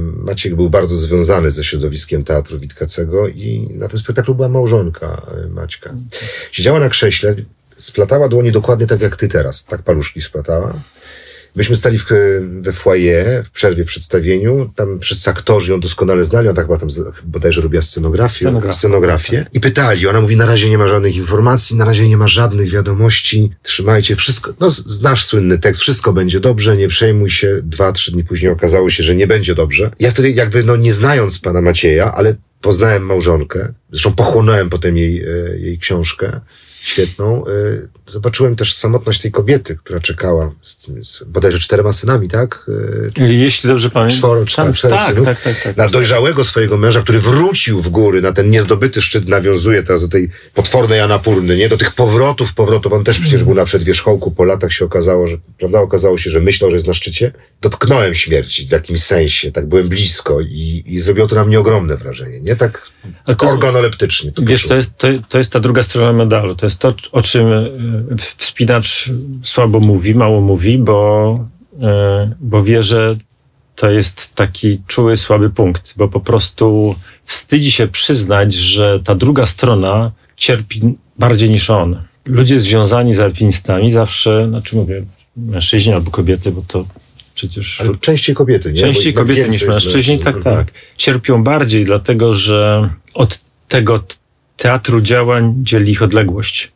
Maciek 0.00 0.54
był 0.54 0.70
bardzo 0.70 0.96
związany 0.96 1.50
ze 1.50 1.64
środowiskiem 1.64 2.24
Teatru 2.24 2.58
Witkacego 2.58 3.28
i 3.28 3.68
na 3.74 3.88
tym 3.88 3.98
spektaklu 3.98 4.34
była 4.34 4.48
małżonka 4.48 5.22
y, 5.46 5.48
Maćka. 5.48 5.94
Siedziała 6.52 6.80
na 6.80 6.88
krześle, 6.88 7.34
splatała 7.78 8.28
dłonie 8.28 8.52
dokładnie 8.52 8.86
tak 8.86 9.00
jak 9.00 9.16
ty 9.16 9.28
teraz, 9.28 9.64
tak 9.64 9.82
paluszki 9.82 10.20
splatała. 10.20 10.74
Myśmy 11.56 11.76
stali 11.76 11.98
w, 11.98 12.04
we 12.60 12.72
foyer 12.72 13.44
w 13.44 13.50
przerwie 13.50 13.84
przedstawieniu. 13.84 14.70
Tam 14.76 15.00
wszyscy 15.00 15.30
aktorzy 15.30 15.72
ją 15.72 15.80
doskonale 15.80 16.24
znali. 16.24 16.48
Ona 16.48 16.56
tak 16.56 16.66
chyba 16.66 16.78
tam 16.78 16.88
bodajże 17.24 17.60
robiła 17.60 17.82
scenografię, 17.82 18.40
Scenografię, 18.40 18.78
scenografię. 18.78 19.46
I 19.52 19.60
pytali. 19.60 20.06
Ona 20.06 20.20
mówi, 20.20 20.36
na 20.36 20.46
razie 20.46 20.70
nie 20.70 20.78
ma 20.78 20.88
żadnych 20.88 21.16
informacji, 21.16 21.76
na 21.76 21.84
razie 21.84 22.08
nie 22.08 22.16
ma 22.16 22.28
żadnych 22.28 22.70
wiadomości. 22.70 23.50
Trzymajcie 23.62 24.16
wszystko. 24.16 24.54
No, 24.60 24.70
znasz 24.70 25.24
słynny 25.24 25.58
tekst. 25.58 25.82
Wszystko 25.82 26.12
będzie 26.12 26.40
dobrze, 26.40 26.76
nie 26.76 26.88
przejmuj 26.88 27.30
się. 27.30 27.60
Dwa, 27.62 27.92
trzy 27.92 28.12
dni 28.12 28.24
później 28.24 28.52
okazało 28.52 28.90
się, 28.90 29.02
że 29.02 29.14
nie 29.14 29.26
będzie 29.26 29.54
dobrze. 29.54 29.90
Ja 30.00 30.10
wtedy 30.10 30.30
jakby, 30.30 30.64
no 30.64 30.76
nie 30.76 30.92
znając 30.92 31.38
pana 31.38 31.62
Macieja, 31.62 32.12
ale 32.12 32.34
poznałem 32.60 33.02
małżonkę. 33.02 33.72
Zresztą 33.90 34.12
pochłonąłem 34.12 34.68
potem 34.68 34.96
jej, 34.96 35.22
e, 35.22 35.58
jej 35.58 35.78
książkę 35.78 36.40
świetną. 36.82 37.44
E, 37.46 37.50
Zobaczyłem 38.06 38.56
też 38.56 38.74
samotność 38.74 39.20
tej 39.20 39.30
kobiety, 39.30 39.76
która 39.76 40.00
czekała 40.00 40.52
z, 40.62 40.86
z 41.08 41.22
bodajże 41.24 41.58
czterema 41.58 41.92
synami, 41.92 42.28
tak? 42.28 42.66
E, 43.18 43.24
Jeśli 43.32 43.68
dobrze 43.68 43.90
pamiętam. 43.90 44.18
Czworo, 44.18 44.46
czy 44.46 44.56
tam, 44.56 44.66
tak, 44.66 44.76
czterech 44.76 45.02
synów. 45.02 45.24
tak, 45.24 45.42
tak, 45.42 45.62
tak. 45.62 45.76
Na 45.76 45.88
dojrzałego 45.88 46.44
swojego 46.44 46.78
męża, 46.78 47.02
który 47.02 47.18
wrócił 47.18 47.82
w 47.82 47.88
góry 47.88 48.22
na 48.22 48.32
ten 48.32 48.50
niezdobyty 48.50 49.02
szczyt, 49.02 49.28
nawiązuje 49.28 49.82
teraz 49.82 50.02
do 50.02 50.08
tej 50.08 50.28
potwornej 50.54 51.00
Anapurny, 51.00 51.56
nie? 51.56 51.68
Do 51.68 51.76
tych 51.76 51.94
powrotów, 51.94 52.54
powrotów. 52.54 52.92
On 52.92 53.04
też 53.04 53.20
przecież 53.20 53.44
był 53.44 53.54
na 53.54 53.64
przedwierzchołku, 53.64 54.30
po 54.30 54.44
latach 54.44 54.72
się 54.72 54.84
okazało, 54.84 55.26
że, 55.26 55.36
prawda, 55.58 55.80
okazało 55.80 56.18
się, 56.18 56.30
że 56.30 56.40
myślał, 56.40 56.70
że 56.70 56.76
jest 56.76 56.86
na 56.86 56.94
szczycie. 56.94 57.32
Dotknąłem 57.60 58.14
śmierci 58.14 58.66
w 58.66 58.70
jakimś 58.70 59.00
sensie, 59.02 59.52
tak 59.52 59.66
byłem 59.66 59.88
blisko 59.88 60.40
i, 60.40 60.82
i 60.86 61.00
zrobiło 61.00 61.26
to 61.26 61.36
na 61.36 61.44
mnie 61.44 61.60
ogromne 61.60 61.96
wrażenie, 61.96 62.40
nie? 62.40 62.56
Tak, 62.56 62.88
to- 63.36 63.48
organoleptycznie. 63.48 64.32
To 64.32 64.42
Wiesz, 64.44 64.66
to 64.66 64.74
jest, 64.76 64.96
to, 64.96 65.08
to 65.28 65.38
jest 65.38 65.52
ta 65.52 65.60
druga 65.60 65.82
strona 65.82 66.12
medalu. 66.12 66.56
To 66.56 66.66
jest 66.66 66.71
to, 66.78 66.94
o 67.12 67.22
czym 67.22 67.52
e, 67.52 67.64
wspinacz 68.36 69.10
słabo 69.42 69.80
mówi, 69.80 70.14
mało 70.14 70.40
mówi, 70.40 70.78
bo, 70.78 71.48
e, 71.82 72.34
bo 72.40 72.64
wie, 72.64 72.82
że 72.82 73.16
to 73.76 73.90
jest 73.90 74.34
taki 74.34 74.80
czuły, 74.86 75.16
słaby 75.16 75.50
punkt, 75.50 75.94
bo 75.96 76.08
po 76.08 76.20
prostu 76.20 76.94
wstydzi 77.24 77.72
się 77.72 77.88
przyznać, 77.88 78.54
że 78.54 79.00
ta 79.04 79.14
druga 79.14 79.46
strona 79.46 80.12
cierpi 80.36 80.80
bardziej 81.18 81.50
niż 81.50 81.70
on. 81.70 82.02
Ludzie 82.26 82.58
związani 82.58 83.14
z 83.14 83.20
alpinistami 83.20 83.90
zawsze, 83.90 84.46
znaczy 84.48 84.76
mówię, 84.76 85.04
mężczyźni 85.36 85.92
albo 85.92 86.10
kobiety, 86.10 86.52
bo 86.52 86.62
to 86.68 86.84
przecież 87.34 87.80
Ale 87.80 87.96
częściej 87.96 88.34
kobiety, 88.34 88.72
nie? 88.72 88.80
Częściej 88.80 89.14
kobiety 89.14 89.48
niż 89.48 89.62
jest 89.62 89.68
mężczyźni, 89.68 90.18
tak, 90.18 90.42
tak. 90.42 90.72
Cierpią 90.96 91.44
bardziej, 91.44 91.84
dlatego 91.84 92.34
że 92.34 92.90
od 93.14 93.40
tego 93.68 94.04
teatru 94.56 95.00
działań 95.00 95.54
dzieli 95.56 95.92
ich 95.92 96.02
odległość. 96.02 96.72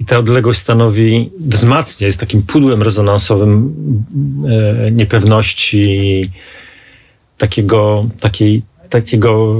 I 0.00 0.04
ta 0.04 0.18
odległość 0.18 0.58
stanowi, 0.58 1.30
wzmacnia, 1.38 2.06
jest 2.06 2.20
takim 2.20 2.42
pudłem 2.42 2.82
rezonansowym 2.82 3.74
e, 4.86 4.90
niepewności, 4.90 6.30
takiego, 7.38 8.06
takiej, 8.20 8.62
takiego 8.88 9.58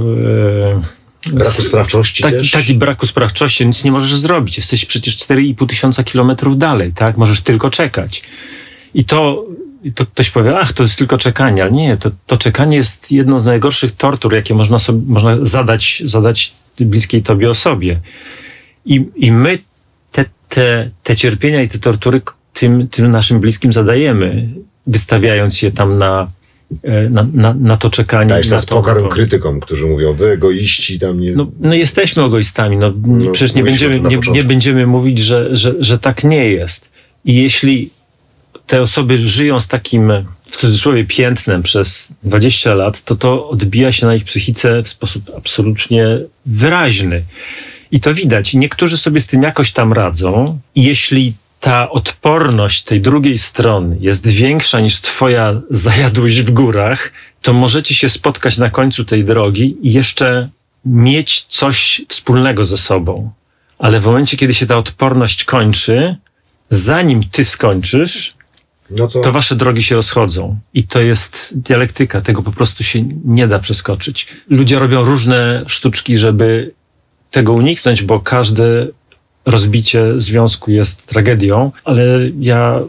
e, 0.81 1.05
Braku 1.33 1.61
sprawczości 1.61 2.23
taki, 2.23 2.37
też. 2.37 2.51
taki 2.51 2.73
braku 2.73 3.07
sprawczości, 3.07 3.67
nic 3.67 3.83
nie 3.83 3.91
możesz 3.91 4.15
zrobić. 4.15 4.57
Jesteś 4.57 4.85
przecież 4.85 5.17
4,5 5.17 5.67
tysiąca 5.67 6.03
kilometrów 6.03 6.57
dalej, 6.57 6.93
tak? 6.93 7.17
Możesz 7.17 7.41
tylko 7.41 7.69
czekać. 7.69 8.23
I 8.93 9.05
to, 9.05 9.45
i 9.83 9.91
to 9.91 10.05
ktoś 10.05 10.29
powie, 10.29 10.59
ach, 10.59 10.73
to 10.73 10.83
jest 10.83 10.97
tylko 10.97 11.17
czekanie, 11.17 11.61
ale 11.61 11.71
nie, 11.71 11.97
to, 11.97 12.11
to 12.27 12.37
czekanie 12.37 12.77
jest 12.77 13.11
jedną 13.11 13.39
z 13.39 13.45
najgorszych 13.45 13.91
tortur, 13.91 14.33
jakie 14.33 14.53
można, 14.53 14.79
sobie, 14.79 15.01
można 15.07 15.37
zadać, 15.41 16.01
zadać 16.05 16.53
bliskiej 16.79 17.21
tobie 17.23 17.49
osobie. 17.49 17.99
I, 18.85 19.05
i 19.15 19.31
my 19.31 19.57
te, 20.11 20.25
te, 20.49 20.89
te 21.03 21.15
cierpienia 21.15 21.61
i 21.61 21.67
te 21.67 21.79
tortury 21.79 22.21
tym, 22.53 22.87
tym 22.87 23.11
naszym 23.11 23.39
bliskim 23.39 23.73
zadajemy, 23.73 24.49
wystawiając 24.87 25.61
je 25.61 25.71
tam 25.71 25.97
na, 25.97 26.31
e, 26.83 27.09
na, 27.09 27.27
na, 27.33 27.53
na 27.53 27.77
to 27.77 27.89
czekanie. 27.89 28.29
Dajesz 28.29 28.47
na 28.47 28.49
teraz 28.49 28.65
to- 28.65 28.75
pokarm 28.75 29.09
krytykom, 29.09 29.59
którzy 29.59 29.85
mówią, 29.85 30.13
wy 30.13 30.25
egoiści 30.31 30.99
tam 30.99 31.19
nie... 31.19 31.31
no, 31.31 31.51
no 31.59 31.73
jesteśmy 31.73 32.23
egoistami. 32.23 32.77
No, 32.77 32.93
No, 33.07 33.31
przecież 33.31 33.55
nie 33.55 33.63
będziemy, 33.63 33.99
nie, 33.99 34.19
nie 34.31 34.43
będziemy 34.43 34.87
mówić, 34.87 35.19
że, 35.19 35.57
że, 35.57 35.73
że 35.79 35.99
tak 35.99 36.23
nie 36.23 36.51
jest. 36.51 36.89
I 37.25 37.35
jeśli 37.35 37.89
te 38.67 38.81
osoby 38.81 39.17
żyją 39.17 39.59
z 39.59 39.67
takim 39.67 40.11
w 40.55 40.57
cudzysłowie 40.57 41.05
piętnem 41.05 41.63
przez 41.63 42.13
20 42.23 42.73
lat, 42.73 43.03
to 43.03 43.15
to 43.15 43.49
odbija 43.49 43.91
się 43.91 44.05
na 44.05 44.15
ich 44.15 44.23
psychice 44.23 44.83
w 44.83 44.89
sposób 44.89 45.31
absolutnie 45.37 46.05
wyraźny. 46.45 47.23
I 47.91 47.99
to 47.99 48.13
widać. 48.13 48.53
Niektórzy 48.53 48.97
sobie 48.97 49.21
z 49.21 49.27
tym 49.27 49.43
jakoś 49.43 49.71
tam 49.71 49.93
radzą. 49.93 50.59
Jeśli 50.75 51.33
ta 51.59 51.89
odporność 51.89 52.83
tej 52.83 53.01
drugiej 53.01 53.37
strony 53.37 53.97
jest 53.99 54.27
większa 54.27 54.79
niż 54.79 55.01
twoja 55.01 55.61
zajadłość 55.69 56.41
w 56.41 56.51
górach, 56.51 57.11
to 57.41 57.53
możecie 57.53 57.95
się 57.95 58.09
spotkać 58.09 58.57
na 58.57 58.69
końcu 58.69 59.05
tej 59.05 59.23
drogi 59.23 59.77
i 59.81 59.93
jeszcze 59.93 60.49
mieć 60.85 61.45
coś 61.49 62.01
wspólnego 62.09 62.65
ze 62.65 62.77
sobą. 62.77 63.31
Ale 63.79 63.99
w 63.99 64.05
momencie, 64.05 64.37
kiedy 64.37 64.53
się 64.53 64.65
ta 64.65 64.77
odporność 64.77 65.43
kończy, 65.43 66.15
zanim 66.69 67.23
ty 67.23 67.45
skończysz, 67.45 68.34
no 68.89 69.07
to... 69.07 69.21
to... 69.21 69.31
wasze 69.31 69.55
drogi 69.55 69.83
się 69.83 69.95
rozchodzą. 69.95 70.57
I 70.73 70.83
to 70.83 71.01
jest 71.01 71.59
dialektyka, 71.59 72.21
tego 72.21 72.41
po 72.41 72.51
prostu 72.51 72.83
się 72.83 73.03
nie 73.25 73.47
da 73.47 73.59
przeskoczyć. 73.59 74.27
Ludzie 74.49 74.79
robią 74.79 75.03
różne 75.03 75.63
sztuczki, 75.67 76.17
żeby 76.17 76.71
tego 77.31 77.53
uniknąć, 77.53 78.03
bo 78.03 78.19
każde 78.19 78.87
rozbicie 79.45 80.13
związku 80.17 80.71
jest 80.71 81.07
tragedią, 81.07 81.71
ale 81.83 82.03
ja 82.39 82.79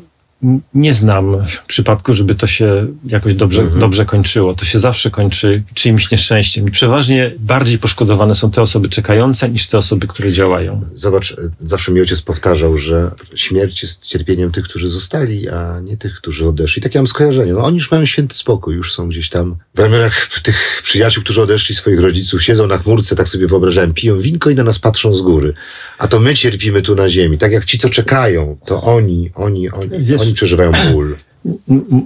nie 0.75 0.95
znam 0.95 1.37
przypadku, 1.67 2.15
żeby 2.15 2.35
to 2.35 2.47
się 2.47 2.87
jakoś 3.07 3.35
dobrze, 3.35 3.63
mhm. 3.63 3.81
dobrze 3.81 4.05
kończyło. 4.05 4.55
To 4.55 4.65
się 4.65 4.79
zawsze 4.79 5.11
kończy 5.11 5.63
czyimś 5.75 6.11
nieszczęściem. 6.11 6.69
I 6.69 6.71
przeważnie 6.71 7.33
bardziej 7.39 7.79
poszkodowane 7.79 8.35
są 8.35 8.51
te 8.51 8.63
osoby 8.63 8.89
czekające 8.89 9.49
niż 9.49 9.67
te 9.69 9.79
osoby, 9.79 10.07
które 10.07 10.33
działają. 10.33 10.83
Zobacz, 10.95 11.37
zawsze 11.61 11.93
mi 11.93 12.01
ojciec 12.01 12.23
powtarzał, 12.23 12.77
że 12.77 13.11
śmierć 13.35 13.83
jest 13.83 14.07
cierpieniem 14.07 14.53
tych, 14.53 14.65
którzy 14.65 14.89
zostali, 14.89 15.49
a 15.49 15.81
nie 15.81 15.97
tych, 15.97 16.15
którzy 16.15 16.49
odeszli. 16.49 16.83
Tak 16.83 16.95
ja 16.95 17.01
mam 17.01 17.07
skojarzenie. 17.07 17.53
No, 17.53 17.65
oni 17.65 17.77
już 17.77 17.91
mają 17.91 18.05
święty 18.05 18.37
spokój, 18.37 18.75
już 18.75 18.95
są 18.95 19.09
gdzieś 19.09 19.31
tam 19.31 19.57
w 19.75 19.79
ramionach 19.79 20.29
tych 20.43 20.81
przyjaciół, 20.85 21.23
którzy 21.23 21.43
odeszli 21.43 21.75
swoich 21.75 22.01
rodziców, 22.01 22.43
siedzą 22.43 22.67
na 22.67 22.79
chmurce, 22.79 23.17
tak 23.17 23.29
sobie 23.29 23.47
wyobrażałem, 23.47 23.95
piją 23.95 24.19
winko 24.19 24.51
i 24.51 24.55
na 24.55 24.65
nas 24.65 24.79
patrzą 24.79 25.15
z 25.15 25.23
góry. 25.23 25.55
A 25.99 26.09
to 26.09 26.21
my 26.21 26.35
cierpimy 26.35 26.83
tu 26.83 26.95
na 26.95 27.09
ziemi. 27.09 27.39
Tak 27.39 27.53
jak 27.53 27.65
ci, 27.65 27.79
co 27.79 27.89
czekają, 27.89 28.59
to 28.67 28.83
oni, 28.83 29.31
oni, 29.35 29.71
oni, 29.71 29.89
Wiesz, 29.99 30.26
oni 30.27 30.35
przeżywają 30.35 30.73
ból. 30.93 31.17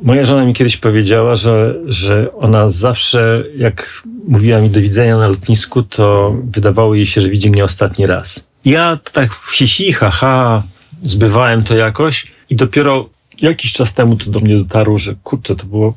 Moja 0.03 0.25
żona 0.25 0.45
mi 0.45 0.55
kiedyś 0.55 0.77
powiedziała, 0.77 1.37
że, 1.37 1.75
że 1.87 2.33
ona 2.33 2.69
zawsze, 2.69 3.45
jak 3.57 4.03
mówiła 4.29 4.61
mi 4.61 4.71
do 4.71 4.81
widzenia 4.81 5.17
na 5.17 5.29
lotnisku, 5.29 5.83
to 5.83 6.37
wydawało 6.45 6.95
jej 6.95 7.07
się, 7.07 7.21
że 7.21 7.29
widzi 7.29 7.51
mnie 7.51 7.65
ostatni 7.65 8.07
raz. 8.07 8.45
Ja 8.65 8.99
tak 9.13 9.31
hi, 9.53 9.93
ha, 9.93 10.11
ha, 10.11 10.63
zbywałem 11.03 11.63
to 11.63 11.77
jakoś 11.77 12.27
i 12.51 12.57
dopiero 12.57 13.09
jakiś 13.43 13.73
czas 13.73 13.95
temu 13.95 14.17
to 14.17 14.31
do 14.31 14.41
mnie 14.41 14.57
dotarło, 14.57 14.99
że 14.99 15.15
kurczę, 15.23 15.57
to 15.57 15.67
było 15.67 15.95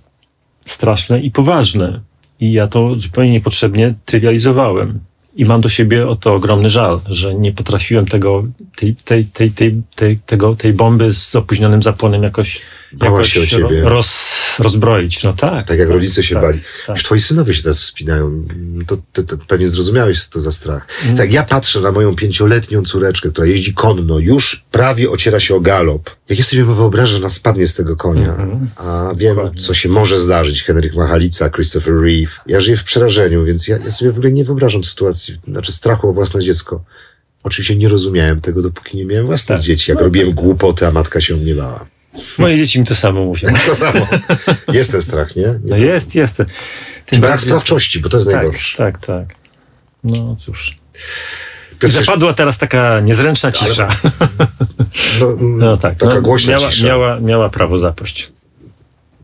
straszne 0.66 1.22
i 1.22 1.32
poważne. 1.32 2.00
I 2.40 2.52
ja 2.52 2.68
to 2.68 2.96
zupełnie 2.96 3.32
niepotrzebnie 3.32 3.94
trywializowałem. 4.06 5.00
I 5.36 5.46
mam 5.46 5.62
do 5.62 5.70
siebie 5.70 6.08
o 6.08 6.16
to 6.16 6.34
ogromny 6.34 6.70
żal, 6.70 7.00
że 7.06 7.36
nie 7.36 7.52
potrafiłem 7.54 8.06
tego, 8.06 8.44
tej, 8.76 8.96
tej, 8.96 9.26
tej, 9.26 9.52
tej, 9.52 9.82
tej, 9.96 10.20
tego, 10.26 10.56
tej 10.56 10.74
bomby 10.74 11.14
z 11.14 11.36
opóźnionym 11.36 11.84
zapłonem 11.84 12.24
jakoś, 12.24 12.62
jakoś 13.02 13.34
się 13.34 13.42
o 13.42 13.46
ciebie. 13.46 13.82
Roz, 13.82 14.34
rozbroić. 14.60 15.24
No 15.24 15.34
tak. 15.34 15.68
Tak 15.68 15.80
jak 15.80 15.88
tak, 15.88 15.96
rodzice 15.96 16.24
się 16.24 16.36
tak, 16.36 16.44
bali. 16.44 16.60
Tak. 16.88 16.96
Już 16.96 17.04
twoi 17.04 17.22
synowie 17.22 17.54
się 17.54 17.64
teraz 17.64 17.80
wspinają. 17.80 18.46
To, 18.88 18.98
to, 19.14 19.24
to 19.24 19.38
pewnie 19.38 19.70
zrozumiałeś, 19.70 20.28
to 20.28 20.42
za 20.42 20.52
strach. 20.52 20.88
Mm. 21.04 21.18
Tak 21.18 21.26
jak 21.26 21.34
ja 21.34 21.44
patrzę 21.44 21.82
na 21.82 21.92
moją 21.92 22.16
pięcioletnią 22.16 22.84
córeczkę, 22.84 23.30
która 23.30 23.48
jeździ 23.48 23.74
konno, 23.74 24.20
już 24.20 24.66
prawie 24.72 25.12
ociera 25.12 25.40
się 25.40 25.56
o 25.56 25.60
galop. 25.60 26.10
Jak 26.30 26.40
ja 26.40 26.46
sobie 26.46 26.66
wyobrażam, 26.66 27.12
że 27.12 27.18
ona 27.18 27.30
spadnie 27.30 27.68
z 27.68 27.76
tego 27.76 27.96
konia, 27.96 28.36
mm 28.36 28.50
-hmm. 28.50 28.66
a 28.76 29.12
wiem, 29.18 29.36
Dokładnie. 29.36 29.62
co 29.62 29.74
się 29.74 29.90
może 29.90 30.20
zdarzyć. 30.20 30.64
Henryk 30.64 30.96
Machalica, 30.96 31.50
Christopher 31.50 31.94
Reeve. 31.94 32.32
Ja 32.48 32.62
żyję 32.62 32.78
w 32.78 32.84
przerażeniu, 32.84 33.46
więc 33.46 33.68
ja, 33.68 33.78
ja 33.78 33.92
sobie 33.92 34.12
w 34.12 34.18
ogóle 34.18 34.32
nie 34.32 34.44
wyobrażam 34.44 34.84
sytuacji, 34.84 35.36
znaczy 35.48 35.72
strachu 35.72 36.10
o 36.10 36.14
własne 36.14 36.42
dziecko. 36.42 36.84
Oczywiście 37.44 37.76
nie 37.76 37.88
rozumiałem 37.88 38.42
tego, 38.42 38.62
dopóki 38.62 38.98
nie 38.98 39.06
miałem 39.06 39.26
własnych 39.26 39.58
tak. 39.58 39.66
dzieci. 39.66 39.92
Jak 39.92 39.98
no, 39.98 40.04
robiłem 40.04 40.28
tak. 40.28 40.36
głupoty, 40.36 40.88
a 40.88 40.92
matka 40.92 41.22
się 41.22 41.36
mnie 41.36 41.56
bała. 41.56 41.86
Moje 42.38 42.58
dzieci 42.58 42.80
mi 42.80 42.86
to 42.86 42.96
samo 42.96 43.26
mówią. 43.26 43.48
To 43.68 43.76
samo. 43.76 44.08
Jest 44.74 44.92
ten 44.92 45.02
strach, 45.02 45.36
nie? 45.36 45.42
nie 45.42 45.60
no 45.66 45.78
jest, 45.78 46.16
jest. 46.16 46.38
Tym 47.06 47.20
brak 47.20 47.32
bardziej... 47.32 47.48
sprawczości, 47.48 48.00
bo 48.00 48.10
to 48.10 48.18
jest 48.18 48.30
tak, 48.30 48.36
najgorsze. 48.36 48.78
Tak, 48.78 48.98
tak. 48.98 49.36
No 50.04 50.36
cóż. 50.36 50.78
Piotrze... 51.80 52.04
Zapadła 52.04 52.34
teraz 52.34 52.58
taka 52.58 53.00
niezręczna 53.00 53.52
cisza. 53.52 53.88
Ale... 54.20 54.48
No, 55.20 55.38
no, 55.40 55.78
tak. 55.78 55.98
Taka 55.98 56.16
no, 56.16 56.22
głośna 56.22 56.54
miała, 56.54 56.70
cisza. 56.70 56.88
Miała, 56.88 57.20
miała 57.20 57.50
prawo 57.50 57.78
zapaść. 57.78 58.32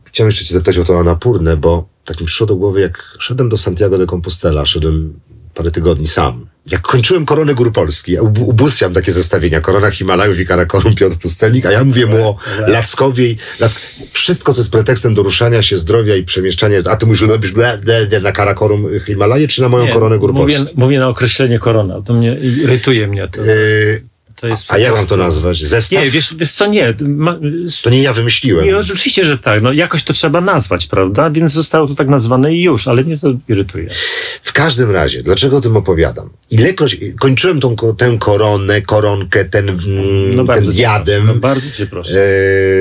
Chciałem 0.04 0.28
jeszcze 0.28 0.44
cię 0.44 0.54
zapytać 0.54 0.78
o 0.78 0.84
to 0.84 1.00
Anapurnę, 1.00 1.56
bo 1.56 1.88
tak 2.04 2.20
mi 2.20 2.26
przyszło 2.26 2.46
do 2.46 2.56
głowy, 2.56 2.80
jak 2.80 3.16
szedłem 3.18 3.48
do 3.48 3.56
Santiago 3.56 3.98
de 3.98 4.06
Compostela, 4.06 4.66
szedłem 4.66 5.20
parę 5.54 5.70
tygodni 5.70 6.06
sam. 6.06 6.46
Jak 6.66 6.80
kończyłem 6.80 7.26
Koronę 7.26 7.54
Gór 7.54 7.72
Polski, 7.72 8.12
ja 8.12 8.22
ubóstwiam 8.22 8.92
takie 8.92 9.12
zestawienia, 9.12 9.60
Korona 9.60 9.90
Himalajów 9.90 10.40
i 10.40 10.46
Karakorum 10.46 10.94
Piotr 10.94 11.16
Pustelnik, 11.16 11.66
a 11.66 11.72
ja 11.72 11.84
mówię 11.84 12.06
mu 12.06 12.28
o 12.28 12.36
Lackowie. 12.66 13.34
Lack... 13.60 13.80
Wszystko, 14.10 14.54
co 14.54 14.60
jest 14.60 14.72
pretekstem 14.72 15.14
do 15.14 15.22
ruszania 15.22 15.62
się, 15.62 15.78
zdrowia 15.78 16.16
i 16.16 16.24
przemieszczania, 16.24 16.78
a 16.90 16.96
ty 16.96 17.06
mówisz, 17.06 17.22
robisz 17.22 17.52
na 18.22 18.32
Karakorum 18.32 18.86
Himalaje, 19.06 19.48
czy 19.48 19.62
na 19.62 19.68
moją 19.68 19.84
Nie, 19.84 19.92
Koronę 19.92 20.18
Gór 20.18 20.32
mówię, 20.32 20.56
Polski? 20.56 20.74
Mówię 20.76 20.98
na 20.98 21.08
określenie 21.08 21.58
korona, 21.58 22.02
to 22.02 22.14
mnie 22.14 22.34
irytuje 22.40 23.06
mnie 23.06 23.28
to. 23.28 23.44
Yy, 23.44 24.09
to 24.40 24.46
jest 24.46 24.72
a 24.72 24.78
jak 24.78 24.94
mam 24.94 25.06
to 25.06 25.16
nazwać? 25.16 25.62
Zestaw? 25.62 26.04
Nie, 26.04 26.10
wiesz, 26.10 26.34
wiesz 26.34 26.52
co, 26.52 26.66
nie. 26.66 26.94
Ma, 27.00 27.38
to 27.82 27.90
nie 27.90 28.02
ja 28.02 28.12
wymyśliłem. 28.12 28.64
Nie, 28.64 28.78
oczywiście, 28.78 29.24
że 29.24 29.38
tak. 29.38 29.62
No, 29.62 29.72
jakoś 29.72 30.02
to 30.02 30.12
trzeba 30.12 30.40
nazwać, 30.40 30.86
prawda? 30.86 31.30
Więc 31.30 31.52
zostało 31.52 31.86
to 31.86 31.94
tak 31.94 32.08
nazwane 32.08 32.54
i 32.54 32.62
już, 32.62 32.88
ale 32.88 33.04
mnie 33.04 33.18
to 33.18 33.32
irytuje. 33.48 33.90
W 34.42 34.52
każdym 34.52 34.90
razie, 34.90 35.22
dlaczego 35.22 35.56
o 35.56 35.60
tym 35.60 35.76
opowiadam? 35.76 36.30
Ilekroć 36.50 36.96
kończyłem 37.20 37.60
tą, 37.60 37.76
tę 37.98 38.16
koronę, 38.18 38.82
koronkę, 38.82 39.44
ten, 39.44 39.68
mm, 39.68 40.34
no 40.34 40.44
ten 40.54 40.64
diadem, 40.64 41.26
no 41.26 41.34
bardzo 41.34 41.70
cię 41.70 41.86
proszę. 41.86 42.18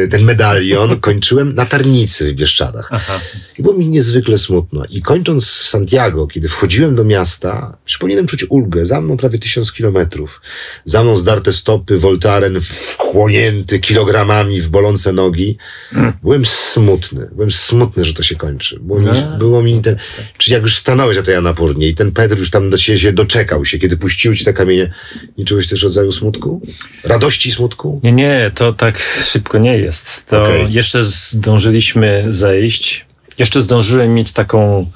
E, 0.03 0.07
ten 0.07 0.23
medalion, 0.23 0.99
kończyłem 1.09 1.55
na 1.55 1.65
Tarnicy 1.65 2.31
w 2.31 2.33
Bieszczadach. 2.33 2.89
Aha. 2.91 3.19
I 3.59 3.61
było 3.61 3.73
mi 3.73 3.87
niezwykle 3.87 4.37
smutno. 4.37 4.83
I 4.89 5.01
kończąc 5.01 5.45
Santiago, 5.45 6.27
kiedy 6.27 6.49
wchodziłem 6.49 6.95
do 6.95 7.03
miasta, 7.03 7.77
już 7.87 7.97
powinienem 7.97 8.27
czuć 8.27 8.45
ulgę. 8.49 8.85
Za 8.85 9.01
mną 9.01 9.17
prawie 9.17 9.39
tysiąc 9.39 9.71
kilometrów. 9.71 10.41
Za 10.85 11.03
mną 11.03 11.17
zdarte 11.17 11.48
stopy, 11.53 11.97
Voltaren 11.97 12.61
wchłonięty 12.61 13.79
kilogramami 13.79 14.61
w 14.61 14.69
bolące 14.69 15.13
nogi. 15.13 15.57
Hmm. 15.91 16.13
Byłem 16.23 16.45
smutny. 16.45 17.29
Byłem 17.31 17.51
smutny, 17.51 18.03
że 18.03 18.13
to 18.13 18.23
się 18.23 18.35
kończy. 18.35 18.79
Było 18.79 18.99
mi, 18.99 19.05
no. 19.05 19.37
było 19.37 19.61
mi 19.61 19.81
ten, 19.81 19.95
czy 20.37 20.51
jak 20.51 20.61
już 20.61 20.75
stanąłeś 20.75 21.17
na 21.17 21.23
tej 21.23 21.35
Anapurnie 21.35 21.87
i 21.87 21.95
ten 21.95 22.11
Petr 22.11 22.37
już 22.37 22.49
tam 22.49 22.69
do 22.69 22.77
ciebie 22.77 22.99
się 22.99 23.13
doczekał 23.13 23.65
się, 23.65 23.79
kiedy 23.79 23.97
puściły 23.97 24.35
ci 24.35 24.45
te 24.45 24.53
kamienie, 24.53 24.91
nie 25.37 25.45
czułeś 25.45 25.67
też 25.67 25.83
rodzaju 25.83 26.11
smutku? 26.11 26.61
Radości 27.03 27.51
smutku? 27.51 28.01
Nie, 28.03 28.11
nie, 28.11 28.51
to 28.55 28.73
tak 28.73 28.99
szybko 29.23 29.57
nie 29.57 29.77
jest. 29.77 30.25
To 30.25 30.43
okay. 30.43 30.67
jeszcze 30.69 31.03
zdążyliśmy 31.03 32.25
zejść. 32.29 33.05
Jeszcze 33.37 33.61
zdążyłem 33.61 34.13
mieć 34.13 34.31
taką, 34.31 34.91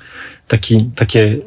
taki, 0.47 0.89
takie 0.95 1.37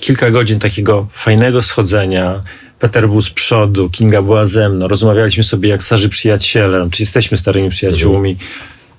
kilka 0.00 0.30
godzin 0.30 0.58
takiego 0.58 1.08
fajnego 1.12 1.62
schodzenia, 1.62 2.42
Peter 2.78 3.08
był 3.08 3.20
z 3.20 3.30
przodu, 3.30 3.90
Kinga 3.90 4.22
była 4.22 4.46
ze 4.46 4.68
mną. 4.68 4.88
Rozmawialiśmy 4.88 5.44
sobie 5.44 5.68
jak 5.68 5.82
starzy 5.82 6.08
przyjaciele, 6.08 6.88
czy 6.90 7.02
jesteśmy 7.02 7.36
starymi 7.36 7.70
przyjaciółmi, 7.70 8.30
mhm. 8.30 8.50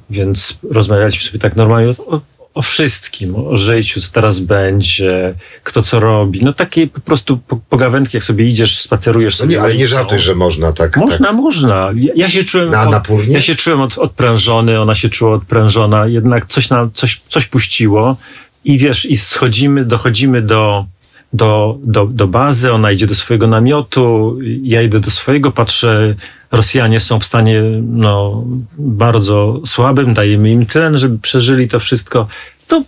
więc 0.10 0.58
rozmawialiśmy 0.72 1.28
sobie 1.28 1.40
tak 1.40 1.56
normalnie 1.56 1.92
o, 2.08 2.22
o, 2.54 2.62
wszystkim, 2.62 3.36
o 3.36 3.58
życiu, 3.58 4.02
co 4.02 4.12
teraz 4.12 4.40
będzie, 4.40 5.34
kto 5.64 5.84
co 5.84 6.00
robi. 6.00 6.40
No 6.44 6.54
takie 6.54 6.88
po 6.88 7.00
prostu 7.00 7.40
pogawędki, 7.70 8.18
jak 8.18 8.24
sobie 8.24 8.46
idziesz, 8.46 8.80
spacerujesz 8.80 9.38
sobie. 9.38 9.56
No 9.56 9.62
nie, 9.62 9.66
ale 9.66 9.76
nie 9.76 9.88
żartuj, 9.88 10.20
że 10.20 10.36
można 10.36 10.72
tak. 10.72 10.98
Można, 10.98 11.28
tak. 11.28 11.36
można. 11.36 11.90
Ja, 11.96 12.14
ja, 12.16 12.30
się 12.30 12.44
czułem. 12.44 12.70
Na, 12.70 12.86
na 12.86 13.02
ja 13.28 13.42
się 13.42 13.56
czułem 13.56 13.82
od, 13.82 13.98
odprężony, 13.98 14.82
ona 14.82 14.96
się 14.96 15.10
czuła 15.10 15.36
odprężona, 15.36 16.08
jednak 16.08 16.46
coś, 16.46 16.70
na, 16.70 16.90
coś, 16.94 17.22
coś 17.28 17.46
puściło. 17.46 18.18
I 18.66 18.78
wiesz, 18.78 19.06
i 19.06 19.18
schodzimy, 19.18 19.86
dochodzimy 19.86 20.42
do, 20.42 20.86
do, 21.34 21.78
do, 21.84 22.06
do 22.06 22.28
bazy, 22.28 22.74
ona 22.74 22.92
idzie 22.92 23.08
do 23.08 23.16
swojego 23.16 23.48
namiotu, 23.48 24.38
ja 24.64 24.82
idę 24.82 25.00
do 25.00 25.12
swojego, 25.12 25.52
patrzę, 25.52 26.16
Rosjanie 26.52 27.00
są 27.00 27.20
w 27.20 27.26
stanie 27.26 27.62
no, 27.82 28.44
bardzo 28.78 29.62
słabym, 29.66 30.14
dajemy 30.14 30.52
im 30.52 30.66
tlen, 30.66 30.98
żeby 30.98 31.20
przeżyli 31.20 31.68
to 31.68 31.80
wszystko. 31.80 32.28
To 32.68 32.84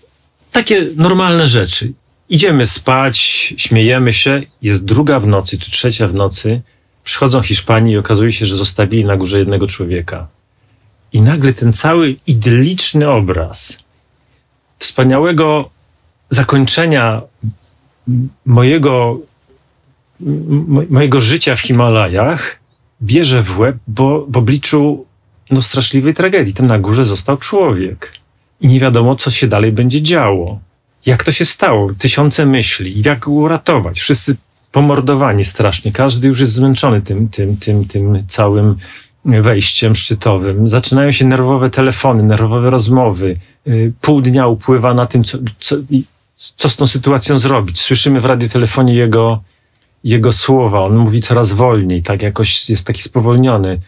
takie 0.52 0.88
normalne 0.96 1.48
rzeczy. 1.48 1.94
Idziemy 2.30 2.68
spać, 2.68 3.18
śmiejemy 3.58 4.14
się, 4.14 4.42
jest 4.62 4.86
druga 4.86 5.20
w 5.20 5.28
nocy 5.28 5.60
czy 5.60 5.72
trzecia 5.72 6.08
w 6.08 6.14
nocy, 6.14 6.62
przychodzą 7.04 7.42
Hiszpanii 7.42 7.94
i 7.94 7.98
okazuje 7.98 8.32
się, 8.32 8.46
że 8.46 8.58
zostawili 8.58 9.06
na 9.06 9.18
górze 9.18 9.40
jednego 9.40 9.68
człowieka. 9.68 10.28
I 11.14 11.22
nagle 11.22 11.54
ten 11.54 11.74
cały 11.74 12.16
idylliczny 12.28 13.10
obraz 13.10 13.80
wspaniałego 14.80 15.70
zakończenia 16.30 17.22
mojego, 18.46 19.20
mojego 20.90 21.22
życia 21.22 21.56
w 21.56 21.62
Himalajach 21.62 22.60
bierze 23.02 23.44
w 23.44 23.60
łeb, 23.60 23.78
bo 23.88 24.26
w 24.30 24.38
obliczu 24.38 25.06
no, 25.52 25.62
straszliwej 25.62 26.14
tragedii. 26.14 26.54
Tam 26.54 26.68
na 26.68 26.80
górze 26.80 27.06
został 27.06 27.38
człowiek. 27.38 28.14
i 28.62 28.68
nie 28.68 28.80
wiadomo, 28.80 29.16
co 29.16 29.32
się 29.32 29.48
dalej 29.48 29.72
będzie 29.72 30.02
działo. 30.02 30.60
Jak 31.06 31.24
to 31.24 31.32
się 31.32 31.46
stało? 31.46 31.88
Tysiące 31.98 32.46
myśli. 32.46 33.02
Jak 33.06 33.20
go 33.20 33.32
uratować? 33.32 34.00
Wszyscy 34.00 34.36
pomordowani 34.72 35.46
strasznie. 35.46 35.92
Każdy 35.92 36.28
już 36.28 36.40
jest 36.40 36.54
zmęczony 36.54 37.02
tym, 37.02 37.30
tym, 37.30 37.58
tym, 37.58 37.86
tym 37.86 38.24
całym 38.28 38.76
wejściem 39.26 39.96
szczytowym. 39.96 40.68
Zaczynają 40.68 41.12
się 41.12 41.26
nerwowe 41.26 41.70
telefony, 41.70 42.24
nerwowe 42.24 42.70
rozmowy. 42.70 43.38
Y, 43.68 43.94
pół 44.02 44.22
dnia 44.22 44.48
upływa 44.48 44.94
na 44.94 45.06
tym, 45.06 45.24
co, 45.24 45.38
co, 45.60 45.76
co 46.56 46.70
z 46.70 46.76
tą 46.76 46.88
sytuacją 46.88 47.40
zrobić. 47.40 47.82
Słyszymy 47.82 48.22
w 48.22 48.26
radiotelefonie 48.26 48.96
jego, 48.96 49.44
jego 50.04 50.32
słowa. 50.32 50.82
On 50.82 50.98
mówi 50.98 51.22
coraz 51.22 51.52
wolniej, 51.52 52.04
tak 52.04 52.22
jakoś 52.22 52.70
jest 52.70 52.88
taki 52.88 53.04
spowolniony. 53.04 53.80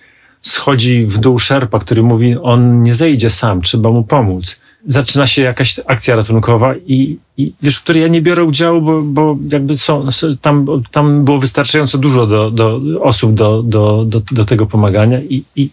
Schodzi 0.41 1.05
w 1.05 1.17
dół 1.17 1.39
szerpa, 1.39 1.79
który 1.79 2.03
mówi, 2.03 2.37
on 2.41 2.83
nie 2.83 2.95
zejdzie 2.95 3.29
sam, 3.29 3.61
trzeba 3.61 3.91
mu 3.91 4.03
pomóc 4.03 4.59
zaczyna 4.85 5.27
się 5.27 5.41
jakaś 5.41 5.79
akcja 5.85 6.15
ratunkowa 6.15 6.75
i, 6.75 7.17
i 7.37 7.53
wiesz, 7.61 7.77
w 7.77 7.83
której 7.83 8.01
ja 8.01 8.07
nie 8.07 8.21
biorę 8.21 8.43
udziału, 8.43 8.81
bo, 8.81 9.01
bo 9.01 9.37
jakby 9.51 9.77
są, 9.77 10.07
tam, 10.41 10.65
tam 10.91 11.25
było 11.25 11.39
wystarczająco 11.39 11.97
dużo 11.97 12.27
do, 12.27 12.51
do 12.51 12.81
osób 13.01 13.33
do, 13.33 13.63
do, 13.63 14.05
do, 14.05 14.21
do 14.31 14.45
tego 14.45 14.65
pomagania 14.65 15.21
i, 15.21 15.43
i, 15.55 15.69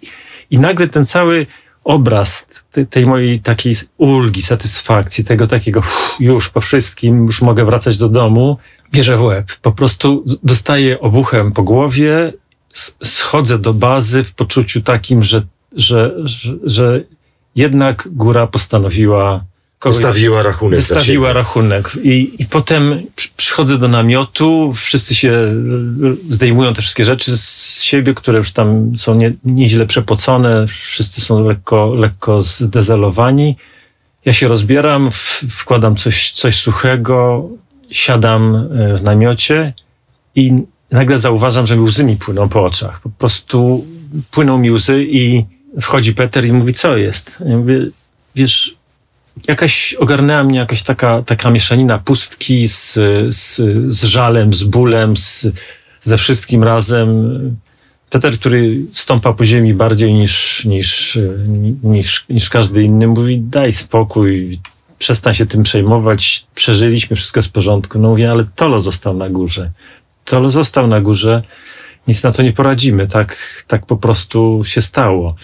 i 0.51 0.59
nagle 0.59 0.89
ten 0.89 1.05
cały 1.05 1.47
obraz 1.89 2.49
tej, 2.91 3.07
mojej 3.07 3.41
takiej 3.41 3.75
ulgi, 3.99 4.43
satysfakcji, 4.43 5.25
tego 5.25 5.47
takiego 5.47 5.83
już 6.21 6.51
po 6.51 6.61
wszystkim, 6.61 7.27
już 7.27 7.43
mogę 7.43 7.65
wracać 7.65 7.99
do 7.99 8.09
domu, 8.09 8.59
bierze 8.93 9.17
w 9.17 9.23
łeb. 9.23 9.47
Po 9.63 9.73
prostu 9.73 10.25
dostaję 10.43 11.01
obuchem 11.01 11.53
po 11.53 11.63
głowie, 11.63 12.33
schodzę 13.03 13.59
do 13.59 13.75
bazy 13.75 14.25
w 14.25 14.35
poczuciu 14.35 14.81
takim, 14.81 15.23
że, 15.23 15.43
że, 15.77 16.15
że, 16.25 16.55
że 16.63 17.05
jednak 17.57 18.09
góra 18.13 18.47
postanowiła 18.47 19.45
Wystawiła 19.85 20.43
rachunek. 20.43 20.79
Wystawiła 20.79 21.33
rachunek. 21.33 21.97
I, 22.03 22.35
I 22.39 22.47
potem 22.47 23.03
przychodzę 23.37 23.79
do 23.79 23.89
namiotu, 23.89 24.73
wszyscy 24.77 25.15
się 25.15 25.31
e, 25.31 25.55
zdejmują 26.31 26.75
te 26.75 26.83
wszystkie 26.83 27.05
rzeczy 27.05 27.37
z 27.37 27.81
siebie, 27.83 28.15
które 28.15 28.39
już 28.39 28.53
tam 28.53 28.93
są 28.97 29.15
nie, 29.15 29.33
nieźle 29.45 29.87
przepocone, 29.87 30.67
wszyscy 30.67 31.21
są 31.21 31.45
lekko, 31.45 31.95
lekko 31.95 32.43
zdezelowani. 32.43 33.57
Ja 34.25 34.33
się 34.33 34.49
rozbieram, 34.49 35.11
wkładam 35.51 35.97
coś, 35.97 36.33
coś 36.33 36.61
suchego, 36.61 37.49
siadam 37.91 38.57
e, 38.57 38.97
w 38.97 39.03
namiocie 39.03 39.73
i 40.35 40.53
nagle 40.91 41.19
zauważam, 41.19 41.67
że 41.67 41.77
mi 41.77 41.83
łzy 41.83 42.05
mi 42.05 42.17
płyną 42.17 42.49
po 42.49 42.65
oczach. 42.65 43.01
Po 43.01 43.11
prostu 43.11 43.87
płyną 44.31 44.59
mi 44.59 44.71
łzy 44.71 45.05
i 45.05 45.45
wchodzi 45.81 46.15
Peter 46.15 46.45
i 46.45 46.53
mówi, 46.53 46.75
co 46.75 46.97
jest? 46.97 47.39
Ja 47.47 47.57
mówię, 47.57 47.87
wiesz, 48.35 48.78
jakaś 49.49 49.95
ogarnęła 49.95 50.45
mnie 50.45 50.59
jakaś 50.59 50.83
taka, 50.83 51.23
taka 51.23 51.51
mieszanina 51.51 51.99
pustki 51.99 52.69
z, 52.69 52.93
z, 53.35 53.57
z 53.95 54.05
żalem, 54.05 54.55
z 54.55 54.65
bólem, 54.65 55.17
z, 55.17 55.47
ze 56.01 56.17
wszystkim 56.17 56.65
razem. 56.65 57.57
Peter, 58.11 58.39
który 58.39 58.81
stąpa 58.93 59.33
po 59.33 59.45
ziemi 59.45 59.75
bardziej 59.75 60.15
niż, 60.15 60.65
niż, 60.65 61.19
niż, 61.83 62.25
niż 62.31 62.51
każdy 62.51 62.83
inny, 62.83 63.09
mówi, 63.09 63.41
daj 63.41 63.73
spokój, 63.73 64.59
przestań 64.99 65.35
się 65.35 65.47
tym 65.47 65.63
przejmować, 65.63 66.47
przeżyliśmy, 66.55 67.17
wszystko 67.17 67.43
w 67.43 67.49
porządku. 67.49 67.99
No 67.99 68.09
mówię, 68.09 68.31
ale 68.31 68.45
Tolo 68.57 68.81
został 68.81 69.17
na 69.17 69.31
górze. 69.31 69.71
Tolo 70.25 70.51
został 70.51 70.87
na 70.87 71.01
górze 71.01 71.43
nic 72.09 72.23
na 72.23 72.33
to 72.33 72.43
nie 72.43 72.53
poradzimy. 72.53 73.07
Tak, 73.07 73.65
tak 73.67 73.87
po 73.87 73.97
prostu 73.97 74.61
się 74.65 74.81
stało. 74.81 75.35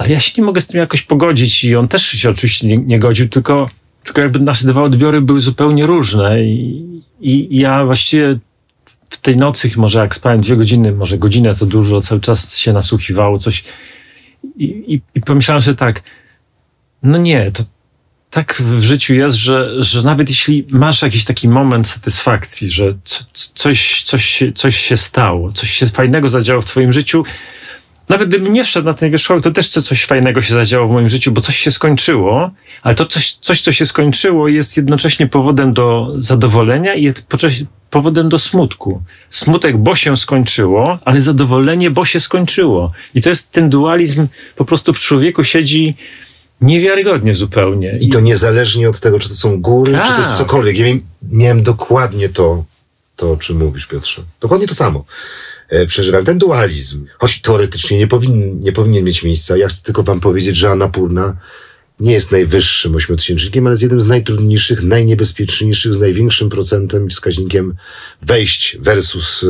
Ale 0.00 0.10
ja 0.10 0.20
się 0.20 0.32
nie 0.38 0.44
mogę 0.44 0.60
z 0.60 0.66
tym 0.66 0.80
jakoś 0.80 1.02
pogodzić 1.02 1.64
i 1.64 1.76
on 1.76 1.88
też 1.88 2.06
się 2.06 2.30
oczywiście 2.30 2.66
nie, 2.66 2.78
nie 2.78 2.98
godził, 2.98 3.28
tylko, 3.28 3.70
tylko 4.04 4.20
jakby 4.20 4.40
nasze 4.40 4.66
dwa 4.66 4.82
odbiory 4.82 5.20
były 5.20 5.40
zupełnie 5.40 5.86
różne 5.86 6.42
i, 6.42 6.84
i, 7.20 7.58
ja 7.58 7.84
właściwie 7.84 8.38
w 9.10 9.16
tej 9.16 9.36
nocy, 9.36 9.70
może 9.76 9.98
jak 9.98 10.14
spałem 10.14 10.40
dwie 10.40 10.56
godziny, 10.56 10.92
może 10.92 11.18
godzinę 11.18 11.54
to 11.54 11.66
dużo, 11.66 12.00
cały 12.00 12.20
czas 12.20 12.56
się 12.56 12.72
nasłuchiwało 12.72 13.38
coś 13.38 13.64
i, 14.56 14.64
i, 14.64 15.00
i 15.14 15.20
pomyślałem 15.20 15.62
sobie 15.62 15.76
tak, 15.76 16.02
no 17.02 17.18
nie, 17.18 17.52
to, 17.52 17.62
tak 18.30 18.62
w 18.62 18.82
życiu 18.82 19.14
jest, 19.14 19.36
że, 19.36 19.82
że 19.82 20.02
nawet 20.02 20.28
jeśli 20.28 20.66
masz 20.70 21.02
jakiś 21.02 21.24
taki 21.24 21.48
moment 21.48 21.88
satysfakcji, 21.88 22.70
że 22.70 22.94
coś, 23.54 24.02
coś, 24.02 24.42
coś 24.54 24.76
się 24.76 24.96
stało, 24.96 25.52
coś 25.52 25.70
się 25.70 25.86
fajnego 25.86 26.28
zadziało 26.28 26.60
w 26.60 26.64
twoim 26.64 26.92
życiu, 26.92 27.24
nawet 28.10 28.28
gdybym 28.28 28.52
nie 28.52 28.64
wszedł 28.64 28.86
na 28.86 28.94
ten 28.94 29.10
wierzchołek, 29.10 29.44
to 29.44 29.50
też 29.50 29.68
coś 29.68 30.04
fajnego 30.04 30.42
się 30.42 30.54
zadziało 30.54 30.88
w 30.88 30.90
moim 30.90 31.08
życiu, 31.08 31.32
bo 31.32 31.40
coś 31.40 31.56
się 31.56 31.70
skończyło, 31.70 32.50
ale 32.82 32.94
to 32.94 33.06
coś, 33.06 33.32
coś 33.32 33.60
co 33.60 33.72
się 33.72 33.86
skończyło, 33.86 34.48
jest 34.48 34.76
jednocześnie 34.76 35.26
powodem 35.26 35.72
do 35.72 36.12
zadowolenia 36.16 36.94
i 36.94 37.02
jest 37.02 37.26
powodem 37.90 38.28
do 38.28 38.38
smutku. 38.38 39.02
Smutek, 39.28 39.76
bo 39.76 39.94
się 39.94 40.16
skończyło, 40.16 40.98
ale 41.04 41.20
zadowolenie, 41.20 41.90
bo 41.90 42.04
się 42.04 42.20
skończyło. 42.20 42.92
I 43.14 43.22
to 43.22 43.28
jest 43.28 43.50
ten 43.50 43.68
dualizm, 43.68 44.26
po 44.56 44.64
prostu 44.64 44.92
w 44.92 44.98
człowieku 44.98 45.44
siedzi 45.44 45.96
Niewiarygodnie 46.60 47.34
zupełnie. 47.34 47.98
I 48.00 48.08
to 48.08 48.20
niezależnie 48.20 48.88
od 48.88 49.00
tego, 49.00 49.18
czy 49.18 49.28
to 49.28 49.34
są 49.34 49.60
góry, 49.60 49.92
czy 50.06 50.12
to 50.12 50.18
jest 50.18 50.28
tak. 50.28 50.38
cokolwiek. 50.38 50.78
Ja 50.78 50.86
miałem 51.30 51.62
dokładnie 51.62 52.28
to, 52.28 52.64
to 53.16 53.32
o 53.32 53.36
czym 53.36 53.58
mówisz, 53.58 53.86
Piotrze. 53.86 54.22
Dokładnie 54.40 54.66
to 54.66 54.74
samo 54.74 55.04
przeżywam. 55.86 56.24
Ten 56.24 56.38
dualizm, 56.38 57.06
choć 57.18 57.40
teoretycznie 57.40 57.98
nie 57.98 58.06
powinien, 58.06 58.60
nie 58.60 58.72
powinien 58.72 59.04
mieć 59.04 59.22
miejsca. 59.22 59.56
Ja 59.56 59.68
chcę 59.68 59.82
tylko 59.82 60.02
wam 60.02 60.20
powiedzieć, 60.20 60.56
że 60.56 60.70
Annapurna 60.70 61.36
nie 62.00 62.12
jest 62.12 62.32
najwyższym 62.32 62.94
ośmiotysięcznikiem, 62.94 63.66
ale 63.66 63.72
jest 63.72 63.82
jednym 63.82 64.00
z 64.00 64.06
najtrudniejszych, 64.06 64.82
najniebezpieczniejszych, 64.82 65.94
z 65.94 65.98
największym 65.98 66.48
procentem 66.48 67.06
i 67.06 67.10
wskaźnikiem 67.10 67.74
wejść 68.22 68.76
versus 68.80 69.44
e, 69.44 69.46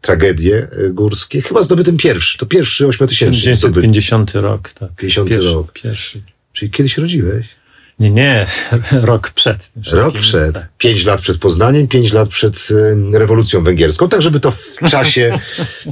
tragedie 0.00 0.68
e, 0.72 0.90
górskie. 0.90 1.42
Chyba 1.42 1.62
zdobytym 1.62 1.96
pierwszy. 1.96 2.38
To 2.38 2.46
pierwszy 2.46 2.86
ośmiotysięczny. 2.86 3.40
1950 3.40 4.34
rok, 4.34 4.70
tak. 4.70 4.94
50 4.96 5.28
pierwszy, 5.28 5.48
rok. 5.48 5.72
Pierwszy. 5.72 6.22
Czyli 6.52 6.70
kiedy 6.70 6.88
się 6.88 7.02
rodziłeś? 7.02 7.46
Nie, 8.00 8.10
nie, 8.10 8.46
rok 8.92 9.30
przed. 9.30 9.70
Rok 9.92 10.14
przed. 10.14 10.54
Tak. 10.54 10.68
Pięć 10.78 11.04
lat 11.04 11.20
przed 11.20 11.38
Poznaniem, 11.38 11.88
pięć 11.88 12.12
lat 12.12 12.28
przed 12.28 12.68
e, 13.14 13.18
rewolucją 13.18 13.62
węgierską, 13.62 14.08
tak 14.08 14.22
żeby 14.22 14.40
to 14.40 14.50
w 14.50 14.78
czasie, 14.90 15.38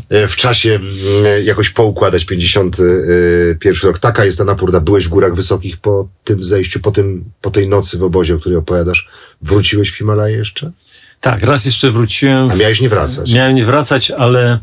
e, 0.08 0.28
w 0.28 0.36
czasie 0.36 0.80
jakoś 1.44 1.70
poukładać. 1.70 2.24
51 2.24 3.90
rok. 3.90 3.98
Taka 3.98 4.24
jest 4.24 4.38
ta 4.38 4.44
napórna. 4.44 4.80
Byłeś 4.80 5.04
w 5.04 5.08
Górach 5.08 5.34
Wysokich 5.34 5.76
po 5.76 6.08
tym 6.24 6.42
zejściu, 6.42 6.80
po, 6.80 6.90
tym, 6.90 7.24
po 7.40 7.50
tej 7.50 7.68
nocy 7.68 7.98
w 7.98 8.02
obozie, 8.02 8.34
o 8.34 8.38
której 8.38 8.58
opowiadasz. 8.58 9.08
Wróciłeś 9.42 9.90
w 9.90 9.96
Himalaje 9.96 10.36
jeszcze? 10.36 10.70
Tak, 11.20 11.42
raz 11.42 11.64
jeszcze 11.64 11.90
wróciłem. 11.90 12.50
A 12.50 12.54
miałeś 12.54 12.80
nie 12.80 12.88
wracać? 12.88 13.32
Miałem 13.32 13.54
nie 13.54 13.64
wracać, 13.64 14.10
ale, 14.10 14.58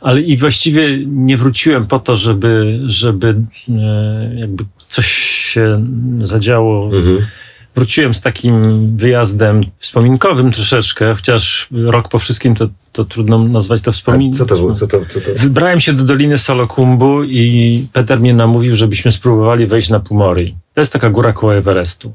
ale 0.00 0.20
i 0.20 0.36
właściwie 0.36 1.06
nie 1.06 1.36
wróciłem 1.36 1.86
po 1.86 1.98
to, 1.98 2.16
żeby, 2.16 2.80
żeby 2.86 3.34
e, 3.68 4.34
jakby 4.40 4.64
coś 4.88 5.27
się 5.48 5.84
zadziało. 6.22 6.84
Mhm. 6.84 7.26
Wróciłem 7.74 8.14
z 8.14 8.20
takim 8.20 8.96
wyjazdem 8.96 9.64
wspominkowym 9.78 10.52
troszeczkę, 10.52 11.14
chociaż 11.14 11.68
rok 11.72 12.08
po 12.08 12.18
wszystkim 12.18 12.54
to, 12.54 12.68
to 12.92 13.04
trudno 13.04 13.44
nazwać 13.44 13.82
to 13.82 13.92
wspominkiem. 13.92 14.38
Co 14.38 14.46
to 14.46 14.54
było? 14.54 14.74
Co 14.74 14.86
to, 14.86 15.00
co 15.08 15.20
to? 15.20 15.30
Wybrałem 15.36 15.80
się 15.80 15.92
do 15.92 16.04
Doliny 16.04 16.38
Solokumbu 16.38 17.22
i 17.24 17.86
Peter 17.92 18.20
mnie 18.20 18.34
namówił, 18.34 18.74
żebyśmy 18.74 19.12
spróbowali 19.12 19.66
wejść 19.66 19.90
na 19.90 20.00
Pumori. 20.00 20.56
To 20.74 20.80
jest 20.80 20.92
taka 20.92 21.10
góra 21.10 21.32
koło 21.32 21.54
Everestu. 21.54 22.14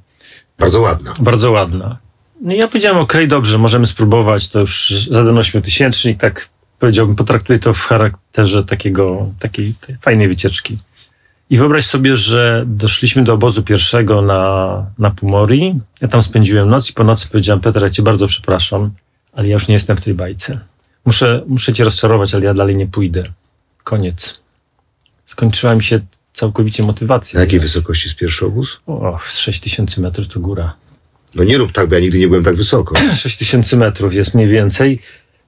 Bardzo 0.60 0.81
ładna. 0.81 1.14
Bardzo 1.19 1.51
ładna. 1.51 1.97
No 2.41 2.53
ja 2.53 2.68
powiedziałem, 2.68 2.97
okej, 2.97 3.22
okay, 3.22 3.27
dobrze, 3.27 3.57
możemy 3.57 3.85
spróbować, 3.85 4.49
to 4.49 4.60
już 4.60 4.88
żaden 5.11 5.38
ośmiotysięcznik, 5.38 6.19
tak 6.19 6.49
powiedziałbym, 6.80 7.15
potraktuję 7.15 7.60
to 7.60 7.73
w 7.73 7.81
charakterze 7.81 8.64
takiego, 8.64 9.30
takiej 9.39 9.73
fajnej 10.01 10.27
wycieczki. 10.27 10.77
I 11.53 11.57
wyobraź 11.57 11.85
sobie, 11.85 12.15
że 12.15 12.63
doszliśmy 12.67 13.23
do 13.23 13.34
obozu 13.34 13.63
pierwszego 13.63 14.21
na, 14.21 14.85
na 14.97 15.11
Pumori. 15.11 15.80
Ja 16.01 16.07
tam 16.07 16.23
spędziłem 16.23 16.69
noc 16.69 16.89
i 16.89 16.93
po 16.93 17.03
nocy 17.03 17.27
powiedziałem, 17.27 17.59
Peter, 17.59 17.84
ja 17.84 17.89
cię 17.89 18.03
bardzo 18.03 18.27
przepraszam, 18.27 18.91
ale 19.34 19.47
ja 19.47 19.53
już 19.53 19.67
nie 19.67 19.73
jestem 19.73 19.97
w 19.97 20.01
tej 20.01 20.13
bajce. 20.13 20.59
Muszę, 21.05 21.43
muszę 21.47 21.73
cię 21.73 21.84
rozczarować, 21.84 22.35
ale 22.35 22.45
ja 22.45 22.53
dalej 22.53 22.75
nie 22.75 22.88
pójdę. 22.88 23.23
Koniec. 23.84 24.39
Skończyła 25.25 25.75
mi 25.75 25.84
się 25.84 25.99
całkowicie 26.34 26.84
motywacja. 26.84 27.38
Na 27.38 27.43
jakiej 27.43 27.59
wysokości 27.59 28.07
jest 28.07 28.19
pierwszy 28.19 28.45
obóz? 28.45 28.80
O, 28.88 29.19
z 29.25 29.38
6000 29.38 30.01
metrów 30.01 30.27
to 30.27 30.39
góra. 30.39 30.75
No 31.35 31.43
nie 31.43 31.57
rób 31.57 31.71
tak, 31.71 31.89
bo 31.89 31.95
ja 31.95 32.01
nigdy 32.01 32.19
nie 32.19 32.27
byłem 32.27 32.43
tak 32.43 32.55
wysoko. 32.55 32.95
6000 33.15 33.77
metrów 33.77 34.13
jest 34.13 34.34
mniej 34.34 34.47
więcej. 34.47 34.99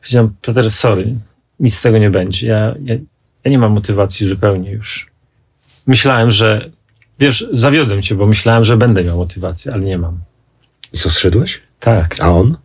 Powiedziałem, 0.02 0.36
Peter, 0.41 0.72
sorry, 0.72 1.15
nic 1.60 1.76
z 1.76 1.82
tego 1.82 1.98
nie 1.98 2.10
będzie. 2.10 2.48
Ja, 2.48 2.76
ja, 2.84 2.95
ja 3.44 3.52
nie 3.52 3.57
mam 3.60 3.72
motywacji 3.72 4.27
zupełnie 4.27 4.72
już. 4.72 5.15
Myślałem, 5.88 6.32
że, 6.32 6.70
wiesz, 7.20 7.48
zawiodłem 7.52 8.02
cię, 8.02 8.16
bo 8.16 8.28
myślałem, 8.28 8.64
że 8.64 8.78
będę 8.78 9.03
miał 9.03 9.18
motywację, 9.18 9.74
ale 9.74 9.84
nie 9.84 9.98
mam. 9.98 10.20
I 10.94 10.98
co, 10.98 11.10
zszedłeś? 11.10 11.62
Tak. 11.80 12.16
A 12.20 12.32
on? 12.32 12.57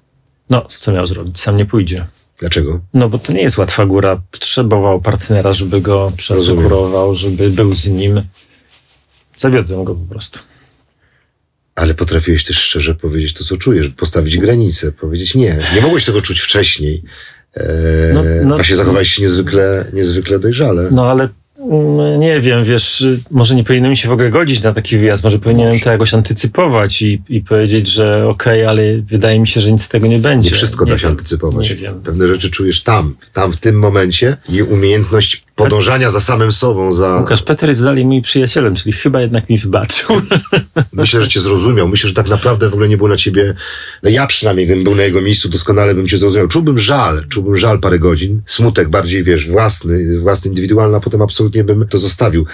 No, 0.51 0.69
co 0.81 0.93
miał 0.93 1.07
zrobić? 1.07 1.41
Sam 1.41 1.57
nie 1.57 1.67
pójdzie. 1.67 2.07
Dlaczego? 2.39 2.81
No, 2.95 3.09
bo 3.09 3.19
to 3.19 3.33
nie 3.33 3.43
jest 3.43 3.59
łatwa 3.59 3.87
góra. 3.87 4.23
Potrzebował 4.31 5.01
partnera, 5.01 5.53
żeby 5.53 5.81
go 5.81 6.13
przesekurował, 6.17 7.15
żeby 7.15 7.51
był 7.51 7.75
z 7.75 7.89
nim. 7.89 8.23
Zawiodłem 9.37 9.85
go 9.85 9.95
po 9.95 10.05
prostu. 10.13 10.39
Ale 11.75 11.95
potrafiłeś 11.95 12.45
też 12.45 12.57
szczerze 12.59 12.95
powiedzieć 12.95 13.33
to, 13.35 13.45
co 13.45 13.57
czujesz, 13.57 13.89
postawić 13.89 14.39
granicę, 14.39 14.93
powiedzieć 14.93 15.35
nie. 15.35 15.59
Nie 15.75 15.81
mogłeś 15.81 16.05
tego 16.05 16.23
czuć 16.23 16.41
wcześniej. 16.41 17.03
Eee, 17.57 17.65
No, 18.15 18.23
no- 18.45 18.57
a 18.57 18.65
się 18.65 18.77
zachowałeś 18.77 19.13
się 19.15 19.23
niezwykle, 19.23 19.85
niezwykle 19.93 20.39
dojrzale. 20.39 20.89
No 20.91 21.11
ale 21.11 21.29
nie 22.19 22.41
wiem, 22.41 22.65
wiesz, 22.65 23.07
może 23.31 23.55
nie 23.55 23.65
powinienem 23.65 23.97
się 23.97 24.09
w 24.09 24.12
ogóle 24.12 24.31
godzić 24.31 24.62
na 24.62 24.73
taki 24.73 24.99
wyjazd, 24.99 25.24
może 25.24 25.39
powinienem 25.39 25.73
Może. 25.73 25.85
to 25.85 25.91
jakoś 25.91 26.15
antycypować 26.15 27.03
i, 27.03 27.23
i 27.28 27.41
powiedzieć, 27.41 27.89
że 27.89 28.28
okej, 28.28 28.66
ale 28.66 28.82
wydaje 28.99 29.41
mi 29.41 29.47
się, 29.47 29.61
że 29.61 29.73
nic 29.73 29.82
z 29.82 29.89
tego 29.89 30.07
nie 30.07 30.19
będzie. 30.19 30.51
Nie 30.51 30.57
wszystko 30.57 30.87
da 30.87 30.99
się 30.99 31.03
wiem, 31.03 31.11
antycypować. 31.11 31.70
Nie 31.70 31.77
wiem. 31.77 32.01
Pewne 32.01 32.28
rzeczy 32.28 32.51
czujesz 32.51 32.82
tam, 32.82 33.15
tam 33.32 33.53
w 33.53 33.57
tym 33.57 33.78
momencie 33.78 34.37
i 34.49 34.62
umiejętność 34.62 35.45
podążania 35.65 36.11
za 36.11 36.20
samym 36.20 36.53
sobą, 36.53 36.93
za... 36.93 37.16
Łukasz 37.16 37.43
Peter 37.43 37.69
jest 37.69 37.82
dalej 37.82 38.07
moim 38.07 38.23
przyjacielem, 38.23 38.74
czyli 38.74 38.93
chyba 38.93 39.20
jednak 39.20 39.51
mi 39.51 39.59
wybaczył. 39.59 40.09
Myślę, 40.93 41.23
że 41.23 41.28
cię 41.28 41.41
zrozumiał. 41.41 41.89
Myślę, 41.89 42.09
że 42.09 42.15
tak 42.15 42.28
naprawdę 42.28 42.70
w 42.70 42.73
ogóle 42.73 42.89
nie 42.89 42.97
było 42.97 43.09
na 43.09 43.16
ciebie. 43.16 43.55
No 44.03 44.11
ja 44.11 44.27
przynajmniej, 44.27 44.66
gdybym 44.66 44.85
był 44.85 44.95
na 44.95 45.03
jego 45.03 45.20
miejscu, 45.20 45.49
doskonale 45.49 45.95
bym 45.95 46.09
cię 46.09 46.19
zrozumiał. 46.19 46.49
Czułbym 46.49 46.78
żal, 46.78 47.27
czułbym 47.28 47.57
żal 47.57 47.81
parę 47.81 47.99
godzin. 47.99 48.43
Smutek 48.47 48.89
bardziej, 48.89 49.23
wiesz, 49.23 49.49
własny, 49.49 50.19
własny, 50.19 50.49
indywidualny, 50.49 50.97
a 50.97 51.01
potem 51.01 51.23
absolutnie 51.23 51.50
bym 51.65 51.89
to 51.89 51.99
zostawił. 51.99 52.47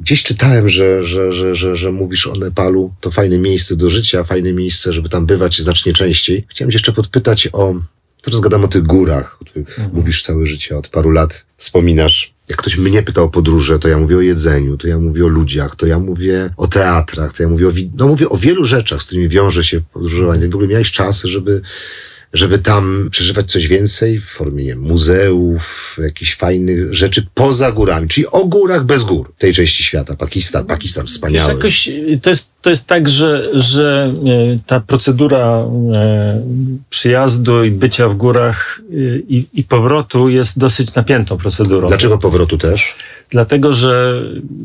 Gdzieś 0.00 0.22
czytałem, 0.22 0.68
że, 0.68 1.04
że, 1.04 1.32
że, 1.32 1.54
że, 1.54 1.76
że 1.76 1.92
mówisz 1.92 2.26
o 2.26 2.34
Nepalu. 2.34 2.94
To 3.00 3.10
fajne 3.10 3.38
miejsce 3.38 3.76
do 3.76 3.90
życia, 3.90 4.24
fajne 4.24 4.52
miejsce, 4.52 4.92
żeby 4.92 5.08
tam 5.08 5.26
bywać 5.26 5.60
znacznie 5.60 5.92
częściej. 5.92 6.46
Chciałem 6.48 6.70
cię 6.70 6.74
jeszcze 6.74 6.92
podpytać 6.92 7.48
o. 7.52 7.74
Teraz 8.22 8.40
gadam 8.40 8.64
o 8.64 8.68
tych 8.68 8.82
górach, 8.82 9.38
o 9.42 9.44
których 9.44 9.80
mówisz 9.92 10.22
całe 10.22 10.46
życie, 10.46 10.76
od 10.76 10.88
paru 10.88 11.10
lat 11.10 11.44
wspominasz. 11.56 12.34
Jak 12.48 12.58
ktoś 12.58 12.76
mnie 12.76 13.02
pyta 13.02 13.22
o 13.22 13.28
podróże, 13.28 13.78
to 13.78 13.88
ja 13.88 13.98
mówię 13.98 14.16
o 14.16 14.20
jedzeniu, 14.20 14.76
to 14.76 14.88
ja 14.88 14.98
mówię 14.98 15.24
o 15.24 15.28
ludziach, 15.28 15.76
to 15.76 15.86
ja 15.86 15.98
mówię 15.98 16.50
o 16.56 16.66
teatrach, 16.66 17.32
to 17.32 17.42
ja 17.42 17.48
mówię 17.48 17.68
o, 17.68 17.70
no 17.96 18.08
mówię 18.08 18.28
o 18.28 18.36
wielu 18.36 18.64
rzeczach, 18.64 19.02
z 19.02 19.04
którymi 19.04 19.28
wiąże 19.28 19.64
się 19.64 19.80
podróżowanie. 19.92 20.48
W 20.48 20.54
ogóle 20.54 20.68
miałeś 20.68 20.90
czas, 20.90 21.22
żeby, 21.22 21.62
żeby 22.32 22.58
tam 22.58 23.08
przeżywać 23.10 23.50
coś 23.50 23.68
więcej 23.68 24.18
w 24.18 24.24
formie 24.24 24.64
wiem, 24.72 24.80
muzeów, 24.80 25.96
jakichś 26.02 26.34
fajnych 26.34 26.94
rzeczy 26.94 27.26
poza 27.34 27.72
górami, 27.72 28.08
czyli 28.08 28.26
o 28.26 28.44
górach 28.44 28.84
bez 28.84 29.04
gór 29.04 29.32
tej 29.38 29.54
części 29.54 29.82
świata. 29.82 30.16
Pakistan, 30.16 30.66
Pakistan 30.66 31.04
Wiesz, 31.04 31.12
wspaniały. 31.12 31.52
jakoś 31.52 31.88
y, 31.88 32.20
to 32.22 32.30
jest, 32.30 32.50
to 32.62 32.70
jest 32.70 32.86
tak, 32.86 33.08
że, 33.08 33.48
że 33.54 34.14
e, 34.26 34.58
ta 34.66 34.80
procedura 34.80 35.64
e, 35.94 36.42
przyjazdu 36.90 37.64
i 37.64 37.70
bycia 37.70 38.08
w 38.08 38.16
górach 38.16 38.80
y, 38.90 39.22
i, 39.28 39.46
i 39.54 39.64
powrotu 39.64 40.28
jest 40.28 40.58
dosyć 40.58 40.94
napiętą 40.94 41.38
procedurą. 41.38 41.88
Dlaczego 41.88 42.18
powrotu 42.18 42.58
też? 42.58 42.96
Dlatego, 43.32 43.72
że 43.72 44.22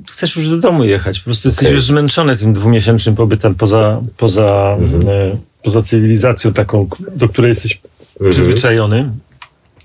chcesz 0.09 0.35
już 0.35 0.49
do 0.49 0.57
domu 0.57 0.83
jechać. 0.83 1.19
Po 1.19 1.25
prostu 1.25 1.47
jesteś 1.47 1.65
Okej. 1.65 1.75
już 1.75 1.83
zmęczony 1.83 2.37
tym 2.37 2.53
dwumiesięcznym 2.53 3.15
pobytem 3.15 3.55
poza, 3.55 4.01
poza, 4.17 4.77
e, 5.07 5.37
poza 5.63 5.81
cywilizacją 5.81 6.53
taką, 6.53 6.89
do 7.15 7.29
której 7.29 7.49
jesteś 7.49 7.81
przyzwyczajony. 8.29 9.11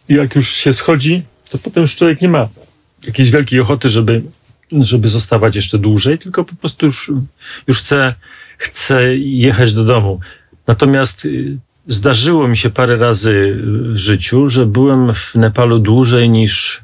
I 0.08 0.14
jak 0.14 0.34
już 0.34 0.54
się 0.54 0.72
schodzi, 0.72 1.22
to 1.50 1.58
potem 1.58 1.80
już 1.80 1.96
człowiek 1.96 2.20
nie 2.20 2.28
ma 2.28 2.48
jakiejś 3.06 3.30
wielkiej 3.30 3.60
ochoty, 3.60 3.88
żeby, 3.88 4.22
żeby 4.72 5.08
zostawać 5.08 5.56
jeszcze 5.56 5.78
dłużej, 5.78 6.18
tylko 6.18 6.44
po 6.44 6.54
prostu 6.54 6.86
już, 6.86 7.12
już 7.66 7.78
chce, 7.78 8.14
chce 8.58 9.16
jechać 9.16 9.74
do 9.74 9.84
domu. 9.84 10.20
Natomiast 10.66 11.24
y, 11.24 11.58
zdarzyło 11.86 12.48
mi 12.48 12.56
się 12.56 12.70
parę 12.70 12.96
razy 12.96 13.58
w 13.64 13.96
życiu, 13.96 14.48
że 14.48 14.66
byłem 14.66 15.14
w 15.14 15.34
Nepalu 15.34 15.78
dłużej 15.78 16.30
niż, 16.30 16.82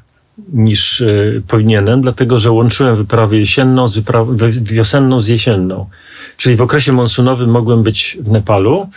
niż 0.53 1.01
y, 1.01 1.43
powinienem, 1.47 2.01
dlatego 2.01 2.39
że 2.39 2.51
łączyłem 2.51 2.95
wyprawę 2.95 3.37
jesienną 3.37 3.87
z 3.87 3.95
wyprawą 3.95 4.37
wiosenną 4.61 5.21
z 5.21 5.27
jesienną. 5.27 5.89
Czyli 6.37 6.55
w 6.55 6.61
okresie 6.61 6.93
monsunowym 6.93 7.49
mogłem 7.49 7.83
być 7.83 8.17
w 8.21 8.31
Nepalu. 8.31 8.89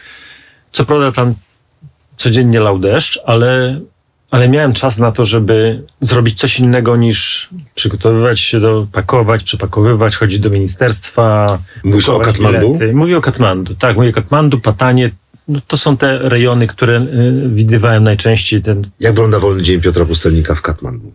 Co 0.73 0.85
prawda 0.85 1.13
tam 1.13 1.35
codziennie 2.17 2.61
lał 2.61 2.79
deszcz, 2.79 3.21
ale, 3.25 3.81
ale 4.31 4.49
miałem 4.49 4.73
czas 4.73 4.99
na 4.99 5.13
to, 5.13 5.25
żeby 5.25 5.83
zrobić 6.01 6.39
coś 6.39 6.61
innego 6.61 6.97
niż 6.97 7.49
przygotowywać 7.75 8.41
się 8.41 8.61
do 8.61 8.87
pakować, 8.93 9.43
przepakowywać, 9.43 10.17
chodzić 10.17 10.39
do 10.39 10.51
ministerstwa. 10.51 11.59
Mówisz 11.85 12.09
o 12.09 12.21
Katmandu? 12.21 12.61
bilety. 12.61 12.93
Mówię 12.93 13.17
o 13.17 13.21
Katmandu, 13.21 13.75
tak, 13.75 13.97
mówię 13.97 14.09
o 14.09 14.13
Katmandu, 14.13 14.61
Patanie. 14.61 15.11
No, 15.49 15.61
to 15.67 15.77
są 15.77 15.97
te 15.97 16.19
rejony, 16.19 16.67
które 16.67 17.01
y, 17.01 17.49
widywałem 17.49 18.05
najczęściej. 18.05 18.63
Ten 18.63 18.83
Jak 19.01 19.13
wygląda 19.13 19.39
wolny 19.39 19.63
dzień 19.63 19.81
Piotra 19.81 20.05
Pustelnika 20.05 20.55
w 20.55 20.63
Katmandu? 20.63 21.13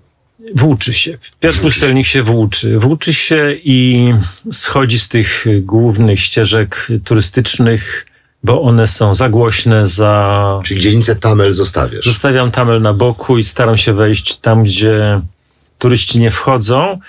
Włóczy 0.55 0.93
się. 0.93 1.17
Piotr 1.39 1.59
Pustelnik 1.59 2.07
się 2.07 2.23
włóczy. 2.23 2.79
Włóczy 2.79 3.13
się 3.13 3.55
i 3.63 4.13
schodzi 4.51 4.99
z 4.99 5.09
tych 5.09 5.45
głównych 5.61 6.19
ścieżek 6.19 6.87
turystycznych, 7.03 8.05
bo 8.43 8.61
one 8.61 8.87
są 8.87 9.15
za 9.15 9.29
głośne, 9.29 9.87
za... 9.87 10.61
Czyli 10.65 10.81
dzielnicę 10.81 11.15
Tamel 11.15 11.53
zostawiasz. 11.53 12.05
Zostawiam 12.05 12.51
tamel 12.51 12.81
na 12.81 12.93
boku 12.93 13.37
i 13.37 13.43
staram 13.43 13.77
się 13.77 13.93
wejść 13.93 14.35
tam, 14.35 14.63
gdzie 14.63 15.21
turyści 15.79 16.19
nie 16.19 16.31
wchodzą, 16.31 16.99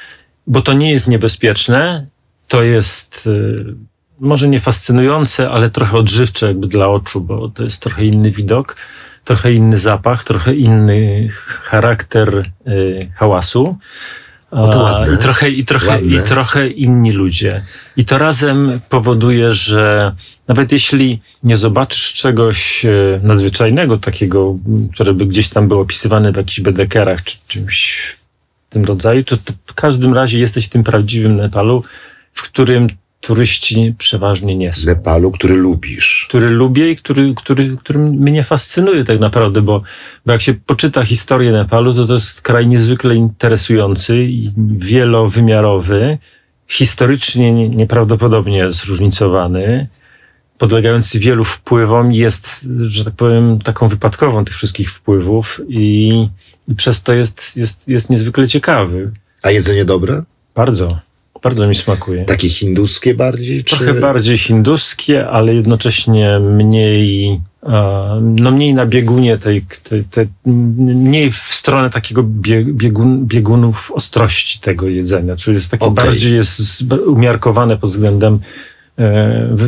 bo 0.47 0.61
to 0.61 0.73
nie 0.73 0.93
jest 0.93 1.09
niebezpieczne. 1.09 2.07
To 2.49 2.63
jest 2.63 3.27
y, 3.27 3.75
może 4.21 4.49
nie 4.49 4.61
fascynujące, 4.61 5.51
ale 5.51 5.71
trochę 5.71 5.99
odżywcze 5.99 6.47
jakby 6.47 6.67
dla 6.67 6.89
oczu, 6.89 7.21
bo 7.21 7.49
to 7.49 7.65
jest 7.65 7.83
trochę 7.83 8.05
inny 8.05 8.31
widok, 8.31 8.77
trochę 9.25 9.53
inny 9.53 9.79
zapach, 9.79 10.25
trochę 10.25 10.55
inny 10.55 11.29
charakter 11.63 12.51
y, 12.69 13.11
hałasu. 13.17 13.79
O, 14.51 14.69
to 14.69 14.99
A. 14.99 15.07
I 15.07 15.19
trochę, 15.19 15.51
i, 15.51 15.65
trochę, 15.65 15.89
Ładne. 15.89 16.17
I 16.17 16.23
trochę 16.23 16.69
inni 16.69 17.13
ludzie. 17.13 17.63
I 17.97 18.05
to 18.05 18.19
razem 18.19 18.81
powoduje, 18.89 19.53
że 19.53 20.15
nawet 20.49 20.73
jeśli 20.73 21.21
nie 21.43 21.57
zobaczysz 21.57 22.15
czegoś 22.15 22.85
e, 22.85 22.91
nadzwyczajnego, 23.23 23.99
takiego, 23.99 24.59
które 24.95 25.15
by 25.15 25.27
gdzieś 25.27 25.49
tam 25.49 25.69
było 25.69 25.81
opisywane 25.81 26.33
w 26.33 26.37
jakichś 26.37 26.61
bedekerach 26.61 27.25
czy 27.25 27.37
czymś 27.49 28.01
w 28.71 28.73
tym 28.73 28.85
rodzaju, 28.85 29.25
to, 29.25 29.37
to 29.37 29.53
w 29.67 29.75
każdym 29.75 30.15
razie 30.15 30.39
jesteś 30.39 30.67
w 30.67 30.69
tym 30.69 30.85
prawdziwym 30.85 31.37
Nepalu, 31.37 31.85
w 32.33 32.43
którym 32.43 32.89
turyści 33.21 33.95
przeważnie 33.99 34.57
nie 34.57 34.73
są 34.73 34.87
Nepalu, 34.87 35.31
który 35.31 35.55
lubisz. 35.55 36.27
który 36.29 36.49
lubię 36.49 36.91
i 36.91 36.97
który, 36.97 37.35
który, 37.37 37.77
który 37.77 37.99
mnie 37.99 38.43
fascynuje 38.43 39.05
tak 39.05 39.21
naprawdę, 39.21 39.63
bo, 39.63 39.83
bo 40.27 40.33
jak 40.33 40.43
się 40.43 40.55
poczyta 40.55 41.05
historię 41.05 41.53
Nepalu, 41.53 41.95
to 41.95 42.07
to 42.07 42.15
jest 42.15 42.41
kraj 42.43 42.67
niezwykle 42.67 43.15
interesujący 43.15 44.19
i 44.25 44.51
wielowymiarowy, 44.79 46.19
historycznie 46.69 47.53
nie- 47.53 47.69
nieprawdopodobnie 47.69 48.71
zróżnicowany, 48.71 49.89
podlegający 50.59 51.19
wielu 51.19 51.45
wpływom 51.45 52.13
i 52.13 52.17
jest, 52.17 52.69
że 52.81 53.05
tak 53.05 53.15
powiem, 53.15 53.59
taką 53.59 53.89
wypadkową 53.89 54.45
tych 54.45 54.55
wszystkich 54.55 54.91
wpływów 54.93 55.61
i, 55.69 56.13
i 56.69 56.75
przez 56.75 57.03
to 57.03 57.13
jest, 57.13 57.57
jest, 57.57 57.89
jest 57.89 58.11
niezwykle 58.11 58.49
ciekawy. 58.49 59.11
A 59.43 59.51
jedzenie 59.51 59.85
dobre? 59.85 60.23
Bardzo, 60.55 60.99
bardzo 61.43 61.69
mi 61.69 61.75
smakuje. 61.75 62.25
Takie 62.25 62.49
hinduskie 62.49 63.15
bardziej? 63.15 63.65
Czy... 63.65 63.77
Trochę 63.77 63.95
bardziej 63.95 64.39
hinduskie, 64.39 65.29
ale 65.29 65.55
jednocześnie 65.55 66.41
mniej, 66.41 67.41
no 68.23 68.51
mniej 68.51 68.75
na 68.75 68.87
biegunie 68.87 69.39
tej, 69.39 69.63
tej, 69.89 70.05
tej 70.05 70.29
mniej 70.85 71.33
w 71.33 71.37
stronę 71.37 71.91
takiego 71.91 72.23
bie, 72.23 72.65
biegun, 72.65 73.27
biegunów 73.27 73.93
ostrości 73.93 74.61
tego 74.61 74.89
jedzenia, 74.89 75.37
czyli 75.37 75.55
jest 75.55 75.71
takie 75.71 75.87
Okej. 75.87 76.05
bardziej 76.05 76.35
jest 76.35 76.85
umiarkowane 77.07 77.77
pod 77.77 77.91
względem 77.91 78.39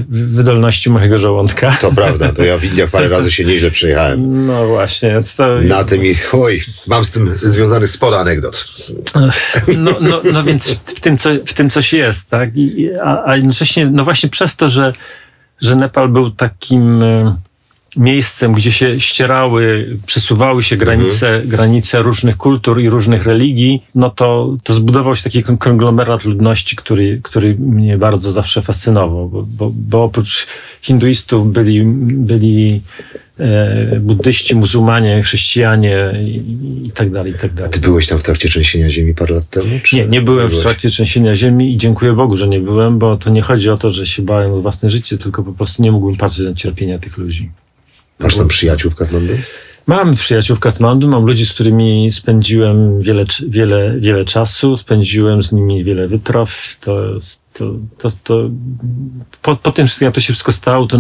wydolności 0.09 0.91
mojego 0.91 1.19
żołądka. 1.19 1.77
To 1.81 1.93
prawda, 1.93 2.33
to 2.33 2.43
ja 2.45 2.59
w 2.59 2.65
Indiach 2.65 2.91
parę 2.91 3.09
razy 3.09 3.31
się 3.31 3.45
nieźle 3.45 3.71
przejechałem. 3.71 4.47
No 4.47 4.67
właśnie, 4.67 5.19
to, 5.37 5.61
Na 5.61 5.85
tym 5.85 6.05
i 6.07 6.17
oj, 6.33 6.63
mam 6.87 7.05
z 7.05 7.13
tym 7.13 7.31
związany 7.43 7.87
sporo 7.87 8.21
anegdot. 8.21 8.65
No, 9.79 9.95
no, 10.01 10.21
no 10.33 10.45
więc 10.45 10.75
w 10.75 11.01
tym, 11.01 11.19
co, 11.19 11.31
w 11.47 11.55
tym 11.55 11.71
coś 11.71 11.93
jest, 11.93 12.31
tak? 12.31 12.57
I, 12.57 12.81
i- 12.81 12.95
a, 12.99 13.23
a 13.27 13.37
jednocześnie, 13.37 13.91
no 13.91 14.05
właśnie 14.05 14.29
przez 14.29 14.57
to, 14.57 14.69
że, 14.69 14.93
że 15.61 15.77
Nepal 15.77 16.09
był 16.09 16.31
takim 16.31 17.03
e, 17.03 17.37
miejscem, 17.97 18.53
gdzie 18.53 18.73
się 18.73 19.01
ścierały, 19.01 19.97
przesuwały 20.07 20.63
się 20.63 20.77
granice, 20.77 21.43
granice 21.45 22.03
różnych 22.03 22.37
kultur 22.37 22.81
i 22.81 22.89
różnych 22.89 23.27
religii, 23.27 23.83
no 23.95 24.11
to, 24.11 24.57
to 24.65 24.75
zbudował 24.75 25.17
się 25.17 25.23
taki 25.23 25.43
kon- 25.43 25.57
konglomerat 25.59 26.25
ludności, 26.25 26.77
który, 26.77 27.21
który 27.23 27.55
mnie 27.59 27.99
bardzo 27.99 28.31
zawsze 28.31 28.63
fascynował, 28.63 29.29
bo, 29.29 29.43
bo, 29.43 29.73
bo 29.75 30.05
oprócz 30.05 30.47
hinduistów 30.83 31.53
byli, 31.53 31.83
byli 32.05 32.81
e, 33.39 34.01
buddyści, 34.01 34.57
muzułmanie, 34.57 35.23
chrześcijanie 35.23 36.13
i, 36.25 36.87
i 36.87 36.91
tak 36.91 37.11
dalej, 37.11 37.33
i 37.33 37.35
tak 37.35 37.51
A 37.53 37.55
dalej. 37.55 37.71
ty 37.73 37.81
byłeś 37.81 38.07
tam 38.07 38.19
w 38.19 38.23
trakcie 38.23 38.49
trzęsienia 38.49 38.91
ziemi 38.91 39.15
parę 39.15 39.35
lat 39.35 39.49
temu? 39.51 39.81
Nie, 39.93 40.07
nie 40.07 40.23
byłem 40.23 40.47
w 40.47 40.51
byłeś? 40.51 40.65
trakcie 40.65 40.89
trzęsienia 40.91 41.37
ziemi 41.37 41.75
i 41.75 41.77
dziękuję 41.77 42.13
Bogu, 42.13 42.37
że 42.37 42.49
nie 42.49 42.61
byłem, 42.61 42.99
bo 42.99 43.17
to 43.17 43.31
nie 43.31 43.43
chodzi 43.43 43.71
o 43.71 43.77
to, 43.77 43.91
że 43.91 44.07
się 44.07 44.23
bałem 44.23 44.53
o 44.53 44.61
własne 44.61 44.91
życie, 44.91 45.19
tylko 45.19 45.43
po 45.43 45.53
prostu 45.53 45.83
nie 45.83 45.93
mógłbym 45.93 46.17
patrzeć 46.17 46.47
na 46.47 46.55
cierpienia 46.55 46.99
tych 46.99 47.19
ludzi. 47.19 47.51
Masz 48.23 48.37
tam 48.37 48.49
przyjaciół 48.49 48.91
w 48.91 48.95
Katmandu? 48.95 49.33
Mam 49.87 50.15
przyjaciół 50.15 50.57
w 50.57 50.61
Katmandu, 50.61 51.09
mam 51.09 51.25
ludzi, 51.25 51.47
z 51.47 51.53
którymi 51.53 52.11
spędziłem 52.13 53.03
wiele, 53.03 53.25
wiele, 53.49 53.95
wiele 54.01 54.25
czasu, 54.25 54.77
spędziłem 54.77 55.43
z 55.43 55.53
nimi 55.53 55.85
wiele 55.85 56.07
wypraw. 56.09 56.77
To, 56.81 57.21
To, 57.53 57.75
to, 57.99 58.11
to 58.25 58.51
po, 59.43 59.57
po 59.57 59.73
tym, 59.73 59.87
jak 60.01 60.15
to 60.15 60.21
się 60.21 60.33
wszystko 60.33 60.53
stało, 60.53 60.87
to 60.87 60.99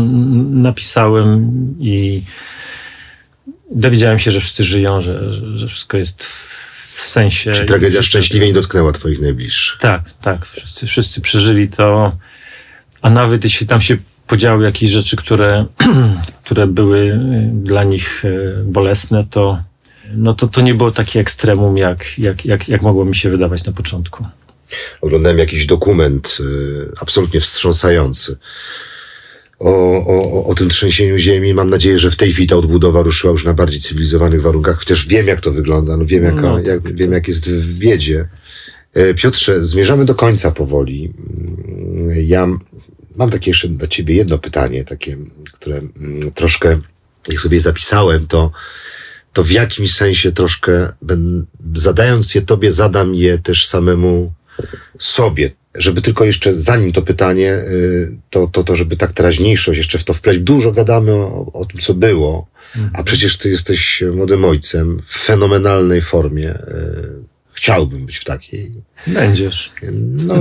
napisałem 0.50 1.50
i 1.80 2.22
dowiedziałem 3.70 4.18
się, 4.18 4.30
że 4.30 4.40
wszyscy 4.40 4.64
żyją, 4.64 5.00
że, 5.00 5.32
że, 5.32 5.58
że 5.58 5.68
wszystko 5.68 5.96
jest 5.96 6.24
w 6.94 7.00
sensie. 7.00 7.52
Czy 7.52 7.64
tragedia 7.64 8.02
szczęśliwie 8.02 8.46
nie 8.46 8.52
dotknęła 8.52 8.92
twoich 8.92 9.20
najbliższych? 9.20 9.80
Tak, 9.80 10.12
tak. 10.22 10.46
Wszyscy, 10.46 10.86
wszyscy 10.86 11.20
przeżyli 11.20 11.68
to, 11.68 12.16
a 13.02 13.10
nawet 13.10 13.44
jeśli 13.44 13.66
tam 13.66 13.80
się 13.80 13.96
podziały 14.26 14.64
jakieś 14.64 14.90
rzeczy, 14.90 15.16
które, 15.16 15.66
które 16.50 16.66
były 16.66 16.98
y, 16.98 17.50
dla 17.52 17.84
nich 17.84 18.24
y, 18.24 18.64
bolesne, 18.64 19.26
to, 19.30 19.62
no 20.14 20.34
to, 20.34 20.48
to 20.48 20.60
nie 20.60 20.74
było 20.74 20.90
takie 20.90 21.20
ekstremum, 21.20 21.76
jak, 21.76 22.18
jak, 22.18 22.44
jak, 22.44 22.68
jak 22.68 22.82
mogło 22.82 23.04
mi 23.04 23.14
się 23.14 23.30
wydawać 23.30 23.64
na 23.64 23.72
początku. 23.72 24.26
Oglądałem 25.00 25.38
jakiś 25.38 25.66
dokument 25.66 26.38
y, 26.40 26.92
absolutnie 27.00 27.40
wstrząsający 27.40 28.36
o, 29.58 29.70
o, 30.06 30.46
o 30.46 30.54
tym 30.54 30.68
trzęsieniu 30.68 31.18
ziemi. 31.18 31.54
Mam 31.54 31.70
nadzieję, 31.70 31.98
że 31.98 32.10
w 32.10 32.16
tej 32.16 32.32
chwili 32.32 32.48
ta 32.48 32.56
odbudowa 32.56 33.02
ruszyła 33.02 33.32
już 33.32 33.44
na 33.44 33.54
bardziej 33.54 33.80
cywilizowanych 33.80 34.42
warunkach, 34.42 34.78
chociaż 34.78 35.06
wiem, 35.06 35.26
jak 35.26 35.40
to 35.40 35.50
wygląda, 35.50 35.96
no 35.96 36.04
wiem, 36.04 36.24
jaka, 36.24 36.40
No, 36.40 36.58
jak, 36.58 36.82
tak, 36.82 36.94
wiem 36.94 37.12
jak 37.12 37.28
jest 37.28 37.50
w 37.50 37.78
biedzie. 37.78 38.28
E, 38.94 39.14
Piotrze, 39.14 39.64
zmierzamy 39.64 40.04
do 40.04 40.14
końca 40.14 40.50
powoli. 40.50 41.12
Mm, 41.96 42.26
Ja 42.26 42.48
mam 43.16 43.30
takie 43.30 43.50
jeszcze 43.50 43.68
dla 43.68 43.88
ciebie 43.88 44.14
jedno 44.14 44.38
pytanie, 44.38 44.84
takie, 44.84 45.16
które 45.52 45.76
mm, 45.76 46.32
troszkę, 46.32 46.80
jak 47.28 47.40
sobie 47.40 47.60
zapisałem, 47.60 48.26
to, 48.26 48.50
to 49.32 49.44
w 49.44 49.50
jakimś 49.50 49.92
sensie 49.92 50.32
troszkę, 50.32 50.92
ben, 51.02 51.46
zadając 51.74 52.34
je 52.34 52.42
tobie, 52.42 52.72
zadam 52.72 53.14
je 53.14 53.38
też 53.38 53.66
samemu 53.66 54.32
sobie, 54.98 55.50
żeby 55.74 56.02
tylko 56.02 56.24
jeszcze, 56.24 56.52
zanim 56.52 56.92
to 56.92 57.02
pytanie, 57.02 57.52
y, 57.52 58.16
to, 58.30 58.46
to, 58.46 58.64
to 58.64 58.76
żeby 58.76 58.96
tak 58.96 59.12
teraźniejszość 59.12 59.78
jeszcze 59.78 59.98
w 59.98 60.04
to 60.04 60.12
wpleść. 60.12 60.40
Dużo 60.40 60.72
gadamy 60.72 61.12
o, 61.12 61.50
o 61.52 61.64
tym, 61.64 61.80
co 61.80 61.94
było, 61.94 62.46
a 62.92 63.02
przecież 63.02 63.36
ty 63.36 63.50
jesteś 63.50 64.04
młodym 64.14 64.44
ojcem 64.44 65.00
w 65.06 65.18
fenomenalnej 65.18 66.02
formie. 66.02 66.58
Chciałbym 67.60 68.06
być 68.06 68.16
w 68.16 68.24
takiej. 68.24 68.72
Będziesz. 69.06 69.72
No, 69.92 70.34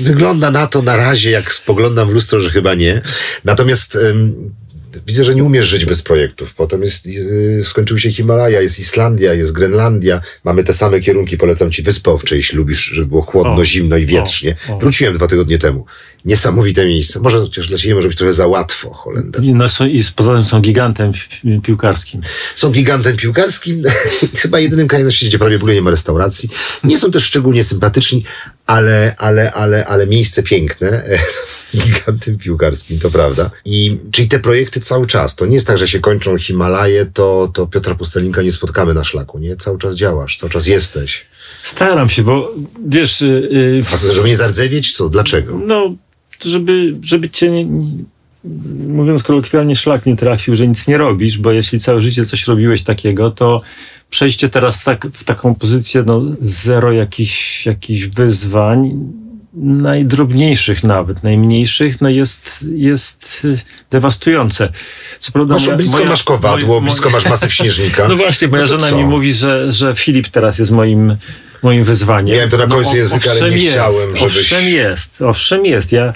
wygląda 0.00 0.50
na 0.50 0.66
to 0.66 0.82
na 0.82 0.96
razie, 0.96 1.30
jak 1.30 1.52
spoglądam 1.52 2.08
w 2.08 2.12
lustro, 2.12 2.40
że 2.40 2.50
chyba 2.50 2.74
nie. 2.74 3.02
Natomiast 3.44 3.94
ym, 3.94 4.54
widzę, 5.06 5.24
że 5.24 5.34
nie 5.34 5.44
umiesz 5.44 5.66
żyć 5.66 5.84
bez 5.84 6.02
projektów. 6.02 6.54
Potem 6.54 6.82
jest, 6.82 7.06
yy, 7.06 7.60
skończyły 7.64 8.00
się 8.00 8.12
Himalaja, 8.12 8.60
jest 8.60 8.78
Islandia, 8.78 9.34
jest 9.34 9.52
Grenlandia. 9.52 10.20
Mamy 10.44 10.64
te 10.64 10.72
same 10.72 11.00
kierunki. 11.00 11.36
Polecam 11.36 11.70
ci 11.70 11.82
Wyspę 11.82 12.10
Owcze, 12.10 12.36
jeśli 12.36 12.58
lubisz, 12.58 12.78
żeby 12.84 13.06
było 13.06 13.22
chłodno, 13.22 13.54
O, 13.54 13.64
zimno 13.64 13.96
i 13.96 14.06
wietrznie. 14.06 14.56
o, 14.70 14.76
o. 14.76 14.78
Wróciłem 14.78 15.14
dwa 15.14 15.26
tygodnie 15.26 15.58
temu. 15.58 15.84
Niesamowite 16.24 16.86
miejsce. 16.86 17.20
Może 17.20 17.38
chociaż 17.40 17.68
dla 17.68 17.78
ciebie 17.78 17.94
może 17.94 18.08
być 18.08 18.16
trochę 18.16 18.32
za 18.32 18.46
łatwo, 18.46 18.90
Holender. 18.90 19.42
No, 19.44 19.68
są, 19.68 19.86
I 19.86 20.04
poza 20.16 20.34
tym 20.34 20.44
są 20.44 20.60
gigantem 20.60 21.12
pi- 21.12 21.60
piłkarskim. 21.62 22.20
Są 22.54 22.70
gigantem 22.70 23.16
piłkarskim, 23.16 23.82
chyba 24.42 24.60
jedynym 24.60 24.88
krajem 24.88 25.06
na 25.06 25.12
świecie, 25.12 25.28
gdzie 25.28 25.38
prawie 25.38 25.58
w 25.58 25.60
ogóle 25.60 25.74
nie 25.74 25.82
ma 25.82 25.90
restauracji. 25.90 26.48
Nie 26.84 26.98
są 26.98 27.10
też 27.10 27.24
szczególnie 27.24 27.64
sympatyczni, 27.64 28.24
ale, 28.70 29.14
ale, 29.18 29.52
ale, 29.52 29.86
ale 29.86 30.06
miejsce 30.06 30.42
piękne. 30.42 31.04
Są 31.28 31.40
gigantem 31.80 32.38
piłkarskim, 32.38 32.98
to 32.98 33.10
prawda. 33.10 33.50
I, 33.64 33.98
czyli 34.12 34.28
te 34.28 34.38
projekty 34.38 34.80
cały 34.80 35.06
czas. 35.06 35.36
To 35.36 35.46
nie 35.46 35.54
jest 35.54 35.66
tak, 35.66 35.78
że 35.78 35.88
się 35.88 36.00
kończą 36.00 36.38
Himalaje, 36.38 37.06
to, 37.06 37.50
to 37.54 37.66
Piotra 37.66 37.94
Pustelinka 37.94 38.42
nie 38.42 38.52
spotkamy 38.52 38.94
na 38.94 39.04
szlaku, 39.04 39.38
nie? 39.38 39.56
Cały 39.56 39.78
czas 39.78 39.94
działasz, 39.94 40.38
cały 40.38 40.50
czas 40.52 40.66
jesteś. 40.66 41.26
Staram 41.62 42.08
się, 42.08 42.22
bo 42.22 42.54
wiesz, 42.88 43.22
y, 43.22 43.48
y, 43.52 43.84
A 43.92 43.96
co, 43.96 44.12
żeby 44.12 44.28
nie 44.28 44.36
zardzewieć? 44.36 44.96
Co? 44.96 45.08
Dlaczego? 45.08 45.60
no, 45.66 45.94
żeby, 46.44 46.96
żeby 47.02 47.30
cię, 47.30 47.50
nie- 47.50 47.66
mówiąc 48.88 49.22
kolokwialnie, 49.22 49.76
szlak 49.76 50.06
nie 50.06 50.16
trafił, 50.16 50.54
że 50.54 50.68
nic 50.68 50.86
nie 50.86 50.98
robisz, 50.98 51.38
bo 51.38 51.52
jeśli 51.52 51.80
całe 51.80 52.00
życie 52.02 52.24
coś 52.24 52.46
robiłeś 52.46 52.82
takiego, 52.82 53.30
to 53.30 53.60
przejście 54.10 54.48
teraz 54.48 54.84
tak, 54.84 55.06
w 55.12 55.24
taką 55.24 55.54
pozycję, 55.54 56.02
no, 56.06 56.22
zero 56.40 56.92
jakichś, 56.92 57.66
jakichś 57.66 58.06
wyzwań, 58.06 58.98
najdrobniejszych 59.80 60.84
nawet, 60.84 61.22
najmniejszych, 61.22 62.00
no 62.00 62.08
jest, 62.08 62.66
jest 62.74 63.42
y, 63.44 63.58
dewastujące. 63.90 64.68
Co 65.18 65.32
prawda 65.32 65.54
Masz, 65.54 65.66
moja- 65.66 65.76
blisko 65.76 65.96
moja- 65.96 66.08
masz 66.08 66.22
kowadło, 66.22 66.68
moja- 66.80 66.84
blisko 66.84 67.10
masz 67.10 67.24
masyw 67.24 67.52
śnieżnika. 67.54 68.06
No 68.08 68.16
właśnie, 68.16 68.48
moja 68.48 68.62
No 68.62 68.66
żona 68.68 68.90
co? 68.90 68.96
mi 68.98 69.04
mówi, 69.04 69.34
że, 69.34 69.72
że 69.72 69.94
Filip 69.96 70.28
teraz 70.28 70.58
jest 70.58 70.70
moim, 70.70 71.16
moim 71.62 71.84
wyzwaniem. 71.84 72.34
Miałem 72.36 72.50
to 72.50 72.56
na 72.58 72.66
końcu 72.66 72.90
o- 72.90 72.96
języka, 72.96 73.30
ale 73.30 73.50
nie 73.50 73.70
chciałem, 73.70 74.16
żebyś- 74.16 74.22
Owszem 74.22 74.64
jest, 74.68 75.22
owszem 75.22 75.66
jest. 75.66 75.92
Ja, 75.92 76.12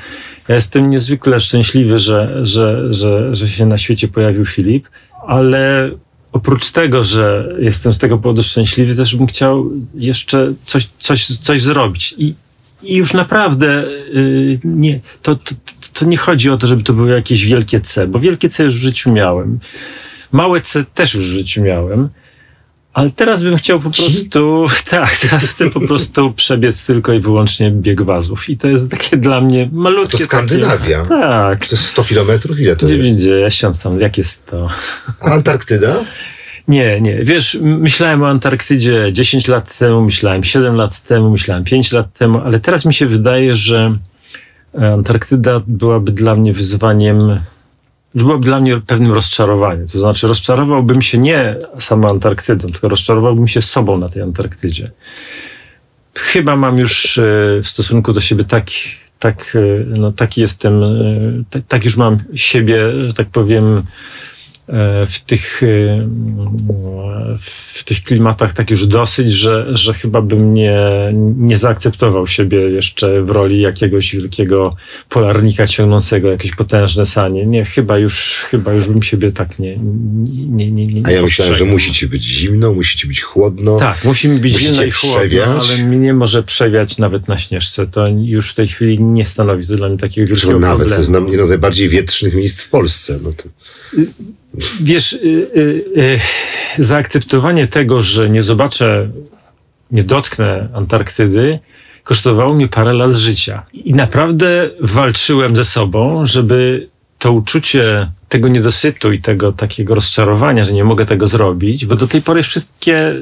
ja 0.49 0.55
jestem 0.55 0.91
niezwykle 0.91 1.41
szczęśliwy, 1.41 1.99
że, 1.99 2.47
że, 2.47 2.93
że, 2.95 3.35
że 3.35 3.49
się 3.49 3.67
na 3.67 3.79
świecie 3.79 4.09
pojawił 4.09 4.45
Filip, 4.45 4.89
ale 5.27 5.91
oprócz 6.33 6.71
tego, 6.71 7.05
że 7.05 7.55
jestem 7.59 7.93
z 7.93 7.99
tego 7.99 8.19
powodu 8.19 8.43
szczęśliwy, 8.43 8.97
też 8.97 9.17
bym 9.17 9.27
chciał 9.27 9.71
jeszcze 9.95 10.53
coś, 10.67 10.89
coś, 10.99 11.27
coś 11.27 11.63
zrobić. 11.63 12.15
I, 12.19 12.35
i 12.83 12.97
już 12.97 13.13
naprawdę 13.13 13.85
y, 14.15 14.61
nie, 14.65 15.01
to, 15.23 15.35
to, 15.37 15.55
to 15.93 16.05
nie 16.05 16.17
chodzi 16.17 16.51
o 16.51 16.57
to, 16.57 16.67
żeby 16.67 16.83
to 16.83 16.93
było 16.93 17.09
jakieś 17.09 17.45
wielkie 17.45 17.81
C, 17.81 18.07
bo 18.07 18.19
wielkie 18.19 18.49
C 18.49 18.65
już 18.65 18.75
w 18.75 18.83
życiu 18.83 19.13
miałem. 19.13 19.59
Małe 20.33 20.61
C 20.61 20.85
też 20.95 21.15
już 21.15 21.31
w 21.31 21.35
życiu 21.35 21.63
miałem. 21.63 22.09
Ale 22.95 23.11
teraz 23.11 23.43
bym 23.43 23.57
chciał 23.57 23.79
po 23.79 23.91
prostu, 23.91 24.67
tak, 24.91 25.19
teraz 25.19 25.45
chcę 25.45 25.71
po 25.71 25.81
prostu 25.81 26.33
przebiec 26.37 26.87
tylko 26.87 27.13
i 27.13 27.21
wyłącznie 27.21 27.71
bieg 27.71 28.03
wazów. 28.03 28.49
I 28.49 28.57
to 28.57 28.69
jest 28.69 28.91
takie 28.91 29.17
dla 29.17 29.41
mnie 29.41 29.69
malutkie. 29.73 30.19
To 30.19 30.25
Skandynawia. 30.25 30.99
Takie, 30.99 31.09
tak. 31.09 31.67
To 31.67 31.77
jest 31.77 31.87
100 31.87 32.05
kilometrów? 32.05 32.61
Ile 32.61 32.77
to 32.77 32.87
jest? 32.87 32.95
90 32.95 33.83
tam, 33.83 34.01
jak 34.01 34.19
jest 34.19 34.47
to? 34.47 34.69
A 35.21 35.25
Antarktyda? 35.25 35.97
Nie, 36.69 37.01
nie. 37.01 37.25
Wiesz, 37.25 37.59
myślałem 37.61 38.23
o 38.23 38.29
Antarktydzie 38.29 39.13
10 39.13 39.49
lat 39.49 39.79
temu, 39.79 40.03
myślałem 40.03 40.45
7 40.45 40.77
lat 40.77 41.01
temu, 41.01 41.31
myślałem 41.31 41.65
5 41.65 41.93
lat 41.93 42.13
temu, 42.13 42.39
ale 42.39 42.61
teraz 42.61 42.85
mi 42.85 42.95
się 42.95 43.07
wydaje, 43.07 43.57
że 43.57 43.99
Antarktyda 44.95 45.61
byłaby 45.67 46.13
dla 46.13 46.37
mnie 46.37 46.53
wyzwaniem, 46.53 47.41
że 48.15 48.25
byłaby 48.25 48.45
dla 48.45 48.61
mnie 48.61 48.81
pewnym 48.87 49.13
rozczarowaniem. 49.13 49.89
To 49.89 49.99
znaczy, 49.99 50.27
rozczarowałbym 50.27 51.03
się 51.03 51.19
nie 51.19 51.57
samą 51.79 52.11
Antarktydą, 52.11 52.69
tylko 52.69 52.89
rozczarowałbym 52.89 53.49
się 53.49 53.63
sobą 53.63 53.99
na 53.99 54.09
tej 54.09 54.23
Antarktydzie. 54.23 54.91
Chyba 56.15 56.57
mam 56.57 56.79
już 56.79 57.19
e, 57.19 57.23
w 57.63 57.69
stosunku 57.69 58.13
do 58.13 58.21
siebie 58.21 58.45
tak, 58.45 58.67
tak, 59.19 59.57
e, 59.57 59.85
no, 59.85 60.13
taki 60.13 60.41
jestem, 60.41 60.83
tak, 61.51 61.63
tak 61.69 61.85
już 61.85 61.97
mam 61.97 62.19
siebie, 62.35 63.09
że 63.09 63.15
tak 63.15 63.29
powiem, 63.29 63.83
w 65.07 65.19
tych, 65.27 65.63
e, 65.63 66.09
w 67.41 67.85
tych 67.85 68.03
klimatach 68.03 68.53
tak 68.53 68.71
już 68.71 68.87
dosyć, 68.87 69.33
że, 69.33 69.67
że 69.77 69.95
chyba 69.95 70.23
bym 70.23 70.55
nie, 70.55 70.81
nie 71.37 71.59
zaakceptował 71.59 72.27
siebie 72.27 72.59
jeszcze 72.59 73.23
w 73.23 73.31
roli 73.31 73.61
jakiegoś 73.61 74.15
wielkiego 74.17 74.77
polarnika 75.09 75.67
ciągnącego 75.67 76.31
jakieś 76.31 76.55
potężne 76.55 77.07
sanie. 77.07 77.47
Nie, 77.47 77.65
chyba 77.65 77.99
już, 77.99 78.45
chyba 78.49 78.73
już 78.73 78.89
bym 78.89 79.03
siebie 79.03 79.33
tak 79.33 79.59
nie, 79.59 79.77
nie, 80.33 80.71
nie, 80.71 80.87
nie 80.87 81.07
A 81.07 81.11
ja 81.11 81.23
myślałem, 81.23 81.55
że 81.55 81.65
musi 81.65 81.93
ci 81.93 82.07
być 82.07 82.25
zimno, 82.25 82.73
musi 82.73 82.99
ci 82.99 83.09
być 83.09 83.23
chłodno. 83.23 83.79
Tak, 83.79 84.05
musi 84.05 84.29
mi 84.29 84.39
być 84.39 84.59
zimno 84.59 84.83
i 84.83 84.91
chłodno, 84.91 85.19
przewiać? 85.19 85.49
ale 85.49 85.85
mi 85.85 85.99
nie 85.99 86.15
może 86.15 86.43
przewiać 86.43 86.99
nawet 86.99 87.29
na 87.29 87.39
śnieżce. 87.39 87.87
To 87.87 88.07
już 88.09 88.51
w 88.51 88.55
tej 88.55 88.69
chwili 88.69 89.03
nie 89.03 89.27
stanowi 89.27 89.67
to 89.67 89.77
dla 89.77 89.89
mnie 89.89 89.99
takiego 89.99 90.29
wielkiego 90.29 90.59
nawet, 90.59 90.89
to 90.89 90.95
problemu. 90.95 91.27
jest 91.27 91.33
jedno 91.33 91.47
z 91.47 91.49
najbardziej 91.49 91.89
wietrznych 91.89 92.35
miejsc 92.35 92.63
w 92.63 92.71
Polsce. 92.71 93.19
No 93.23 93.33
to... 93.33 93.45
Wiesz, 94.81 95.13
y, 95.13 95.19
y, 95.57 95.85
y, 96.79 96.85
zaakceptowanie 96.85 97.67
tego, 97.67 98.03
że 98.03 98.31
nie 98.31 98.43
zobaczę, 98.43 99.11
nie 99.91 100.05
dotknę 100.05 100.69
Antarktydy, 100.75 101.59
kosztowało 102.05 102.55
mnie 102.55 102.69
parę 102.69 102.93
lat 102.93 103.13
życia. 103.13 103.63
I 103.73 103.95
naprawdę 103.95 104.71
walczyłem 104.81 105.57
ze 105.57 105.65
sobą, 105.65 106.27
żeby 106.27 106.89
to 107.19 107.33
uczucie 107.33 108.11
tego 108.29 108.49
niedosytu 108.49 109.13
i 109.13 109.21
tego 109.21 109.53
takiego 109.53 109.95
rozczarowania, 109.95 110.65
że 110.65 110.73
nie 110.73 110.85
mogę 110.85 111.07
tego 111.07 111.27
zrobić, 111.27 111.87
bo 111.87 111.97
do 111.97 112.09
tej 112.09 112.23
pory 112.23 112.43
wszystkie, 112.43 113.15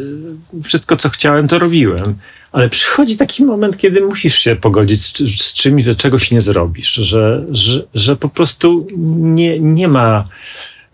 wszystko 0.62 0.96
co 0.96 1.08
chciałem, 1.08 1.48
to 1.48 1.58
robiłem. 1.58 2.14
Ale 2.52 2.68
przychodzi 2.68 3.16
taki 3.16 3.44
moment, 3.44 3.78
kiedy 3.78 4.00
musisz 4.00 4.38
się 4.38 4.56
pogodzić 4.56 5.02
z, 5.02 5.18
z 5.42 5.54
czymś, 5.54 5.84
że 5.84 5.94
czegoś 5.94 6.30
nie 6.30 6.40
zrobisz, 6.40 6.94
że, 6.94 7.44
że, 7.50 7.84
że 7.94 8.16
po 8.16 8.28
prostu 8.28 8.86
nie, 9.18 9.60
nie 9.60 9.88
ma 9.88 10.24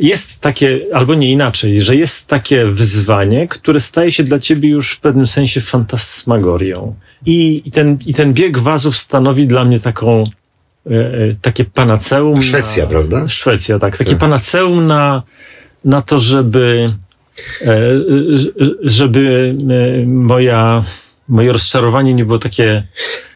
jest 0.00 0.40
takie, 0.40 0.80
albo 0.94 1.14
nie 1.14 1.32
inaczej, 1.32 1.80
że 1.80 1.96
jest 1.96 2.26
takie 2.26 2.66
wyzwanie, 2.66 3.48
które 3.48 3.80
staje 3.80 4.12
się 4.12 4.24
dla 4.24 4.38
ciebie 4.38 4.68
już 4.68 4.90
w 4.92 5.00
pewnym 5.00 5.26
sensie 5.26 5.60
fantasmagorią. 5.60 6.94
I, 7.26 7.62
i, 7.64 7.70
ten, 7.70 7.98
i 8.06 8.14
ten 8.14 8.32
bieg 8.34 8.58
wazów 8.58 8.96
stanowi 8.96 9.46
dla 9.46 9.64
mnie 9.64 9.80
taką, 9.80 10.24
e, 10.86 10.90
e, 10.90 11.34
takie 11.42 11.64
panaceum. 11.64 12.42
Szwecja, 12.42 12.84
na, 12.84 12.90
prawda? 12.90 13.28
Szwecja, 13.28 13.78
tak. 13.78 13.98
Takie 13.98 14.10
Tak. 14.10 14.18
panaceum 14.18 14.86
na, 14.86 15.22
na 15.84 16.02
to, 16.02 16.20
żeby, 16.20 16.92
e, 17.62 17.66
ż- 18.38 18.76
żeby 18.82 19.54
e, 20.02 20.06
moja 20.06 20.84
moje 21.28 21.52
rozczarowanie 21.52 22.14
nie 22.14 22.24
było 22.24 22.38
takie 22.38 22.86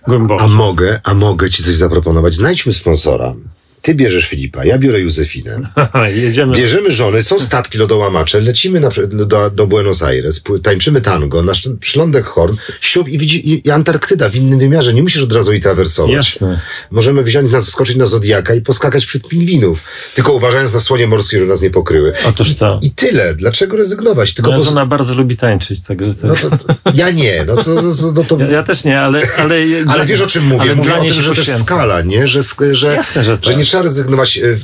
głębokie. 0.08 0.44
A 0.44 0.46
mogę, 0.48 1.00
a 1.04 1.14
mogę 1.14 1.50
ci 1.50 1.62
coś 1.62 1.74
zaproponować. 1.74 2.34
Znajdźmy 2.34 2.72
sponsora. 2.72 3.34
Ty 3.82 3.94
bierzesz 3.94 4.26
Filipa, 4.26 4.64
ja 4.64 4.78
biorę 4.78 5.00
Józefinę. 5.00 5.60
Jedziemy. 6.22 6.56
Bierzemy 6.56 6.92
żony, 6.92 7.22
są 7.22 7.38
statki 7.38 7.78
lodołamacze, 7.78 8.40
lecimy 8.40 8.80
na, 8.80 8.88
do, 9.08 9.50
do 9.50 9.66
Buenos 9.66 10.02
Aires, 10.02 10.42
tańczymy 10.62 11.00
tango, 11.00 11.42
nasz 11.42 11.68
przylądek 11.80 12.24
Horn, 12.24 12.56
siup 12.80 13.08
i, 13.08 13.18
widzi, 13.18 13.50
i, 13.50 13.68
i 13.68 13.70
Antarktyda 13.70 14.28
w 14.28 14.36
innym 14.36 14.58
wymiarze. 14.58 14.94
Nie 14.94 15.02
musisz 15.02 15.22
od 15.22 15.32
razu 15.32 15.52
i 15.52 15.60
trawersować. 15.60 16.14
Jasne. 16.14 16.60
Możemy 16.90 17.22
wziąć 17.22 17.52
nas, 17.52 17.68
skoczyć 17.68 17.96
na 17.96 18.06
Zodiaka 18.06 18.54
i 18.54 18.60
poskakać 18.60 19.04
wśród 19.04 19.28
pingwinów. 19.28 19.78
Tylko 20.14 20.32
uważając 20.32 20.72
na 20.72 20.80
słonie 20.80 21.06
morskie, 21.06 21.38
żeby 21.38 21.50
nas 21.50 21.62
nie 21.62 21.70
pokryły. 21.70 22.12
Otóż 22.28 22.54
to. 22.54 22.80
I 22.82 22.90
tyle. 22.90 23.34
Dlaczego 23.34 23.76
rezygnować? 23.76 24.34
Tylko 24.34 24.50
Moja 24.50 24.64
żona 24.64 24.86
bardzo 24.86 25.14
lubi 25.14 25.36
tańczyć, 25.36 25.80
także 25.80 26.14
to... 26.14 26.26
no 26.26 26.34
to, 26.34 26.58
ja 26.94 27.10
nie, 27.10 27.44
no 27.46 27.62
to, 27.62 27.82
no 27.82 27.94
to, 27.94 28.12
no 28.12 28.24
to 28.24 28.38
ja, 28.38 28.46
ja 28.46 28.62
też 28.62 28.84
nie, 28.84 29.00
ale... 29.00 29.22
Ale, 29.38 29.56
Ale 29.92 30.06
wiesz 30.06 30.20
o 30.20 30.26
czym 30.26 30.44
mówię? 30.44 30.74
Mówię 30.74 30.94
o 30.94 31.00
tym, 31.00 31.08
że 31.08 31.22
to 31.22 31.28
jest 31.28 31.40
poświęcam. 31.40 31.66
skala, 31.66 32.02
nie? 32.02 32.26
Że, 32.26 32.40
że, 32.72 32.94
Jasne, 32.94 33.24
że 33.24 33.38
tak. 33.38 33.56
nie 33.56 33.66
trzeba 33.72 33.82
rezygnować. 33.82 34.38
e, 34.38 34.56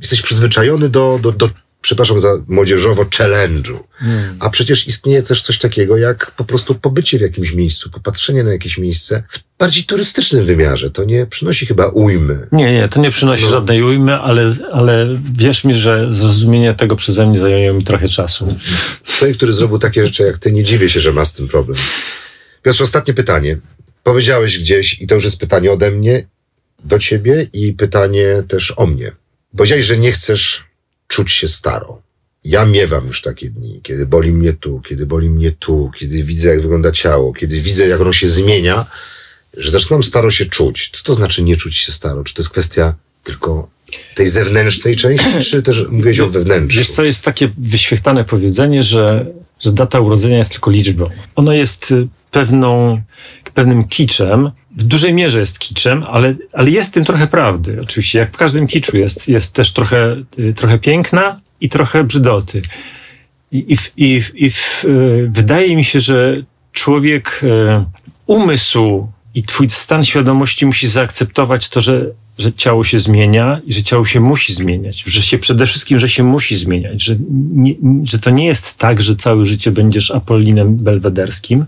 Jesteś 0.00 0.22
przyzwyczajony 0.22 0.88
do, 0.88 1.18
do, 1.22 1.32
do 1.32 1.50
przepraszam 1.80 2.20
za 2.20 2.28
młodzieżowo, 2.48 3.04
challenge'u. 3.04 3.78
Hmm. 3.94 4.36
A 4.40 4.50
przecież 4.50 4.86
istnieje 4.86 5.22
też 5.22 5.42
coś 5.42 5.58
takiego, 5.58 5.96
jak 5.96 6.30
po 6.30 6.44
prostu 6.44 6.74
pobycie 6.74 7.18
w 7.18 7.20
jakimś 7.20 7.52
miejscu, 7.52 7.90
popatrzenie 7.90 8.44
na 8.44 8.52
jakieś 8.52 8.78
miejsce 8.78 9.22
w 9.30 9.38
bardziej 9.58 9.84
turystycznym 9.84 10.44
wymiarze. 10.44 10.90
To 10.90 11.04
nie 11.04 11.26
przynosi 11.26 11.66
chyba 11.66 11.86
ujmy. 11.86 12.46
Nie, 12.52 12.72
nie, 12.72 12.88
to 12.88 13.00
nie 13.00 13.10
przynosi 13.10 13.44
No. 13.44 13.50
żadnej 13.50 13.82
ujmy, 13.82 14.14
ale, 14.14 14.54
ale 14.72 15.18
wierz 15.32 15.64
mi, 15.64 15.74
że 15.74 16.08
zrozumienie 16.10 16.74
tego 16.74 16.96
przeze 16.96 17.26
mnie 17.26 17.38
zajęło 17.38 17.78
mi 17.78 17.84
trochę 17.84 18.08
czasu. 18.08 18.56
Człowiek, 19.04 19.36
który 19.36 19.52
zrobił 19.52 19.78
takie 19.78 20.06
rzeczy 20.06 20.22
jak 20.22 20.38
ty, 20.38 20.52
nie 20.52 20.64
dziwię 20.64 20.90
się, 20.90 21.00
że 21.00 21.12
ma 21.12 21.24
z 21.24 21.34
tym 21.34 21.48
problem. 21.48 21.78
Piotr, 22.62 22.82
ostatnie 22.82 23.14
pytanie. 23.14 23.58
Powiedziałeś 24.02 24.58
gdzieś, 24.58 25.00
i 25.00 25.06
to 25.06 25.14
już 25.14 25.24
jest 25.24 25.40
pytanie 25.40 25.72
ode 25.72 25.90
mnie 25.90 26.26
do 26.84 26.98
ciebie 26.98 27.46
i 27.52 27.72
pytanie 27.72 28.42
też 28.48 28.74
o 28.76 28.86
mnie. 28.86 29.12
Powiedziałeś, 29.56 29.86
że 29.86 29.98
nie 29.98 30.12
chcesz 30.12 30.64
czuć 31.06 31.32
się 31.32 31.48
staro. 31.48 32.02
Ja 32.44 32.64
miewam 32.64 33.06
już 33.06 33.22
takie 33.22 33.50
dni, 33.50 33.80
kiedy 33.82 34.06
boli 34.06 34.30
mnie 34.30 34.52
tu, 34.52 34.80
kiedy 34.80 35.06
boli 35.06 35.30
mnie 35.30 35.52
tu, 35.52 35.90
kiedy 35.96 36.22
widzę, 36.22 36.48
jak 36.48 36.60
wygląda 36.60 36.92
ciało, 36.92 37.32
kiedy 37.32 37.60
widzę, 37.60 37.88
jak 37.88 38.00
ono 38.00 38.12
się 38.12 38.28
zmienia, 38.28 38.86
że 39.56 39.70
zaczynam 39.70 40.02
staro 40.02 40.30
się 40.30 40.46
czuć. 40.46 40.90
Co 40.94 41.04
to 41.04 41.14
znaczy 41.14 41.42
nie 41.42 41.56
czuć 41.56 41.76
się 41.76 41.92
staro? 41.92 42.24
Czy 42.24 42.34
to 42.34 42.42
jest 42.42 42.50
kwestia 42.50 42.94
tylko 43.24 43.68
tej 44.14 44.28
zewnętrznej 44.28 44.96
części, 44.96 45.38
czy 45.50 45.62
też 45.62 45.84
mówiłeś 45.90 46.20
o 46.20 46.26
wewnętrznej? 46.26 46.84
Wiesz 46.84 46.90
co, 46.90 47.04
jest 47.04 47.22
takie 47.22 47.50
wyświechtane 47.58 48.24
powiedzenie, 48.24 48.82
że, 48.82 49.26
że 49.60 49.72
data 49.72 50.00
urodzenia 50.00 50.38
jest 50.38 50.52
tylko 50.52 50.70
liczbą. 50.70 51.10
Ono 51.34 51.52
jest 51.52 51.90
y, 51.90 52.08
pewną, 52.30 53.02
pewnym 53.54 53.88
kiczem, 53.88 54.50
w 54.78 54.82
dużej 54.82 55.14
mierze 55.14 55.40
jest 55.40 55.58
kiczem, 55.58 56.04
ale, 56.08 56.34
ale 56.52 56.70
jest 56.70 56.88
w 56.88 56.92
tym 56.92 57.04
trochę 57.04 57.26
prawdy. 57.26 57.78
Oczywiście, 57.82 58.18
jak 58.18 58.32
w 58.32 58.36
każdym 58.36 58.66
kiczu 58.66 58.96
jest, 58.96 59.28
jest 59.28 59.52
też 59.52 59.72
trochę, 59.72 60.16
y, 60.38 60.54
trochę 60.54 60.78
piękna 60.78 61.40
i 61.60 61.68
trochę 61.68 62.04
brzydoty. 62.04 62.62
I, 63.52 63.58
i, 63.74 63.78
i, 63.96 64.22
i 64.34 64.50
w, 64.50 64.84
y, 64.84 65.30
wydaje 65.32 65.76
mi 65.76 65.84
się, 65.84 66.00
że 66.00 66.42
człowiek, 66.72 67.40
y, 67.42 67.84
umysł 68.26 69.08
i 69.34 69.42
twój 69.42 69.70
stan 69.70 70.04
świadomości 70.04 70.66
musi 70.66 70.88
zaakceptować 70.88 71.68
to, 71.68 71.80
że, 71.80 72.06
że 72.38 72.52
ciało 72.52 72.84
się 72.84 72.98
zmienia 72.98 73.60
i 73.66 73.72
że 73.72 73.82
ciało 73.82 74.04
się 74.04 74.20
musi 74.20 74.52
zmieniać. 74.52 75.04
Że 75.06 75.22
się 75.22 75.38
przede 75.38 75.66
wszystkim, 75.66 75.98
że 75.98 76.08
się 76.08 76.22
musi 76.24 76.56
zmieniać. 76.56 77.02
Że, 77.02 77.16
nie, 77.52 77.74
że 78.04 78.18
to 78.18 78.30
nie 78.30 78.46
jest 78.46 78.78
tak, 78.78 79.02
że 79.02 79.16
całe 79.16 79.46
życie 79.46 79.70
będziesz 79.70 80.10
Apollinem 80.10 80.76
belwederskim 80.76 81.64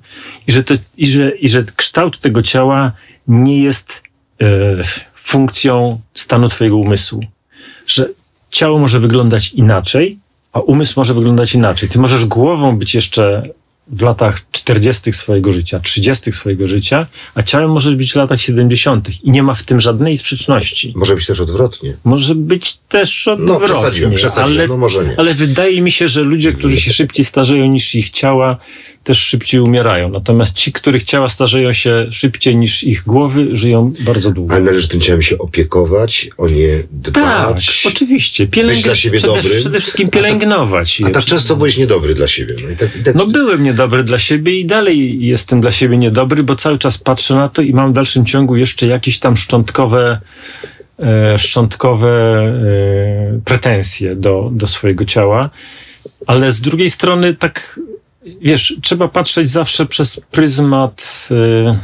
i 0.46 0.52
że, 0.52 0.64
to, 0.64 0.74
i 0.96 1.06
że, 1.06 1.30
i 1.30 1.48
że 1.48 1.64
kształt 1.76 2.18
tego 2.18 2.42
ciała 2.42 2.92
nie 3.28 3.62
jest 3.62 4.02
e, 4.40 4.46
funkcją 5.14 6.00
stanu 6.14 6.48
twojego 6.48 6.76
umysłu. 6.76 7.20
Że 7.86 8.08
ciało 8.50 8.78
może 8.78 9.00
wyglądać 9.00 9.52
inaczej, 9.52 10.18
a 10.52 10.60
umysł 10.60 11.00
może 11.00 11.14
wyglądać 11.14 11.54
inaczej. 11.54 11.88
Ty 11.88 11.98
możesz 11.98 12.24
głową 12.26 12.78
być 12.78 12.94
jeszcze 12.94 13.42
w 13.92 14.02
latach 14.02 14.38
40. 14.52 15.12
swojego 15.12 15.52
życia, 15.52 15.80
30. 15.80 16.32
swojego 16.32 16.66
życia, 16.66 17.06
a 17.34 17.42
ciałem 17.42 17.70
możesz 17.70 17.94
być 17.94 18.12
w 18.12 18.16
latach 18.16 18.40
70. 18.40 19.08
i 19.24 19.30
nie 19.30 19.42
ma 19.42 19.54
w 19.54 19.62
tym 19.62 19.80
żadnej 19.80 20.18
sprzeczności. 20.18 20.92
Może 20.96 21.14
być 21.14 21.26
też 21.26 21.40
odwrotnie. 21.40 21.94
Może 22.04 22.34
być 22.34 22.76
też 22.88 23.26
No, 23.26 23.32
odwrotnie, 23.34 23.66
przesadziłem, 23.66 24.14
przesadziłem, 24.14 24.58
ale, 24.58 24.68
no 24.68 24.76
może 24.76 25.04
nie. 25.04 25.14
ale 25.18 25.34
wydaje 25.34 25.82
mi 25.82 25.92
się, 25.92 26.08
że 26.08 26.22
ludzie, 26.22 26.52
którzy 26.52 26.80
się 26.80 26.92
szybciej 26.92 27.24
starzeją 27.24 27.66
niż 27.66 27.94
ich 27.94 28.10
ciała, 28.10 28.56
też 29.04 29.18
szybciej 29.18 29.60
umierają. 29.60 30.08
Natomiast 30.08 30.54
ci, 30.54 30.72
których 30.72 31.02
ciała 31.02 31.28
starzeją 31.28 31.72
się 31.72 32.06
szybciej 32.10 32.56
niż 32.56 32.84
ich 32.84 33.02
głowy, 33.06 33.48
żyją 33.52 33.92
bardzo 34.00 34.30
długo. 34.30 34.54
Ale 34.54 34.64
należy 34.64 34.88
tym 34.88 35.00
ciałem 35.00 35.22
się 35.22 35.38
opiekować, 35.38 36.28
o 36.38 36.48
nie 36.48 36.78
Tak, 36.78 37.12
dbać. 37.12 37.84
oczywiście. 37.86 38.46
Pielęgn... 38.46 38.82
dla 38.82 38.94
siebie 38.94 39.18
przede, 39.18 39.34
dobrym. 39.34 39.58
przede 39.60 39.80
wszystkim 39.80 40.06
A 40.06 40.10
tak- 40.10 40.22
pielęgnować. 40.22 41.02
A 41.06 41.10
tak 41.10 41.24
często 41.24 41.56
byłeś 41.56 41.76
niedobry 41.76 42.14
dla 42.14 42.28
siebie. 42.28 42.54
No, 42.64 42.70
i 42.70 42.76
tak, 42.76 42.96
i 42.96 43.02
tak, 43.02 43.14
No 43.14 43.26
byłem 43.26 43.62
niedobry 43.62 43.79
dla 43.88 44.18
siebie 44.18 44.60
i 44.60 44.66
dalej 44.66 45.26
jestem 45.26 45.60
dla 45.60 45.72
siebie 45.72 45.98
niedobry, 45.98 46.42
bo 46.42 46.56
cały 46.56 46.78
czas 46.78 46.98
patrzę 46.98 47.34
na 47.34 47.48
to 47.48 47.62
i 47.62 47.74
mam 47.74 47.90
w 47.90 47.94
dalszym 47.94 48.26
ciągu 48.26 48.56
jeszcze 48.56 48.86
jakieś 48.86 49.18
tam 49.18 49.36
szczątkowe, 49.36 50.20
e, 50.98 51.38
szczątkowe 51.38 52.08
e, 52.08 53.40
pretensje 53.44 54.16
do, 54.16 54.50
do 54.52 54.66
swojego 54.66 55.04
ciała. 55.04 55.50
Ale 56.26 56.52
z 56.52 56.60
drugiej 56.60 56.90
strony 56.90 57.34
tak, 57.34 57.80
wiesz, 58.40 58.76
trzeba 58.82 59.08
patrzeć 59.08 59.50
zawsze 59.50 59.86
przez 59.86 60.20
pryzmat 60.30 61.28
e, 61.30 61.78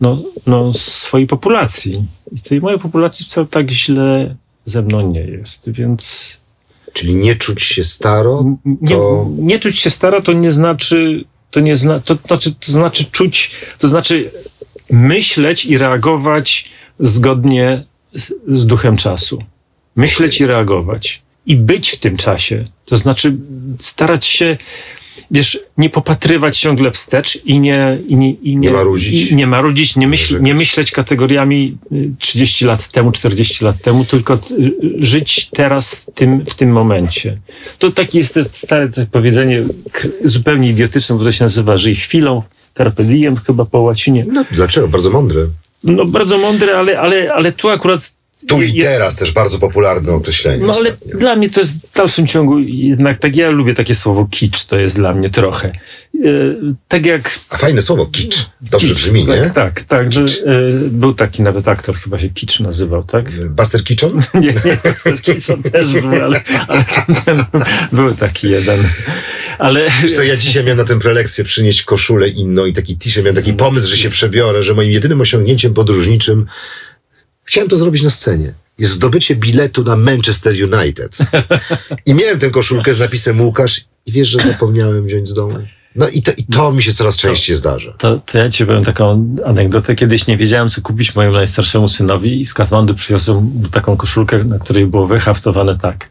no, 0.00 0.18
no, 0.46 0.72
swojej 0.72 1.26
populacji. 1.26 2.04
I 2.32 2.40
tej 2.40 2.60
mojej 2.60 2.78
populacji 2.80 3.26
wcale 3.26 3.46
tak 3.46 3.70
źle 3.70 4.36
ze 4.64 4.82
mną 4.82 5.10
nie 5.10 5.20
jest, 5.20 5.70
więc 5.70 6.43
Czyli 6.94 7.14
nie 7.14 7.36
czuć 7.36 7.62
się 7.62 7.84
staro, 7.84 8.44
nie, 8.64 8.96
to 8.96 9.26
nie 9.38 9.58
czuć 9.58 9.78
się 9.78 9.90
stara 9.90 10.20
to 10.20 10.32
nie 10.32 10.52
znaczy, 10.52 11.24
to 11.50 11.60
nie 11.60 11.76
zna, 11.76 12.00
to, 12.00 12.16
to, 12.16 12.26
znaczy, 12.26 12.54
to 12.54 12.72
znaczy 12.72 13.04
czuć, 13.04 13.50
to 13.78 13.88
znaczy 13.88 14.30
myśleć 14.90 15.66
i 15.66 15.78
reagować 15.78 16.70
zgodnie 16.98 17.84
z, 18.14 18.32
z 18.48 18.66
duchem 18.66 18.96
czasu. 18.96 19.42
Myśleć 19.96 20.40
i 20.40 20.46
reagować. 20.46 21.22
I 21.46 21.56
być 21.56 21.90
w 21.90 21.98
tym 21.98 22.16
czasie. 22.16 22.68
To 22.84 22.96
znaczy 22.96 23.36
starać 23.78 24.24
się, 24.26 24.56
wiesz, 25.30 25.60
nie 25.78 25.90
popatrywać 25.90 26.58
ciągle 26.58 26.90
wstecz 26.90 27.36
i 27.44 27.60
nie, 27.60 27.98
i 28.08 28.16
nie, 28.16 28.30
i 28.30 28.56
Nie 28.56 28.70
marudzić. 28.70 29.30
I 29.30 29.36
nie 29.36 29.46
marudzić, 29.46 29.96
nie, 29.96 30.08
myśl, 30.08 30.42
nie 30.42 30.54
myśleć 30.54 30.90
kategoriami 30.90 31.76
y, 31.92 32.10
30 32.18 32.64
lat 32.64 32.88
temu, 32.88 33.12
40 33.12 33.64
lat 33.64 33.82
temu, 33.82 34.04
tylko 34.04 34.34
y, 34.34 34.72
żyć 34.98 35.48
teraz 35.50 36.10
tym, 36.14 36.44
w 36.46 36.54
tym 36.54 36.70
momencie. 36.70 37.38
To 37.78 37.90
takie 37.90 38.18
jest 38.18 38.34
też 38.34 38.46
stare 38.46 38.88
powiedzenie 39.12 39.62
zupełnie 40.24 40.70
idiotyczne, 40.70 41.18
bo 41.18 41.24
to 41.24 41.32
się 41.32 41.44
nazywa 41.44 41.76
żyj 41.76 41.94
chwilą, 41.94 42.42
carpe 42.76 43.04
diem 43.04 43.36
chyba 43.36 43.64
po 43.64 43.80
łacinie. 43.80 44.26
no 44.32 44.44
dlaczego? 44.50 44.88
Bardzo 44.88 45.10
mądre. 45.10 45.46
No 45.84 46.04
bardzo 46.04 46.38
mądre, 46.38 46.78
ale, 46.78 47.00
ale, 47.00 47.34
ale 47.34 47.52
tu 47.52 47.68
akurat 47.68 48.12
Tu 48.48 48.62
i 48.62 48.72
jest, 48.74 48.90
teraz 48.90 49.16
też 49.16 49.32
bardzo 49.32 49.58
popularne 49.58 50.12
określenie. 50.12 50.66
no 50.66 50.72
ale 50.72 50.90
ostatnio. 50.90 51.18
dla 51.18 51.36
mnie 51.36 51.50
to 51.50 51.60
jest 51.60 51.72
w 51.72 51.94
dalszym 51.96 52.26
ciągu 52.26 52.58
jednak 52.58 53.18
tak, 53.18 53.36
ja 53.36 53.50
lubię 53.50 53.74
takie 53.74 53.94
słowo 53.94 54.28
kicz, 54.30 54.64
to 54.64 54.78
jest 54.78 54.96
dla 54.96 55.14
mnie 55.14 55.30
trochę. 55.30 55.68
E, 55.68 56.28
tak 56.88 57.06
jak 57.06 57.38
A 57.50 57.56
fajne 57.56 57.82
słowo, 57.82 58.06
kicz. 58.06 58.46
Dobrze 58.60 58.86
kicz, 58.86 58.96
brzmi, 58.96 59.24
nie? 59.24 59.36
tak, 59.36 59.52
tak, 59.52 59.82
tak, 59.82 60.12
że, 60.12 60.20
e, 60.20 60.26
był 60.90 61.14
taki 61.14 61.42
nawet 61.42 61.68
aktor, 61.68 61.96
chyba 61.96 62.18
się 62.18 62.30
kicz 62.30 62.60
nazywał, 62.60 63.04
tak? 63.04 63.30
Buster 63.50 63.84
Kitchen? 63.84 64.10
Nie, 64.34 64.40
nie, 64.40 64.78
Buster 64.84 65.22
Keaton 65.22 65.62
też 65.62 65.92
był, 65.92 66.22
ale, 66.22 66.40
ale 66.68 66.84
ten, 67.24 67.44
był 67.92 68.14
taki 68.14 68.50
jeden. 68.50 68.80
Ale 69.58 69.86
co, 70.16 70.22
ja 70.22 70.36
dzisiaj 70.36 70.64
miałem 70.64 70.78
na 70.78 70.84
tę 70.84 70.98
prelekcję 70.98 71.44
przynieść 71.44 71.82
koszulę 71.82 72.28
inną 72.28 72.66
i 72.66 72.72
taki 72.72 72.96
t-shirt. 72.96 73.24
Miałem 73.24 73.36
taki 73.36 73.52
pomysł, 73.52 73.88
że 73.88 73.96
się 73.96 74.10
przebiorę, 74.10 74.62
że 74.62 74.74
moim 74.74 74.90
jedynym 74.90 75.20
osiągnięciem 75.20 75.74
podróżniczym 75.74 76.46
chciałem 77.44 77.68
to 77.68 77.76
zrobić 77.76 78.02
na 78.02 78.10
scenie. 78.10 78.54
Jest 78.78 78.92
zdobycie 78.92 79.36
biletu 79.36 79.84
na 79.84 79.96
Manchester 79.96 80.52
United. 80.52 81.18
I 82.06 82.14
miałem 82.14 82.38
tę 82.38 82.50
koszulkę 82.50 82.94
z 82.94 82.98
napisem 82.98 83.40
Łukasz 83.40 83.84
i 84.06 84.12
wiesz, 84.12 84.28
że 84.28 84.38
zapomniałem 84.38 85.06
wziąć 85.06 85.28
z 85.28 85.34
domu. 85.34 85.58
No 85.96 86.08
i 86.08 86.22
to, 86.22 86.32
i 86.36 86.44
to 86.44 86.72
mi 86.72 86.82
się 86.82 86.92
coraz 86.92 87.16
częściej 87.16 87.56
zdarza. 87.56 87.92
to, 87.98 88.18
to 88.18 88.38
ja 88.38 88.50
ci 88.50 88.66
powiem 88.66 88.84
taką 88.84 89.36
anegdotę. 89.44 89.94
Kiedyś 89.94 90.26
nie 90.26 90.36
wiedziałem, 90.36 90.68
co 90.68 90.82
kupić 90.82 91.14
mojemu 91.14 91.36
najstarszemu 91.36 91.88
synowi 91.88 92.40
i 92.40 92.46
z 92.46 92.54
Katmandu 92.54 92.94
przywiozłem 92.94 93.62
taką 93.72 93.96
koszulkę, 93.96 94.44
na 94.44 94.58
której 94.58 94.86
było 94.86 95.06
wyhaftowane 95.06 95.78
tak. 95.78 96.10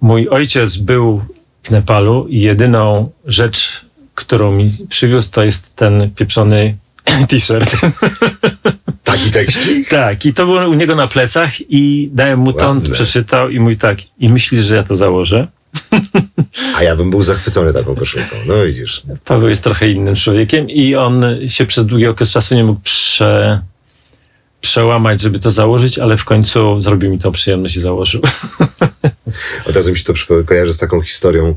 Mój 0.00 0.28
ojciec 0.28 0.76
był 0.76 1.24
w 1.62 1.70
Nepalu 1.70 2.26
i 2.28 2.40
jedyną 2.40 3.10
rzecz, 3.24 3.86
którą 4.14 4.52
mi 4.52 4.68
przywiózł, 4.88 5.30
to 5.30 5.44
jest 5.44 5.76
ten 5.76 6.10
pieprzony 6.16 6.76
t-shirt. 7.28 7.76
Taki 9.06 9.30
tekścik? 9.30 9.88
Tak, 9.90 10.26
i 10.26 10.34
to 10.34 10.46
było 10.46 10.68
u 10.68 10.74
niego 10.74 10.96
na 10.96 11.08
plecach 11.08 11.70
i 11.70 12.10
dałem 12.12 12.38
mu 12.38 12.52
to, 12.52 12.66
on 12.66 12.76
to 12.76 12.80
Ładne. 12.80 12.94
przeczytał 12.94 13.50
i 13.50 13.60
mówi 13.60 13.76
tak, 13.76 13.98
i 14.18 14.28
myślisz, 14.28 14.64
że 14.64 14.76
ja 14.76 14.82
to 14.82 14.94
założę? 14.94 15.48
A 16.76 16.82
ja 16.82 16.96
bym 16.96 17.10
był 17.10 17.22
zachwycony 17.22 17.72
taką 17.72 17.96
koszulką. 17.96 18.36
No 18.46 18.64
widzisz. 18.64 19.02
Paweł 19.24 19.48
jest 19.48 19.64
trochę 19.64 19.88
innym 19.90 20.14
człowiekiem 20.14 20.70
i 20.70 20.94
on 20.94 21.24
się 21.48 21.66
przez 21.66 21.86
długi 21.86 22.06
okres 22.06 22.30
czasu 22.30 22.54
nie 22.54 22.64
mógł 22.64 22.80
prze, 22.80 23.60
przełamać, 24.60 25.22
żeby 25.22 25.38
to 25.38 25.50
założyć, 25.50 25.98
ale 25.98 26.16
w 26.16 26.24
końcu 26.24 26.80
zrobił 26.80 27.10
mi 27.10 27.18
tą 27.18 27.32
przyjemność 27.32 27.76
i 27.76 27.80
założył. 27.80 28.22
Od 29.68 29.76
razu 29.76 29.90
mi 29.92 29.98
się 29.98 30.04
to 30.04 30.12
kojarzy 30.46 30.72
z 30.72 30.78
taką 30.78 31.00
historią. 31.00 31.54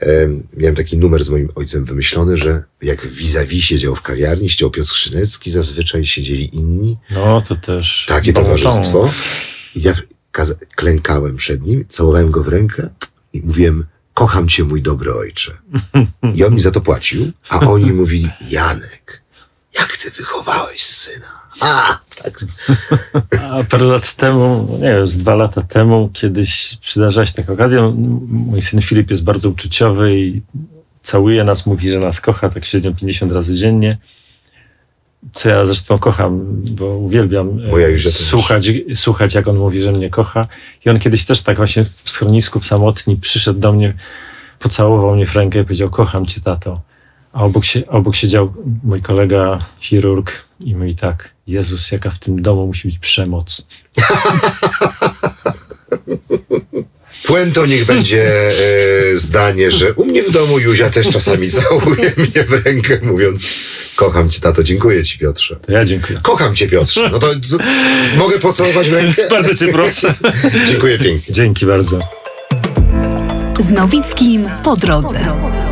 Em, 0.00 0.46
miałem 0.56 0.74
taki 0.74 0.98
numer 0.98 1.24
z 1.24 1.30
moim 1.30 1.48
ojcem 1.54 1.84
wymyślony, 1.84 2.36
że 2.36 2.64
jak 2.82 3.06
vis-a-vis 3.06 3.64
siedział 3.64 3.96
w 3.96 4.02
kawiarni, 4.02 4.50
siedział 4.50 4.70
Piotr 4.70 4.88
Skrzynecki, 4.88 5.50
zazwyczaj 5.50 6.06
siedzieli 6.06 6.56
inni. 6.56 6.98
No 7.10 7.40
to 7.40 7.56
też. 7.56 8.06
Takie 8.08 8.32
ton. 8.32 8.44
towarzystwo. 8.44 9.10
I 9.74 9.82
ja 9.82 9.94
klękałem 10.76 11.36
przed 11.36 11.66
nim, 11.66 11.84
całowałem 11.88 12.30
go 12.30 12.42
w 12.44 12.48
rękę 12.48 12.88
i 13.32 13.42
mówiłem, 13.42 13.84
kocham 14.14 14.48
cię 14.48 14.64
mój 14.64 14.82
dobry 14.82 15.12
ojcze. 15.12 15.52
I 16.34 16.44
on 16.44 16.54
mi 16.54 16.60
za 16.60 16.70
to 16.70 16.80
płacił, 16.80 17.32
a 17.48 17.60
oni 17.60 17.92
mówili, 17.92 18.28
Janek, 18.50 19.22
jak 19.74 19.96
ty 19.96 20.10
wychowałeś 20.10 20.82
syna? 20.82 21.26
A, 21.60 21.98
tak. 22.22 22.44
A 23.50 23.64
parę 23.64 23.84
lat 23.86 24.14
temu, 24.14 24.68
nie 24.80 24.88
wiem, 24.88 25.08
z 25.08 25.18
dwa 25.18 25.34
lata 25.34 25.62
temu, 25.62 26.10
kiedyś 26.12 26.76
przydarzyła 26.80 27.26
się 27.26 27.32
taka 27.32 27.52
okazja. 27.52 27.92
Mój 28.28 28.60
syn 28.62 28.82
Filip 28.82 29.10
jest 29.10 29.24
bardzo 29.24 29.48
uczuciowy 29.48 30.18
i 30.18 30.42
całuje 31.02 31.44
nas, 31.44 31.66
mówi, 31.66 31.90
że 31.90 32.00
nas 32.00 32.20
kocha 32.20 32.48
tak 32.48 32.64
średnio 32.64 32.94
50 32.94 33.32
razy 33.32 33.54
dziennie. 33.54 33.98
Co 35.32 35.48
ja 35.48 35.64
zresztą 35.64 35.98
kocham, 35.98 36.40
bo 36.64 36.86
uwielbiam 36.96 37.48
e, 37.48 37.70
Moja 37.70 37.88
Józia 37.88 38.10
też. 38.10 38.20
słuchać, 38.20 38.72
słuchać, 38.94 39.34
jak 39.34 39.48
on 39.48 39.56
mówi, 39.56 39.82
że 39.82 39.92
mnie 39.92 40.10
kocha. 40.10 40.46
I 40.84 40.90
on 40.90 40.98
kiedyś 40.98 41.24
też 41.24 41.42
tak 41.42 41.56
właśnie 41.56 41.84
w 42.04 42.10
schronisku 42.10 42.60
w 42.60 42.66
samotni 42.66 43.16
przyszedł 43.16 43.60
do 43.60 43.72
mnie, 43.72 43.94
pocałował 44.58 45.16
mnie 45.16 45.26
w 45.26 45.36
rękę 45.36 45.60
i 45.60 45.64
powiedział, 45.64 45.90
kocham 45.90 46.26
cię, 46.26 46.40
tato. 46.40 46.80
A 47.32 47.44
obok, 47.44 47.64
się, 47.64 47.86
obok 47.86 48.14
siedział 48.14 48.54
mój 48.84 49.02
kolega, 49.02 49.66
chirurg 49.80 50.44
i 50.60 50.76
mówi 50.76 50.94
tak, 50.94 51.30
Jezus, 51.46 51.92
jaka 51.92 52.10
w 52.10 52.18
tym 52.18 52.42
domu 52.42 52.66
musi 52.66 52.88
być 52.88 52.98
przemoc. 52.98 53.66
Puentą 57.26 57.66
niech 57.66 57.86
będzie 57.86 58.50
e, 59.12 59.16
zdanie, 59.16 59.70
że 59.70 59.92
u 59.92 60.04
mnie 60.04 60.22
w 60.22 60.30
domu 60.30 60.58
Józia 60.58 60.90
też 60.90 61.08
czasami 61.08 61.50
całuje 61.60 62.12
mnie 62.16 62.44
w 62.48 62.66
rękę, 62.66 62.98
mówiąc 63.02 63.48
kocham 63.96 64.30
cię, 64.30 64.40
tato, 64.40 64.62
dziękuję 64.62 65.04
ci, 65.04 65.18
Piotrze. 65.18 65.56
To 65.56 65.72
ja 65.72 65.84
dziękuję. 65.84 66.20
Kocham 66.22 66.54
cię, 66.54 66.68
Piotrze. 66.68 67.08
No 67.12 67.18
to 67.18 67.26
z, 67.42 67.58
mogę 68.16 68.38
pocałować 68.38 68.88
w 68.88 68.92
rękę? 68.92 69.28
Bardzo 69.30 69.54
cię 69.54 69.72
proszę. 69.72 70.14
Dziękuję 70.68 70.98
pięknie. 70.98 71.34
Dzięki 71.34 71.66
bardzo. 71.66 71.98
Z 73.60 73.70
Nowickim 73.70 74.50
po 74.64 74.76
drodze. 74.76 75.69